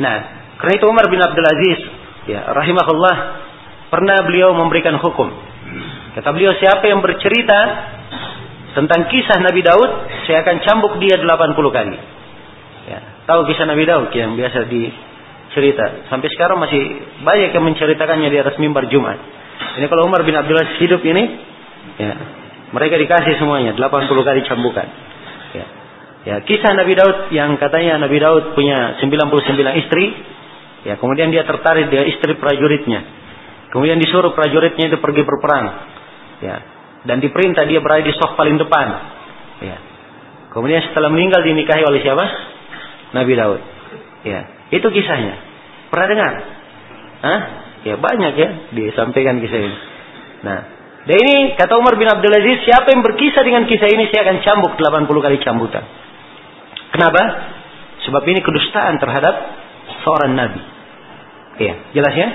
Nah, 0.00 0.16
karena 0.60 0.72
itu 0.80 0.84
Umar 0.88 1.08
bin 1.12 1.20
Abdul 1.20 1.44
Aziz 1.44 1.80
ya 2.28 2.48
rahimahullah 2.52 3.16
pernah 3.92 4.18
beliau 4.24 4.52
memberikan 4.56 4.96
hukum. 4.96 5.28
Kata 6.16 6.28
beliau 6.32 6.56
siapa 6.56 6.84
yang 6.88 7.00
bercerita 7.04 7.60
tentang 8.70 9.10
kisah 9.10 9.38
Nabi 9.42 9.60
Daud, 9.66 9.90
saya 10.30 10.46
akan 10.46 10.56
cambuk 10.62 10.94
dia 11.02 11.18
80 11.18 11.26
kali. 11.74 11.96
Ya, 12.86 12.98
tahu 13.26 13.46
kisah 13.50 13.66
Nabi 13.66 13.84
Daud 13.86 14.10
yang 14.14 14.38
biasa 14.38 14.66
dicerita. 14.70 16.06
Sampai 16.10 16.28
sekarang 16.32 16.58
masih 16.58 16.82
banyak 17.22 17.50
yang 17.54 17.64
menceritakannya 17.66 18.28
di 18.30 18.38
atas 18.38 18.56
mimbar 18.62 18.86
Jumat. 18.88 19.39
Ini 19.78 19.86
kalau 19.86 20.10
Umar 20.10 20.26
bin 20.26 20.34
Abdul 20.34 20.58
Aziz 20.58 20.78
hidup 20.82 21.04
ini, 21.06 21.22
ya, 22.00 22.12
mereka 22.74 22.98
dikasih 22.98 23.38
semuanya 23.38 23.74
80 23.78 24.10
kali 24.10 24.40
cambukan. 24.46 24.86
Ya. 25.54 25.66
Ya, 26.20 26.36
kisah 26.44 26.74
Nabi 26.76 26.98
Daud 26.98 27.32
yang 27.32 27.56
katanya 27.56 28.02
Nabi 28.02 28.18
Daud 28.20 28.52
punya 28.58 28.98
99 29.00 29.82
istri, 29.86 30.04
ya 30.84 31.00
kemudian 31.00 31.32
dia 31.32 31.46
tertarik 31.46 31.88
dia 31.88 32.04
istri 32.06 32.36
prajuritnya. 32.36 33.00
Kemudian 33.70 34.02
disuruh 34.02 34.34
prajuritnya 34.34 34.90
itu 34.90 34.98
pergi 34.98 35.22
berperang. 35.22 35.66
Ya. 36.42 36.56
Dan 37.06 37.22
diperintah 37.22 37.64
dia 37.64 37.80
berada 37.80 38.02
di 38.02 38.12
sok 38.12 38.34
paling 38.34 38.58
depan. 38.58 38.86
Ya. 39.62 39.76
Kemudian 40.50 40.82
setelah 40.90 41.08
meninggal 41.08 41.46
dinikahi 41.46 41.86
oleh 41.86 42.02
siapa? 42.02 42.26
Nabi 43.14 43.32
Daud. 43.38 43.62
Ya, 44.26 44.40
itu 44.74 44.84
kisahnya. 44.90 45.38
Pernah 45.88 46.06
dengar? 46.10 46.32
Hah? 47.22 47.40
Ya 47.80 47.96
banyak 47.96 48.32
ya 48.36 48.48
disampaikan 48.76 49.40
kisah 49.40 49.60
ini. 49.60 49.76
Nah, 50.44 50.58
dan 51.08 51.16
ini 51.16 51.56
kata 51.56 51.80
Umar 51.80 51.96
bin 51.96 52.04
Abdul 52.04 52.32
Aziz, 52.32 52.60
siapa 52.68 52.92
yang 52.92 53.00
berkisah 53.00 53.40
dengan 53.40 53.64
kisah 53.64 53.88
ini 53.88 54.12
saya 54.12 54.28
akan 54.28 54.36
cambuk 54.44 54.72
80 54.76 55.24
kali 55.24 55.36
cambukan. 55.40 55.84
Kenapa? 56.92 57.22
Sebab 58.04 58.22
ini 58.28 58.40
kedustaan 58.44 59.00
terhadap 59.00 59.34
seorang 60.04 60.36
nabi. 60.36 60.60
Iya, 61.60 61.74
jelas 61.96 62.14
ya? 62.16 62.28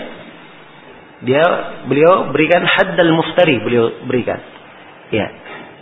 Dia 1.26 1.44
beliau 1.86 2.34
berikan 2.34 2.66
haddal 2.66 3.14
muftari, 3.14 3.62
beliau 3.62 4.02
berikan. 4.10 4.42
Iya. 5.14 5.28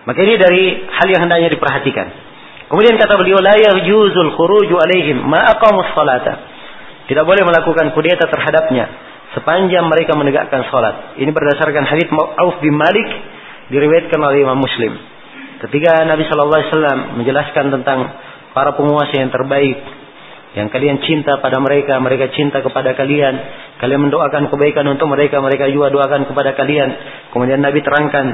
Maka 0.04 0.20
ini 0.20 0.36
dari 0.36 0.84
hal 0.84 1.08
yang 1.08 1.24
hendaknya 1.24 1.50
diperhatikan. 1.56 2.08
Kemudian 2.68 3.00
kata 3.00 3.16
beliau 3.16 3.40
la 3.40 3.56
yajuzul 3.56 4.36
khuruju 4.36 4.76
alaihim 4.76 5.24
ma 5.24 5.56
aqamus 5.56 5.92
salata. 5.96 6.52
Tidak 7.08 7.24
boleh 7.24 7.44
melakukan 7.48 7.92
kudeta 7.96 8.28
terhadapnya 8.28 9.13
sepanjang 9.34 9.86
mereka 9.90 10.14
menegakkan 10.18 10.66
salat. 10.70 11.18
Ini 11.18 11.30
berdasarkan 11.30 11.84
hadis 11.90 12.08
Auf 12.14 12.62
bin 12.62 12.78
Malik 12.78 13.10
diriwayatkan 13.74 14.20
oleh 14.22 14.46
Imam 14.46 14.58
Muslim. 14.62 14.94
Ketika 15.64 16.04
Nabi 16.06 16.28
Shallallahu 16.28 16.60
alaihi 16.60 16.72
wasallam 16.76 17.00
menjelaskan 17.24 17.66
tentang 17.72 18.00
para 18.52 18.76
penguasa 18.78 19.16
yang 19.16 19.32
terbaik 19.32 19.80
yang 20.54 20.70
kalian 20.70 21.02
cinta 21.02 21.42
pada 21.42 21.58
mereka, 21.58 21.98
mereka 21.98 22.30
cinta 22.30 22.62
kepada 22.62 22.94
kalian. 22.94 23.36
Kalian 23.82 24.06
mendoakan 24.06 24.54
kebaikan 24.54 24.86
untuk 24.86 25.10
mereka, 25.10 25.42
mereka 25.42 25.66
juga 25.66 25.90
doakan 25.90 26.30
kepada 26.30 26.54
kalian. 26.54 26.90
Kemudian 27.34 27.58
Nabi 27.58 27.82
terangkan, 27.82 28.26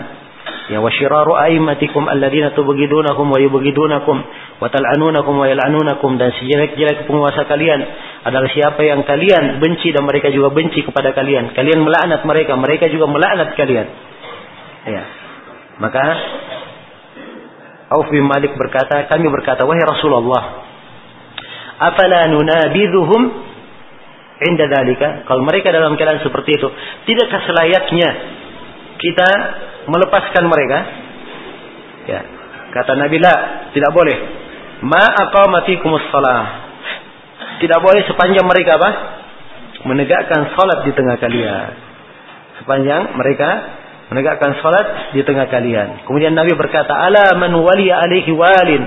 ya 0.67 0.83
wasyiraru 0.83 1.31
aimatikum 1.39 2.11
alladziina 2.11 2.51
tubghidunakum 2.59 3.23
wa 3.23 3.39
yubghidunakum 3.39 4.19
wa 4.59 4.67
tal'anunakum 4.67 5.39
wa 5.39 5.47
yal'anunakum 5.47 6.19
dan 6.19 6.35
sejelek-jelek 6.35 7.07
penguasa 7.07 7.47
kalian 7.47 7.79
adalah 8.27 8.51
siapa 8.51 8.83
yang 8.83 9.07
kalian 9.07 9.63
benci 9.63 9.95
dan 9.95 10.03
mereka 10.03 10.27
juga 10.27 10.51
benci 10.51 10.83
kepada 10.83 11.15
kalian. 11.15 11.55
Kalian 11.55 11.79
melaknat 11.79 12.27
mereka, 12.27 12.59
mereka 12.59 12.91
juga 12.91 13.07
melaknat 13.07 13.55
kalian. 13.55 13.87
Ya. 14.83 15.03
Maka 15.79 16.03
Auf 17.89 18.11
bin 18.13 18.27
Malik 18.27 18.53
berkata, 18.53 19.09
kami 19.09 19.31
berkata, 19.33 19.65
wahai 19.65 19.81
Rasulullah, 19.81 20.43
afala 21.79 22.29
nunabidhuhum 22.29 23.21
inda 24.45 24.69
dalika? 24.69 25.25
Kalau 25.25 25.41
mereka 25.41 25.73
dalam 25.73 25.97
keadaan 25.97 26.21
seperti 26.21 26.59
itu, 26.59 26.67
tidakkah 27.09 27.41
selayaknya 27.49 28.09
kita 28.99 29.29
melepaskan 29.89 30.43
mereka? 30.51 30.79
Ya. 32.05 32.21
Kata 32.69 32.93
Nabi 32.93 33.17
tidak 33.73 33.91
boleh. 33.95 34.38
Ma 34.79 35.03
aqamatikum 35.03 35.91
shalah. 36.11 36.43
Tidak 37.59 37.79
boleh 37.83 38.07
sepanjang 38.07 38.47
mereka 38.47 38.79
apa? 38.79 38.89
Menegakkan 39.83 40.55
salat 40.55 40.87
di 40.87 40.91
tengah 40.95 41.19
kalian. 41.19 41.71
Sepanjang 42.63 43.15
mereka 43.15 43.49
menegakkan 44.09 44.57
salat 44.59 45.13
di 45.13 45.21
tengah 45.21 45.47
kalian. 45.51 46.03
Kemudian 46.07 46.33
Nabi 46.33 46.55
berkata, 46.57 46.91
"Ala 46.91 47.37
man 47.37 47.53
waliya 47.59 48.01
alaihi 48.01 48.31
walin, 48.33 48.83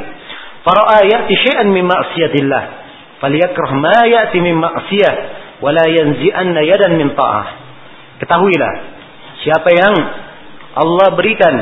fara'a 0.66 0.98
ya'ti 1.06 1.34
syai'an 1.46 1.70
min 1.70 1.86
ma'siyatillah, 1.86 2.62
falyakrah 3.22 3.70
ma 3.78 3.98
ya'ti 4.02 4.38
min 4.42 4.58
ma'siyah, 4.58 5.14
wa 5.62 5.70
la 5.70 5.86
yanzi'anna 5.86 6.60
yadan 6.66 6.92
min 6.98 7.14
ta'ah." 7.14 7.46
Ketahuilah, 8.18 8.72
siapa 9.46 9.68
yang 9.70 9.94
Allah 10.72 11.08
berikan 11.14 11.54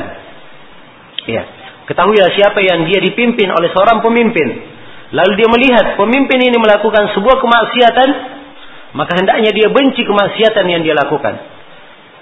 ya, 1.28 1.42
ketahuilah 1.90 2.30
siapa 2.38 2.62
yang 2.62 2.86
dia 2.86 3.02
dipimpin 3.02 3.50
oleh 3.50 3.74
seorang 3.74 3.98
pemimpin, 3.98 4.48
lalu 5.10 5.32
dia 5.34 5.48
melihat 5.50 5.98
pemimpin 5.98 6.38
ini 6.38 6.54
melakukan 6.54 7.10
sebuah 7.18 7.42
kemaksiatan, 7.42 8.08
maka 8.94 9.12
hendaknya 9.18 9.50
dia 9.50 9.68
benci 9.74 10.06
kemaksiatan 10.06 10.64
yang 10.70 10.86
dia 10.86 10.94
lakukan. 10.94 11.34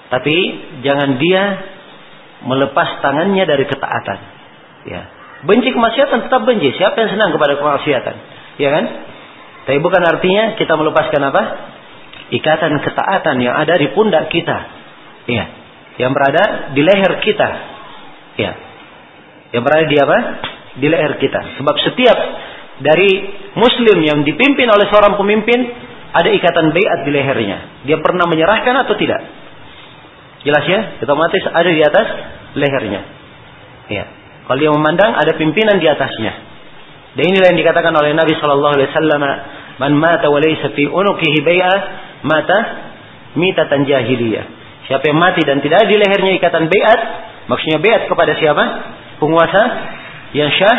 Tapi 0.08 0.36
jangan 0.80 1.20
dia 1.20 1.42
melepas 2.48 3.04
tangannya 3.04 3.44
dari 3.44 3.68
ketaatan. 3.68 4.18
Ya. 4.88 5.02
Benci 5.44 5.70
kemaksiatan 5.70 6.26
tetap 6.26 6.42
benci. 6.48 6.72
Siapa 6.74 6.96
yang 6.98 7.10
senang 7.12 7.30
kepada 7.36 7.60
kemaksiatan? 7.60 8.16
Ya 8.56 8.68
kan? 8.72 8.84
Tapi 9.68 9.78
bukan 9.84 10.00
artinya 10.00 10.56
kita 10.56 10.74
melepaskan 10.80 11.22
apa? 11.28 11.42
Ikatan 12.32 12.72
ketaatan 12.80 13.36
yang 13.44 13.52
ada 13.52 13.76
di 13.76 13.92
pundak 13.92 14.32
kita. 14.32 14.58
Ya. 15.28 15.44
Yang 16.00 16.10
berada 16.16 16.44
di 16.72 16.80
leher 16.80 17.12
kita. 17.20 17.48
Ya. 18.40 18.67
Yang 19.52 19.62
berada 19.64 19.86
di 19.88 19.96
apa? 19.96 20.18
Di 20.78 20.86
leher 20.86 21.12
kita. 21.16 21.40
Sebab 21.60 21.74
setiap 21.84 22.18
dari 22.78 23.10
muslim 23.58 23.98
yang 24.04 24.22
dipimpin 24.22 24.68
oleh 24.70 24.86
seorang 24.92 25.18
pemimpin 25.18 25.58
ada 26.14 26.28
ikatan 26.32 26.72
bayat 26.72 27.04
di 27.04 27.10
lehernya. 27.12 27.58
Dia 27.84 27.98
pernah 28.00 28.24
menyerahkan 28.30 28.74
atau 28.86 28.94
tidak? 28.96 29.20
Jelas 30.46 30.64
ya? 30.64 30.80
Otomatis 31.02 31.42
ada 31.44 31.68
di 31.68 31.82
atas 31.82 32.06
lehernya. 32.54 33.02
Ya. 33.90 34.04
Kalau 34.48 34.58
dia 34.58 34.72
memandang 34.72 35.12
ada 35.12 35.36
pimpinan 35.36 35.76
di 35.76 35.86
atasnya. 35.90 36.32
Dan 37.18 37.34
inilah 37.34 37.52
yang 37.52 37.60
dikatakan 37.60 37.92
oleh 37.92 38.14
Nabi 38.14 38.36
Shallallahu 38.38 38.74
Alaihi 38.78 38.88
Wasallam, 38.94 39.22
"Man 39.82 39.92
mata 39.98 40.30
wa 40.30 40.38
laysa 40.40 40.72
fi 40.72 40.86
unukihi 40.86 41.38
bai'ah, 41.42 41.78
mata 42.24 42.58
mitatan 43.34 43.84
jahiliyah." 43.84 44.44
Siapa 44.88 45.04
yang 45.04 45.20
mati 45.20 45.44
dan 45.44 45.60
tidak 45.60 45.84
ada 45.84 45.88
di 45.90 45.96
lehernya 46.00 46.32
ikatan 46.40 46.70
bai'at, 46.72 47.00
maksudnya 47.50 47.82
bai'at 47.82 48.08
kepada 48.08 48.32
siapa? 48.40 48.64
Penguasa 49.18 49.62
yang 50.32 50.50
syah, 50.54 50.78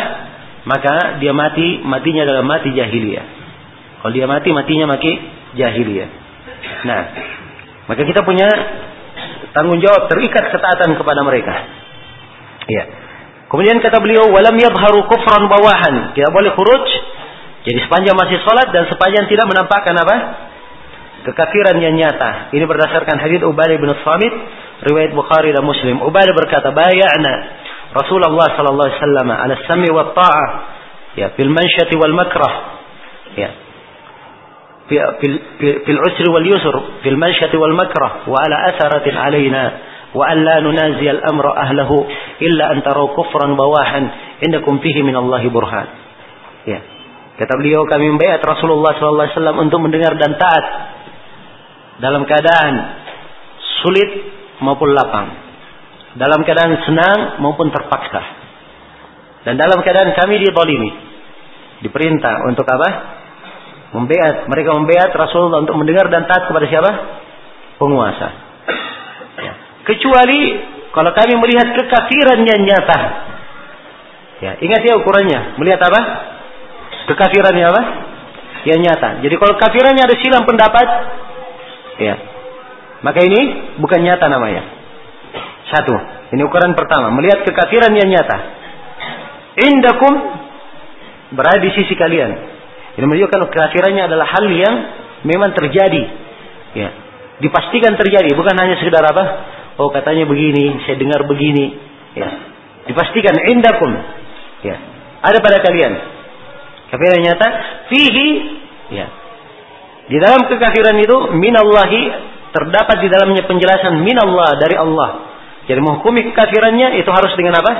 maka 0.64 1.20
dia 1.20 1.32
mati, 1.32 1.80
matinya 1.84 2.24
adalah 2.24 2.44
mati 2.44 2.72
jahiliyah. 2.72 3.26
Kalau 4.00 4.12
dia 4.12 4.24
mati, 4.28 4.48
matinya 4.52 4.86
mati 4.88 5.12
jahiliyah. 5.56 6.08
Nah, 6.84 7.02
maka 7.88 8.02
kita 8.04 8.24
punya 8.24 8.48
tanggung 9.52 9.80
jawab 9.82 10.08
terikat 10.08 10.52
ketaatan 10.52 10.96
kepada 10.96 11.20
mereka. 11.24 11.54
Ya. 12.70 12.84
Kemudian 13.50 13.82
kata 13.82 13.98
beliau, 13.98 14.30
walam 14.30 14.54
yabharu 14.54 15.10
kufran 15.10 15.50
bawahan. 15.50 16.14
Tidak 16.14 16.30
boleh 16.30 16.54
khuruj. 16.54 16.86
Jadi 17.66 17.78
sepanjang 17.84 18.16
masih 18.16 18.40
sholat 18.40 18.72
dan 18.72 18.88
sepanjang 18.88 19.28
tidak 19.28 19.44
menampakkan 19.50 19.92
apa? 20.00 20.16
Kekafiran 21.28 21.76
yang 21.82 21.92
nyata. 21.98 22.54
Ini 22.56 22.64
berdasarkan 22.64 23.20
hadis 23.20 23.44
Ubadah 23.44 23.76
bin 23.76 23.90
Samit, 24.00 24.32
riwayat 24.86 25.12
Bukhari 25.12 25.52
dan 25.52 25.66
Muslim. 25.66 26.00
Ubadah 26.00 26.32
berkata, 26.32 26.72
bayana 26.72 27.59
Rasulullah 27.90 28.54
sallallahu 28.54 28.86
alaihi 28.86 29.00
wasallam 29.02 29.28
ala 29.34 29.54
sami 29.66 29.88
wa 29.90 30.14
ta'ah 30.14 30.48
ya 31.18 31.34
fil 31.34 31.50
mansyati 31.50 31.94
wal 31.98 32.14
makrah. 32.14 32.54
Ya. 33.34 33.50
Fil 34.90 36.00
usri 36.02 36.26
wal 36.30 36.46
yusr 36.46 36.74
fil 37.02 37.18
mansyati 37.18 37.58
wal 37.58 37.74
makrah. 37.74 38.30
Wa 38.30 38.36
ala 38.46 38.56
atharatin 38.70 39.14
alaina 39.18 39.62
wa 40.14 40.22
an 40.26 40.38
la 40.42 40.62
nunazi 40.62 41.06
al 41.06 41.22
amra 41.26 41.50
ahlahu 41.66 42.06
illa 42.38 42.74
an 42.74 42.86
taraw 42.86 43.10
kufran 43.18 43.58
bawahan. 43.58 44.38
Innakum 44.46 44.78
fihi 44.78 45.02
min 45.02 45.18
Allahi 45.18 45.50
burhan. 45.50 45.86
Ya. 46.70 46.80
Kata 47.42 47.58
beliau 47.58 47.88
kami 47.90 48.06
membayat 48.06 48.38
Rasulullah 48.44 48.94
sallallahu 48.94 49.26
alaihi 49.26 49.34
wasallam 49.34 49.58
untuk 49.66 49.78
mendengar 49.82 50.14
dan 50.14 50.38
taat 50.38 50.64
dalam 51.98 52.22
keadaan 52.22 52.74
sulit 53.82 54.10
maupun 54.62 54.94
lapang 54.94 55.49
dalam 56.18 56.42
keadaan 56.42 56.74
senang 56.86 57.18
maupun 57.42 57.70
terpaksa 57.70 58.22
dan 59.46 59.54
dalam 59.60 59.82
keadaan 59.84 60.14
kami 60.16 60.42
ditolimi 60.42 60.90
diperintah 61.86 62.44
untuk 62.50 62.66
apa 62.66 63.20
Membeat, 63.90 64.46
mereka 64.46 64.70
membeat 64.78 65.10
Rasulullah 65.10 65.66
untuk 65.66 65.74
mendengar 65.74 66.06
dan 66.14 66.22
taat 66.30 66.46
kepada 66.46 66.66
siapa? 66.70 66.90
Penguasa. 67.74 68.28
Ya. 69.34 69.52
Kecuali 69.82 70.62
kalau 70.94 71.10
kami 71.10 71.34
melihat 71.42 71.74
kekafiran 71.74 72.38
yang 72.46 72.60
nyata. 72.62 72.98
Ya, 74.40 74.52
ingat 74.62 74.80
ya 74.86 74.94
ukurannya. 74.94 75.58
Melihat 75.58 75.82
apa? 75.82 76.00
Kekafirannya 77.10 77.66
apa? 77.66 77.82
Yang 78.70 78.80
nyata. 78.86 79.08
Jadi 79.26 79.34
kalau 79.34 79.58
kafirannya 79.58 80.02
ada 80.06 80.16
silang 80.22 80.46
pendapat, 80.46 80.86
ya. 81.98 82.14
Maka 83.02 83.26
ini 83.26 83.74
bukan 83.82 84.06
nyata 84.06 84.30
namanya. 84.30 84.79
Satu. 85.70 85.94
Ini 86.34 86.42
ukuran 86.46 86.74
pertama. 86.74 87.14
Melihat 87.14 87.46
kekafiran 87.46 87.94
yang 87.94 88.10
nyata. 88.10 88.38
Indakum 89.66 90.14
berada 91.34 91.62
di 91.62 91.70
sisi 91.74 91.94
kalian. 91.94 92.30
Ini 92.98 93.04
menunjukkan 93.06 93.50
kekafirannya 93.50 94.10
adalah 94.10 94.26
hal 94.26 94.46
yang 94.50 94.74
memang 95.26 95.54
terjadi. 95.54 96.02
Ya. 96.74 96.90
Dipastikan 97.40 97.96
terjadi, 97.96 98.36
bukan 98.36 98.52
hanya 98.58 98.76
sekedar 98.76 99.00
apa? 99.00 99.24
Oh, 99.80 99.88
katanya 99.88 100.28
begini, 100.28 100.84
saya 100.84 101.00
dengar 101.00 101.24
begini. 101.24 101.72
Ya. 102.18 102.28
Dipastikan 102.90 103.32
indakum. 103.48 103.90
Ya. 104.60 104.76
ada 105.24 105.38
pada 105.40 105.62
kalian. 105.64 105.92
Kafiran 106.90 107.22
nyata 107.22 107.48
fihi 107.88 108.28
ya. 108.92 109.06
Di 110.10 110.18
dalam 110.18 110.42
kekafiran 110.50 110.98
itu 110.98 111.16
minallahi 111.38 112.02
terdapat 112.50 112.96
di 112.98 113.08
dalamnya 113.08 113.46
penjelasan 113.46 114.02
minallah 114.02 114.58
dari 114.58 114.74
Allah. 114.74 115.29
Jadi 115.70 115.78
menghukumi 115.78 116.26
kekafirannya 116.34 116.98
itu 116.98 117.06
harus 117.14 117.30
dengan 117.38 117.62
apa? 117.62 117.72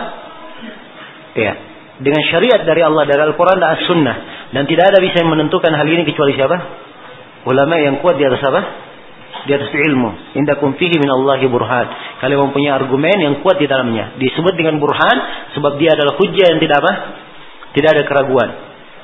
Ya, 1.34 1.52
dengan 1.98 2.22
syariat 2.30 2.62
dari 2.62 2.86
Allah 2.86 3.02
dari 3.02 3.18
Al-Quran 3.18 3.58
dan 3.58 3.74
As-Sunnah 3.74 4.16
dan 4.54 4.62
tidak 4.70 4.94
ada 4.94 5.02
bisa 5.02 5.26
yang 5.26 5.34
menentukan 5.34 5.74
hal 5.74 5.86
ini 5.90 6.06
kecuali 6.06 6.38
siapa? 6.38 6.54
Ulama 7.50 7.82
yang 7.82 7.98
kuat 7.98 8.14
di 8.14 8.22
atas 8.30 8.38
apa? 8.46 8.60
Di 9.42 9.58
atas 9.58 9.74
ilmu. 9.74 10.38
Indakum 10.38 10.78
fihi 10.78 11.02
minallahi 11.02 11.50
burhan. 11.50 11.86
Kalian 12.22 12.38
mempunyai 12.46 12.70
argumen 12.70 13.18
yang 13.18 13.34
kuat 13.42 13.58
di 13.58 13.66
dalamnya. 13.66 14.14
Disebut 14.22 14.54
dengan 14.54 14.78
burhan 14.78 15.16
sebab 15.58 15.74
dia 15.82 15.90
adalah 15.98 16.14
hujjah 16.14 16.46
yang 16.46 16.62
tidak 16.62 16.78
apa? 16.78 16.92
Tidak 17.74 17.90
ada 17.90 18.02
keraguan. 18.06 18.50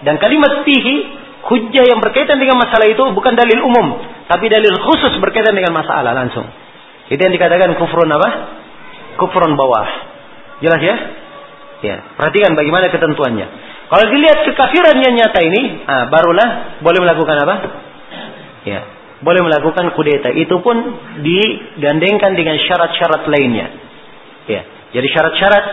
Dan 0.07 0.15
kalimat 0.23 0.63
fihi 0.63 0.95
hujjah 1.43 1.91
yang 1.91 1.99
berkaitan 1.99 2.39
dengan 2.39 2.55
masalah 2.63 2.87
itu 2.87 3.03
bukan 3.19 3.35
dalil 3.35 3.67
umum, 3.67 3.99
tapi 4.31 4.47
dalil 4.47 4.79
khusus 4.79 5.19
berkaitan 5.19 5.59
dengan 5.59 5.75
masalah 5.75 6.15
langsung. 6.15 6.47
Itu 7.11 7.19
yang 7.19 7.35
dikatakan 7.35 7.75
kufrun 7.79 8.11
apa? 8.11 8.29
Kufrun 9.17 9.57
bawah. 9.57 9.89
Jelas 10.61 10.81
ya? 10.81 10.97
Ya, 11.85 11.97
perhatikan 12.17 12.57
bagaimana 12.57 12.89
ketentuannya. 12.89 13.47
Kalau 13.87 14.05
dilihat 14.11 14.49
kekafiran 14.49 14.97
yang 14.99 15.15
nyata 15.15 15.41
ini, 15.45 15.85
ah, 15.87 16.05
barulah 16.09 16.81
boleh 16.81 17.01
melakukan 17.05 17.37
apa? 17.45 17.55
Ya, 18.67 18.81
boleh 19.21 19.45
melakukan 19.45 19.93
kudeta. 19.95 20.33
Itu 20.33 20.59
pun 20.65 20.75
digandengkan 21.23 22.35
dengan 22.35 22.57
syarat-syarat 22.59 23.29
lainnya. 23.29 23.67
Ya, 24.49 24.63
jadi 24.97 25.07
syarat-syarat 25.13 25.65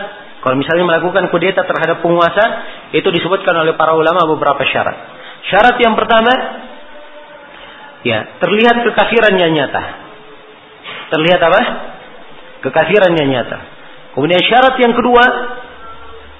kalau 0.44 0.60
misalnya 0.60 0.84
melakukan 0.84 1.32
kudeta 1.32 1.64
terhadap 1.64 2.04
penguasa, 2.04 2.44
itu 2.92 3.08
disebutkan 3.08 3.56
oleh 3.56 3.80
para 3.80 3.96
ulama 3.96 4.28
beberapa 4.28 4.60
syarat. 4.68 4.92
Syarat 5.48 5.80
yang 5.80 5.96
pertama, 5.96 6.32
ya, 8.04 8.36
terlihat 8.44 8.84
kekafirannya 8.84 9.48
nyata. 9.56 9.82
Terlihat 11.16 11.40
apa? 11.40 11.60
Kekafirannya 12.64 13.24
nyata. 13.28 13.58
Kemudian 14.16 14.40
syarat 14.40 14.80
yang 14.80 14.96
kedua, 14.96 15.24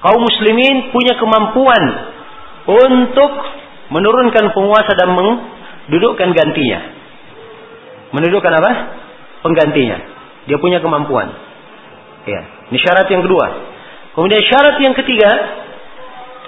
kaum 0.01 0.21
muslimin 0.25 0.89
punya 0.89 1.13
kemampuan 1.21 1.83
untuk 2.65 3.31
menurunkan 3.93 4.49
penguasa 4.57 4.97
dan 4.97 5.13
mendudukkan 5.13 6.29
gantinya. 6.33 6.79
Menundukkan 8.09 8.53
apa? 8.57 8.71
Penggantinya. 9.45 9.97
Dia 10.49 10.57
punya 10.57 10.81
kemampuan. 10.81 11.29
Ya, 12.25 12.41
ini 12.73 12.79
syarat 12.81 13.05
yang 13.05 13.21
kedua. 13.21 13.45
Kemudian 14.17 14.41
syarat 14.49 14.81
yang 14.81 14.97
ketiga, 14.97 15.29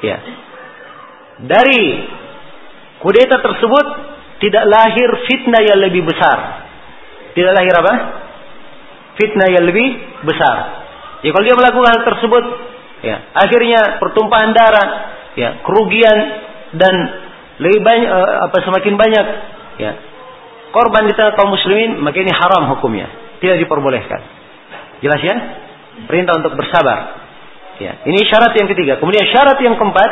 ya, 0.02 0.18
dari 1.46 2.08
kudeta 2.98 3.38
tersebut 3.46 3.86
tidak 4.42 4.66
lahir 4.66 5.10
fitnah 5.30 5.62
yang 5.62 5.80
lebih 5.86 6.02
besar. 6.02 6.66
Tidak 7.38 7.54
lahir 7.54 7.74
apa? 7.78 7.94
Fitnah 9.18 9.50
yang 9.50 9.66
lebih 9.66 9.88
besar. 10.24 10.86
Ya 11.26 11.34
kalau 11.34 11.46
dia 11.46 11.58
melakukan 11.58 11.90
hal 11.90 12.02
tersebut, 12.06 12.44
ya 13.02 13.16
akhirnya 13.34 13.98
pertumpahan 13.98 14.54
darah, 14.54 14.90
ya 15.34 15.50
kerugian 15.66 16.18
dan 16.78 16.96
lebih 17.58 17.82
banyak 17.82 18.10
eh, 18.10 18.32
apa 18.46 18.58
semakin 18.62 18.94
banyak, 18.94 19.26
ya 19.82 19.92
korban 20.70 21.10
di 21.10 21.14
tengah 21.18 21.34
kaum 21.34 21.50
muslimin, 21.50 21.98
maka 22.06 22.22
ini 22.22 22.30
haram 22.30 22.70
hukumnya, 22.78 23.10
tidak 23.42 23.58
diperbolehkan. 23.66 24.22
Jelas 25.02 25.22
ya? 25.22 25.36
Perintah 26.06 26.38
untuk 26.38 26.54
bersabar. 26.54 27.26
Ya, 27.78 28.02
ini 28.10 28.26
syarat 28.26 28.58
yang 28.58 28.70
ketiga. 28.74 28.98
Kemudian 28.98 29.26
syarat 29.30 29.58
yang 29.62 29.78
keempat 29.78 30.12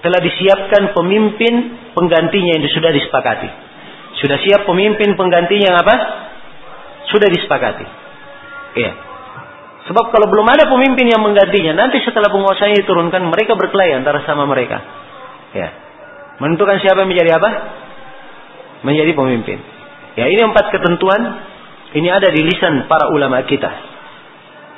telah 0.00 0.20
disiapkan 0.20 0.96
pemimpin 0.96 1.76
penggantinya 1.92 2.52
yang 2.56 2.68
sudah 2.72 2.92
disepakati. 2.92 3.48
Sudah 4.20 4.36
siap 4.44 4.68
pemimpin 4.68 5.16
penggantinya 5.16 5.72
yang 5.72 5.78
apa? 5.80 5.96
Sudah 7.10 7.28
disepakati. 7.30 7.86
Ya. 8.78 8.92
Sebab 9.90 10.14
kalau 10.14 10.30
belum 10.30 10.46
ada 10.46 10.70
pemimpin 10.70 11.10
yang 11.10 11.22
menggantinya, 11.24 11.74
nanti 11.74 11.98
setelah 12.06 12.30
penguasanya 12.30 12.86
diturunkan, 12.86 13.26
mereka 13.26 13.58
berkelahi 13.58 13.98
antara 13.98 14.22
sama 14.22 14.46
mereka. 14.46 14.78
Ya. 15.50 15.68
Menentukan 16.38 16.78
siapa 16.78 17.02
yang 17.02 17.10
menjadi 17.10 17.36
apa? 17.36 17.50
Menjadi 18.86 19.12
pemimpin. 19.12 19.58
Ya, 20.14 20.30
ini 20.30 20.40
empat 20.46 20.70
ketentuan. 20.70 21.20
Ini 21.90 22.06
ada 22.06 22.30
di 22.30 22.46
lisan 22.46 22.86
para 22.86 23.10
ulama 23.10 23.42
kita. 23.50 23.70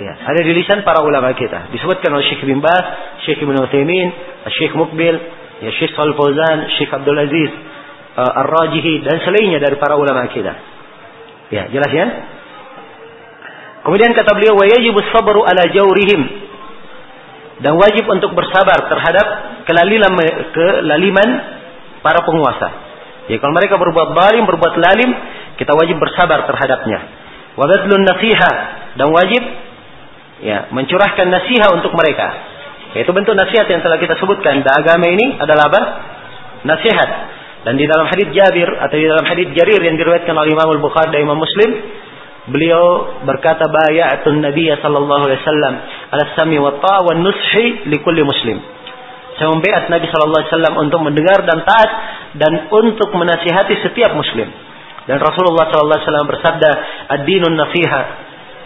Ya, 0.01 0.17
ada 0.17 0.41
di 0.41 0.53
lisan 0.57 0.81
para 0.81 1.05
ulama 1.05 1.37
kita. 1.37 1.69
Disebutkan 1.77 2.09
oleh 2.17 2.25
Syekh 2.33 2.49
bin 2.49 2.65
Baz, 2.65 2.85
Syekh 3.29 3.45
Ibn 3.45 3.69
Utsaimin, 3.69 4.09
Syekh 4.57 4.73
Mukbil, 4.73 5.15
ya 5.61 5.71
Syekh 5.77 5.93
Shalal 5.93 6.17
Fauzan, 6.17 6.73
Syekh 6.81 6.89
Abdul 6.89 7.21
Aziz 7.21 7.53
uh, 8.17 8.41
Ar-Rajihi 8.43 9.05
dan 9.05 9.21
selainnya 9.23 9.61
dari 9.61 9.77
para 9.77 10.01
ulama 10.01 10.25
kita. 10.33 10.72
Ya, 11.53 11.69
jelas 11.69 11.93
ya? 11.93 12.07
Kemudian 13.85 14.17
kata 14.17 14.33
beliau, 14.33 14.57
"Wa 14.57 14.67
yajibu 14.73 14.99
sabru 15.13 15.45
ala 15.45 15.69
jawrihim." 15.69 16.23
Dan 17.61 17.77
wajib 17.77 18.09
untuk 18.09 18.33
bersabar 18.33 18.89
terhadap 18.89 19.27
kelaliman 19.69 20.13
kelaliman 20.51 21.29
para 22.01 22.25
penguasa. 22.25 22.69
Ya, 23.31 23.39
kalau 23.39 23.55
mereka 23.55 23.79
berbuat 23.79 24.19
zalim, 24.19 24.49
berbuat 24.49 24.75
lalim, 24.81 25.11
kita 25.61 25.77
wajib 25.77 26.01
bersabar 26.01 26.43
terhadapnya. 26.49 26.99
Wa 27.55 27.69
badlun 27.69 28.03
nasiha 28.03 28.53
dan 28.97 29.07
wajib 29.13 29.43
ya 30.43 30.73
mencurahkan 30.75 31.29
nasihat 31.29 31.71
untuk 31.77 31.95
mereka. 31.95 32.35
Yaitu 32.99 33.13
bentuk 33.15 33.37
nasihat 33.37 33.69
yang 33.69 33.81
telah 33.81 33.97
kita 34.01 34.19
sebutkan. 34.19 34.61
Dan 34.65 34.73
agama 34.73 35.07
ini 35.09 35.39
adalah 35.39 35.71
apa? 35.71 35.83
Nasihat. 36.67 37.09
Dan 37.63 37.79
di 37.79 37.87
dalam 37.87 38.11
hadis 38.11 38.27
Jabir 38.35 38.67
atau 38.67 38.97
di 38.99 39.07
dalam 39.07 39.23
hadis 39.23 39.47
Jarir 39.55 39.79
yang 39.79 39.95
diriwayatkan 39.95 40.35
oleh 40.35 40.51
Imam 40.51 40.69
Al-Bukhari 40.75 41.15
dan 41.15 41.23
Imam 41.23 41.39
Muslim, 41.39 41.71
beliau 42.51 43.19
berkata 43.23 43.71
bayatun 43.71 44.43
Nabi 44.43 44.67
sallallahu 44.83 45.23
alaihi 45.31 45.41
wasallam 45.47 45.75
ala 46.11 46.25
sami 46.35 46.59
wa 46.59 46.75
ta'a 46.83 47.07
wa 47.07 47.15
nushi 47.15 47.87
li 47.87 48.03
kulli 48.03 48.27
muslim. 48.27 48.59
Saya 49.39 49.55
membaiat 49.55 49.87
Nabi 49.95 50.11
sallallahu 50.11 50.43
alaihi 50.43 50.53
wasallam 50.55 50.75
untuk 50.83 51.01
mendengar 51.07 51.39
dan 51.47 51.63
taat 51.63 51.91
dan 52.35 52.53
untuk 52.75 53.15
menasihati 53.15 53.79
setiap 53.87 54.11
muslim. 54.19 54.51
Dan 55.07 55.23
Rasulullah 55.23 55.71
sallallahu 55.71 55.99
alaihi 55.99 56.07
wasallam 56.11 56.29
bersabda, 56.31 56.71
"Ad-dinun 57.15 57.55
nasiha." 57.55 58.03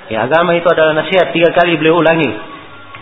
Ya, 0.08 0.24
agama 0.24 0.56
itu 0.56 0.68
adalah 0.72 0.96
nasihat. 0.96 1.34
Tiga 1.36 1.52
kali 1.52 1.76
beliau 1.76 2.00
ulangi. 2.00 2.30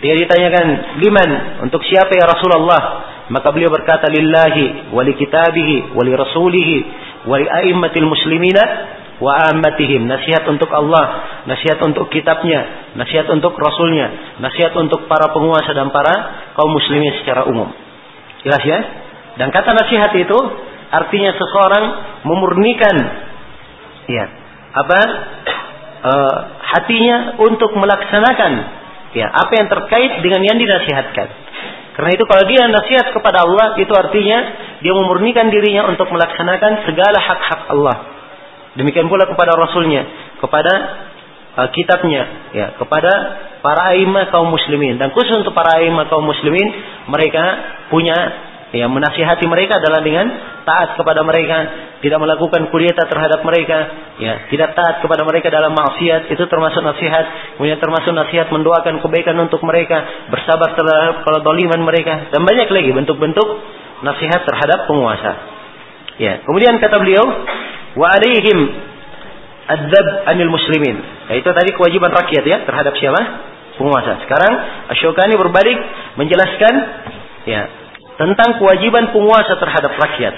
Dia 0.03 0.17
ditanyakan, 0.19 0.99
liman? 0.99 1.29
Untuk 1.63 1.79
siapa 1.87 2.11
ya 2.11 2.25
Rasulullah? 2.27 3.14
Maka 3.25 3.49
beliau 3.49 3.73
berkata, 3.73 4.05
lillahi, 4.09 4.93
wali 4.93 5.17
kitabihi, 5.17 5.97
wali 5.97 6.11
rasulihi, 6.13 6.77
wali 7.25 7.45
a'immatil 7.49 8.05
muslimina, 8.05 8.63
wa 9.19 9.49
ammatihim. 9.51 10.05
Nasihat 10.05 10.43
untuk 10.45 10.69
Allah, 10.69 11.41
nasihat 11.47 11.79
untuk 11.83 12.11
kitabnya, 12.11 12.93
nasihat 12.99 13.25
untuk 13.31 13.55
rasulnya, 13.55 14.37
nasihat 14.43 14.75
untuk 14.75 15.07
para 15.07 15.31
penguasa 15.31 15.71
dan 15.71 15.89
para 15.89 16.13
kaum 16.53 16.71
muslimin 16.71 17.15
secara 17.23 17.47
umum. 17.47 17.71
Jelas 18.43 18.61
ya? 18.61 18.79
Dan 19.41 19.49
kata 19.51 19.73
nasihat 19.73 20.11
itu 20.15 20.37
artinya 20.91 21.31
seseorang 21.35 21.85
memurnikan 22.23 22.95
ya, 24.11 24.25
apa? 24.75 24.99
Uh, 26.05 26.37
hatinya 26.75 27.39
untuk 27.39 27.71
melaksanakan 27.71 28.51
ya 29.15 29.31
apa 29.31 29.53
yang 29.55 29.67
terkait 29.71 30.11
dengan 30.19 30.43
yang 30.43 30.57
dinasihatkan. 30.59 31.27
Karena 31.95 32.11
itu 32.11 32.23
kalau 32.27 32.43
dia 32.51 32.67
nasihat 32.67 33.07
kepada 33.15 33.47
Allah 33.47 33.79
itu 33.79 33.91
artinya 33.95 34.39
dia 34.83 34.91
memurnikan 34.91 35.47
dirinya 35.47 35.87
untuk 35.87 36.11
melaksanakan 36.11 36.83
segala 36.83 37.17
hak-hak 37.17 37.61
Allah. 37.71 37.97
Demikian 38.75 39.07
pula 39.07 39.23
kepada 39.23 39.55
Rasulnya, 39.55 40.03
kepada 40.43 40.73
uh, 41.55 41.69
kitabnya, 41.71 42.51
ya, 42.51 42.67
kepada 42.75 43.11
para 43.63 43.95
imam 43.95 44.27
kaum 44.27 44.51
muslimin 44.51 44.99
dan 44.99 45.15
khusus 45.15 45.39
untuk 45.39 45.55
para 45.55 45.79
imam 45.79 46.03
kaum 46.11 46.27
muslimin 46.27 46.67
mereka 47.07 47.43
punya 47.87 48.15
Ya, 48.75 48.91
menasihati 48.91 49.47
mereka 49.47 49.79
adalah 49.79 50.03
dengan 50.03 50.27
taat 50.65 50.97
kepada 50.97 51.21
mereka, 51.21 51.57
tidak 52.01 52.19
melakukan 52.19 52.67
kudeta 52.73 53.05
terhadap 53.05 53.45
mereka, 53.45 53.77
ya, 54.17 54.49
tidak 54.49 54.73
taat 54.73 54.99
kepada 54.99 55.21
mereka 55.23 55.53
dalam 55.53 55.71
maksiat, 55.71 56.27
itu 56.33 56.43
termasuk 56.49 56.81
nasihat. 56.81 57.55
Kemudian 57.55 57.77
termasuk 57.77 58.11
nasihat 58.11 58.49
mendoakan 58.49 58.99
kebaikan 58.99 59.37
untuk 59.39 59.61
mereka, 59.61 60.27
bersabar 60.33 60.73
terhadap 60.73 61.45
doliman 61.45 61.85
mereka, 61.85 62.33
dan 62.33 62.41
banyak 62.41 62.67
lagi 62.67 62.89
bentuk-bentuk 62.91 63.47
nasihat 64.01 64.41
terhadap 64.43 64.89
penguasa. 64.89 65.31
Ya, 66.17 66.41
kemudian 66.43 66.81
kata 66.81 66.97
beliau, 66.97 67.23
wa 67.95 68.07
alaihim 68.09 68.57
adzab 69.69 70.07
anil 70.33 70.49
muslimin. 70.49 70.97
Ya, 71.29 71.41
itu 71.41 71.49
tadi 71.53 71.71
kewajiban 71.77 72.09
rakyat 72.09 72.43
ya 72.43 72.57
terhadap 72.65 72.97
siapa? 72.97 73.21
Penguasa. 73.75 74.23
Sekarang 74.23 74.53
Asyokani 74.87 75.35
berbalik 75.35 75.77
menjelaskan 76.15 76.73
ya 77.43 77.84
tentang 78.15 78.59
kewajiban 78.59 79.11
penguasa 79.11 79.59
terhadap 79.59 79.93
rakyat. 79.95 80.35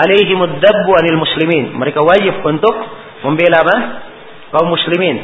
Alaihimud 0.00 0.62
dabbu 0.62 0.90
anil 0.96 1.18
muslimin. 1.18 1.74
Mereka 1.74 2.00
wajib 2.00 2.40
untuk 2.46 2.74
membela 3.26 3.66
apa? 3.66 3.76
Kaum 4.54 4.70
muslimin. 4.70 5.16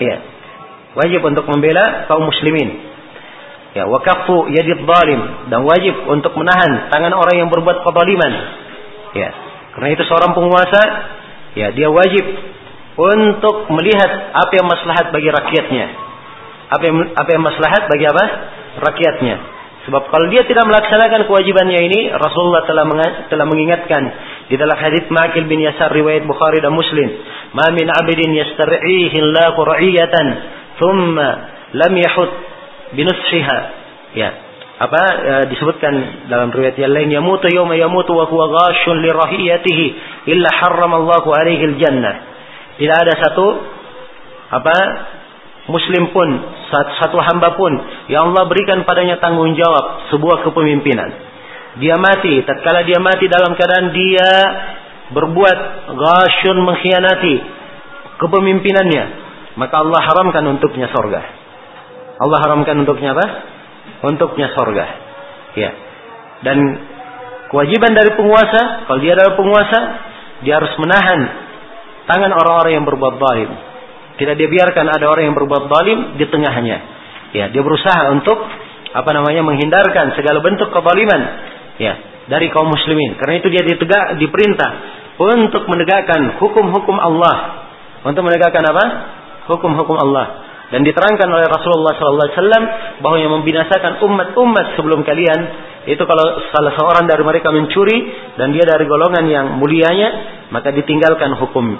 Iya. 0.00 0.16
Wajib 0.92 1.20
untuk 1.24 1.44
membela 1.48 2.08
kaum 2.08 2.28
muslimin. 2.28 2.92
Ya, 3.72 3.88
wa 3.88 4.04
kaffu 4.04 4.52
dan 4.52 5.60
wajib 5.64 5.94
untuk 6.04 6.36
menahan 6.36 6.92
tangan 6.92 7.12
orang 7.16 7.36
yang 7.40 7.48
berbuat 7.48 7.80
kezaliman. 7.80 8.32
Ya. 9.16 9.30
Karena 9.72 9.88
itu 9.96 10.04
seorang 10.04 10.36
penguasa 10.36 10.82
ya 11.56 11.72
dia 11.72 11.88
wajib 11.88 12.24
untuk 12.92 13.72
melihat 13.72 14.36
apa 14.36 14.52
yang 14.52 14.68
maslahat 14.68 15.06
bagi 15.08 15.28
rakyatnya. 15.32 15.86
Apa 16.72 16.82
yang 16.84 16.96
apa 17.16 17.30
yang 17.32 17.42
maslahat 17.44 17.82
bagi 17.88 18.04
apa? 18.04 18.24
Rakyatnya. 18.84 19.36
Sebab 19.82 20.02
kalau 20.14 20.26
dia 20.30 20.46
tidak 20.46 20.62
melaksanakan 20.62 21.26
kewajibannya 21.26 21.80
ini, 21.90 22.00
Rasulullah 22.14 22.62
telah 22.70 22.86
telah 23.26 23.46
mengingatkan 23.50 24.02
di 24.46 24.54
dalam 24.54 24.78
hadis 24.78 25.10
Ma'qil 25.10 25.50
bin 25.50 25.58
Yasar 25.58 25.90
riwayat 25.90 26.22
Bukhari 26.22 26.62
dan 26.62 26.70
Muslim, 26.70 27.10
"Ma 27.50 27.66
min 27.74 27.90
'abdin 27.90 28.30
yastar'ihi 28.30 29.16
Allahu 29.18 29.60
ra'iyatan, 29.66 30.26
thumma 30.78 31.28
lam 31.74 31.92
yahut 31.98 32.30
binushiha." 32.94 33.58
Ya. 34.14 34.30
Apa 34.82 35.02
ya, 35.02 35.36
disebutkan 35.50 36.26
dalam 36.30 36.54
riwayat 36.54 36.78
yang 36.78 36.94
lain, 36.94 37.10
"Yamutu 37.10 37.50
yawma 37.50 37.74
yamutu 37.74 38.14
wa 38.14 38.30
huwa 38.30 38.54
ghashun 38.54 39.02
li 39.02 39.10
rahiyatihi 39.10 39.86
illa 40.30 40.50
harrama 40.62 41.02
Allahu 41.02 41.26
'alaihi 41.26 41.74
al-jannah." 41.74 42.14
Tidak 42.78 42.96
ada 43.02 43.14
satu 43.18 43.46
apa 44.52 44.76
muslim 45.70 46.10
pun 46.10 46.28
satu 46.72 47.18
hamba 47.22 47.54
pun 47.54 47.70
yang 48.10 48.32
Allah 48.32 48.50
berikan 48.50 48.82
padanya 48.82 49.22
tanggung 49.22 49.54
jawab 49.54 50.10
sebuah 50.10 50.42
kepemimpinan. 50.48 51.10
Dia 51.78 51.96
mati, 51.96 52.42
tatkala 52.44 52.84
dia 52.84 52.98
mati 52.98 53.30
dalam 53.30 53.54
keadaan 53.54 53.94
dia 53.94 54.30
berbuat 55.12 55.58
ghasyun 55.94 56.58
mengkhianati 56.60 57.34
kepemimpinannya, 58.18 59.04
maka 59.56 59.74
Allah 59.80 60.00
haramkan 60.02 60.44
untuknya 60.58 60.90
sorga. 60.90 61.20
Allah 62.20 62.38
haramkan 62.44 62.82
untuknya 62.84 63.16
apa? 63.16 63.26
Untuknya 64.04 64.52
sorga. 64.52 64.84
Ya. 65.56 65.70
Dan 66.42 66.58
kewajiban 67.48 67.94
dari 67.94 68.12
penguasa, 68.18 68.88
kalau 68.90 68.98
dia 69.00 69.14
adalah 69.16 69.34
penguasa, 69.38 69.80
dia 70.42 70.58
harus 70.58 70.74
menahan 70.76 71.20
tangan 72.10 72.34
orang-orang 72.34 72.82
yang 72.82 72.84
berbuat 72.84 73.14
zalim 73.16 73.71
tidak 74.20 74.34
dia 74.36 74.48
biarkan 74.48 74.86
ada 74.92 75.06
orang 75.08 75.32
yang 75.32 75.36
berbuat 75.36 75.68
zalim 75.72 75.98
di 76.20 76.24
tengahnya. 76.28 76.78
Ya, 77.32 77.48
dia 77.48 77.62
berusaha 77.64 78.12
untuk 78.12 78.36
apa 78.92 79.10
namanya 79.16 79.40
menghindarkan 79.40 80.12
segala 80.12 80.44
bentuk 80.44 80.68
kezaliman 80.68 81.20
ya 81.80 81.94
dari 82.28 82.52
kaum 82.52 82.68
muslimin. 82.68 83.16
Karena 83.16 83.40
itu 83.40 83.48
dia 83.48 83.64
ditegak 83.64 84.20
diperintah 84.20 84.70
untuk 85.16 85.64
menegakkan 85.68 86.36
hukum-hukum 86.40 86.96
Allah. 87.00 87.64
Untuk 88.04 88.22
menegakkan 88.26 88.62
apa? 88.68 88.84
Hukum-hukum 89.48 89.96
Allah. 89.96 90.52
Dan 90.72 90.88
diterangkan 90.88 91.28
oleh 91.28 91.52
Rasulullah 91.52 91.92
SAW 92.00 92.64
bahwa 93.04 93.16
yang 93.20 93.32
membinasakan 93.40 94.00
umat-umat 94.00 94.72
sebelum 94.80 95.04
kalian 95.04 95.40
itu 95.84 96.00
kalau 96.08 96.40
salah 96.48 96.72
seorang 96.78 97.04
dari 97.04 97.20
mereka 97.20 97.52
mencuri 97.52 98.08
dan 98.40 98.56
dia 98.56 98.64
dari 98.64 98.88
golongan 98.88 99.24
yang 99.28 99.46
mulianya 99.60 100.08
maka 100.48 100.72
ditinggalkan 100.72 101.36
hukum 101.36 101.76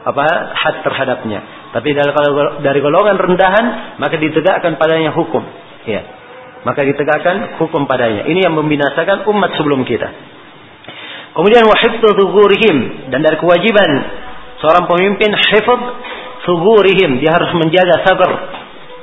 apa 0.00 0.24
had 0.56 0.80
terhadapnya. 0.80 1.40
Tapi 1.76 1.92
dari 2.64 2.80
golongan 2.80 3.16
rendahan 3.20 3.64
maka 4.00 4.16
ditegakkan 4.16 4.80
padanya 4.80 5.12
hukum. 5.12 5.44
Ya. 5.84 6.02
Maka 6.64 6.84
ditegakkan 6.84 7.60
hukum 7.60 7.84
padanya. 7.88 8.28
Ini 8.28 8.48
yang 8.48 8.54
membinasakan 8.56 9.28
umat 9.28 9.56
sebelum 9.56 9.84
kita. 9.84 10.08
Kemudian 11.30 11.62
wahifdzu 11.62 12.08
dzugurihim 12.10 12.76
dan 13.14 13.22
dari 13.22 13.38
kewajiban 13.38 13.90
seorang 14.60 14.84
pemimpin 14.90 15.30
hifdz 15.30 15.88
dzugurihim, 16.44 17.22
dia 17.22 17.32
harus 17.32 17.52
menjaga 17.56 18.02
sagar. 18.02 18.32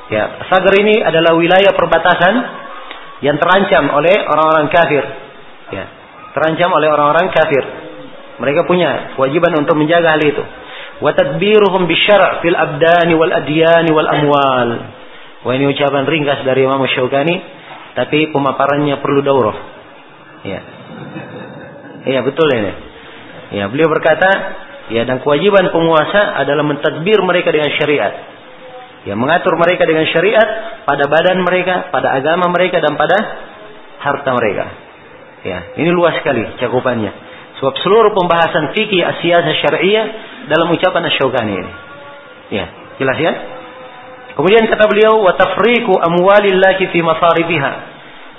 Ya, 0.07 0.23
sagar 0.51 0.73
ini 0.75 1.01
adalah 1.03 1.35
wilayah 1.35 1.71
perbatasan 1.71 2.33
yang 3.25 3.41
terancam 3.41 3.89
oleh 3.95 4.15
orang-orang 4.27 4.67
kafir. 4.69 5.03
Ya, 5.71 5.85
terancam 6.35 6.69
oleh 6.77 6.87
orang-orang 6.91 7.31
kafir. 7.31 7.63
Mereka 8.37 8.69
punya 8.69 9.17
kewajiban 9.17 9.65
untuk 9.65 9.73
menjaga 9.79 10.13
hal 10.13 10.21
itu 10.21 10.43
wa 11.01 11.11
tadbiruhum 11.13 11.85
bisyara' 11.85 12.41
fil 12.41 12.57
abdani 12.57 13.13
wal 13.13 13.33
adyani 13.33 13.89
wal 13.93 14.09
amwal. 14.09 14.69
Wah 15.45 15.53
ini 15.53 15.69
ucapan 15.69 16.03
ringkas 16.09 16.41
dari 16.43 16.65
Imam 16.65 16.81
Syaukani, 16.85 17.35
tapi 17.93 18.33
pemaparannya 18.33 18.97
perlu 18.99 19.21
daurah. 19.21 19.57
Ya. 20.43 20.59
Iya 22.07 22.19
betul 22.25 22.47
ini. 22.51 22.73
Ya, 23.47 23.71
beliau 23.71 23.87
berkata, 23.87 24.29
ya 24.91 25.07
dan 25.07 25.23
kewajiban 25.23 25.71
penguasa 25.71 26.35
adalah 26.35 26.67
mentadbir 26.67 27.19
mereka 27.23 27.53
dengan 27.55 27.71
syariat. 27.79 28.13
Ya, 29.07 29.15
mengatur 29.15 29.55
mereka 29.55 29.87
dengan 29.87 30.03
syariat 30.11 30.47
pada 30.83 31.07
badan 31.07 31.39
mereka, 31.47 31.87
pada 31.95 32.11
agama 32.11 32.51
mereka 32.51 32.83
dan 32.83 32.99
pada 32.99 33.17
harta 34.03 34.29
mereka. 34.35 34.65
Ya, 35.47 35.59
ini 35.79 35.95
luas 35.95 36.19
sekali 36.19 36.43
cakupannya. 36.59 37.11
Sebab 37.61 37.73
seluruh 37.81 38.11
pembahasan 38.13 38.75
fikih 38.75 39.01
asyiah 39.01 39.47
syariah 39.63 40.05
dalam 40.47 40.71
ucapan 40.71 41.07
Asy-Syaukani 41.11 41.53
ini. 41.53 41.71
Ya, 42.51 42.65
jelas 42.99 43.17
ya? 43.19 43.33
Kemudian 44.39 44.69
kata 44.69 44.85
beliau 44.87 45.19
wa 45.25 45.33
tafriqu 45.33 45.91
amwalillahi 45.91 46.83
fi 46.93 46.99
masarifiha. 47.01 47.73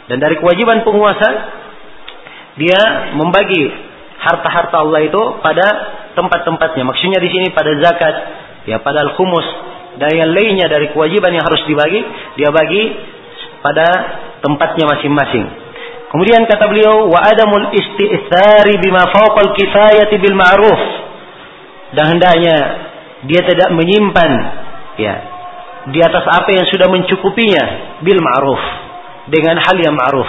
Dan 0.08 0.22
dari 0.22 0.40
kewajiban 0.40 0.86
penguasa 0.86 1.28
dia 2.56 3.12
membagi 3.14 3.70
harta-harta 4.18 4.82
Allah 4.82 5.04
itu 5.04 5.22
pada 5.44 5.66
tempat-tempatnya. 6.16 6.82
Maksudnya 6.86 7.20
di 7.22 7.30
sini 7.30 7.46
pada 7.52 7.70
zakat, 7.78 8.14
ya 8.66 8.80
pada 8.82 9.04
al-khumus 9.04 9.46
dan 9.98 10.14
yang 10.14 10.30
lainnya 10.30 10.70
dari 10.70 10.94
kewajiban 10.94 11.34
yang 11.34 11.42
harus 11.42 11.62
dibagi, 11.66 12.00
dia 12.38 12.50
bagi 12.54 12.82
pada 13.58 13.86
tempatnya 14.38 14.86
masing-masing. 14.86 15.46
Kemudian 16.08 16.46
kata 16.46 16.64
beliau 16.70 17.10
wa 17.10 17.20
adamul 17.20 17.74
isti'thari 17.74 18.80
bima 18.80 19.10
fawqal 19.12 19.52
kifayati 19.52 20.16
bil 20.22 20.38
ma'ruf 20.38 21.07
dan 21.96 22.04
hendaknya 22.16 22.56
dia 23.24 23.40
tidak 23.44 23.68
menyimpan 23.74 24.30
ya 25.00 25.14
di 25.88 26.00
atas 26.04 26.24
apa 26.28 26.50
yang 26.52 26.66
sudah 26.68 26.90
mencukupinya 26.92 27.64
bil 28.04 28.20
ma'ruf 28.20 28.62
dengan 29.32 29.56
hal 29.56 29.76
yang 29.80 29.96
ma'ruf. 29.96 30.28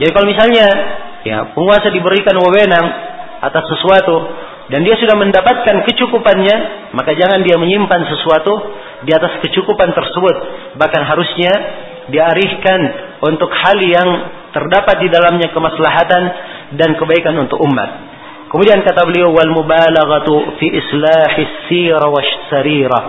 Jadi 0.00 0.10
kalau 0.10 0.26
misalnya 0.26 0.66
ya 1.24 1.38
penguasa 1.52 1.92
diberikan 1.92 2.36
wewenang 2.40 2.86
atas 3.44 3.64
sesuatu 3.68 4.16
dan 4.72 4.80
dia 4.80 4.96
sudah 4.96 5.12
mendapatkan 5.20 5.84
kecukupannya, 5.84 6.56
maka 6.96 7.12
jangan 7.12 7.44
dia 7.44 7.60
menyimpan 7.60 8.00
sesuatu 8.08 8.52
di 9.04 9.12
atas 9.12 9.44
kecukupan 9.44 9.92
tersebut. 9.92 10.36
Bahkan 10.80 11.02
harusnya 11.04 11.52
diarihkan 12.08 12.80
untuk 13.20 13.52
hal 13.52 13.76
yang 13.84 14.08
terdapat 14.56 15.04
di 15.04 15.08
dalamnya 15.12 15.52
kemaslahatan 15.52 16.22
dan 16.80 16.96
kebaikan 16.96 17.36
untuk 17.44 17.60
umat. 17.60 18.13
Kemudian 18.54 18.86
kata 18.86 19.02
beliau 19.02 19.34
wal 19.34 19.50
mubalaghatu 19.50 20.62
fi 20.62 20.70
islahis 20.70 21.66
sirah 21.66 22.06
sarira. 22.46 23.00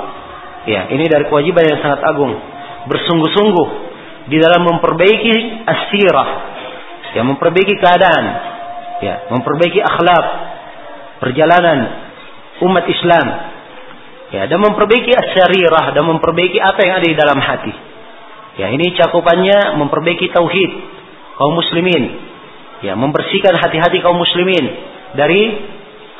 Ya, 0.65 0.89
ini 0.89 1.05
dari 1.05 1.29
kewajiban 1.29 1.69
yang 1.69 1.85
sangat 1.85 2.01
agung. 2.01 2.33
Bersungguh-sungguh 2.89 3.69
di 4.25 4.41
dalam 4.41 4.65
memperbaiki 4.65 5.35
as-sirah. 5.69 6.29
Ya, 7.13 7.21
memperbaiki 7.21 7.77
keadaan. 7.77 8.25
Ya, 9.05 9.29
memperbaiki 9.29 9.85
akhlak 9.85 10.25
perjalanan 11.21 11.93
umat 12.65 12.89
Islam. 12.89 13.27
Ya, 14.33 14.49
dan 14.49 14.57
memperbaiki 14.65 15.13
as-sarirah 15.13 15.93
dan 15.93 16.09
memperbaiki 16.09 16.57
apa 16.57 16.89
yang 16.89 16.93
ada 16.97 17.05
di 17.05 17.13
dalam 17.13 17.37
hati. 17.37 17.73
Ya, 18.65 18.73
ini 18.73 18.97
cakupannya 18.97 19.77
memperbaiki 19.77 20.25
tauhid 20.33 20.71
kaum 21.37 21.53
muslimin. 21.53 22.33
Ya, 22.81 22.97
membersihkan 22.97 23.61
hati-hati 23.61 24.01
kaum 24.01 24.17
muslimin 24.17 24.94
dari 25.15 25.41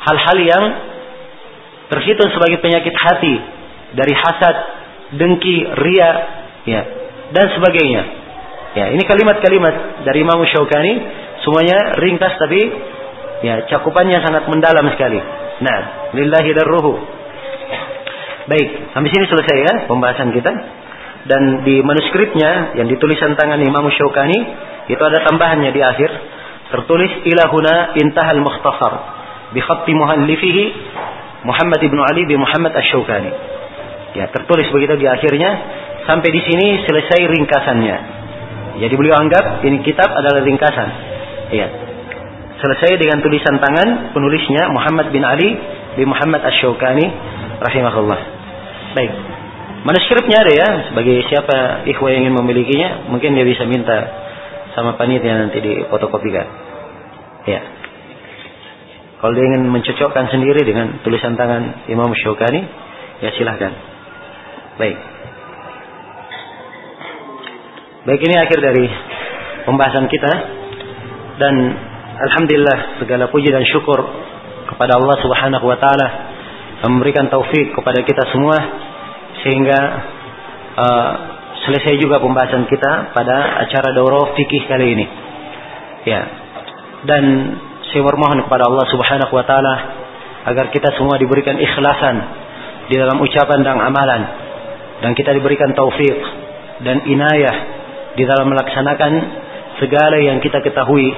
hal-hal 0.02 0.38
yang 0.40 0.64
terhitung 1.92 2.30
sebagai 2.34 2.58
penyakit 2.60 2.92
hati 2.92 3.34
dari 3.94 4.14
hasad, 4.16 4.56
dengki, 5.14 5.56
ria, 5.78 6.10
ya, 6.66 6.82
dan 7.30 7.46
sebagainya. 7.54 8.02
Ya, 8.76 8.92
ini 8.92 9.02
kalimat-kalimat 9.08 10.04
dari 10.04 10.20
Imam 10.20 10.36
Syaukani 10.44 10.92
semuanya 11.40 11.96
ringkas 11.96 12.36
tapi 12.36 12.60
ya 13.40 13.64
cakupannya 13.72 14.20
sangat 14.20 14.44
mendalam 14.52 14.84
sekali. 14.92 15.16
Nah, 15.64 16.12
lillahi 16.12 16.50
darruhu. 16.52 16.92
Baik, 18.46 18.68
sampai 18.94 19.10
sini 19.10 19.24
selesai 19.26 19.56
ya 19.64 19.74
pembahasan 19.88 20.30
kita. 20.30 20.52
Dan 21.26 21.66
di 21.66 21.82
manuskripnya 21.82 22.78
yang 22.78 22.86
ditulisan 22.86 23.34
tangan 23.34 23.58
Imam 23.58 23.90
Syaukani 23.90 24.38
itu 24.86 25.02
ada 25.02 25.26
tambahannya 25.26 25.74
di 25.74 25.82
akhir 25.82 26.10
tertulis 26.70 27.12
ilahuna 27.26 27.94
intahal 27.98 28.42
mukhtasar 28.42 28.92
bi 29.54 29.60
khatti 29.62 29.92
muhallifihi 29.94 30.64
Muhammad 31.46 31.78
ibnu 31.78 32.02
Ali 32.02 32.26
bin 32.26 32.42
Muhammad 32.42 32.74
Ash-Shawkani. 32.74 33.30
Ya, 34.18 34.26
tertulis 34.34 34.66
begitu 34.74 34.98
di 34.98 35.06
akhirnya 35.06 35.50
sampai 36.08 36.28
di 36.34 36.42
sini 36.42 36.82
selesai 36.82 37.20
ringkasannya. 37.30 37.96
Jadi 38.82 38.94
beliau 38.98 39.16
anggap 39.16 39.62
ini 39.62 39.80
kitab 39.86 40.10
adalah 40.10 40.42
ringkasan. 40.42 40.88
Ya. 41.54 41.68
Selesai 42.56 42.98
dengan 42.98 43.20
tulisan 43.20 43.60
tangan 43.60 44.16
penulisnya 44.16 44.72
Muhammad 44.72 45.12
bin 45.12 45.22
Ali 45.22 45.54
bin 45.94 46.08
Muhammad 46.10 46.42
Ash-Shawkani 46.50 47.06
rahimahullah. 47.62 48.20
Baik. 48.96 49.12
Manuskripnya 49.86 50.42
ada 50.42 50.52
ya, 50.52 50.68
sebagai 50.90 51.22
siapa 51.30 51.86
ikhwah 51.86 52.10
yang 52.10 52.26
ingin 52.26 52.34
memilikinya, 52.42 53.06
mungkin 53.06 53.38
dia 53.38 53.46
bisa 53.46 53.62
minta 53.70 54.25
sama 54.76 55.00
panitia 55.00 55.48
nanti 55.48 55.58
di 55.64 55.80
fotokopikan. 55.88 56.46
Ya. 57.48 57.60
Kalau 59.16 59.32
dia 59.32 59.44
ingin 59.48 59.72
mencocokkan 59.72 60.28
sendiri 60.28 60.60
dengan 60.68 61.00
tulisan 61.00 61.40
tangan 61.40 61.88
Imam 61.88 62.12
Syukani, 62.12 62.60
ya 63.24 63.32
silahkan. 63.32 63.72
Baik. 64.76 64.98
Baik 68.04 68.20
ini 68.20 68.36
akhir 68.36 68.58
dari 68.60 68.86
pembahasan 69.64 70.06
kita 70.12 70.32
dan 71.40 71.54
alhamdulillah 72.28 73.00
segala 73.00 73.32
puji 73.32 73.48
dan 73.48 73.64
syukur 73.64 73.98
kepada 74.68 75.00
Allah 75.00 75.16
Subhanahu 75.24 75.64
wa 75.64 75.78
taala 75.80 76.08
memberikan 76.86 77.32
taufik 77.32 77.72
kepada 77.72 78.04
kita 78.04 78.30
semua 78.30 78.56
sehingga 79.42 79.78
uh, 80.76 81.12
selesai 81.66 81.98
juga 81.98 82.22
pembahasan 82.22 82.70
kita 82.70 83.10
pada 83.10 83.66
acara 83.66 83.90
daurah 83.90 84.32
fikih 84.38 84.70
kali 84.70 84.86
ini. 84.94 85.06
Ya. 86.06 86.22
Dan 87.02 87.24
saya 87.90 88.02
bermohon 88.06 88.46
kepada 88.46 88.70
Allah 88.70 88.86
Subhanahu 88.88 89.32
wa 89.34 89.44
taala 89.44 89.74
agar 90.46 90.70
kita 90.70 90.94
semua 90.94 91.18
diberikan 91.18 91.58
ikhlasan 91.58 92.16
di 92.86 92.94
dalam 92.94 93.18
ucapan 93.18 93.66
dan 93.66 93.82
amalan 93.82 94.22
dan 95.02 95.10
kita 95.18 95.34
diberikan 95.34 95.74
taufik 95.74 96.16
dan 96.86 97.02
inayah 97.02 97.56
di 98.14 98.22
dalam 98.24 98.48
melaksanakan 98.48 99.12
segala 99.82 100.16
yang 100.22 100.38
kita 100.38 100.62
ketahui 100.62 101.10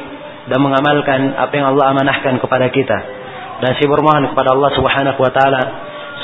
dan 0.49 0.59
mengamalkan 0.65 1.37
apa 1.37 1.53
yang 1.53 1.77
Allah 1.77 1.93
amanahkan 1.93 2.41
kepada 2.41 2.73
kita. 2.73 2.99
Dan 3.59 3.77
saya 3.77 3.89
bermohon 3.91 4.33
kepada 4.33 4.57
Allah 4.57 4.71
Subhanahu 4.73 5.19
wa 5.21 5.31
taala 5.31 5.63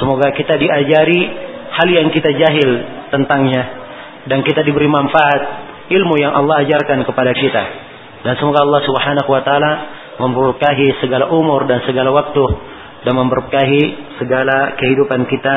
semoga 0.01 0.32
kita 0.32 0.56
diajari 0.56 1.20
hal 1.76 1.88
yang 1.92 2.09
kita 2.09 2.30
jahil 2.32 2.70
tentangnya 3.12 3.84
dan 4.24 4.40
kita 4.40 4.64
diberi 4.64 4.88
manfaat 4.88 5.40
ilmu 5.88 6.14
yang 6.16 6.32
Allah 6.32 6.64
ajarkan 6.64 7.05
kepada 7.05 7.32
kita. 7.36 7.64
Dan 8.24 8.40
semoga 8.40 8.64
Allah 8.64 8.80
Subhanahu 8.88 9.28
wa 9.28 9.42
taala 9.44 9.72
memberkahi 10.16 11.02
segala 11.05 11.28
umur 11.28 11.68
dan 11.68 11.84
segala 11.84 12.09
waktu 12.09 12.44
dan 13.05 13.12
memberkahi 13.20 14.16
segala 14.16 14.80
kehidupan 14.80 15.28
kita 15.28 15.56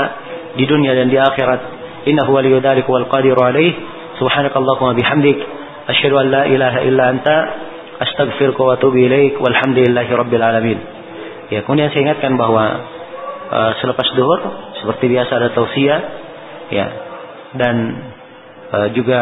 di 0.60 0.68
dunia 0.68 0.92
dan 0.92 1.08
di 1.08 1.16
akhirat. 1.16 1.62
Innahu 2.08 2.36
waliyyu 2.36 2.60
dzalika 2.60 2.90
wal 2.92 3.08
qadiru 3.08 3.40
alaih. 3.40 3.72
Subhanakallahumma 4.20 5.00
bihamdik 5.00 5.38
asyhadu 5.88 6.20
an 6.20 6.28
la 6.28 6.44
ilaha 6.50 6.80
illa 6.84 7.04
anta 7.16 7.38
astaghfiruka 8.04 8.60
wa 8.60 8.76
atubu 8.76 9.00
ilaik 9.00 9.40
walhamdulillahi 9.40 10.12
rabbil 10.12 10.44
alamin. 10.44 10.80
Ya, 11.48 11.64
kemudian 11.64 11.88
saya 11.96 12.12
ingatkan 12.12 12.36
bahwa 12.36 12.66
uh, 13.48 13.72
selepas 13.80 14.12
duhur 14.12 14.40
seperti 14.84 15.08
biasa 15.08 15.32
ada 15.32 15.50
tausiah 15.56 16.02
ya. 16.68 16.88
Dan 17.56 17.76
uh, 18.74 18.88
juga 18.96 19.20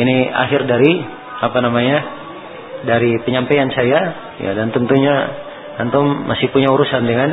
ini 0.00 0.28
akhir 0.28 0.64
dari 0.64 0.92
apa 1.42 1.58
namanya? 1.60 2.22
dari 2.82 3.14
penyampaian 3.22 3.70
saya. 3.70 4.00
Ya 4.42 4.50
dan 4.58 4.74
tentunya 4.74 5.14
antum 5.78 6.26
masih 6.26 6.50
punya 6.50 6.70
urusan 6.70 7.06
dengan 7.06 7.30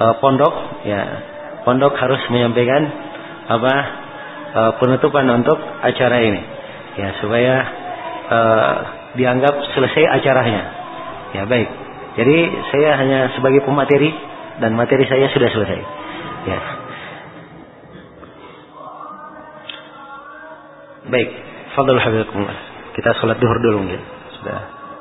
uh, 0.00 0.14
pondok. 0.20 0.54
Ya 0.84 1.02
pondok 1.64 1.96
harus 1.96 2.20
menyampaikan 2.28 2.82
apa 3.46 3.74
uh, 4.52 4.72
penutupan 4.80 5.26
untuk 5.32 5.56
acara 5.80 6.16
ini. 6.22 6.42
Ya 6.96 7.08
supaya 7.20 7.54
uh, 8.28 8.74
dianggap 9.16 9.54
selesai 9.72 10.04
acaranya. 10.20 10.62
Ya 11.32 11.42
baik. 11.48 11.68
Jadi 12.16 12.36
saya 12.72 12.96
hanya 12.96 13.20
sebagai 13.36 13.60
pemateri 13.64 14.08
dan 14.60 14.72
materi 14.72 15.04
saya 15.04 15.28
sudah 15.32 15.48
selesai. 15.52 15.80
Ya 16.48 16.60
baik 21.10 21.28
fadl 21.74 21.98
habibakumullah 21.98 22.76
kita 22.96 23.12
sholat 23.20 23.36
duhur 23.36 23.60
dulu 23.60 23.84
mungkin. 23.84 24.00
Sudah 24.40 24.75